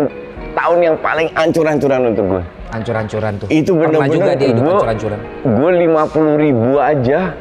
tahun 0.53 0.79
yang 0.81 0.95
paling 0.99 1.29
ancur-ancuran 1.33 2.01
untuk 2.13 2.25
gue. 2.37 2.43
Hancur-hancuran 2.73 3.31
tuh. 3.37 3.47
Itu 3.53 3.77
bener-bener 3.77 4.09
juga 4.17 4.31
dia 4.33 4.49
hidup 4.49 4.65
hancur-hancuran. 4.65 5.19
Gue 5.45 5.71
lima 5.77 6.03
puluh 6.09 6.35
ribu 6.41 6.81
aja, 6.81 7.37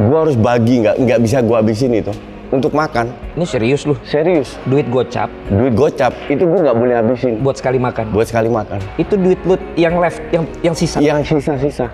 gue 0.00 0.16
harus 0.16 0.36
bagi 0.40 0.80
nggak 0.84 0.96
nggak 1.04 1.18
bisa 1.20 1.44
gue 1.44 1.56
habisin 1.56 1.92
itu 1.92 2.12
untuk 2.48 2.72
makan. 2.72 3.12
Ini 3.36 3.44
serius 3.44 3.84
lu. 3.84 3.92
Serius, 4.08 4.56
Duit 4.64 4.88
gocap 4.88 5.28
duit 5.52 5.76
gocap 5.76 6.16
itu 6.32 6.48
gue 6.48 6.60
nggak 6.64 6.76
boleh 6.80 6.94
habisin 6.96 7.44
buat 7.44 7.60
sekali 7.60 7.76
makan. 7.76 8.08
buat 8.08 8.24
sekali 8.24 8.48
makan. 8.48 8.80
Itu 8.96 9.20
duit 9.20 9.36
lu 9.44 9.60
yang 9.76 10.00
left, 10.00 10.24
yang 10.32 10.48
yang 10.64 10.72
sisa. 10.72 10.96
Yang 10.96 11.36
sisa-sisa. 11.36 11.92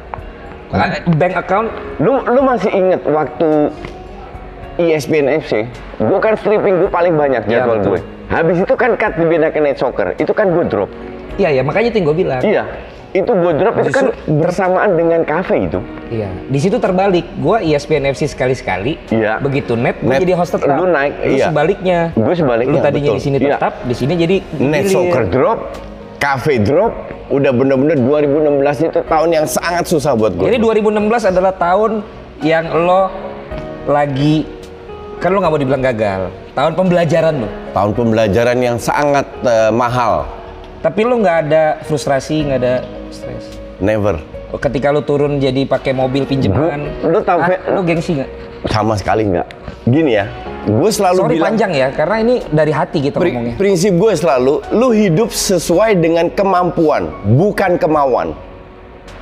Ah, 0.74 0.90
Bank 1.06 1.38
account 1.38 1.70
Lu 2.02 2.18
lu 2.26 2.40
masih 2.42 2.66
inget 2.74 2.98
waktu 3.06 3.70
ESPN 4.74 5.26
FC, 5.38 5.68
gue 5.96 6.18
kan 6.18 6.34
stripping 6.34 6.78
gue 6.78 6.90
paling 6.90 7.14
banyak 7.14 7.46
Iya, 7.46 7.62
jadwal 7.62 7.78
gue. 7.80 8.00
Habis 8.26 8.56
itu 8.60 8.74
kan 8.74 8.96
cut 8.96 9.14
di 9.14 9.24
beda 9.24 9.54
Night 9.54 9.78
Soccer, 9.78 10.16
itu 10.16 10.30
kan 10.30 10.50
gue 10.50 10.64
drop. 10.64 10.90
Iya 11.34 11.50
ya 11.50 11.62
makanya 11.62 11.90
itu 11.90 11.96
yang 11.98 12.06
gue 12.08 12.16
bilang. 12.16 12.40
Iya, 12.40 12.62
itu 13.10 13.30
gue 13.30 13.52
drop 13.54 13.74
itu 13.76 13.90
kan 13.90 14.04
Justru- 14.10 14.38
bersamaan 14.38 14.90
dengan 14.94 15.20
kafe 15.22 15.66
itu. 15.66 15.78
Iya. 16.10 16.30
Di 16.46 16.58
situ 16.58 16.78
terbalik. 16.78 17.26
Gue 17.36 17.62
ESPN 17.64 18.06
FC 18.08 18.26
sekali-sekali. 18.26 18.98
Iya. 19.10 19.38
Begitu 19.38 19.74
net, 19.74 19.98
gue 19.98 20.10
Net, 20.10 20.22
jadi 20.22 20.34
host 20.34 20.54
tetap. 20.54 20.74
lu 20.74 20.86
naik, 20.86 21.14
Lu 21.22 21.34
iya. 21.34 21.46
sebaliknya. 21.46 21.98
Gue 22.14 22.34
sebaliknya, 22.34 22.74
Lu 22.74 22.82
tadinya 22.82 23.10
betul. 23.10 23.18
di 23.18 23.22
sini 23.22 23.36
Iya. 23.38 23.50
tetap, 23.54 23.72
di 23.82 23.94
sini 23.94 24.12
jadi 24.14 24.36
Net 24.58 24.82
hilir. 24.86 24.94
Soccer 24.94 25.24
drop, 25.26 25.58
cafe 26.18 26.54
drop, 26.58 26.92
udah 27.30 27.50
bener-bener 27.50 27.98
2016 27.98 28.78
itu 28.80 28.98
tahun 29.04 29.28
yang 29.30 29.46
sangat 29.46 29.84
susah 29.86 30.14
buat 30.14 30.34
gue. 30.34 30.46
Jadi 30.46 30.58
2016 30.58 31.22
adalah 31.24 31.52
tahun 31.52 32.02
yang 32.42 32.66
lo 32.72 33.10
lagi 33.84 34.46
kan 35.24 35.32
lo 35.32 35.40
nggak 35.40 35.52
mau 35.56 35.56
dibilang 35.56 35.80
gagal. 35.80 36.20
Tahun 36.52 36.72
pembelajaran 36.76 37.34
lo. 37.40 37.48
tahun 37.72 37.90
pembelajaran 37.96 38.58
yang 38.60 38.76
sangat 38.76 39.24
eh, 39.40 39.72
mahal. 39.72 40.28
Tapi 40.84 41.00
lo 41.00 41.16
nggak 41.16 41.38
ada 41.48 41.64
frustrasi, 41.80 42.44
nggak 42.44 42.58
ada 42.60 42.74
stres. 43.08 43.56
Never. 43.80 44.20
Ketika 44.54 44.92
lo 44.92 45.00
turun 45.00 45.40
jadi 45.40 45.64
pakai 45.64 45.96
mobil 45.96 46.28
pinjaman, 46.28 47.00
Gua- 47.00 47.08
lu 47.08 47.18
tahu, 47.24 47.40
ah, 47.40 47.56
lo 47.72 47.80
gengsi 47.82 48.20
nggak? 48.20 48.30
Sama 48.68 48.94
sekali 48.94 49.24
nggak. 49.26 49.48
Gini 49.88 50.12
ya, 50.14 50.28
gue 50.64 50.90
selalu 50.92 51.20
Sorry 51.24 51.32
bilang 51.36 51.56
panjang 51.56 51.72
ya, 51.72 51.88
karena 51.90 52.16
ini 52.20 52.34
dari 52.48 52.72
hati 52.72 52.98
kita 53.02 53.16
pri- 53.18 53.32
ngomongnya. 53.32 53.56
prinsip 53.58 53.92
gue 53.96 54.12
selalu, 54.14 54.60
lu 54.72 54.88
hidup 54.92 55.32
sesuai 55.32 55.98
dengan 55.98 56.28
kemampuan, 56.30 57.08
bukan 57.34 57.80
kemauan. 57.80 58.36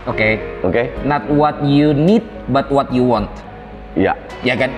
Oke, 0.05 0.43
Oke? 0.67 0.91
not 1.07 1.23
what 1.31 1.63
you 1.63 1.95
need, 1.95 2.27
but 2.51 2.67
what 2.69 2.91
you 2.91 3.07
want. 3.07 3.31
Ya. 3.95 4.19
Ya 4.43 4.59
kan? 4.59 4.69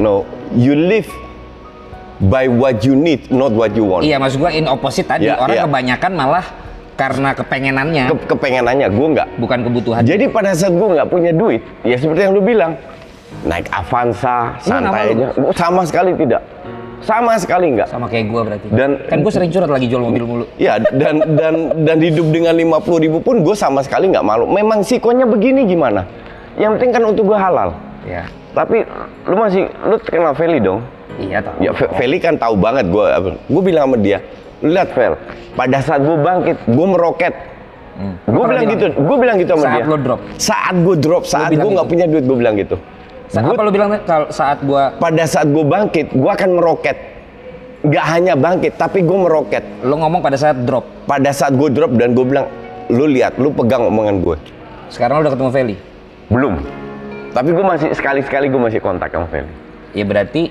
No, 0.00 0.24
you 0.56 0.72
live 0.72 1.06
by 2.20 2.48
what 2.48 2.80
you 2.80 2.96
need, 2.96 3.28
not 3.28 3.52
what 3.52 3.72
you 3.72 3.84
want. 3.84 4.02
Iya, 4.02 4.16
maksud 4.16 4.40
gua 4.40 4.50
in 4.50 4.64
opposite 4.64 5.04
tadi. 5.04 5.28
Iya, 5.28 5.36
Orang 5.36 5.56
iya. 5.56 5.64
kebanyakan 5.68 6.12
malah 6.12 6.46
karena 6.96 7.32
kepengenannya, 7.32 8.04
Ke- 8.12 8.28
kepengenannya, 8.28 8.86
gue 8.88 9.06
nggak. 9.16 9.28
bukan 9.36 9.58
kebutuhan. 9.64 10.02
Jadi 10.04 10.28
pada 10.28 10.52
saat 10.52 10.72
gue 10.72 10.88
nggak 10.90 11.08
punya 11.08 11.32
duit, 11.32 11.64
ya 11.80 11.96
seperti 11.96 12.28
yang 12.28 12.32
lu 12.32 12.40
bilang, 12.40 12.76
naik 13.42 13.72
Avanza, 13.72 14.56
Lu 14.60 14.68
nggak 14.68 14.68
santai 14.68 15.04
malu? 15.04 15.12
aja. 15.16 15.26
Gua 15.36 15.52
sama 15.54 15.82
sekali 15.84 16.10
tidak. 16.16 16.42
Sama 17.00 17.32
sekali 17.36 17.66
nggak. 17.72 17.88
Sama 17.88 18.04
kayak 18.04 18.28
gua 18.28 18.40
berarti. 18.44 18.66
Dan- 18.68 19.00
kan 19.04 19.24
gua 19.24 19.32
sering 19.32 19.48
curhat 19.48 19.68
lagi 19.68 19.88
jual 19.88 20.00
mobil 20.00 20.24
mulu. 20.24 20.44
Ya 20.56 20.76
dan 20.76 21.24
dan 21.32 21.54
dan 21.80 21.96
hidup 21.96 22.28
dengan 22.28 22.52
50 22.52 23.00
ribu 23.00 23.20
pun 23.20 23.40
gue 23.40 23.56
sama 23.56 23.80
sekali 23.80 24.12
nggak 24.12 24.20
malu. 24.20 24.44
Memang 24.44 24.84
sikonya 24.84 25.24
begini 25.24 25.64
gimana? 25.64 26.04
Yang 26.60 26.76
penting 26.76 26.90
kan 26.92 27.02
untuk 27.06 27.24
gue 27.32 27.38
halal. 27.40 27.72
Ya. 28.04 28.28
Tapi 28.50 28.82
lu 29.24 29.36
masih 29.36 29.62
lu 29.80 29.96
kenal 30.00 30.34
Feli 30.34 30.58
dong? 30.58 30.82
Iya 31.16 31.38
tau. 31.40 31.54
Ya 31.58 31.70
Fe- 31.70 31.92
Feli 31.92 32.18
kan 32.18 32.34
tahu 32.34 32.54
banget 32.54 32.88
gue. 32.88 33.04
Gue 33.46 33.62
bilang 33.62 33.86
sama 33.86 33.96
dia, 33.96 34.18
lu 34.58 34.70
lihat 34.70 34.90
Fel, 34.90 35.14
pada 35.52 35.78
saat 35.78 36.00
gue 36.00 36.16
bangkit, 36.16 36.56
gue 36.64 36.86
meroket. 36.88 37.34
Gue 38.24 38.32
Lu 38.32 38.40
pernah 38.42 38.64
bilang 38.64 38.72
gitu, 38.72 38.84
gue 38.96 39.16
bilang 39.18 39.36
gitu 39.36 39.50
sama 39.52 39.62
Saat 39.62 39.76
dia. 39.76 39.84
lo 39.84 39.96
drop? 39.98 40.20
Saat 40.34 40.74
gue 40.78 40.96
drop, 40.96 41.22
saat 41.22 41.50
gue 41.52 41.60
nggak 41.60 41.84
gitu? 41.84 41.92
punya 41.92 42.06
duit, 42.08 42.24
gue 42.24 42.38
bilang 42.38 42.54
gitu. 42.56 42.76
Sa- 43.28 43.44
Gua- 43.44 43.52
apa 43.52 43.62
lu 43.62 43.70
bilang 43.70 43.88
kalau 44.02 44.26
saat 44.32 44.58
gua 44.60 44.82
pada 44.96 45.22
saat 45.22 45.46
gue 45.46 45.62
bangkit, 45.62 46.06
gue 46.10 46.30
akan 46.30 46.50
meroket. 46.56 46.96
Gak 47.80 48.06
hanya 48.10 48.34
bangkit, 48.34 48.76
tapi 48.76 49.00
gue 49.00 49.18
meroket. 49.18 49.64
lu 49.80 49.96
ngomong 49.96 50.20
pada 50.20 50.36
saat 50.36 50.64
drop. 50.64 50.84
Pada 51.04 51.30
saat 51.30 51.52
gue 51.52 51.68
drop 51.68 51.92
dan 51.92 52.12
gue 52.12 52.24
bilang, 52.24 52.44
lu 52.88 53.04
lihat, 53.04 53.36
lu 53.36 53.48
pegang 53.50 53.84
omongan 53.84 54.20
gue. 54.20 54.36
Sekarang 54.88 55.20
lu 55.20 55.28
udah 55.28 55.32
ketemu 55.32 55.50
Feli. 55.50 55.76
Belum. 56.28 56.79
Tapi 57.30 57.48
gue 57.50 57.62
masih 57.62 57.88
sekali-sekali 57.94 58.50
gue 58.50 58.60
masih 58.60 58.80
kontak 58.80 59.10
sama 59.10 59.30
Feli. 59.30 59.50
Ya 59.92 60.04
berarti 60.04 60.50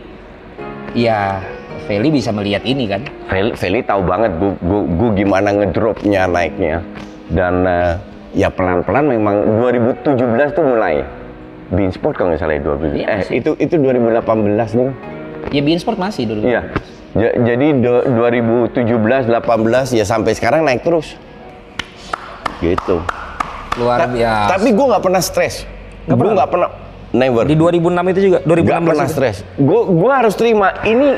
ya 0.96 1.44
Feli 1.86 2.08
bisa 2.10 2.32
melihat 2.32 2.64
ini 2.64 2.88
kan. 2.88 3.02
Feli, 3.28 3.52
Feli 3.54 3.80
tahu 3.82 4.06
banget 4.06 4.32
gue, 4.36 4.52
gue, 4.56 4.82
gue 4.88 5.10
gimana 5.18 5.50
ngedropnya 5.52 6.26
naiknya. 6.26 6.80
Dan 7.28 7.66
eh, 7.66 7.94
ya 8.34 8.48
pelan-pelan 8.48 9.06
memang 9.06 9.36
2017 9.60 10.16
tuh 10.54 10.66
mulai. 10.66 11.04
Bean 11.70 11.94
Sport 11.94 12.18
kalau 12.18 12.34
nggak 12.34 12.42
salah 12.42 12.56
ya 12.58 12.62
2017. 12.66 12.96
Iya, 12.96 13.06
eh 13.06 13.18
masih. 13.22 13.34
itu 13.38 13.52
itu 13.60 13.76
2018 13.78 14.78
nih. 14.78 14.90
Ya 15.50 15.62
Bein 15.62 15.80
Sport 15.80 15.98
masih 15.98 16.24
dulu. 16.26 16.42
Iya. 16.42 16.62
Ja- 17.14 17.36
jadi 17.44 17.68
do- 17.76 18.06
2017, 18.06 19.26
18 19.26 19.94
ya 19.94 20.06
sampai 20.06 20.34
sekarang 20.34 20.62
naik 20.64 20.82
terus. 20.82 21.14
Gitu. 22.60 23.02
Luar 23.78 23.98
Ta- 24.00 24.10
biasa. 24.10 24.50
Tapi 24.58 24.70
gue 24.74 24.86
nggak 24.88 25.04
pernah 25.04 25.22
stres. 25.22 25.66
Nggak 26.06 26.18
Gue 26.18 26.32
nggak 26.36 26.52
pernah. 26.52 26.70
Never. 27.10 27.42
di 27.50 27.58
2006 27.58 28.12
itu 28.14 28.20
juga 28.30 28.38
2016 28.46 28.70
Gak 28.70 28.82
pernah 28.86 29.10
stres. 29.10 29.38
Gue 29.58 29.82
gue 29.90 30.12
harus 30.14 30.36
terima 30.38 30.78
ini. 30.86 31.18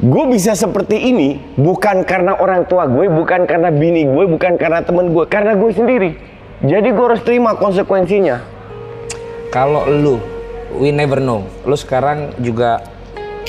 Gue 0.00 0.24
bisa 0.32 0.56
seperti 0.56 0.96
ini 0.96 1.36
bukan 1.60 2.08
karena 2.08 2.32
orang 2.40 2.64
tua 2.64 2.88
gue, 2.88 3.04
bukan 3.12 3.44
karena 3.44 3.68
bini 3.68 4.08
gue, 4.08 4.24
bukan 4.32 4.56
karena 4.56 4.80
temen 4.80 5.12
gue, 5.12 5.28
karena 5.28 5.52
gue 5.52 5.70
sendiri. 5.76 6.16
Jadi 6.64 6.88
gue 6.88 7.04
harus 7.04 7.20
terima 7.20 7.52
konsekuensinya. 7.52 8.40
Kalau 9.52 9.84
lu, 9.92 10.16
we 10.80 10.88
never 10.88 11.20
know. 11.20 11.44
Lu 11.68 11.76
sekarang 11.76 12.32
juga 12.40 12.80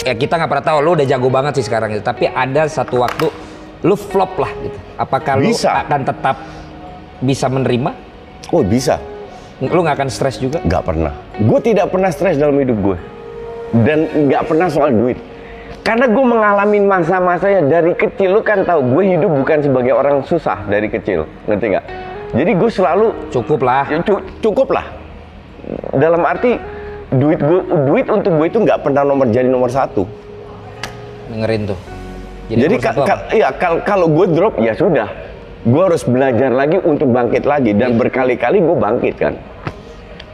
ya 0.03 0.12
kita 0.12 0.43
nggak 0.43 0.49
pernah 0.51 0.66
tahu 0.76 0.78
lu 0.84 0.91
udah 0.99 1.07
jago 1.07 1.32
banget 1.32 1.62
sih 1.62 1.66
sekarang 1.72 1.93
itu 1.93 2.03
tapi 2.03 2.26
ada 2.26 2.68
satu 2.68 2.99
waktu 2.99 3.32
lu 3.86 3.95
flop 3.95 4.34
lah 4.39 4.51
gitu 4.59 4.80
apakah 4.97 5.39
Bisa. 5.39 5.72
lu 5.72 5.78
akan 5.88 6.01
tetap 6.03 6.36
bisa 7.22 7.45
menerima 7.47 7.91
Oh 8.51 8.68
bisa, 8.68 8.99
lu 9.62 9.80
nggak 9.86 9.95
akan 9.95 10.09
stres 10.09 10.41
juga 10.41 10.57
nggak 10.62 10.84
pernah. 10.84 11.14
Gue 11.38 11.59
tidak 11.62 11.93
pernah 11.93 12.09
stres 12.09 12.36
dalam 12.36 12.57
hidup 12.57 12.78
gue. 12.82 12.97
Dan 13.72 14.28
nggak 14.28 14.49
pernah 14.49 14.68
soal 14.68 14.89
duit. 14.89 15.16
Karena 15.82 16.05
gue 16.05 16.22
mengalami 16.22 16.78
masa-masanya 16.78 17.66
dari 17.66 17.93
kecil, 17.93 18.38
lu 18.38 18.41
kan 18.41 18.62
tahu 18.62 18.86
gue 18.86 19.18
hidup 19.18 19.32
bukan 19.34 19.66
sebagai 19.66 19.93
orang 19.93 20.22
susah 20.22 20.62
dari 20.66 20.86
kecil, 20.86 21.26
ngerti 21.49 21.74
nggak? 21.74 21.86
Jadi 22.32 22.51
gue 22.53 22.70
selalu 22.70 23.05
cukup 23.34 23.59
lah 23.66 23.89
ya, 23.89 23.97
cu- 24.01 24.26
cukup 24.39 24.72
lah. 24.72 24.86
Dalam 25.91 26.22
arti 26.22 26.53
duit 27.09 27.41
gue, 27.41 27.62
duit 27.89 28.07
untuk 28.07 28.38
gue 28.38 28.47
itu 28.47 28.59
nggak 28.62 28.86
pernah 28.86 29.01
nomor 29.01 29.26
jadi 29.30 29.49
nomor 29.49 29.70
satu. 29.70 30.05
dengerin 31.32 31.64
tuh 31.64 31.80
Jadi, 32.51 32.76
nomor 32.76 32.84
ka- 32.84 33.07
ka- 33.07 33.26
iya, 33.32 33.49
kal- 33.55 33.82
kalau 33.82 34.12
gue 34.12 34.28
drop 34.36 34.59
ya 34.59 34.76
sudah, 34.76 35.07
gue 35.64 35.82
harus 35.82 36.03
belajar 36.03 36.51
lagi 36.51 36.78
untuk 36.78 37.07
bangkit 37.07 37.47
lagi 37.47 37.72
dan 37.72 37.95
berkali-kali 37.95 38.59
gue 38.59 38.76
bangkit 38.76 39.16
kan. 39.18 39.34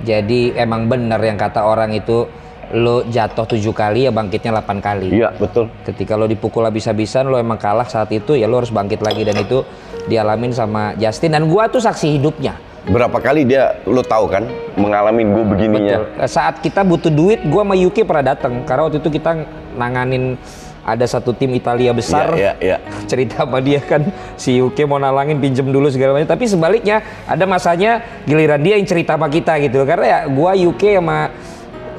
Jadi 0.03 0.57
emang 0.59 0.85
bener 0.91 1.17
yang 1.21 1.37
kata 1.39 1.65
orang 1.65 1.93
itu 1.93 2.27
lu 2.75 3.07
jatuh 3.07 3.47
tujuh 3.47 3.71
kali 3.71 4.05
ya 4.07 4.11
bangkitnya 4.11 4.51
8 4.59 4.83
kali 4.83 5.07
Iya 5.15 5.31
betul. 5.39 5.71
ketika 5.87 6.19
lo 6.19 6.27
dipukul 6.27 6.67
habis-habisan 6.67 7.31
lo 7.31 7.39
emang 7.39 7.55
kalah 7.55 7.87
saat 7.87 8.11
itu 8.11 8.35
ya 8.35 8.43
lo 8.43 8.59
harus 8.59 8.75
bangkit 8.75 8.99
lagi 8.99 9.23
dan 9.23 9.39
itu 9.39 9.63
dialamin 10.11 10.51
sama 10.51 10.91
Justin 10.99 11.39
dan 11.39 11.47
gua 11.47 11.71
tuh 11.71 11.79
saksi 11.79 12.19
hidupnya 12.19 12.59
Berapa 12.87 13.19
kali 13.19 13.43
dia, 13.43 13.75
lo 13.83 13.99
tahu 13.99 14.31
kan, 14.31 14.47
mengalami 14.79 15.27
gue 15.27 15.43
begininya. 15.43 16.07
Betul. 16.07 16.23
Saat 16.23 16.63
kita 16.63 16.87
butuh 16.87 17.11
duit, 17.11 17.43
gua 17.51 17.67
sama 17.67 17.75
Yuki 17.75 18.07
pernah 18.07 18.31
datang 18.31 18.63
karena 18.63 18.87
waktu 18.87 19.03
itu 19.03 19.11
kita 19.11 19.43
nanganin 19.75 20.39
ada 20.87 21.03
satu 21.03 21.35
tim 21.35 21.51
Italia 21.51 21.91
besar. 21.91 22.31
Iya, 22.31 22.55
iya, 22.63 22.79
iya. 22.79 23.03
Cerita 23.03 23.43
sama 23.43 23.59
dia 23.59 23.83
kan 23.83 24.07
si 24.39 24.55
Yuki 24.55 24.87
mau 24.87 24.95
nalangin 24.95 25.35
pinjem 25.43 25.67
dulu 25.67 25.91
segala 25.91 26.15
macam. 26.15 26.31
Tapi 26.31 26.47
sebaliknya 26.47 27.03
ada 27.27 27.43
masanya 27.43 27.99
giliran 28.23 28.63
dia 28.63 28.79
yang 28.79 28.87
cerita 28.87 29.19
sama 29.19 29.27
kita 29.27 29.59
gitu. 29.59 29.83
Karena 29.83 30.05
ya 30.07 30.19
gua 30.31 30.55
Yuki 30.55 30.95
sama 30.95 31.27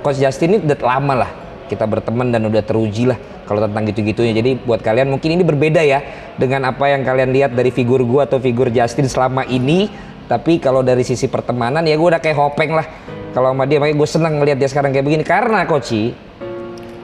Coach 0.01 0.25
Justin 0.25 0.57
ini 0.57 0.59
udah 0.65 0.81
lama 0.81 1.15
lah 1.29 1.31
kita 1.69 1.85
berteman 1.85 2.33
dan 2.33 2.49
udah 2.49 2.65
teruji 2.65 3.05
lah 3.05 3.21
kalau 3.45 3.61
tentang 3.61 3.85
gitu-gitunya. 3.93 4.33
Jadi 4.33 4.57
buat 4.65 4.81
kalian 4.81 5.13
mungkin 5.13 5.37
ini 5.37 5.45
berbeda 5.45 5.85
ya 5.85 6.01
dengan 6.41 6.73
apa 6.73 6.89
yang 6.89 7.05
kalian 7.05 7.29
lihat 7.29 7.53
dari 7.53 7.69
figur 7.69 8.01
gua 8.09 8.25
atau 8.25 8.41
figur 8.41 8.73
Justin 8.73 9.05
selama 9.05 9.45
ini. 9.45 10.09
Tapi 10.29 10.61
kalau 10.61 10.81
dari 10.81 11.05
sisi 11.05 11.29
pertemanan 11.29 11.85
ya 11.85 11.93
gua 12.01 12.17
udah 12.17 12.23
kayak 12.25 12.41
hopeng 12.41 12.73
lah. 12.73 12.89
Kalau 13.37 13.53
sama 13.53 13.69
dia 13.69 13.77
makanya 13.77 13.97
gue 14.01 14.09
seneng 14.09 14.41
ngelihat 14.41 14.59
dia 14.59 14.67
sekarang 14.73 14.91
kayak 14.91 15.05
begini 15.05 15.23
karena 15.23 15.69
Koci 15.69 16.28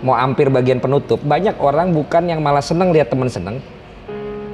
mau 0.04 0.14
hampir 0.14 0.52
bagian 0.52 0.78
penutup 0.78 1.18
banyak 1.24 1.56
orang 1.56 1.90
bukan 1.90 2.28
yang 2.28 2.44
malah 2.44 2.60
seneng 2.60 2.92
lihat 2.92 3.08
teman 3.08 3.32
seneng 3.32 3.58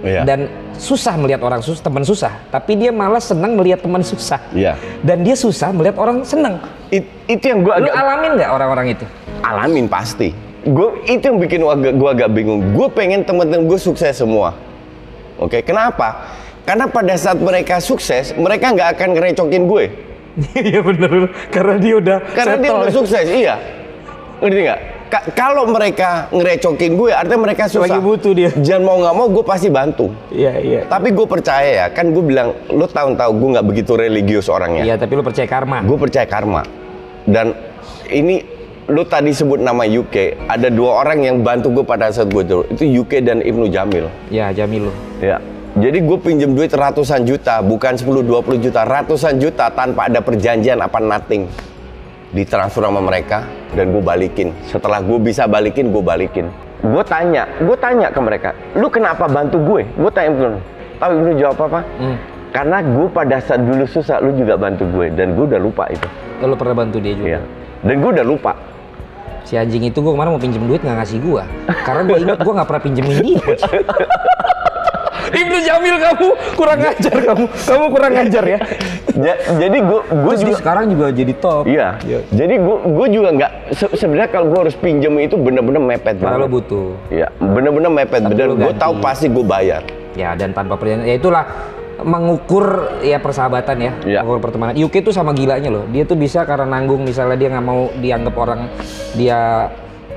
Iya. 0.01 0.25
dan 0.25 0.49
susah 0.81 1.13
melihat 1.21 1.45
orang 1.45 1.61
susah 1.61 1.85
teman 1.85 2.01
susah 2.01 2.33
tapi 2.49 2.73
dia 2.73 2.89
malah 2.89 3.21
seneng 3.21 3.53
melihat 3.53 3.85
teman 3.85 4.01
susah 4.01 4.41
Iya. 4.57 4.81
dan 5.05 5.21
dia 5.21 5.37
susah 5.37 5.77
melihat 5.77 6.01
orang 6.01 6.25
seneng 6.25 6.57
It- 6.89 7.11
itu 7.29 7.45
yang 7.53 7.61
gue 7.61 7.75
lu 7.75 7.85
agak 7.85 8.01
alamin 8.01 8.31
nggak 8.41 8.49
orang-orang 8.49 8.87
itu 8.97 9.05
alamin 9.43 9.87
pasti. 9.89 10.31
Gue 10.61 11.01
itu 11.09 11.25
yang 11.25 11.41
bikin 11.41 11.65
gue 11.65 11.73
agak, 11.73 11.93
gua 11.97 12.11
agak 12.13 12.31
bingung. 12.37 12.77
Gue 12.77 12.87
pengen 12.93 13.25
temen-temen 13.25 13.65
gue 13.65 13.81
sukses 13.81 14.13
semua. 14.13 14.53
Oke, 15.41 15.65
kenapa? 15.65 16.37
Karena 16.69 16.85
pada 16.85 17.17
saat 17.17 17.41
mereka 17.41 17.81
sukses, 17.81 18.37
mereka 18.37 18.69
nggak 18.77 19.01
akan 19.01 19.09
ngerecokin 19.17 19.65
gue. 19.65 19.85
iya 20.69 20.79
bener 20.79 21.27
karena 21.51 21.75
dia 21.81 21.95
udah 21.99 22.19
Karena 22.37 22.55
dia 22.61 22.71
udah 22.71 22.93
sukses, 22.93 23.27
iya. 23.27 23.57
Ngerti 24.39 24.61
nggak? 24.69 24.81
Ka- 25.11 25.27
kalau 25.35 25.67
mereka 25.67 26.31
ngerecokin 26.31 26.95
gue, 26.95 27.11
artinya 27.11 27.43
mereka 27.43 27.67
susah. 27.67 27.83
Lagi 27.85 27.99
butuh 27.99 28.31
dia. 28.31 28.51
Jangan 28.55 28.83
mau 28.83 28.97
nggak 28.97 29.13
mau, 29.13 29.27
gue 29.27 29.43
pasti 29.43 29.67
bantu. 29.67 30.07
iya 30.31 30.55
iya 30.57 30.81
Tapi 30.87 31.11
gue 31.11 31.27
percaya 31.27 31.67
ya, 31.67 31.87
kan 31.91 32.09
gue 32.09 32.23
bilang, 32.23 32.55
lo 32.69 32.87
tahun-tahu 32.87 33.31
gue 33.35 33.49
nggak 33.53 33.67
begitu 33.67 33.93
religius 33.95 34.47
orangnya. 34.47 34.87
iya 34.87 34.95
tapi 34.95 35.19
lu 35.19 35.27
percaya 35.27 35.45
karma 35.45 35.83
Gue 35.83 35.99
percaya 35.99 36.25
karma. 36.25 36.63
Dan 37.27 37.59
ini 38.07 38.39
lu 38.87 39.03
tadi 39.03 39.31
sebut 39.31 39.59
nama 39.59 39.83
UK, 39.83 40.47
ada 40.47 40.71
dua 40.71 41.03
orang 41.03 41.19
yang 41.21 41.37
bantu 41.43 41.71
gue 41.73 41.83
pada 41.83 42.09
saat 42.09 42.31
gue 42.31 42.43
dulu. 42.43 42.63
Itu 42.69 42.87
UK 42.87 43.21
dan 43.21 43.43
Ibnu 43.43 43.67
Jamil. 43.67 44.07
ya 44.31 44.55
Jamil 44.55 44.89
lu 44.89 44.93
Ya. 45.19 45.43
Jadi 45.71 46.03
gue 46.03 46.19
pinjem 46.19 46.51
duit 46.51 46.71
ratusan 46.71 47.23
juta, 47.23 47.63
bukan 47.63 47.95
10-20 47.95 48.59
juta, 48.59 48.83
ratusan 48.83 49.39
juta 49.39 49.71
tanpa 49.71 50.07
ada 50.07 50.19
perjanjian 50.19 50.79
apa 50.79 50.99
nothing. 50.99 51.47
Ditransfer 52.31 52.87
sama 52.87 53.03
mereka 53.03 53.43
dan 53.75 53.91
gue 53.91 53.99
balikin. 53.99 54.55
Setelah 54.65 55.03
gue 55.03 55.19
bisa 55.19 55.51
balikin, 55.51 55.91
gue 55.91 55.99
balikin. 55.99 56.47
Gue 56.81 57.03
tanya, 57.03 57.45
gue 57.59 57.77
tanya 57.77 58.09
ke 58.09 58.21
mereka, 58.23 58.55
lu 58.73 58.89
kenapa 58.89 59.27
bantu 59.27 59.61
gue? 59.61 59.83
Gue 59.99 60.09
tanya 60.09 60.33
Ibnu, 60.33 60.49
tahu 60.97 61.11
Ibnu 61.13 61.31
jawab 61.37 61.59
apa? 61.69 61.81
Hmm. 61.99 62.17
Karena 62.51 62.81
gue 62.81 63.07
pada 63.07 63.37
saat 63.37 63.61
dulu 63.61 63.85
susah, 63.85 64.19
lu 64.19 64.33
juga 64.33 64.57
bantu 64.57 64.89
gue 64.89 65.13
dan 65.13 65.37
gue 65.37 65.45
udah 65.45 65.61
lupa 65.61 65.85
itu. 65.91 66.09
lu 66.41 66.57
pernah 66.57 66.81
bantu 66.81 66.97
dia 66.97 67.13
juga 67.13 67.29
Iya. 67.37 67.41
Dan 67.85 67.95
gue 68.01 68.11
udah 68.17 68.27
lupa. 68.27 68.53
si 69.41 69.59
anjing 69.59 69.83
itu 69.83 69.99
gue 69.99 70.13
kemarin 70.15 70.31
mau 70.31 70.39
pinjem 70.39 70.63
duit 70.63 70.79
nggak 70.79 71.01
ngasih 71.01 71.19
gua 71.27 71.43
karena 71.83 72.07
gue 72.07 72.17
ingat 72.23 72.39
gue 72.39 72.53
nggak 72.55 72.69
pernah 72.71 72.83
pinjemin 72.87 73.17
dia 73.19 73.41
Ibnu 75.31 75.59
Jamil 75.61 75.97
kamu 75.97 76.29
kurang 76.55 76.81
ajar 76.81 77.17
kamu 77.23 77.45
kamu 77.47 77.85
kurang 77.89 78.13
ajar 78.17 78.45
ya 78.45 78.59
Ja- 79.13 79.41
jadi 79.59 79.79
gue 79.79 80.01
gue 80.09 80.35
juga 80.39 80.55
sekarang 80.57 80.85
juga 80.89 81.07
jadi 81.11 81.33
top 81.35 81.65
iya. 81.67 81.99
Jadi 82.31 82.55
gue 82.57 82.77
gue 82.89 83.07
juga 83.11 83.29
nggak 83.31 83.53
se- 83.71 83.95
sebenarnya 83.95 84.31
kalau 84.31 84.47
gue 84.49 84.61
harus 84.61 84.75
pinjem 84.75 85.13
itu 85.19 85.35
bener-bener 85.35 85.79
mepet 85.79 86.17
banget. 86.17 86.49
butuh 86.49 86.97
Iya, 87.09 87.29
bener-bener 87.37 87.91
mepet. 87.93 88.21
Tapi 88.23 88.33
Bener, 88.33 88.49
gue 88.55 88.73
tahu 88.75 88.93
pasti 88.99 89.27
gue 89.27 89.43
bayar. 89.43 89.83
ya 90.13 90.35
dan 90.35 90.51
tanpa 90.51 90.75
perjanjian 90.75 91.07
ya 91.07 91.17
itulah 91.17 91.45
mengukur 92.01 92.65
ya 93.01 93.21
persahabatan 93.21 93.77
ya, 93.77 93.93
Iya. 94.03 94.19
mengukur 94.21 94.41
pertemanan. 94.43 94.73
Yuki 94.75 95.01
tuh 95.01 95.13
sama 95.13 95.31
gilanya 95.31 95.69
loh. 95.69 95.85
Dia 95.87 96.03
tuh 96.03 96.17
bisa 96.17 96.43
karena 96.43 96.65
nanggung 96.67 97.05
misalnya 97.05 97.37
dia 97.37 97.49
nggak 97.51 97.63
mau 97.63 97.93
dianggap 97.95 98.35
orang 98.35 98.61
dia 99.13 99.69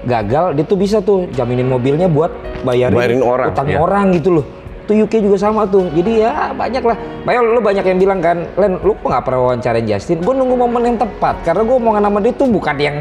gagal, 0.01 0.55
dia 0.55 0.63
tuh 0.63 0.75
bisa 0.75 0.99
tuh 0.99 1.27
jaminin 1.29 1.63
mobilnya 1.65 2.07
buat 2.07 2.31
bayarin, 2.61 2.95
Bayarin 2.95 3.21
orang, 3.21 3.47
utang 3.51 3.67
iya. 3.67 3.77
orang 3.77 4.05
gitu 4.13 4.29
loh. 4.33 4.45
Tuh 4.83 4.95
Yuki 4.99 5.23
juga 5.23 5.39
sama 5.39 5.63
tuh. 5.63 5.87
Jadi 5.95 6.19
ya 6.19 6.51
banyak 6.51 6.83
lah. 6.83 6.97
Banyak 7.23 7.41
lu 7.55 7.61
banyak 7.63 7.85
yang 7.87 7.99
bilang 8.03 8.19
kan, 8.19 8.43
Len, 8.59 8.75
lu 8.83 8.91
nggak 8.99 9.23
pernah 9.23 9.39
wawancarain 9.47 9.87
Justin? 9.87 10.19
Gue 10.19 10.35
nunggu 10.35 10.59
momen 10.59 10.81
yang 10.83 10.97
tepat 10.99 11.39
karena 11.47 11.63
gue 11.63 11.75
omongan 11.79 12.03
sama 12.03 12.19
dia 12.19 12.33
tuh 12.35 12.47
bukan 12.51 12.75
yang 12.75 12.95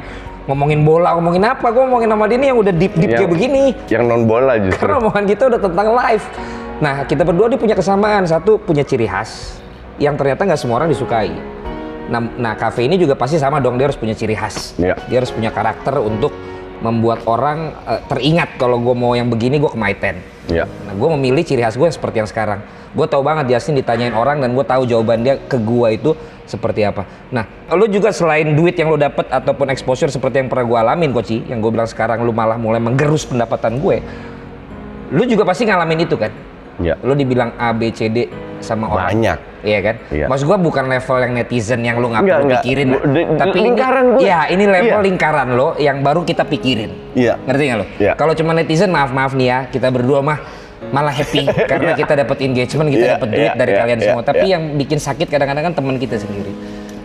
ngomongin 0.47 0.81
bola, 0.87 1.19
ngomongin 1.19 1.43
apa. 1.43 1.67
Gue 1.75 1.83
ngomongin 1.83 2.11
sama 2.15 2.25
dia 2.31 2.39
nih 2.39 2.49
yang 2.55 2.59
udah 2.63 2.75
deep 2.75 2.95
deep 2.95 3.11
Yang- 3.11 3.19
kayak 3.19 3.31
begini. 3.35 3.65
Yang 3.91 4.03
non 4.07 4.23
bola 4.31 4.53
justru. 4.63 4.79
Karena 4.79 4.97
omongan 5.03 5.25
kita 5.27 5.43
udah 5.51 5.61
tentang 5.61 5.89
live. 5.91 6.27
Nah, 6.83 6.95
kita 7.07 7.23
berdua 7.27 7.47
dia 7.51 7.59
punya 7.59 7.75
kesamaan. 7.75 8.23
Satu, 8.27 8.59
punya 8.63 8.87
ciri 8.87 9.07
khas 9.07 9.59
yang 9.99 10.15
ternyata 10.15 10.47
nggak 10.47 10.59
semua 10.59 10.83
orang 10.83 10.91
disukai. 10.91 11.35
Nah, 12.11 12.19
nah, 12.39 12.55
cafe 12.59 12.87
ini 12.87 12.99
juga 12.99 13.15
pasti 13.19 13.39
sama 13.39 13.59
dong. 13.59 13.79
Dia 13.79 13.91
harus 13.91 13.99
punya 13.99 14.15
ciri 14.15 14.35
khas. 14.39 14.79
Iya. 14.79 14.95
Dia 15.11 15.19
harus 15.23 15.31
punya 15.35 15.51
karakter 15.51 15.99
untuk 15.99 16.31
membuat 16.81 17.27
orang 17.29 17.77
eh, 17.85 18.01
teringat 18.09 18.57
kalau 18.57 18.81
gue 18.81 18.95
mau 18.97 19.13
yang 19.13 19.29
begini 19.29 19.61
gue 19.61 19.69
ke 19.69 19.79
My 19.79 19.93
Ten. 19.99 20.23
Iya. 20.49 20.67
Nah, 20.67 20.95
gue 20.97 21.09
memilih 21.19 21.43
ciri 21.45 21.63
khas 21.63 21.77
gue 21.77 21.87
yang 21.87 21.95
seperti 21.95 22.25
yang 22.25 22.31
sekarang. 22.31 22.61
Gue 22.93 23.07
tahu 23.09 23.25
banget 23.25 23.53
Justin 23.57 23.79
ditanyain 23.79 24.13
orang 24.13 24.43
dan 24.43 24.53
gue 24.53 24.65
tahu 24.67 24.85
jawaban 24.85 25.25
dia 25.25 25.41
ke 25.41 25.57
gue 25.57 25.89
itu 25.93 26.11
seperti 26.45 26.85
apa. 26.85 27.09
Nah, 27.33 27.49
lu 27.73 27.89
juga 27.89 28.13
selain 28.13 28.53
duit 28.53 28.77
yang 28.77 28.93
lu 28.93 28.99
dapet 29.01 29.25
ataupun 29.33 29.73
exposure 29.73 30.13
seperti 30.13 30.45
yang 30.45 30.49
pernah 30.53 30.67
gue 30.69 30.79
alamin, 30.79 31.11
Koci, 31.15 31.49
yang 31.49 31.65
gue 31.65 31.71
bilang 31.73 31.89
sekarang 31.89 32.21
lu 32.21 32.35
malah 32.35 32.61
mulai 32.61 32.83
menggerus 32.83 33.25
pendapatan 33.25 33.81
gue. 33.81 34.03
Lu 35.13 35.23
juga 35.25 35.49
pasti 35.49 35.65
ngalamin 35.65 36.05
itu 36.05 36.17
kan? 36.21 36.33
Iya. 36.79 36.95
Lu 37.01 37.13
dibilang 37.13 37.53
A, 37.55 37.73
B, 37.73 37.91
C, 37.91 38.09
D 38.09 38.29
sama 38.59 38.89
orang. 38.89 39.11
Banyak. 39.11 39.39
Iya 39.63 39.79
kan? 39.81 39.97
Iya. 40.09 40.27
Maksud 40.27 40.45
gua 40.45 40.57
bukan 40.57 40.85
level 40.87 41.17
yang 41.19 41.33
netizen 41.35 41.81
yang 41.81 41.97
lu 41.97 42.09
nggak 42.09 42.23
perlu 42.23 42.45
enggak. 42.45 42.63
pikirin. 42.63 42.89
Bu- 42.89 43.03
di- 43.05 43.27
di- 43.27 43.39
Tapi 43.39 43.57
lingkaran 43.61 44.05
ini, 44.05 44.11
gua. 44.11 44.21
Iya, 44.21 44.41
ini 44.49 44.65
level 44.65 44.99
Iya. 44.99 45.07
lingkaran 45.07 45.49
lo 45.51 45.69
yang 45.77 45.97
baru 46.01 46.21
kita 46.23 46.43
pikirin. 46.45 46.91
Iya. 47.13 47.35
Ngerti 47.41 47.63
nggak 47.65 47.79
lo? 47.79 47.87
Iya. 47.97 48.13
Kalau 48.15 48.33
cuma 48.33 48.51
netizen 48.53 48.91
maaf 48.91 49.11
maaf 49.11 49.33
nih 49.33 49.47
ya, 49.47 49.59
kita 49.69 49.89
berdua 49.89 50.19
mah 50.21 50.39
malah 50.91 51.15
happy 51.15 51.47
karena 51.71 51.91
Iya. 51.93 51.99
kita 51.99 52.13
dapat 52.17 52.37
engagement, 52.41 52.89
kita 52.89 53.05
Iya, 53.05 53.13
dapat 53.17 53.29
duit 53.29 53.43
iya, 53.45 53.53
dari 53.55 53.71
iya, 53.71 53.81
kalian 53.81 53.99
iya, 53.99 54.07
semua. 54.09 54.23
Tapi 54.23 54.45
iya. 54.45 54.53
yang 54.53 54.63
bikin 54.75 54.99
sakit 54.99 55.27
kadang-kadang 55.27 55.65
kan 55.65 55.75
teman 55.75 55.97
kita 55.97 56.17
sendiri. 56.17 56.53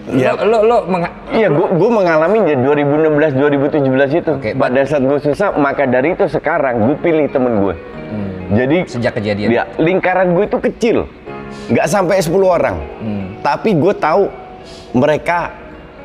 Iya. 0.07 0.39
Lo 0.39 0.63
lo, 0.63 0.87
lo 0.87 0.97
Iya, 1.35 1.51
gue 1.51 1.67
gue 1.75 1.89
mengalami 1.91 2.37
di 2.47 2.53
2016 2.55 3.35
2017 3.35 4.19
itu. 4.23 4.31
Oke, 4.39 4.51
Pada 4.55 4.81
saat 4.87 5.03
gue 5.03 5.19
susah, 5.19 5.51
maka 5.59 5.83
dari 5.83 6.15
itu 6.15 6.23
sekarang 6.31 6.87
gue 6.87 6.95
pilih 7.03 7.27
temen 7.27 7.59
gue. 7.59 7.75
Jadi 8.47 8.77
sejak 8.87 9.19
kejadian. 9.19 9.51
ya 9.51 9.63
lingkaran 9.75 10.31
gue 10.31 10.47
itu 10.47 10.55
kecil, 10.63 10.97
nggak 11.67 11.87
sampai 11.91 12.23
10 12.23 12.31
orang. 12.47 12.79
Hmm. 13.03 13.25
Tapi 13.43 13.75
gue 13.75 13.91
tahu 13.91 14.31
mereka 14.95 15.51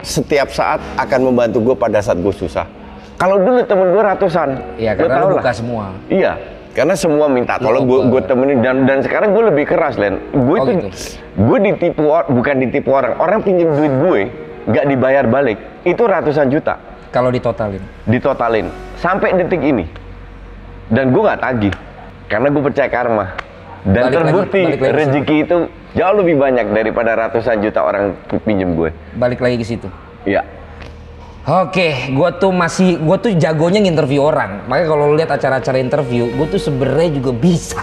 setiap 0.03 0.51
saat 0.51 0.83
akan 0.99 1.31
membantu 1.31 1.62
gue 1.62 1.74
pada 1.79 2.03
saat 2.03 2.19
gue 2.19 2.35
susah. 2.35 2.66
Kalau 3.15 3.39
dulu 3.39 3.62
temen 3.62 3.95
gue 3.95 4.03
ratusan, 4.03 4.49
Iya, 4.74 4.99
karena 4.99 5.23
lo 5.23 5.31
lah. 5.31 5.39
buka 5.39 5.53
semua. 5.55 5.95
Iya, 6.11 6.35
karena 6.73 6.94
semua 6.94 7.28
minta 7.28 7.57
tolong 7.57 7.85
gue 7.85 8.01
gue 8.09 8.23
temenin 8.24 8.59
dan 8.61 8.85
dan 8.85 9.01
sekarang 9.01 9.32
gue 9.32 9.44
lebih 9.49 9.65
keras 9.65 9.97
Len. 9.97 10.16
Gue 10.32 10.57
Oh, 10.57 10.65
itu 10.65 10.73
gitu. 10.82 10.89
gue 11.36 11.59
ditipu 11.62 12.03
bukan 12.09 12.55
ditipu 12.59 12.90
orang. 12.90 13.16
Orang 13.16 13.40
pinjam 13.40 13.73
duit 13.73 13.93
gue 13.93 14.20
nggak 14.66 14.85
dibayar 14.89 15.24
balik. 15.27 15.59
Itu 15.82 16.05
ratusan 16.05 16.49
juta. 16.49 16.81
Kalau 17.12 17.28
ditotalin. 17.28 17.85
ditotalin 18.09 18.73
sampai 18.97 19.36
detik 19.36 19.61
ini 19.61 19.85
dan 20.89 21.12
gue 21.12 21.20
nggak 21.20 21.40
tagih 21.40 21.74
karena 22.24 22.49
gue 22.49 22.62
percaya 22.62 22.89
karma 22.89 23.36
dan 23.82 24.09
Balik 24.09 24.15
lagi, 24.15 24.16
terbukti 24.16 24.61
balik 24.62 24.73
lagi 24.73 24.81
ke 24.81 24.97
rezeki 24.97 25.36
itu 25.43 25.57
jauh 25.93 26.15
lebih 26.16 26.36
banyak 26.39 26.66
daripada 26.73 27.11
ratusan 27.19 27.61
juta 27.61 27.85
orang 27.85 28.16
pinjem 28.49 28.73
gue 28.73 28.97
Balik 29.12 29.44
lagi 29.44 29.61
ke 29.61 29.66
situ. 29.66 29.89
ya 30.24 30.40
Oke, 31.43 32.14
gue 32.14 32.31
tuh 32.39 32.55
masih, 32.55 33.02
gue 33.02 33.16
tuh 33.19 33.35
jagonya 33.35 33.82
nginterview 33.82 34.23
orang. 34.23 34.62
Makanya 34.70 34.86
kalau 34.86 35.06
lihat 35.19 35.31
acara-acara 35.35 35.74
interview, 35.82 36.31
gue 36.39 36.47
tuh 36.47 36.62
sebenarnya 36.62 37.19
juga 37.19 37.35
bisa. 37.35 37.82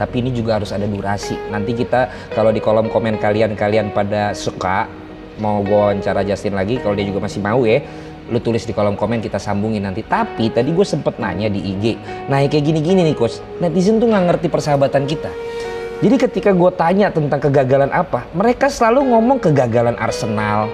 Tapi 0.00 0.24
ini 0.24 0.32
juga 0.32 0.56
harus 0.56 0.72
ada 0.72 0.88
durasi. 0.88 1.36
Nanti 1.52 1.76
kita 1.76 2.32
kalau 2.32 2.48
di 2.48 2.64
kolom 2.64 2.88
komen 2.88 3.20
kalian 3.20 3.52
kalian 3.52 3.92
pada 3.92 4.32
suka 4.32 4.88
mau 5.36 5.60
gue 5.60 5.76
wawancara 5.76 6.24
Justin 6.24 6.56
lagi, 6.56 6.80
kalau 6.80 6.96
dia 6.96 7.04
juga 7.04 7.20
masih 7.28 7.44
mau 7.44 7.68
ya, 7.68 7.84
lu 8.32 8.40
tulis 8.40 8.64
di 8.64 8.72
kolom 8.72 8.96
komen 8.96 9.20
kita 9.20 9.36
sambungin 9.36 9.84
nanti. 9.84 10.00
Tapi 10.00 10.48
tadi 10.48 10.72
gue 10.72 10.86
sempet 10.88 11.20
nanya 11.20 11.52
di 11.52 11.60
IG, 11.76 12.00
nah 12.32 12.40
kayak 12.48 12.64
gini-gini 12.64 13.12
nih 13.12 13.12
coach, 13.12 13.44
netizen 13.60 14.00
tuh 14.00 14.08
nggak 14.08 14.24
ngerti 14.24 14.48
persahabatan 14.48 15.04
kita. 15.04 15.28
Jadi 15.96 16.16
ketika 16.20 16.50
gue 16.52 16.70
tanya 16.76 17.08
tentang 17.08 17.40
kegagalan 17.40 17.88
apa, 17.88 18.28
mereka 18.36 18.68
selalu 18.68 19.08
ngomong 19.08 19.40
kegagalan 19.40 19.96
Arsenal, 19.96 20.68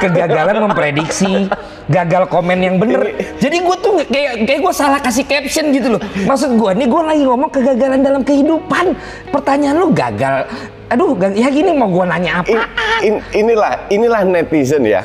kegagalan 0.00 0.64
memprediksi, 0.64 1.44
gagal 1.86 2.24
komen 2.26 2.58
yang 2.58 2.76
bener. 2.80 3.12
Jadi 3.36 3.56
gue 3.60 3.76
tuh 3.78 4.00
kayak 4.08 4.48
kayak 4.48 4.60
gue 4.64 4.72
salah 4.72 4.98
kasih 4.98 5.28
caption 5.28 5.70
gitu 5.70 5.96
loh. 5.96 6.00
Maksud 6.00 6.56
gue 6.56 6.70
nih 6.72 6.88
gue 6.88 7.02
lagi 7.04 7.22
ngomong 7.24 7.50
kegagalan 7.52 8.00
dalam 8.00 8.22
kehidupan. 8.24 8.96
Pertanyaan 9.28 9.76
lu 9.76 9.92
gagal. 9.92 10.48
Aduh, 10.88 11.12
ya 11.34 11.50
gini 11.50 11.76
mau 11.76 11.92
gue 11.92 12.04
nanya 12.06 12.40
apa? 12.40 12.48
In- 12.48 12.70
in- 13.02 13.24
inilah 13.34 13.72
inilah 13.90 14.22
netizen 14.24 14.86
ya 14.86 15.04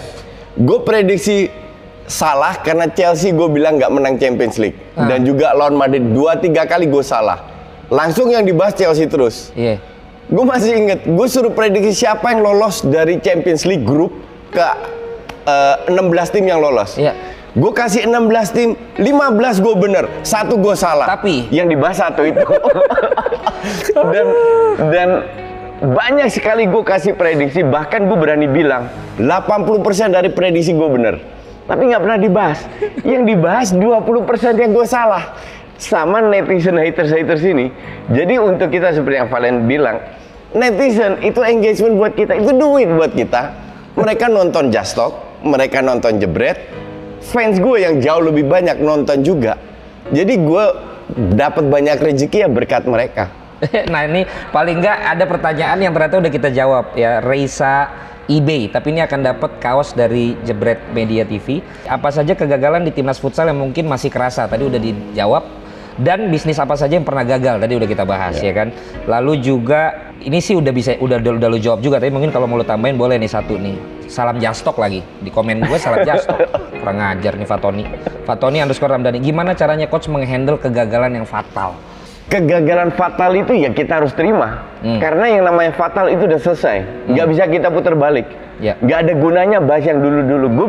gue 0.52 0.80
prediksi 0.84 1.48
salah 2.06 2.60
karena 2.60 2.86
Chelsea 2.86 3.32
gue 3.32 3.48
bilang 3.48 3.80
nggak 3.80 3.91
menang 3.91 4.15
Champions 4.19 4.60
League 4.60 4.76
Ah. 4.94 5.07
dan 5.07 5.23
juga 5.23 5.56
lawan 5.56 5.80
Madrid 5.80 6.03
dua 6.11 6.36
tiga 6.36 6.68
kali 6.68 6.86
gue 6.86 6.99
salah 6.99 7.40
langsung 7.92 8.32
yang 8.32 8.48
dibahas 8.48 8.74
Chelsea 8.74 9.06
terus 9.06 9.52
Iya. 9.54 9.84
Gue 10.32 10.48
masih 10.48 10.72
inget, 10.80 11.04
gue 11.04 11.28
suruh 11.28 11.52
prediksi 11.52 12.08
siapa 12.08 12.32
yang 12.32 12.40
lolos 12.40 12.88
dari 12.88 13.20
Champions 13.20 13.68
League 13.68 13.84
Group 13.84 14.16
ke 14.48 14.64
eh, 15.44 15.76
16 15.92 16.00
tim 16.32 16.48
yang 16.48 16.64
lolos. 16.64 16.96
Iya. 16.96 17.12
Gue 17.52 17.76
kasih 17.76 18.08
16 18.08 18.56
tim, 18.56 18.80
15 18.96 19.60
gue 19.60 19.76
bener, 19.76 20.08
satu 20.24 20.56
gue 20.56 20.72
salah. 20.72 21.04
Tapi? 21.04 21.52
yang 21.52 21.68
dibahas 21.68 22.00
satu 22.00 22.24
itu. 22.24 22.40
dan 24.16 24.28
dan 24.88 25.10
banyak 25.84 26.32
sekali 26.32 26.64
gue 26.72 26.80
kasih 26.80 27.12
prediksi, 27.20 27.68
bahkan 27.68 28.08
gue 28.08 28.16
berani 28.16 28.48
bilang 28.48 28.88
80% 29.20 30.16
dari 30.16 30.32
prediksi 30.32 30.72
gue 30.72 30.90
bener. 30.96 31.20
Tapi 31.68 31.92
nggak 31.92 32.02
pernah 32.08 32.20
dibahas. 32.24 32.60
Yang 33.04 33.24
dibahas 33.36 33.68
20% 33.76 34.64
yang 34.64 34.72
gue 34.72 34.88
salah. 34.88 35.36
Sama 35.82 36.22
netizen 36.22 36.78
haters-haters 36.78 37.41
ini. 37.41 37.74
Jadi 38.14 38.38
untuk 38.38 38.70
kita 38.70 38.94
seperti 38.94 39.18
yang 39.18 39.30
Valen 39.34 39.66
bilang, 39.66 39.98
netizen 40.53 41.18
itu 41.26 41.41
engagement 41.41 41.98
buat 41.98 42.14
kita, 42.14 42.38
itu 42.38 42.53
duit 42.53 42.86
buat 42.86 43.10
kita. 43.18 43.49
Mereka 43.98 44.30
nonton 44.30 44.70
Just 44.70 44.94
Talk, 44.94 45.41
mereka 45.41 45.82
nonton 45.82 46.22
Jebret, 46.22 46.70
fans 47.26 47.58
gue 47.58 47.82
yang 47.82 47.98
jauh 47.98 48.22
lebih 48.30 48.45
banyak 48.45 48.78
nonton 48.78 49.26
juga. 49.26 49.58
Jadi 50.14 50.38
gue 50.38 50.66
dapat 51.34 51.66
banyak 51.66 51.98
rezeki 51.98 52.45
ya 52.45 52.49
berkat 52.49 52.86
mereka. 52.86 53.34
nah 53.94 54.06
ini 54.06 54.26
paling 54.49 54.82
nggak 54.82 54.98
ada 55.18 55.26
pertanyaan 55.26 55.78
yang 55.82 55.94
ternyata 55.94 56.18
udah 56.18 56.32
kita 56.34 56.49
jawab 56.49 56.94
ya 56.98 57.22
Reisa 57.22 57.90
eBay 58.26 58.70
tapi 58.74 58.94
ini 58.94 59.02
akan 59.06 59.20
dapat 59.22 59.62
kaos 59.62 59.94
dari 59.94 60.34
Jebret 60.41 60.82
Media 60.94 61.22
TV 61.26 61.62
apa 61.86 62.10
saja 62.10 62.34
kegagalan 62.34 62.82
di 62.82 62.91
timnas 62.94 63.22
futsal 63.22 63.49
yang 63.49 63.62
mungkin 63.62 63.86
masih 63.86 64.10
kerasa 64.10 64.49
tadi 64.49 64.66
udah 64.66 64.82
dijawab 64.82 65.61
dan 66.00 66.32
bisnis 66.32 66.56
apa 66.56 66.80
saja 66.80 66.96
yang 66.96 67.04
pernah 67.04 67.28
gagal 67.28 67.60
tadi 67.60 67.74
udah 67.76 67.90
kita 67.90 68.04
bahas 68.08 68.40
ya, 68.40 68.56
kan 68.56 68.72
lalu 69.10 69.44
juga 69.44 70.14
ini 70.24 70.40
sih 70.40 70.56
udah 70.56 70.72
bisa 70.72 70.96
udah 71.02 71.20
udah, 71.20 71.32
udah 71.36 71.50
lu 71.52 71.60
jawab 71.60 71.84
juga 71.84 72.00
tapi 72.00 72.14
mungkin 72.14 72.32
kalau 72.32 72.48
mau 72.48 72.56
lu 72.56 72.64
tambahin 72.64 72.96
boleh 72.96 73.20
nih 73.20 73.28
satu 73.28 73.60
nih 73.60 73.76
salam 74.08 74.40
jastok 74.40 74.80
lagi 74.80 75.04
di 75.20 75.28
komen 75.34 75.66
gue 75.66 75.78
salam 75.82 76.06
jastok 76.08 76.38
kurang 76.80 76.98
ngajar 77.02 77.36
nih 77.36 77.48
Fatoni 77.48 77.84
Fatoni 78.24 78.58
underscore 78.64 78.96
Ramdhani 78.96 79.20
gimana 79.20 79.52
caranya 79.58 79.90
coach 79.92 80.08
menghandle 80.08 80.62
kegagalan 80.62 81.20
yang 81.20 81.28
fatal 81.28 81.76
Kegagalan 82.32 82.96
fatal 82.96 83.36
itu 83.36 83.60
ya 83.60 83.76
kita 83.76 84.00
harus 84.00 84.16
terima. 84.16 84.64
Hmm. 84.80 85.04
Karena 85.04 85.36
yang 85.36 85.52
namanya 85.52 85.76
fatal 85.76 86.08
itu 86.08 86.32
udah 86.32 86.40
selesai. 86.40 87.12
Nggak 87.12 87.28
bisa 87.28 87.44
kita 87.52 87.68
putar 87.68 87.92
balik. 87.92 88.24
Ya. 88.64 88.80
Nggak 88.80 88.98
ada 89.04 89.14
gunanya 89.20 89.60
bahas 89.60 89.84
yang 89.84 90.00
dulu-dulu. 90.00 90.48
Gue 90.56 90.68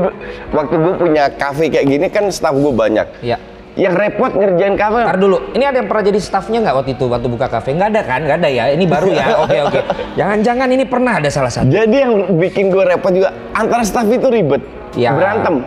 waktu 0.51 0.75
gue 0.75 0.95
punya 0.99 1.31
kafe 1.31 1.71
kayak 1.71 1.87
gini 1.87 2.07
kan 2.11 2.27
staff 2.35 2.59
gue 2.59 2.75
banyak. 2.75 3.07
ya 3.23 3.39
Yang 3.73 3.95
repot 3.97 4.33
ngerjain 4.37 4.77
kafe. 4.77 5.01
Ntar 5.01 5.17
dulu, 5.17 5.49
ini 5.57 5.65
ada 5.65 5.81
yang 5.81 5.89
pernah 5.89 6.05
jadi 6.05 6.21
staffnya 6.21 6.61
nggak 6.61 6.77
waktu 6.77 6.91
itu 6.93 7.05
waktu 7.09 7.29
buka 7.33 7.47
kafe? 7.49 7.73
Nggak 7.73 7.89
ada 7.89 8.03
kan? 8.05 8.21
Nggak 8.29 8.39
ada 8.45 8.49
ya? 8.53 8.65
Ini 8.77 8.85
baru 8.85 9.09
ya? 9.09 9.27
Oke 9.41 9.59
oke. 9.65 9.81
Jangan-jangan 10.21 10.69
ini 10.69 10.85
pernah 10.85 11.13
ada 11.17 11.29
salah 11.33 11.49
satu. 11.49 11.73
Jadi 11.73 11.97
yang 11.97 12.37
bikin 12.37 12.69
gue 12.69 12.85
repot 12.85 13.09
juga 13.17 13.33
antara 13.57 13.81
staff 13.81 14.05
itu 14.13 14.29
ribet. 14.29 14.61
Ya. 14.93 15.17
Berantem. 15.17 15.65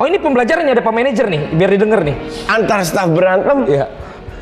Oh 0.00 0.08
ini 0.08 0.16
pembelajaran 0.16 0.64
nih 0.64 0.80
ada 0.80 0.82
pak 0.82 0.94
manajer 0.96 1.26
nih, 1.28 1.40
biar 1.52 1.70
didengar 1.76 2.00
nih. 2.00 2.16
Antara 2.48 2.82
staff 2.82 3.12
berantem. 3.12 3.68
Iya. 3.68 3.86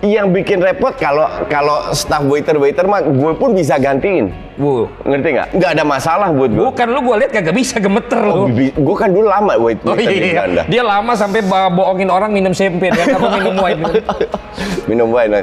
Yang 0.00 0.26
bikin 0.32 0.58
repot 0.58 0.96
kalau 0.96 1.28
kalau 1.44 1.92
staff 1.92 2.24
waiter 2.24 2.56
waiter 2.56 2.88
mah 2.88 3.04
gue 3.04 3.32
pun 3.36 3.52
bisa 3.52 3.76
gantiin. 3.76 4.32
Bu, 4.56 4.88
Ngerti 5.04 5.28
nggak? 5.36 5.48
Nggak 5.52 5.70
ada 5.72 5.84
masalah 5.84 6.28
buat 6.30 6.48
gue. 6.48 6.60
bukan 6.62 6.86
lu 6.88 7.00
gue 7.02 7.16
lihat 7.20 7.32
kagak 7.32 7.52
bisa 7.52 7.76
gemeter 7.76 8.16
Oh, 8.22 8.44
lu. 8.44 8.56
gue 8.68 8.96
kan 8.96 9.08
dulu 9.08 9.24
lama 9.24 9.56
wait, 9.56 9.76
Oh 9.82 9.92
waiter 9.92 10.08
di 10.10 10.20
iya, 10.26 10.44
Belanda. 10.44 10.62
dia 10.68 10.82
lama 10.84 11.12
sampai 11.12 11.40
bohongin 11.70 12.08
orang 12.08 12.28
minum 12.28 12.52
champagne 12.52 12.92
kan, 12.92 13.12
apa 13.12 13.28
minum 13.34 13.54
wine. 13.56 13.80
minum 14.90 15.08
wine. 15.08 15.40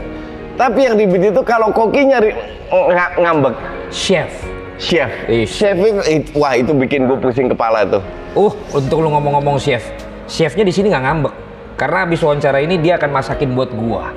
Tapi 0.54 0.80
yang 0.84 0.96
ribet 0.98 1.22
itu 1.28 1.42
kalau 1.42 1.70
koki 1.70 2.02
nyari 2.04 2.34
ng- 2.70 3.16
ngambek. 3.20 3.54
Chef. 3.90 4.30
Chef. 4.78 5.10
Ih. 5.26 5.46
Chef 5.46 5.74
itu, 5.76 6.02
it- 6.04 6.34
wah 6.34 6.54
itu 6.54 6.74
bikin 6.74 7.06
gue 7.06 7.18
pusing 7.18 7.46
kepala 7.46 7.86
tuh. 7.86 8.02
Uh, 8.34 8.54
untuk 8.70 9.02
lu 9.02 9.10
ngomong-ngomong 9.10 9.58
chef. 9.58 9.86
Chefnya 10.26 10.62
di 10.62 10.74
sini 10.74 10.90
nggak 10.90 11.04
ngambek. 11.04 11.34
Karena 11.78 12.06
habis 12.06 12.22
wawancara 12.22 12.58
ini 12.58 12.78
dia 12.78 12.98
akan 12.98 13.10
masakin 13.12 13.54
buat 13.54 13.70
gua. 13.70 14.10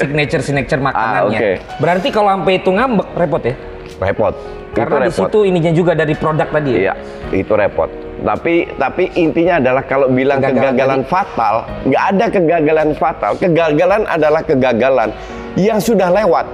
Signature 0.00 0.42
signature 0.42 0.80
makanannya. 0.80 1.38
oke. 1.38 1.50
Berarti 1.82 2.08
kalau 2.14 2.30
sampai 2.38 2.54
itu 2.62 2.70
ngambek 2.70 3.08
repot 3.18 3.42
ya? 3.42 3.54
Repot. 4.00 4.34
Karena 4.70 4.86
itu 4.86 4.94
di 4.94 5.10
repot. 5.10 5.26
situ 5.26 5.38
ininya 5.50 5.72
juga 5.74 5.92
dari 5.98 6.14
produk 6.14 6.48
tadi. 6.48 6.70
ya? 6.70 6.78
Iya, 6.78 6.94
itu 7.34 7.52
repot. 7.58 7.90
Tapi 8.20 8.54
tapi 8.76 9.04
intinya 9.16 9.58
adalah 9.58 9.82
kalau 9.82 10.06
bilang 10.12 10.38
Kegagalan 10.38 10.76
kegagalan, 10.76 11.00
fatal, 11.08 11.54
nggak 11.88 12.04
ada 12.14 12.26
kegagalan 12.28 12.88
fatal. 12.94 13.32
Kegagalan 13.40 14.02
adalah 14.06 14.42
kegagalan 14.44 15.10
yang 15.58 15.80
sudah 15.80 16.12
lewat. 16.12 16.46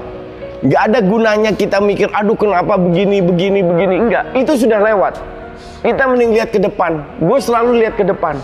Nggak 0.64 0.82
ada 0.88 0.98
gunanya 1.04 1.50
kita 1.52 1.78
mikir, 1.82 2.08
aduh 2.16 2.38
kenapa 2.38 2.80
begini, 2.80 3.20
begini, 3.20 3.60
begini. 3.60 3.94
Enggak, 4.08 4.24
itu 4.32 4.56
sudah 4.56 4.80
lewat. 4.80 5.20
Kita 5.84 6.02
mending 6.08 6.32
lihat 6.32 6.50
ke 6.50 6.58
depan. 6.58 7.04
Gue 7.20 7.38
selalu 7.38 7.84
lihat 7.84 7.94
ke 8.00 8.04
depan. 8.06 8.40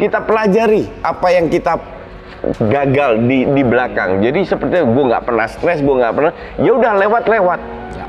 Kita 0.00 0.24
pelajari 0.24 0.88
apa 1.04 1.26
yang 1.34 1.50
kita 1.52 1.76
gagal 2.70 3.26
di 3.26 3.44
di 3.50 3.62
belakang. 3.66 4.22
Jadi 4.22 4.46
seperti 4.46 4.82
gue 4.82 5.04
nggak 5.10 5.24
pernah 5.26 5.46
stres, 5.50 5.82
gue 5.82 5.94
nggak 5.94 6.14
pernah. 6.14 6.32
Ya 6.62 6.70
udah 6.74 6.92
lewat-lewat 6.94 7.60
Ya. 7.94 8.04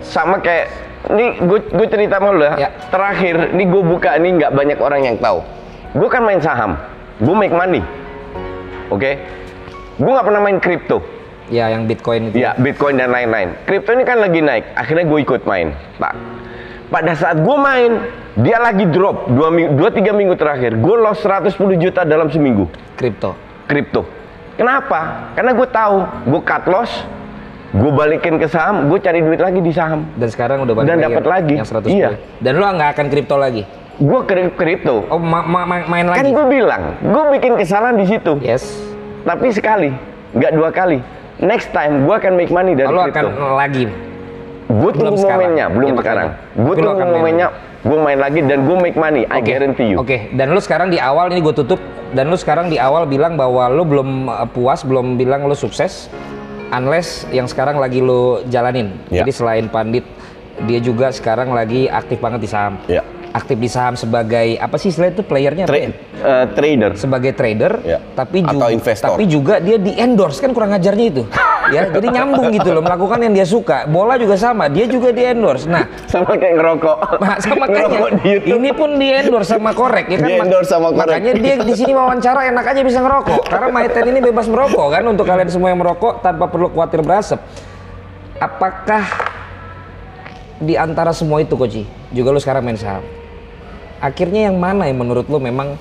sama 0.00 0.40
kayak 0.40 0.72
ini 1.12 1.38
gue 1.38 1.58
gue 1.70 1.86
cerita 1.86 2.18
sama 2.18 2.32
lu 2.32 2.44
ya. 2.44 2.54
Ya. 2.56 2.70
Terakhir 2.88 3.52
ini 3.52 3.64
gue 3.68 3.82
buka 3.84 4.16
ini 4.16 4.40
nggak 4.40 4.52
banyak 4.52 4.78
orang 4.80 5.00
yang 5.04 5.16
tahu. 5.20 5.44
Gue 5.96 6.08
kan 6.08 6.24
main 6.24 6.40
saham, 6.40 6.76
gue 7.20 7.34
make 7.36 7.52
money. 7.52 7.80
Oke, 8.88 9.18
gue 9.98 10.10
nggak 10.10 10.26
pernah 10.26 10.42
main 10.42 10.58
kripto. 10.60 10.98
Ya, 11.46 11.70
yang 11.70 11.86
Bitcoin 11.86 12.34
itu. 12.34 12.42
Ya, 12.42 12.58
Bitcoin 12.58 12.98
dan 12.98 13.14
lain-lain. 13.14 13.54
Kripto 13.70 13.94
ini 13.94 14.02
kan 14.02 14.18
lagi 14.18 14.42
naik. 14.42 14.74
Akhirnya 14.74 15.06
gue 15.06 15.18
ikut 15.22 15.46
main. 15.46 15.70
Pak, 15.94 16.14
pada 16.90 17.14
saat 17.14 17.38
gue 17.38 17.56
main, 17.58 18.02
dia 18.34 18.58
lagi 18.58 18.90
drop 18.90 19.30
dua, 19.30 19.54
dua 19.54 19.90
tiga 19.94 20.10
minggu 20.10 20.34
terakhir. 20.34 20.74
Gue 20.82 20.98
lost 20.98 21.22
110 21.22 21.54
juta 21.78 22.02
dalam 22.02 22.34
seminggu 22.34 22.66
Kripto. 22.98 23.45
Kripto. 23.66 24.02
Kenapa? 24.56 25.30
Karena 25.36 25.52
gue 25.52 25.68
tahu, 25.68 25.96
gue 26.24 26.40
cut 26.40 26.64
loss, 26.64 26.92
gue 27.76 27.90
balikin 27.92 28.40
ke 28.40 28.48
saham, 28.48 28.88
gue 28.88 28.96
cari 28.96 29.20
duit 29.20 29.36
lagi 29.36 29.60
di 29.60 29.68
saham. 29.68 30.08
Dan 30.16 30.32
sekarang 30.32 30.64
udah 30.64 30.72
balik 30.72 30.88
Dan 30.88 30.96
lagi 30.96 31.06
dapat 31.12 31.24
lagi. 31.28 31.54
Yang 31.60 31.68
110. 31.76 31.92
Iya. 31.92 32.10
Dan 32.40 32.52
lu 32.56 32.64
nggak 32.64 32.90
akan 32.96 33.06
kripto 33.12 33.36
lagi. 33.36 33.62
Gue 33.96 34.20
kripto. 34.52 35.04
Oh, 35.08 35.20
ma- 35.20 35.44
ma- 35.44 35.64
ma- 35.64 35.84
main 35.84 36.06
Kan 36.08 36.24
lagi. 36.24 36.32
gue 36.32 36.46
bilang, 36.48 36.82
gue 37.00 37.24
bikin 37.36 37.52
kesalahan 37.56 37.96
di 37.96 38.06
situ. 38.08 38.32
Yes. 38.40 38.64
Tapi 39.24 39.52
sekali, 39.52 39.92
nggak 40.32 40.52
dua 40.56 40.72
kali. 40.72 41.00
Next 41.36 41.68
time 41.72 42.08
gue 42.08 42.14
akan 42.16 42.32
make 42.32 42.48
money 42.48 42.72
dari 42.72 42.88
kripto. 42.88 43.28
akan 43.28 43.56
lagi. 43.56 43.84
Gue 44.66 44.90
belum 44.90 45.14
tunggu 45.14 45.18
sekarang. 45.22 45.38
momennya, 45.46 45.66
belum 45.70 45.88
Ya, 45.88 45.96
sekarang. 46.02 46.28
Gue 46.58 46.74
tunggu 46.74 47.04
momennya, 47.06 47.46
gue 47.86 47.98
main 48.02 48.18
lagi 48.18 48.40
dan 48.42 48.58
gue 48.66 48.76
make 48.82 48.98
money. 48.98 49.22
I 49.30 49.38
Oke. 49.38 49.50
guarantee 49.54 49.88
you. 49.94 49.96
Oke, 50.02 50.16
dan 50.34 50.50
lu 50.50 50.58
sekarang 50.58 50.90
di 50.90 50.98
awal 50.98 51.30
ini 51.30 51.38
gue 51.38 51.54
tutup 51.54 51.78
dan 52.12 52.26
lu 52.26 52.36
sekarang 52.38 52.66
di 52.66 52.76
awal 52.82 53.06
bilang 53.06 53.38
bahwa 53.38 53.70
lu 53.70 53.86
belum 53.86 54.26
uh, 54.26 54.46
puas, 54.50 54.82
belum 54.82 55.14
bilang 55.14 55.46
lu 55.46 55.54
sukses 55.54 56.10
unless 56.74 57.24
yang 57.30 57.46
sekarang 57.46 57.78
lagi 57.78 58.02
lu 58.02 58.42
jalanin. 58.50 58.90
Ya. 59.06 59.22
Jadi 59.22 59.30
selain 59.30 59.66
pandit, 59.70 60.02
dia 60.66 60.82
juga 60.82 61.14
sekarang 61.14 61.54
lagi 61.54 61.86
aktif 61.86 62.18
banget 62.18 62.42
di 62.42 62.48
saham. 62.50 62.74
Ya. 62.90 63.06
Aktif 63.36 63.54
di 63.54 63.68
saham 63.68 63.92
sebagai 63.92 64.56
apa 64.56 64.76
sih 64.76 64.88
istilah 64.88 65.12
itu 65.12 65.20
playernya? 65.20 65.68
Tra- 65.68 65.76
ya? 65.76 65.92
eh, 66.16 66.44
trader. 66.50 66.96
sebagai 66.96 67.32
trader, 67.32 67.72
Ya. 67.84 68.00
tapi 68.16 68.40
Atau 68.40 68.56
juga 68.56 68.66
investor. 68.72 69.08
tapi 69.12 69.24
juga 69.28 69.54
dia 69.60 69.76
di 69.76 69.92
endorse 69.92 70.40
kan 70.40 70.50
kurang 70.50 70.72
ajarnya 70.72 71.06
itu. 71.06 71.22
ya, 71.74 71.90
jadi 71.90 72.06
nyambung 72.10 72.48
gitu 72.50 72.70
loh 72.70 72.80
melakukan 72.80 73.20
yang 73.20 73.32
dia 73.32 73.44
suka. 73.44 73.84
Bola 73.84 74.16
juga 74.16 74.34
sama, 74.34 74.66
dia 74.66 74.88
juga 74.88 75.12
di 75.12 75.20
endorse. 75.20 75.68
Nah, 75.68 75.84
Sama 76.08 76.32
kayak 76.32 76.56
ngerokok. 76.56 76.96
Nah, 77.18 77.36
sama 77.36 77.64
Ngerokok 77.70 78.08
di 78.16 78.26
YouTube. 78.32 78.56
ini 78.56 78.70
pun 78.72 78.90
di 78.96 79.08
endorse 79.10 79.50
sama 79.52 79.70
korek 79.70 80.06
ya 80.08 80.16
kan. 80.16 80.28
Di-endorse 80.28 80.70
sama 80.70 80.88
Korek. 80.88 81.20
Makanya 81.20 81.32
dia 81.36 81.54
di 81.60 81.74
sini 81.74 81.92
wawancara 81.92 82.40
enak 82.48 82.64
aja 82.64 82.80
bisa 82.80 82.98
ngerokok. 82.98 83.42
Karena 83.44 83.68
Maiten 83.68 84.04
ini 84.06 84.20
bebas 84.22 84.46
merokok 84.48 84.86
kan 84.88 85.02
untuk 85.04 85.26
kalian 85.26 85.50
semua 85.50 85.68
yang 85.68 85.78
merokok 85.78 86.22
tanpa 86.22 86.48
perlu 86.48 86.72
khawatir 86.72 87.04
berasap. 87.04 87.42
Apakah 88.36 89.04
di 90.56 90.72
antara 90.72 91.12
semua 91.12 91.40
itu 91.40 91.52
Koci, 91.52 91.84
juga 92.10 92.32
lu 92.32 92.40
sekarang 92.40 92.64
main 92.64 92.76
saham. 92.76 93.04
Akhirnya 94.02 94.52
yang 94.52 94.56
mana 94.60 94.88
yang 94.88 95.00
menurut 95.00 95.24
lu 95.28 95.40
memang 95.40 95.74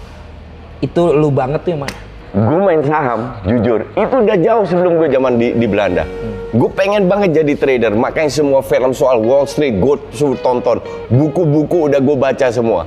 itu 0.80 1.02
lu 1.12 1.32
banget 1.32 1.64
tuh 1.64 1.76
yang 1.76 1.84
mana? 1.84 1.98
Gue 2.36 2.60
main 2.60 2.84
saham, 2.84 3.32
jujur, 3.48 3.88
itu 3.96 4.16
udah 4.20 4.38
jauh 4.44 4.66
sebelum 4.68 5.00
gue 5.00 5.08
zaman 5.08 5.40
di, 5.40 5.56
di 5.56 5.68
Belanda. 5.72 6.04
Gue 6.52 6.68
pengen 6.68 7.08
banget 7.08 7.32
jadi 7.44 7.56
trader, 7.56 7.96
makanya 7.96 8.28
semua 8.28 8.60
film 8.60 8.92
soal 8.92 9.24
Wall 9.24 9.48
Street 9.48 9.80
gue 9.80 9.96
suruh 10.12 10.36
tonton, 10.44 10.84
buku-buku 11.08 11.88
udah 11.88 12.00
gue 12.04 12.18
baca 12.20 12.52
semua. 12.52 12.84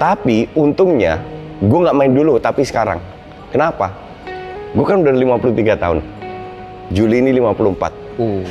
Tapi 0.00 0.48
untungnya 0.56 1.20
gue 1.60 1.78
nggak 1.84 1.92
main 1.92 2.12
dulu, 2.16 2.40
tapi 2.40 2.64
sekarang. 2.64 3.04
Kenapa? 3.52 3.92
Gue 4.72 4.84
kan 4.84 5.04
udah 5.04 5.12
53 5.12 5.82
tahun. 5.84 5.98
Juli 6.88 7.20
ini 7.20 7.36
54. 7.36 8.16
Uh, 8.16 8.44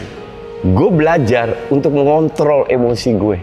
Gue 0.65 0.89
belajar 0.89 1.69
untuk 1.69 1.93
mengontrol 1.93 2.65
emosi 2.65 3.13
gue. 3.13 3.37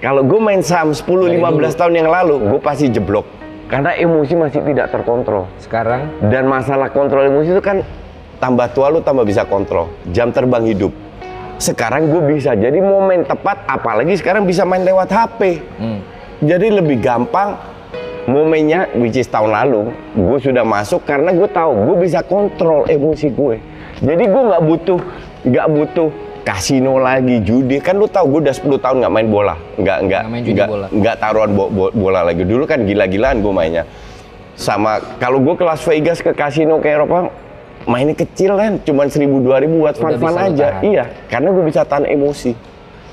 Kalau 0.00 0.24
gue 0.24 0.40
main 0.40 0.64
saham 0.64 0.96
10-15 0.96 1.76
tahun 1.76 1.92
yang 1.92 2.08
lalu, 2.08 2.40
gue 2.40 2.60
pasti 2.64 2.88
jeblok. 2.88 3.28
Karena 3.68 3.92
emosi 3.92 4.32
masih 4.32 4.64
tidak 4.64 4.88
terkontrol. 4.88 5.44
sekarang 5.60 6.08
Dan 6.32 6.48
masalah 6.48 6.88
kontrol 6.88 7.28
emosi 7.28 7.52
itu 7.52 7.60
kan 7.60 7.84
tambah 8.40 8.72
tua 8.72 8.88
lu 8.88 9.04
tambah 9.04 9.28
bisa 9.28 9.44
kontrol. 9.44 9.92
Jam 10.08 10.32
terbang 10.32 10.64
hidup. 10.72 10.90
Sekarang 11.60 12.08
gue 12.08 12.32
bisa. 12.32 12.56
Jadi 12.56 12.80
momen 12.80 13.28
tepat 13.28 13.68
apalagi 13.68 14.16
sekarang 14.16 14.48
bisa 14.48 14.64
main 14.64 14.82
lewat 14.82 15.12
HP. 15.12 15.60
hmm, 15.60 16.00
Jadi 16.48 16.66
lebih 16.72 16.96
gampang 17.04 17.60
momennya 18.24 18.96
which 18.96 19.20
is 19.20 19.28
tahun 19.28 19.52
lalu 19.52 19.92
gue 20.16 20.38
sudah 20.40 20.64
masuk 20.64 21.04
karena 21.04 21.28
gue 21.36 21.48
tahu 21.52 21.92
gue 21.92 21.96
bisa 22.08 22.24
kontrol 22.24 22.88
emosi 22.88 23.28
gue. 23.36 23.56
Jadi 24.00 24.24
gue 24.24 24.42
nggak 24.48 24.62
butuh 24.64 25.00
nggak 25.44 25.66
butuh 25.68 26.08
kasino 26.40 26.96
lagi 26.96 27.40
judi 27.40 27.78
kan 27.78 27.94
lu 27.94 28.04
tahu 28.04 28.38
gue 28.38 28.48
udah 28.48 28.54
10 28.54 28.78
tahun 28.78 28.96
nggak 29.00 29.12
main 29.12 29.28
bola. 29.28 29.54
Nggak 29.76 29.98
nggak 30.04 30.22
Nggak 30.50 30.68
nggak 30.90 31.16
taruhan 31.16 31.50
bo- 31.52 31.70
bo- 31.70 31.92
bola 31.92 32.20
lagi. 32.22 32.42
Dulu 32.42 32.64
kan 32.64 32.82
gila-gilaan 32.82 33.40
gue 33.40 33.52
mainnya. 33.52 33.84
Sama 34.54 35.00
kalau 35.16 35.40
gue 35.40 35.54
ke 35.54 35.64
Las 35.64 35.80
Vegas 35.80 36.20
ke 36.20 36.32
kasino 36.32 36.76
ke 36.78 36.88
Eropa 36.88 37.32
mainnya 37.84 38.12
kecil 38.12 38.60
kan 38.60 38.76
cuman 38.78 39.08
seribu 39.08 39.40
dua 39.40 39.56
ribu 39.56 39.80
buat 39.80 39.96
fun-fun 39.96 40.36
aja. 40.36 40.76
tahan. 40.76 40.84
iya 40.84 41.04
karena 41.26 41.48
gue 41.48 41.64
bisa 41.64 41.80
tahan 41.82 42.04
emosi. 42.04 42.52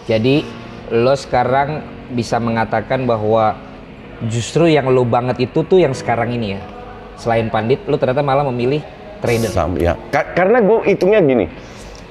Jadi 0.05 0.43
lo 0.91 1.15
sekarang 1.15 1.83
bisa 2.11 2.35
mengatakan 2.37 3.03
bahwa 3.03 3.55
justru 4.25 4.67
yang 4.67 4.87
lo 4.87 5.03
banget 5.03 5.39
itu 5.41 5.63
tuh 5.63 5.79
yang 5.79 5.95
sekarang 5.95 6.31
ini 6.31 6.55
ya. 6.55 6.61
Selain 7.15 7.47
pandit, 7.47 7.81
lo 7.87 7.95
ternyata 7.95 8.21
malah 8.21 8.45
memilih 8.45 8.83
trader. 9.19 9.49
Sam, 9.49 9.73
ya. 9.75 9.97
Ka- 10.11 10.35
karena 10.35 10.61
gue 10.61 10.77
hitungnya 10.85 11.19
gini, 11.19 11.45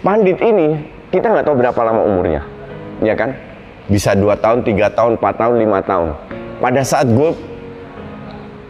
pandit 0.03 0.41
ini 0.41 0.96
kita 1.17 1.33
nggak 1.33 1.47
tahu 1.49 1.57
berapa 1.57 1.81
lama 1.81 2.05
umurnya, 2.05 2.45
ya 3.01 3.17
kan? 3.17 3.33
Bisa 3.89 4.13
dua 4.13 4.37
tahun, 4.37 4.61
tiga 4.69 4.93
tahun, 4.93 5.17
empat 5.17 5.35
tahun, 5.41 5.55
lima 5.57 5.81
tahun. 5.81 6.13
Pada 6.61 6.83
saat 6.85 7.09
gue, 7.09 7.33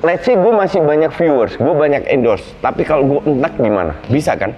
let's 0.07 0.23
say 0.23 0.39
gue 0.39 0.53
masih 0.55 0.87
banyak 0.87 1.11
viewers, 1.11 1.59
gue 1.59 1.75
banyak 1.75 2.07
endorse, 2.07 2.47
tapi 2.63 2.87
kalau 2.87 3.03
gue 3.03 3.21
enak 3.27 3.59
gimana? 3.59 3.93
Bisa 4.07 4.39
kan? 4.39 4.55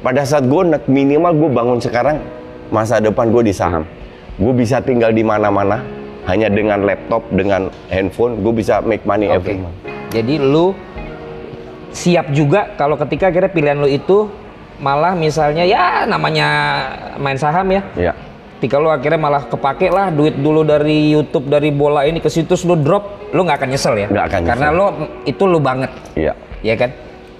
Pada 0.00 0.24
saat 0.24 0.48
gue 0.48 0.60
enak 0.64 0.88
minimal 0.88 1.36
gue 1.36 1.50
bangun 1.52 1.78
sekarang 1.84 2.24
masa 2.72 3.04
depan 3.04 3.28
gue 3.28 3.52
di 3.52 3.52
saham. 3.52 3.84
Gue 4.40 4.56
bisa 4.56 4.80
tinggal 4.80 5.12
di 5.12 5.20
mana-mana 5.20 5.84
hanya 6.24 6.48
dengan 6.48 6.88
laptop, 6.88 7.28
dengan 7.28 7.68
handphone, 7.92 8.40
gue 8.40 8.52
bisa 8.56 8.80
make 8.80 9.04
money 9.04 9.28
Oke. 9.28 9.36
every 9.36 9.56
month. 9.60 9.76
Jadi 10.10 10.40
lo 10.40 10.72
siap 11.92 12.32
juga 12.32 12.72
kalau 12.78 12.96
ketika 12.96 13.28
akhirnya 13.28 13.50
pilihan 13.50 13.78
lo 13.78 13.90
itu 13.90 14.30
malah 14.80 15.12
misalnya 15.12 15.62
ya 15.62 16.08
namanya 16.08 16.48
main 17.20 17.36
saham 17.36 17.68
ya. 17.70 17.82
Ya. 17.94 18.12
Ketika 18.60 18.76
lo 18.76 18.92
akhirnya 18.92 19.16
malah 19.16 19.48
kepake 19.48 19.88
lah 19.88 20.12
duit 20.12 20.36
dulu 20.36 20.60
dari 20.60 21.16
YouTube 21.16 21.48
dari 21.48 21.72
bola 21.72 22.04
ini 22.04 22.20
ke 22.20 22.28
situs 22.28 22.68
lo 22.68 22.76
drop, 22.76 23.32
lo 23.32 23.40
nggak 23.40 23.56
akan 23.56 23.68
nyesel 23.72 23.94
ya? 23.96 24.08
Nggak 24.12 24.26
akan 24.28 24.40
Karena 24.44 24.68
nyesel. 24.68 24.80
lo 24.80 24.86
itu 25.24 25.44
lo 25.48 25.58
banget. 25.60 25.90
Iya. 26.12 26.32
ya 26.60 26.74
kan? 26.76 26.90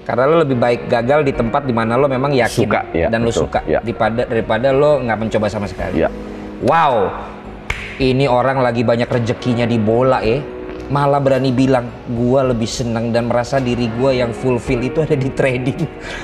Karena 0.01 0.25
lo 0.33 0.37
lebih 0.41 0.57
baik 0.57 0.89
gagal 0.89 1.21
di 1.29 1.33
tempat 1.37 1.69
di 1.69 1.77
mana 1.77 2.01
lo 2.01 2.09
memang 2.09 2.33
yakin 2.33 2.65
Suka, 2.65 2.81
ya, 2.97 3.12
dan 3.12 3.21
lo 3.21 3.29
suka 3.29 3.61
ya. 3.69 3.85
daripada 3.85 4.25
daripada 4.25 4.69
lo 4.73 4.97
nggak 5.05 5.19
mencoba 5.21 5.47
sama 5.53 5.69
sekali. 5.69 6.01
Iya. 6.01 6.09
Wow, 6.65 7.12
ini 8.01 8.25
orang 8.25 8.65
lagi 8.65 8.81
banyak 8.81 9.09
rezekinya 9.09 9.69
di 9.69 9.77
bola 9.77 10.25
ya. 10.25 10.41
Malah 10.91 11.23
berani 11.23 11.49
bilang, 11.49 11.87
gua 12.11 12.43
lebih 12.45 12.67
senang 12.67 13.09
dan 13.09 13.31
merasa 13.31 13.57
diri 13.57 13.87
gua 13.93 14.11
yang 14.11 14.35
fulfill 14.35 14.83
itu 14.83 14.99
ada 14.99 15.15
di 15.15 15.31
trading. 15.31 15.79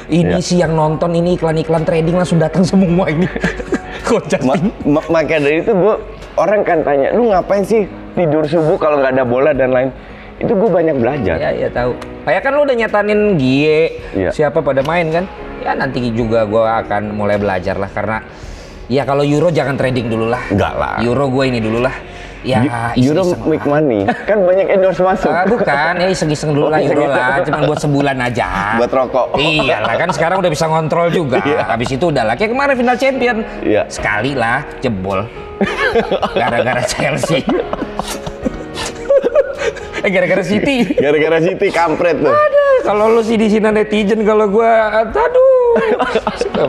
Ini 0.08 0.34
Ya. 0.34 0.42
sih 0.42 0.58
yang 0.58 0.74
nonton 0.74 1.14
ini 1.14 1.34
iklan-iklan 1.34 1.86
trading 1.86 2.12
langsung 2.12 2.36
datang 2.36 2.66
semua 2.66 3.06
ini. 3.06 3.30
Coach 4.02 4.34
Ma- 4.40 4.58
ma- 4.84 5.06
maka 5.08 5.38
dari 5.38 5.58
itu 5.60 5.70
gue 5.70 5.94
orang 6.36 6.62
kan 6.62 6.78
tanya 6.80 7.10
lu 7.10 7.26
ngapain 7.26 7.62
sih 7.62 7.86
tidur 8.12 8.42
subuh 8.42 8.74
kalau 8.74 8.98
nggak 8.98 9.12
ada 9.12 9.24
bola 9.24 9.50
dan 9.50 9.70
lain 9.70 9.90
itu 10.36 10.52
gue 10.52 10.70
banyak 10.70 10.94
belajar 10.94 11.34
Ya, 11.36 11.50
ya 11.50 11.68
tahu. 11.68 11.94
Kayak 12.22 12.40
kan 12.40 12.52
lu 12.52 12.62
udah 12.62 12.76
nyatanin 12.76 13.20
Gie, 13.34 13.98
Iya. 14.14 14.30
siapa 14.30 14.58
pada 14.60 14.82
main 14.82 15.10
kan? 15.10 15.24
Ya 15.58 15.74
nanti 15.74 15.98
juga 16.10 16.42
gua 16.42 16.78
akan 16.80 17.10
mulai 17.12 17.34
belajar 17.34 17.74
lah 17.74 17.88
karena 17.88 18.22
ya 18.86 19.02
kalau 19.02 19.22
Euro 19.22 19.50
jangan 19.50 19.74
trading 19.74 20.06
dulu 20.06 20.26
lah. 20.26 20.42
Enggak 20.46 20.74
lah. 20.74 20.94
Euro 21.02 21.26
gue 21.28 21.44
ini 21.44 21.58
dulu 21.58 21.78
lah. 21.80 21.94
Ya 22.46 22.62
You 22.94 23.10
don't 23.10 23.26
iseng-iseng 23.26 23.42
make 23.44 23.66
lah. 23.66 23.82
money 23.82 24.00
kan 24.06 24.38
banyak 24.40 24.66
endorse 24.70 25.02
masuk 25.02 25.26
Ah, 25.28 25.42
bukan, 25.44 25.92
ya 25.98 26.06
iseng-iseng 26.06 26.54
dulu 26.54 26.70
lah 26.70 26.78
Oh, 26.78 26.86
iya. 26.86 27.08
lah, 27.08 27.36
cuma 27.42 27.58
buat 27.66 27.80
sebulan 27.82 28.16
aja. 28.22 28.46
Buat 28.78 28.92
rokok. 28.94 29.26
Iya 29.34 29.76
lah 29.82 29.94
kan 29.96 30.08
sekarang 30.08 30.38
udah 30.38 30.48
bisa 30.48 30.64
ngontrol 30.64 31.10
juga. 31.10 31.42
Iya. 31.42 31.66
Habis 31.66 31.90
itu 31.90 32.06
udah 32.06 32.22
lah. 32.22 32.34
Kayak 32.34 32.54
kemarin 32.54 32.74
final 32.76 32.96
champion. 32.96 33.36
Iya. 33.60 33.82
Sekali 33.88 34.32
lah 34.32 34.62
jebol. 34.78 35.26
Gara-gara 36.32 36.82
Chelsea. 36.84 37.42
eh 39.98 40.10
gara-gara 40.12 40.44
City. 40.44 40.86
gara-gara 40.94 41.38
City 41.40 41.66
kampret 41.68 42.14
tuh 42.16 42.30
Aduh, 42.30 42.74
kalau 42.84 43.10
lu 43.10 43.20
sih 43.20 43.34
di 43.34 43.48
sini 43.48 43.66
netizen 43.66 44.22
kalau 44.22 44.46
gua 44.46 45.02
aduh. 45.02 45.45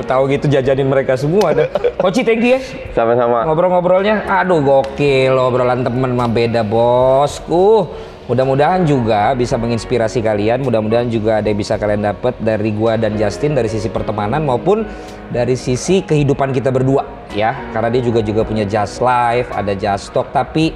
Tahu 0.08 0.24
gitu 0.32 0.46
jajanin 0.48 0.88
mereka 0.88 1.16
semua 1.20 1.52
dah. 1.56 1.68
Koci 2.00 2.24
thank 2.24 2.44
you 2.44 2.56
ya. 2.56 2.60
sama-sama 2.96 3.44
Ngobrol-ngobrolnya 3.48 4.28
aduh 4.28 4.60
gokil 4.64 5.36
obrolan 5.36 5.84
temen 5.84 6.14
mah 6.16 6.30
beda 6.30 6.64
bosku. 6.64 7.88
Mudah-mudahan 8.28 8.84
juga 8.84 9.32
bisa 9.40 9.56
menginspirasi 9.56 10.20
kalian, 10.20 10.60
mudah-mudahan 10.60 11.08
juga 11.08 11.40
ada 11.40 11.48
yang 11.48 11.64
bisa 11.64 11.80
kalian 11.80 12.12
dapat 12.12 12.36
dari 12.44 12.76
gua 12.76 13.00
dan 13.00 13.16
Justin 13.16 13.56
dari 13.56 13.72
sisi 13.72 13.88
pertemanan 13.88 14.44
maupun 14.44 14.84
dari 15.32 15.56
sisi 15.56 16.04
kehidupan 16.04 16.52
kita 16.52 16.68
berdua 16.68 17.08
ya. 17.32 17.56
Karena 17.72 17.88
dia 17.88 18.04
juga 18.04 18.20
juga 18.20 18.44
punya 18.44 18.68
Just 18.68 19.00
Life, 19.00 19.48
ada 19.56 19.72
Just 19.72 20.12
Talk 20.12 20.36
tapi 20.36 20.76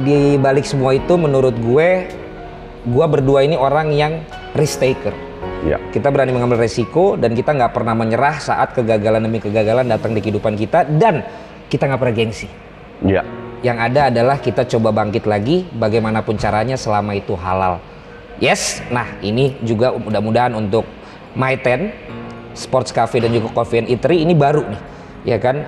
di 0.00 0.40
balik 0.40 0.64
semua 0.64 0.96
itu 0.96 1.12
menurut 1.20 1.52
gue 1.60 2.08
gua 2.88 3.04
berdua 3.04 3.44
ini 3.44 3.60
orang 3.60 3.92
yang 3.92 4.24
risk 4.56 4.80
taker 4.80 5.12
ya. 5.64 5.78
Kita 5.92 6.08
berani 6.12 6.32
mengambil 6.32 6.60
resiko 6.60 7.16
dan 7.16 7.36
kita 7.36 7.52
nggak 7.56 7.72
pernah 7.72 7.94
menyerah 7.96 8.40
saat 8.40 8.72
kegagalan 8.76 9.24
demi 9.24 9.40
kegagalan 9.42 9.88
datang 9.88 10.16
di 10.16 10.20
kehidupan 10.24 10.56
kita 10.56 10.86
dan 10.86 11.24
kita 11.68 11.86
nggak 11.86 12.00
pernah 12.00 12.16
gengsi. 12.16 12.48
Ya. 13.04 13.24
Yang 13.60 13.78
ada 13.92 14.00
adalah 14.08 14.36
kita 14.40 14.64
coba 14.64 14.88
bangkit 14.92 15.28
lagi 15.28 15.68
bagaimanapun 15.68 16.40
caranya 16.40 16.80
selama 16.80 17.12
itu 17.12 17.36
halal. 17.36 17.80
Yes 18.40 18.80
nah 18.88 19.04
ini 19.20 19.60
juga 19.60 19.92
mudah-mudahan 19.92 20.56
untuk 20.56 20.88
My 21.36 21.60
Ten 21.60 21.92
Sports 22.56 22.88
Cafe 22.90 23.20
dan 23.20 23.36
juga 23.36 23.52
Coffee 23.52 23.84
and 23.84 23.88
Eatery 23.92 24.24
ini 24.24 24.32
baru 24.32 24.64
nih 24.64 24.82
ya 25.28 25.36
kan? 25.36 25.60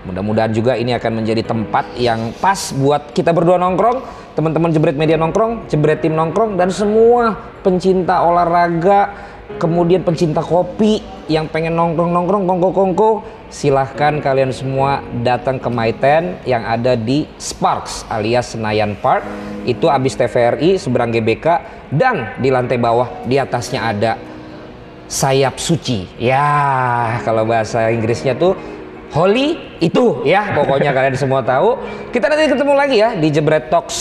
Mudah-mudahan 0.00 0.52
juga 0.56 0.80
ini 0.80 0.96
akan 0.96 1.20
menjadi 1.20 1.44
tempat 1.44 1.96
yang 2.00 2.32
pas 2.40 2.72
buat 2.72 3.12
kita 3.12 3.36
berdua 3.36 3.60
nongkrong 3.60 4.00
teman-teman 4.34 4.70
jebret 4.70 4.96
media 4.96 5.18
nongkrong 5.18 5.66
jebret 5.66 6.00
tim 6.00 6.14
nongkrong 6.14 6.54
dan 6.54 6.70
semua 6.70 7.36
pencinta 7.60 8.22
olahraga 8.22 9.10
kemudian 9.58 10.06
pencinta 10.06 10.38
kopi 10.40 11.02
yang 11.26 11.50
pengen 11.50 11.74
nongkrong-nongkrong 11.74 12.46
kongko-kongko 12.46 13.26
silahkan 13.50 14.22
kalian 14.22 14.54
semua 14.54 15.02
datang 15.26 15.58
ke 15.58 15.68
My 15.70 15.90
Ten 15.98 16.38
yang 16.46 16.62
ada 16.62 16.94
di 16.94 17.26
Sparks 17.38 18.06
alias 18.06 18.54
Senayan 18.54 18.94
Park 18.98 19.26
itu 19.66 19.90
abis 19.90 20.14
TVRI 20.14 20.78
seberang 20.78 21.10
GBK 21.10 21.46
dan 21.90 22.38
di 22.38 22.48
lantai 22.48 22.78
bawah 22.78 23.26
di 23.26 23.36
atasnya 23.36 23.82
ada 23.82 24.12
sayap 25.10 25.58
suci. 25.58 26.06
Ya, 26.22 27.18
kalau 27.26 27.42
bahasa 27.42 27.90
Inggrisnya 27.90 28.38
tuh 28.38 28.54
Holly 29.10 29.58
itu 29.82 30.22
ya 30.22 30.54
pokoknya 30.54 30.94
kalian 30.94 31.18
semua 31.18 31.42
tahu. 31.42 31.82
Kita 32.14 32.30
nanti 32.30 32.46
ketemu 32.46 32.72
lagi 32.78 32.96
ya 33.02 33.18
di 33.18 33.26
Jebret 33.26 33.66
Talks 33.66 33.94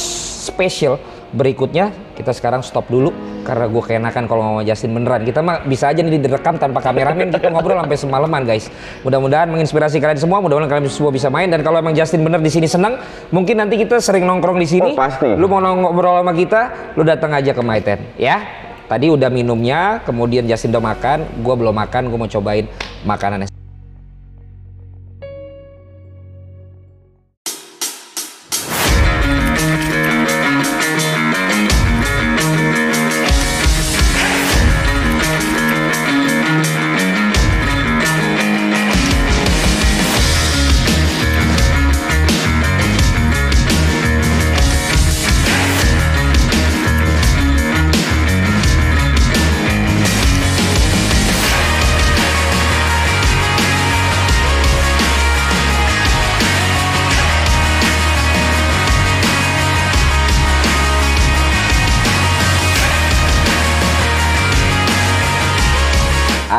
Special 0.50 1.02
berikutnya. 1.34 1.90
Kita 2.14 2.30
sekarang 2.36 2.62
stop 2.62 2.86
dulu 2.92 3.10
karena 3.42 3.66
gue 3.66 3.84
keenakan 3.86 4.30
kalau 4.30 4.42
ngomong 4.46 4.66
Justin 4.68 4.94
beneran. 4.94 5.26
Kita 5.26 5.42
mah 5.42 5.66
bisa 5.66 5.90
aja 5.90 6.04
nih 6.04 6.22
direkam 6.22 6.62
tanpa 6.62 6.84
kameramen 6.84 7.34
kita 7.34 7.50
ngobrol 7.50 7.82
sampai 7.82 7.98
semalaman 7.98 8.42
guys. 8.46 8.70
Mudah-mudahan 9.02 9.50
menginspirasi 9.50 9.98
kalian 9.98 10.20
semua. 10.22 10.46
Mudah-mudahan 10.46 10.78
kalian 10.78 10.94
semua 10.94 11.10
bisa 11.10 11.34
main 11.34 11.50
dan 11.50 11.66
kalau 11.66 11.82
emang 11.82 11.98
Justin 11.98 12.22
bener 12.22 12.44
di 12.44 12.52
sini 12.54 12.70
seneng, 12.70 13.02
mungkin 13.34 13.58
nanti 13.62 13.82
kita 13.82 13.98
sering 13.98 14.30
nongkrong 14.30 14.62
di 14.62 14.68
sini. 14.68 14.94
Oh, 14.94 15.00
pasti. 15.00 15.32
Lu 15.34 15.50
mau 15.50 15.58
ngobrol 15.58 16.22
sama 16.22 16.34
kita, 16.38 16.94
lu 16.94 17.02
datang 17.02 17.34
aja 17.34 17.50
ke 17.56 17.62
My 17.66 17.82
Ten 17.82 18.14
ya. 18.20 18.46
Tadi 18.90 19.06
udah 19.06 19.30
minumnya, 19.30 20.02
kemudian 20.02 20.50
Justin 20.50 20.74
udah 20.74 20.82
makan, 20.82 21.18
gue 21.46 21.56
belum 21.62 21.78
makan, 21.78 22.10
gue 22.10 22.18
mau 22.18 22.26
cobain 22.26 22.66
makanannya. 23.06 23.59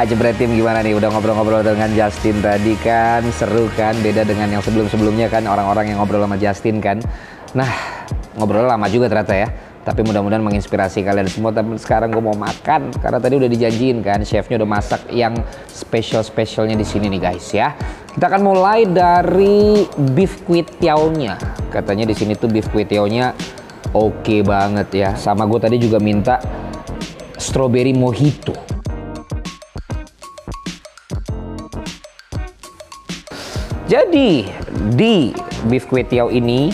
Ah, 0.01 0.09
Jebret 0.09 0.33
Tim 0.41 0.57
gimana 0.57 0.81
nih? 0.81 0.97
Udah 0.97 1.13
ngobrol-ngobrol 1.13 1.61
dengan 1.61 1.93
Justin 1.93 2.41
tadi 2.41 2.73
kan, 2.81 3.21
seru 3.37 3.69
kan? 3.77 3.93
Beda 4.01 4.25
dengan 4.25 4.49
yang 4.49 4.65
sebelum-sebelumnya 4.65 5.29
kan, 5.29 5.45
orang-orang 5.45 5.93
yang 5.93 6.01
ngobrol 6.01 6.25
sama 6.25 6.41
Justin 6.41 6.81
kan. 6.81 7.05
Nah, 7.53 7.69
ngobrol 8.33 8.65
lama 8.65 8.89
juga 8.89 9.13
ternyata 9.13 9.37
ya. 9.37 9.53
Tapi 9.85 10.01
mudah-mudahan 10.01 10.41
menginspirasi 10.41 11.05
kalian 11.05 11.29
semua. 11.29 11.53
Tapi 11.53 11.77
sekarang 11.77 12.17
gue 12.17 12.25
mau 12.25 12.33
makan, 12.33 12.97
karena 12.97 13.21
tadi 13.21 13.45
udah 13.45 13.51
dijanjiin 13.53 14.01
kan, 14.01 14.25
chefnya 14.25 14.65
udah 14.65 14.71
masak 14.73 15.05
yang 15.13 15.37
spesial-spesialnya 15.69 16.81
di 16.81 16.87
sini 16.89 17.13
nih 17.13 17.21
guys 17.21 17.53
ya. 17.53 17.77
Kita 18.17 18.25
akan 18.25 18.41
mulai 18.41 18.89
dari 18.89 19.85
beef 20.17 20.49
kuitiaunya. 20.49 21.37
Katanya 21.69 22.09
di 22.09 22.17
sini 22.17 22.41
tuh 22.41 22.49
beef 22.49 22.73
kuitiaunya 22.73 23.37
oke 23.93 24.37
banget 24.49 24.89
ya. 24.97 25.11
Sama 25.13 25.45
gue 25.45 25.61
tadi 25.61 25.77
juga 25.77 26.01
minta 26.01 26.41
strawberry 27.37 27.93
mojito. 27.93 28.80
Jadi 33.91 34.47
di 34.95 35.35
beef 35.67 35.91
kue 35.91 36.07
tiaw 36.07 36.31
ini 36.31 36.71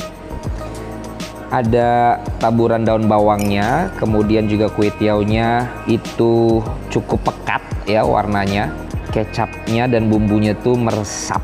ada 1.48 2.20
taburan 2.36 2.84
daun 2.84 3.08
bawangnya, 3.08 3.88
kemudian 3.96 4.44
juga 4.52 4.68
kue 4.68 4.92
tiaunya 5.00 5.64
itu 5.88 6.60
cukup 6.92 7.32
pekat 7.32 7.64
ya 7.88 8.04
warnanya. 8.04 8.68
Kecapnya 9.16 9.88
dan 9.88 10.12
bumbunya 10.12 10.52
tuh 10.60 10.76
meresap. 10.76 11.40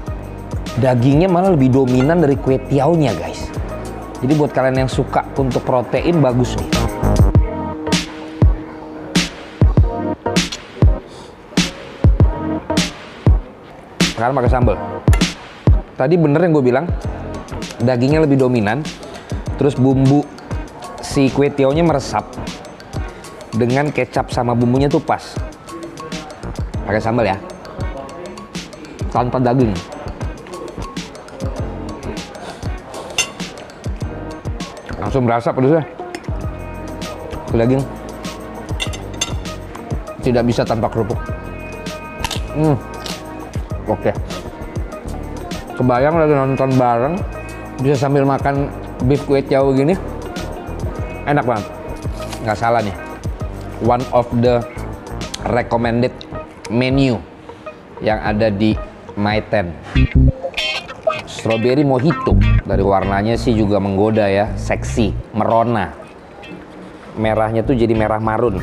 Dagingnya 0.77 1.33
malah 1.33 1.57
lebih 1.57 1.73
dominan 1.73 2.21
dari 2.21 2.37
kue 2.37 2.61
tiaunya 2.69 3.17
guys. 3.17 3.49
Jadi 4.21 4.33
buat 4.37 4.53
kalian 4.53 4.85
yang 4.85 4.93
suka 4.93 5.25
untuk 5.41 5.65
protein 5.65 6.21
bagus 6.21 6.53
nih. 6.61 6.69
Sekarang 14.13 14.37
pakai 14.37 14.53
sambal. 14.53 15.02
Tadi 16.03 16.19
bener 16.19 16.43
yang 16.43 16.51
gue 16.59 16.67
bilang, 16.67 16.91
dagingnya 17.79 18.27
lebih 18.27 18.35
dominan, 18.35 18.83
terus 19.55 19.79
bumbu 19.79 20.27
si 20.99 21.31
kue 21.31 21.47
tiaunya 21.47 21.87
meresap 21.87 22.27
dengan 23.55 23.87
kecap 23.95 24.35
sama 24.35 24.51
bumbunya 24.51 24.91
tuh 24.91 24.99
pas. 24.99 25.23
Pakai 26.91 26.99
sambal 26.99 27.31
ya, 27.31 27.39
tanpa 29.15 29.39
daging. 29.39 29.71
Langsung 34.99 35.23
berasa 35.23 35.55
pedasnya. 35.55 35.87
Ke 37.47 37.55
daging. 37.63 37.83
Tidak 40.19 40.43
bisa 40.43 40.67
tanpa 40.67 40.91
kerupuk. 40.91 41.23
Hmm. 42.59 42.75
Oke 43.87 44.32
kebayang 45.83 46.15
lagi 46.15 46.35
nonton 46.39 46.71
bareng 46.79 47.15
bisa 47.83 48.07
sambil 48.07 48.23
makan 48.23 48.71
beef 49.11 49.27
kue 49.27 49.43
tiaw 49.43 49.67
gini. 49.75 49.99
Enak 51.27 51.43
banget. 51.43 51.67
Nggak 52.47 52.59
salah 52.59 52.79
nih. 52.87 52.95
One 53.83 54.07
of 54.15 54.31
the 54.39 54.63
recommended 55.51 56.15
menu 56.71 57.19
yang 57.99 58.23
ada 58.23 58.47
di 58.47 58.79
My 59.19 59.43
Ten. 59.51 59.75
Strawberry 61.27 61.83
mojito. 61.83 62.39
Dari 62.63 62.83
warnanya 62.87 63.35
sih 63.35 63.51
juga 63.51 63.83
menggoda 63.83 64.31
ya. 64.31 64.55
Seksi. 64.55 65.35
Merona. 65.35 65.91
Merahnya 67.19 67.67
tuh 67.67 67.75
jadi 67.75 67.91
merah 67.91 68.23
marun. 68.23 68.63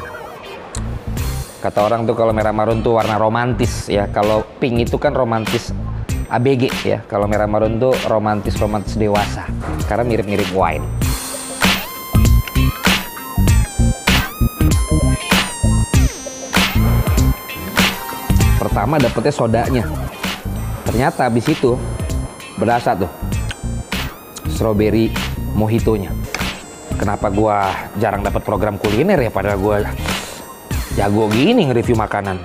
Kata 1.60 1.84
orang 1.84 2.08
tuh 2.08 2.16
kalau 2.16 2.32
merah 2.32 2.56
marun 2.56 2.80
tuh 2.80 2.96
warna 2.96 3.20
romantis 3.20 3.92
ya. 3.92 4.08
Kalau 4.08 4.48
pink 4.64 4.88
itu 4.88 4.96
kan 4.96 5.12
romantis 5.12 5.76
ABG 6.30 6.64
ya. 6.86 7.02
Kalau 7.10 7.26
merah 7.26 7.50
marun 7.50 7.82
tuh 7.82 7.98
romantis-romantis 8.06 8.94
dewasa. 8.94 9.50
Karena 9.90 10.06
mirip-mirip 10.06 10.54
wine. 10.54 10.86
Pertama 18.62 19.02
dapetnya 19.02 19.34
sodanya. 19.34 19.84
Ternyata 20.86 21.26
habis 21.26 21.50
itu 21.50 21.74
berasa 22.62 22.94
tuh 22.94 23.10
strawberry 24.54 25.10
mojitonya. 25.58 26.14
Kenapa 27.00 27.34
gua 27.34 27.74
jarang 27.98 28.22
dapat 28.22 28.46
program 28.46 28.78
kuliner 28.78 29.18
ya 29.18 29.32
padahal 29.34 29.58
gua 29.58 29.78
jago 30.94 31.26
gini 31.34 31.66
nge-review 31.66 31.98
makanan. 31.98 32.38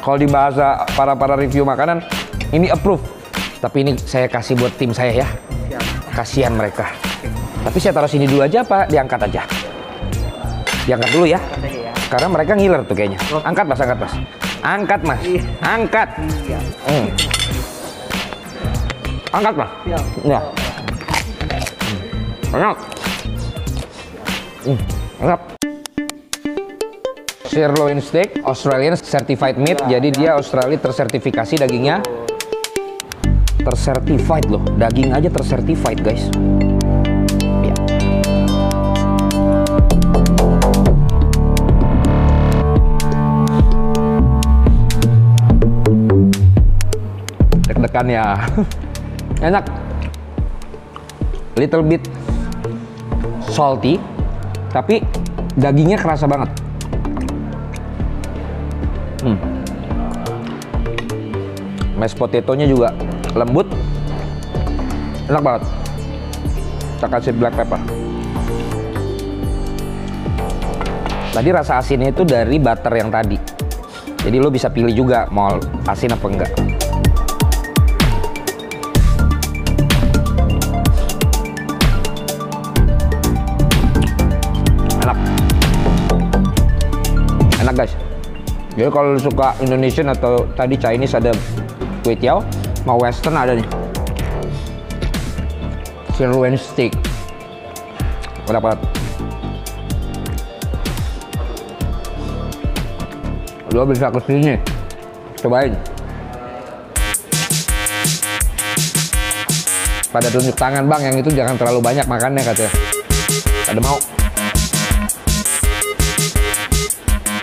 Kalau 0.00 0.20
di 0.20 0.28
bahasa 0.28 0.84
para 0.92 1.16
para 1.16 1.40
review 1.40 1.64
makanan 1.64 2.04
ini 2.52 2.68
approve 2.68 3.19
tapi 3.60 3.84
ini 3.84 3.92
saya 4.00 4.24
kasih 4.24 4.56
buat 4.56 4.72
tim 4.80 4.88
saya 4.96 5.20
ya. 5.20 5.28
Kasihan 6.16 6.56
mereka. 6.56 6.88
Tapi 7.60 7.76
saya 7.76 7.92
taruh 7.92 8.08
sini 8.08 8.24
dulu 8.24 8.40
aja 8.40 8.64
apa 8.64 8.88
diangkat 8.88 9.20
aja? 9.28 9.44
Diangkat 10.88 11.10
dulu 11.12 11.28
ya. 11.28 11.36
Karena 12.08 12.28
mereka 12.32 12.56
ngiler 12.56 12.82
tuh 12.88 12.96
kayaknya. 12.96 13.20
Angkat 13.44 13.64
mas, 13.68 13.80
angkat 13.84 13.98
mas. 14.00 14.14
Angkat 14.64 15.00
mas. 15.04 15.20
Angkat. 15.60 16.08
Hmm. 16.88 17.06
Angkat 19.30 19.54
mas. 19.60 19.70
Ya. 20.24 20.40
Enak. 22.56 22.76
Hmm. 24.64 24.78
Enak. 25.20 25.40
Sirloin 27.44 27.98
steak 28.00 28.40
Australian 28.40 28.96
certified 28.96 29.60
meat. 29.60 29.78
Jadi 29.84 30.08
dia 30.16 30.38
Australia 30.40 30.80
tersertifikasi 30.80 31.60
dagingnya 31.60 32.00
tersertified 33.60 34.48
loh. 34.48 34.64
Daging 34.76 35.12
aja 35.12 35.28
tersertified 35.28 36.00
guys. 36.00 36.26
Ya. 37.64 37.74
ya. 48.08 48.26
Enak. 49.52 49.64
Little 51.60 51.84
bit 51.84 52.02
salty 53.52 54.00
tapi 54.72 55.04
dagingnya 55.58 56.00
kerasa 56.00 56.24
banget. 56.24 56.50
Hmm. 59.20 59.36
mashed 62.00 62.16
potato-nya 62.16 62.64
juga 62.64 62.96
lembut 63.34 63.66
enak 65.30 65.42
banget. 65.42 65.62
Kita 66.98 67.06
kasih 67.06 67.32
black 67.32 67.54
pepper. 67.54 67.80
Tadi 71.30 71.48
rasa 71.54 71.78
asinnya 71.78 72.10
itu 72.10 72.26
dari 72.26 72.58
butter 72.58 72.90
yang 72.90 73.08
tadi. 73.08 73.38
Jadi 74.20 74.36
lo 74.36 74.50
bisa 74.52 74.68
pilih 74.68 74.92
juga 74.92 75.30
mau 75.30 75.56
asin 75.86 76.12
apa 76.12 76.26
enggak. 76.28 76.50
Enak. 85.00 85.18
Enak 87.64 87.74
guys. 87.78 87.94
Jadi 88.74 88.90
kalau 88.92 89.16
suka 89.16 89.56
Indonesian 89.62 90.10
atau 90.12 90.44
tadi 90.58 90.74
Chinese 90.76 91.16
ada 91.16 91.32
kue 92.04 92.12
tiao 92.18 92.44
mau 92.84 92.96
Western 93.00 93.36
ada 93.36 93.52
nih. 93.56 93.68
Sirloin 96.16 96.56
steak. 96.56 96.92
Berapa? 98.44 98.76
Lo 103.70 103.86
bisa 103.86 104.10
ke 104.10 104.18
sini, 104.26 104.58
cobain. 105.38 105.78
Pada 110.10 110.26
tunjuk 110.26 110.58
tangan 110.58 110.90
bang, 110.90 111.02
yang 111.06 111.16
itu 111.22 111.30
jangan 111.30 111.54
terlalu 111.54 111.78
banyak 111.78 112.02
makannya 112.10 112.42
katanya. 112.42 112.72
Ada 113.70 113.78
mau? 113.78 113.94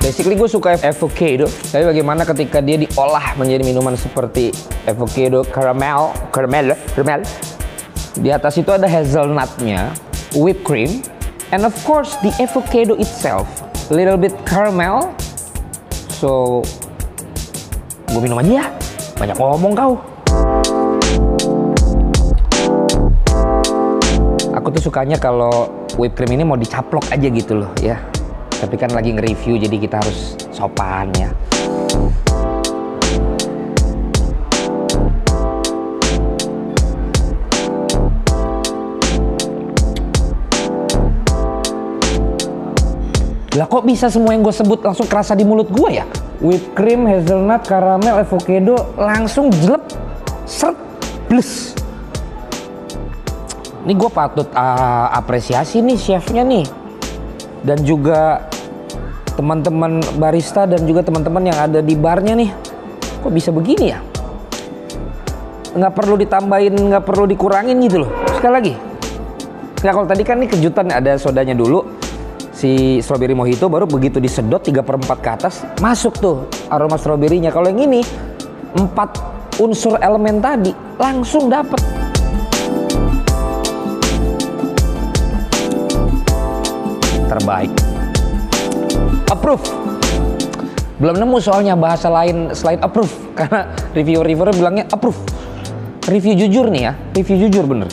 Basically 0.04 0.36
gue 0.36 0.50
suka 0.52 0.76
avocado, 0.76 1.48
tapi 1.72 1.84
bagaimana 1.88 2.28
ketika 2.28 2.60
dia 2.60 2.76
diolah 2.76 3.40
menjadi 3.40 3.64
minuman 3.64 3.96
seperti 3.96 4.52
avocado 4.88 5.44
caramel, 5.52 6.16
caramel, 6.32 6.74
caramel. 6.96 7.22
Di 8.18 8.32
atas 8.32 8.56
itu 8.58 8.72
ada 8.72 8.88
hazelnutnya, 8.88 9.94
whipped 10.34 10.64
cream, 10.64 11.04
and 11.52 11.68
of 11.68 11.76
course 11.84 12.16
the 12.24 12.32
avocado 12.40 12.96
itself, 12.98 13.46
little 13.92 14.18
bit 14.18 14.34
caramel. 14.48 15.14
So, 16.18 16.64
gue 18.10 18.22
minum 18.24 18.42
aja 18.42 18.64
ya. 18.64 18.66
Banyak 19.20 19.38
ngomong 19.38 19.74
kau. 19.78 19.94
Aku 24.58 24.68
tuh 24.74 24.90
sukanya 24.90 25.22
kalau 25.22 25.70
whipped 26.02 26.18
cream 26.18 26.34
ini 26.34 26.42
mau 26.42 26.58
dicaplok 26.58 27.06
aja 27.14 27.28
gitu 27.30 27.62
loh 27.62 27.70
ya. 27.84 28.02
Tapi 28.58 28.74
kan 28.74 28.90
lagi 28.90 29.14
nge-review 29.14 29.62
jadi 29.62 29.78
kita 29.78 30.02
harus 30.02 30.34
sopan 30.50 31.14
ya. 31.14 31.30
Lah 43.58 43.66
kok 43.66 43.90
bisa 43.90 44.06
semua 44.14 44.38
yang 44.38 44.46
gue 44.46 44.54
sebut 44.54 44.86
langsung 44.86 45.10
kerasa 45.10 45.34
di 45.34 45.42
mulut 45.42 45.66
gue 45.74 45.98
ya? 45.98 46.06
Whipped 46.46 46.78
cream, 46.78 47.10
hazelnut, 47.10 47.66
karamel, 47.66 48.22
avocado 48.22 48.94
langsung 48.94 49.50
jelek, 49.50 49.82
seret, 50.46 50.78
bles. 51.26 51.74
Ini 53.82 53.98
gue 53.98 54.10
patut 54.14 54.46
uh, 54.54 55.10
apresiasi 55.10 55.82
nih 55.82 55.98
chefnya 55.98 56.46
nih. 56.46 56.70
Dan 57.66 57.82
juga 57.82 58.46
teman-teman 59.34 60.06
barista 60.22 60.70
dan 60.70 60.86
juga 60.86 61.02
teman-teman 61.02 61.50
yang 61.50 61.58
ada 61.58 61.82
di 61.82 61.98
barnya 61.98 62.38
nih. 62.38 62.54
Kok 63.26 63.34
bisa 63.34 63.50
begini 63.50 63.86
ya? 63.90 64.00
Nggak 65.74 65.94
perlu 65.98 66.14
ditambahin, 66.22 66.78
nggak 66.94 67.04
perlu 67.10 67.26
dikurangin 67.26 67.82
gitu 67.82 68.06
loh. 68.06 68.12
Sekali 68.38 68.54
lagi. 68.54 68.74
Nah 69.82 69.92
kalau 69.98 70.06
tadi 70.06 70.22
kan 70.22 70.38
nih 70.38 70.50
kejutan 70.54 70.94
ada 70.94 71.18
sodanya 71.18 71.58
dulu. 71.58 72.06
Si 72.58 72.98
strawberry 73.06 73.38
mojito 73.38 73.70
baru 73.70 73.86
begitu 73.86 74.18
disedot 74.18 74.66
3 74.66 74.82
per 74.82 74.98
4 74.98 75.22
ke 75.22 75.30
atas. 75.30 75.62
Masuk 75.78 76.18
tuh 76.18 76.50
aroma 76.74 76.98
stroberinya. 76.98 77.54
Kalau 77.54 77.70
yang 77.70 77.86
ini 77.86 78.02
empat 78.74 79.22
unsur 79.62 80.02
elemen 80.02 80.42
tadi 80.42 80.74
langsung 80.98 81.54
dapet. 81.54 81.78
terbaik. 87.28 87.70
Approve. 89.30 89.62
Belum 90.98 91.22
nemu 91.22 91.38
soalnya 91.38 91.78
bahasa 91.78 92.10
lain 92.10 92.56
selain 92.58 92.82
approve 92.82 93.14
karena 93.38 93.70
reviewer-reviewer 93.94 94.56
bilangnya 94.58 94.90
approve. 94.90 95.20
Review 96.08 96.40
jujur 96.40 96.72
nih 96.72 96.90
ya, 96.90 96.94
review 97.14 97.38
jujur 97.46 97.68
bener. 97.68 97.92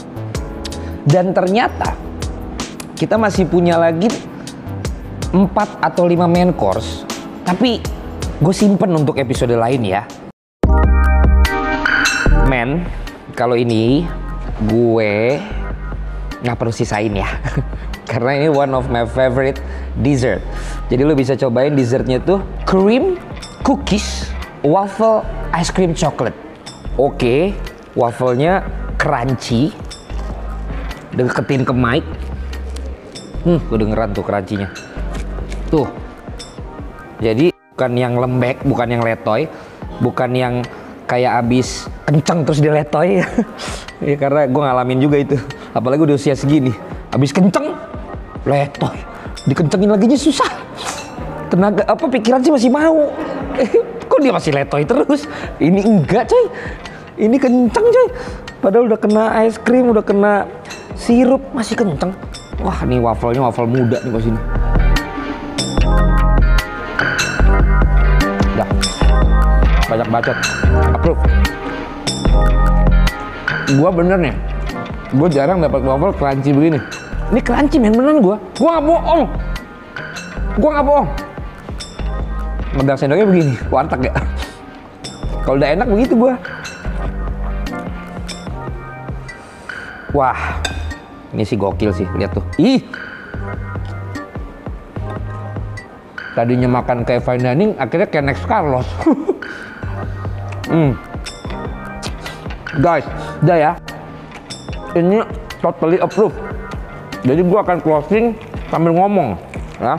Dan 1.05 1.37
ternyata 1.37 1.93
kita 2.97 3.19
masih 3.21 3.45
punya 3.51 3.77
lagi 3.77 4.09
4 5.35 5.83
atau 5.83 6.07
5 6.07 6.31
main 6.31 6.55
course, 6.55 7.03
tapi 7.43 7.83
gue 8.39 8.55
simpen 8.55 8.95
untuk 8.95 9.19
episode 9.19 9.51
lain 9.51 9.83
ya. 9.83 10.07
Men, 12.47 12.87
kalau 13.35 13.59
ini 13.59 14.07
gue 14.71 15.43
nggak 16.39 16.55
perlu 16.55 16.71
sisain 16.71 17.11
ya. 17.11 17.27
karena 18.11 18.31
ini 18.39 18.49
one 18.53 18.71
of 18.79 18.87
my 18.95 19.03
favorite 19.03 19.59
dessert. 19.99 20.39
Jadi 20.87 21.03
lo 21.03 21.19
bisa 21.19 21.35
cobain 21.35 21.75
dessertnya 21.75 22.23
tuh 22.23 22.39
cream 22.63 23.19
cookies 23.67 24.31
waffle 24.63 25.27
ice 25.51 25.75
cream 25.75 25.99
chocolate. 25.99 26.37
Oke, 26.95 27.59
wafelnya 27.99 28.63
crunchy. 29.03 29.75
Deketin 31.11 31.67
ke 31.67 31.75
mic. 31.75 32.07
Hmm, 33.43 33.59
kedengeran 33.67 34.15
tuh 34.15 34.23
crunchy-nya. 34.23 34.84
Tuh. 35.75 35.91
Jadi 37.19 37.51
bukan 37.75 37.93
yang 37.99 38.15
lembek, 38.15 38.63
bukan 38.63 38.87
yang 38.95 39.03
letoy, 39.03 39.51
bukan 39.99 40.31
yang 40.31 40.55
kayak 41.11 41.43
abis 41.43 41.91
kenceng 42.07 42.47
terus 42.47 42.63
diletoy. 42.63 43.19
ya 44.07 44.15
karena 44.15 44.47
gue 44.47 44.63
ngalamin 44.63 44.99
juga 45.03 45.19
itu. 45.19 45.35
Apalagi 45.75 46.07
udah 46.07 46.15
usia 46.15 46.39
segini. 46.39 46.71
Abis 47.11 47.35
kenceng, 47.35 47.75
letoy 48.47 49.15
dikencengin 49.45 49.91
lagi 49.93 50.05
aja 50.09 50.19
susah 50.21 50.51
tenaga 51.53 51.85
apa 51.85 52.05
pikiran 52.09 52.41
sih 52.41 52.53
masih 52.53 52.71
mau 52.73 53.13
kok 54.09 54.19
dia 54.21 54.33
masih 54.33 54.53
letoy 54.57 54.83
terus 54.89 55.29
ini 55.61 55.85
enggak 55.85 56.29
coy 56.29 56.45
ini 57.21 57.37
kenceng 57.37 57.85
coy 57.85 58.09
padahal 58.65 58.89
udah 58.89 59.01
kena 59.01 59.25
es 59.45 59.61
krim 59.61 59.93
udah 59.93 60.05
kena 60.05 60.49
sirup 60.97 61.45
masih 61.53 61.77
kenceng 61.77 62.17
wah 62.65 62.79
ini 62.89 62.97
wafelnya 63.01 63.45
wafel 63.45 63.69
muda 63.69 64.01
nih 64.01 64.13
pas 64.13 64.25
ini 64.25 64.41
banyak 69.87 70.09
bacot 70.09 70.37
approve 70.95 71.21
gua 73.77 73.91
bener 73.93 74.19
nih 74.19 74.35
gua 75.17 75.29
jarang 75.31 75.59
dapat 75.63 75.81
waffle 75.85 76.15
crunchy 76.17 76.53
begini 76.53 76.81
ini 77.33 77.41
crunchy 77.41 77.81
men 77.81 77.97
beneran 77.97 78.21
gua. 78.21 78.37
Gua 78.61 78.77
nggak 78.77 78.85
bohong. 78.85 79.23
Gua 80.61 80.71
nggak 80.77 80.87
bohong. 80.87 81.09
Megang 82.75 82.99
sendoknya 82.99 83.27
begini, 83.27 83.55
warteg 83.71 84.11
ya. 84.11 84.15
Kalau 85.47 85.57
udah 85.57 85.69
enak 85.73 85.89
begitu 85.89 86.13
gua. 86.19 86.35
Wah, 90.15 90.39
ini 91.35 91.43
sih 91.43 91.59
gokil 91.59 91.91
sih, 91.91 92.07
lihat 92.15 92.39
tuh. 92.39 92.45
Ih. 92.61 92.87
Tadinya 96.35 96.67
makan 96.71 97.07
kayak 97.07 97.23
fine 97.23 97.43
dining, 97.43 97.71
akhirnya 97.79 98.07
kayak 98.11 98.27
next 98.31 98.47
Carlos. 98.47 98.87
hmm. 100.75 100.93
Guys, 102.83 103.07
udah 103.47 103.55
ya. 103.55 103.73
Ini 104.99 105.23
totally 105.63 106.03
approved. 106.03 106.35
Jadi 107.23 107.41
gue 107.41 107.59
akan 107.59 107.79
closing 107.79 108.35
sambil 108.69 108.93
ngomong 108.99 109.39
ya. 109.79 109.97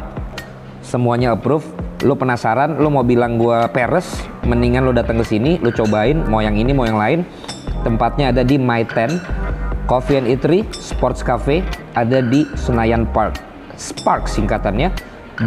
Semuanya 0.84 1.34
approve. 1.34 1.64
Lo 2.04 2.14
penasaran, 2.20 2.78
lo 2.78 2.92
mau 2.92 3.02
bilang 3.02 3.40
gue 3.40 3.56
peres, 3.72 4.28
mendingan 4.44 4.86
lo 4.86 4.92
datang 4.92 5.18
ke 5.24 5.26
sini, 5.26 5.58
lo 5.64 5.72
cobain 5.74 6.28
mau 6.28 6.44
yang 6.44 6.54
ini 6.60 6.76
mau 6.76 6.86
yang 6.86 7.00
lain. 7.00 7.24
Tempatnya 7.82 8.36
ada 8.36 8.44
di 8.44 8.60
My 8.60 8.84
Ten 8.86 9.18
Coffee 9.90 10.22
and 10.22 10.28
Eatery 10.30 10.68
Sports 10.76 11.24
Cafe 11.26 11.66
ada 11.96 12.22
di 12.22 12.46
Senayan 12.54 13.10
Park. 13.10 13.40
Spark 13.80 14.28
singkatannya 14.28 14.92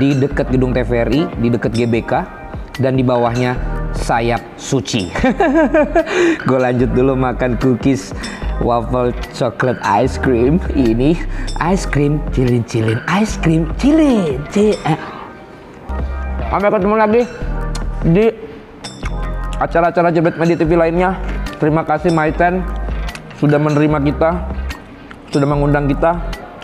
di 0.00 0.16
dekat 0.18 0.50
gedung 0.50 0.72
TVRI, 0.74 1.30
di 1.38 1.48
dekat 1.52 1.76
GBK 1.76 2.12
dan 2.80 2.96
di 2.96 3.04
bawahnya 3.06 3.77
sayap 4.08 4.40
suci. 4.56 5.12
gue 6.48 6.58
lanjut 6.58 6.88
dulu 6.96 7.12
makan 7.12 7.60
cookies 7.60 8.16
waffle 8.64 9.12
chocolate 9.36 9.76
ice 9.84 10.16
cream. 10.16 10.56
Ini 10.72 11.12
ice 11.60 11.84
cream 11.84 12.16
cilin 12.32 12.64
cilin 12.64 12.96
ice 13.12 13.36
cream 13.36 13.68
cilin 13.76 14.40
cilin 14.48 14.96
sampai 16.48 16.72
ketemu 16.72 16.96
lagi 16.96 17.22
di 18.08 18.26
acara-acara 19.60 20.08
Jebret 20.08 20.40
Media 20.40 20.56
TV 20.56 20.72
lainnya. 20.80 21.20
Terima 21.60 21.84
kasih 21.84 22.08
Maiten 22.14 22.64
sudah 23.36 23.60
menerima 23.60 23.98
kita 24.08 24.30
sudah 25.28 25.44
mengundang 25.44 25.84
kita 25.84 26.16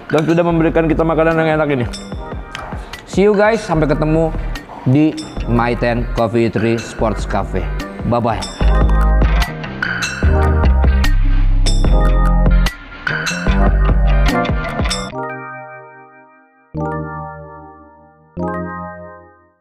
dan 0.08 0.22
sudah 0.24 0.40
memberikan 0.40 0.88
kita 0.88 1.04
makanan 1.04 1.36
yang 1.36 1.60
enak 1.60 1.68
ini. 1.76 1.86
See 3.04 3.28
you 3.28 3.36
guys 3.36 3.60
sampai 3.60 3.86
ketemu 3.86 4.32
di 4.84 5.14
My 5.48 5.76
10 5.76 6.12
Coffee 6.14 6.50
Tree 6.50 6.78
Sports 6.78 7.26
Cafe. 7.26 7.64
Bye 8.08 8.20
bye 8.20 8.63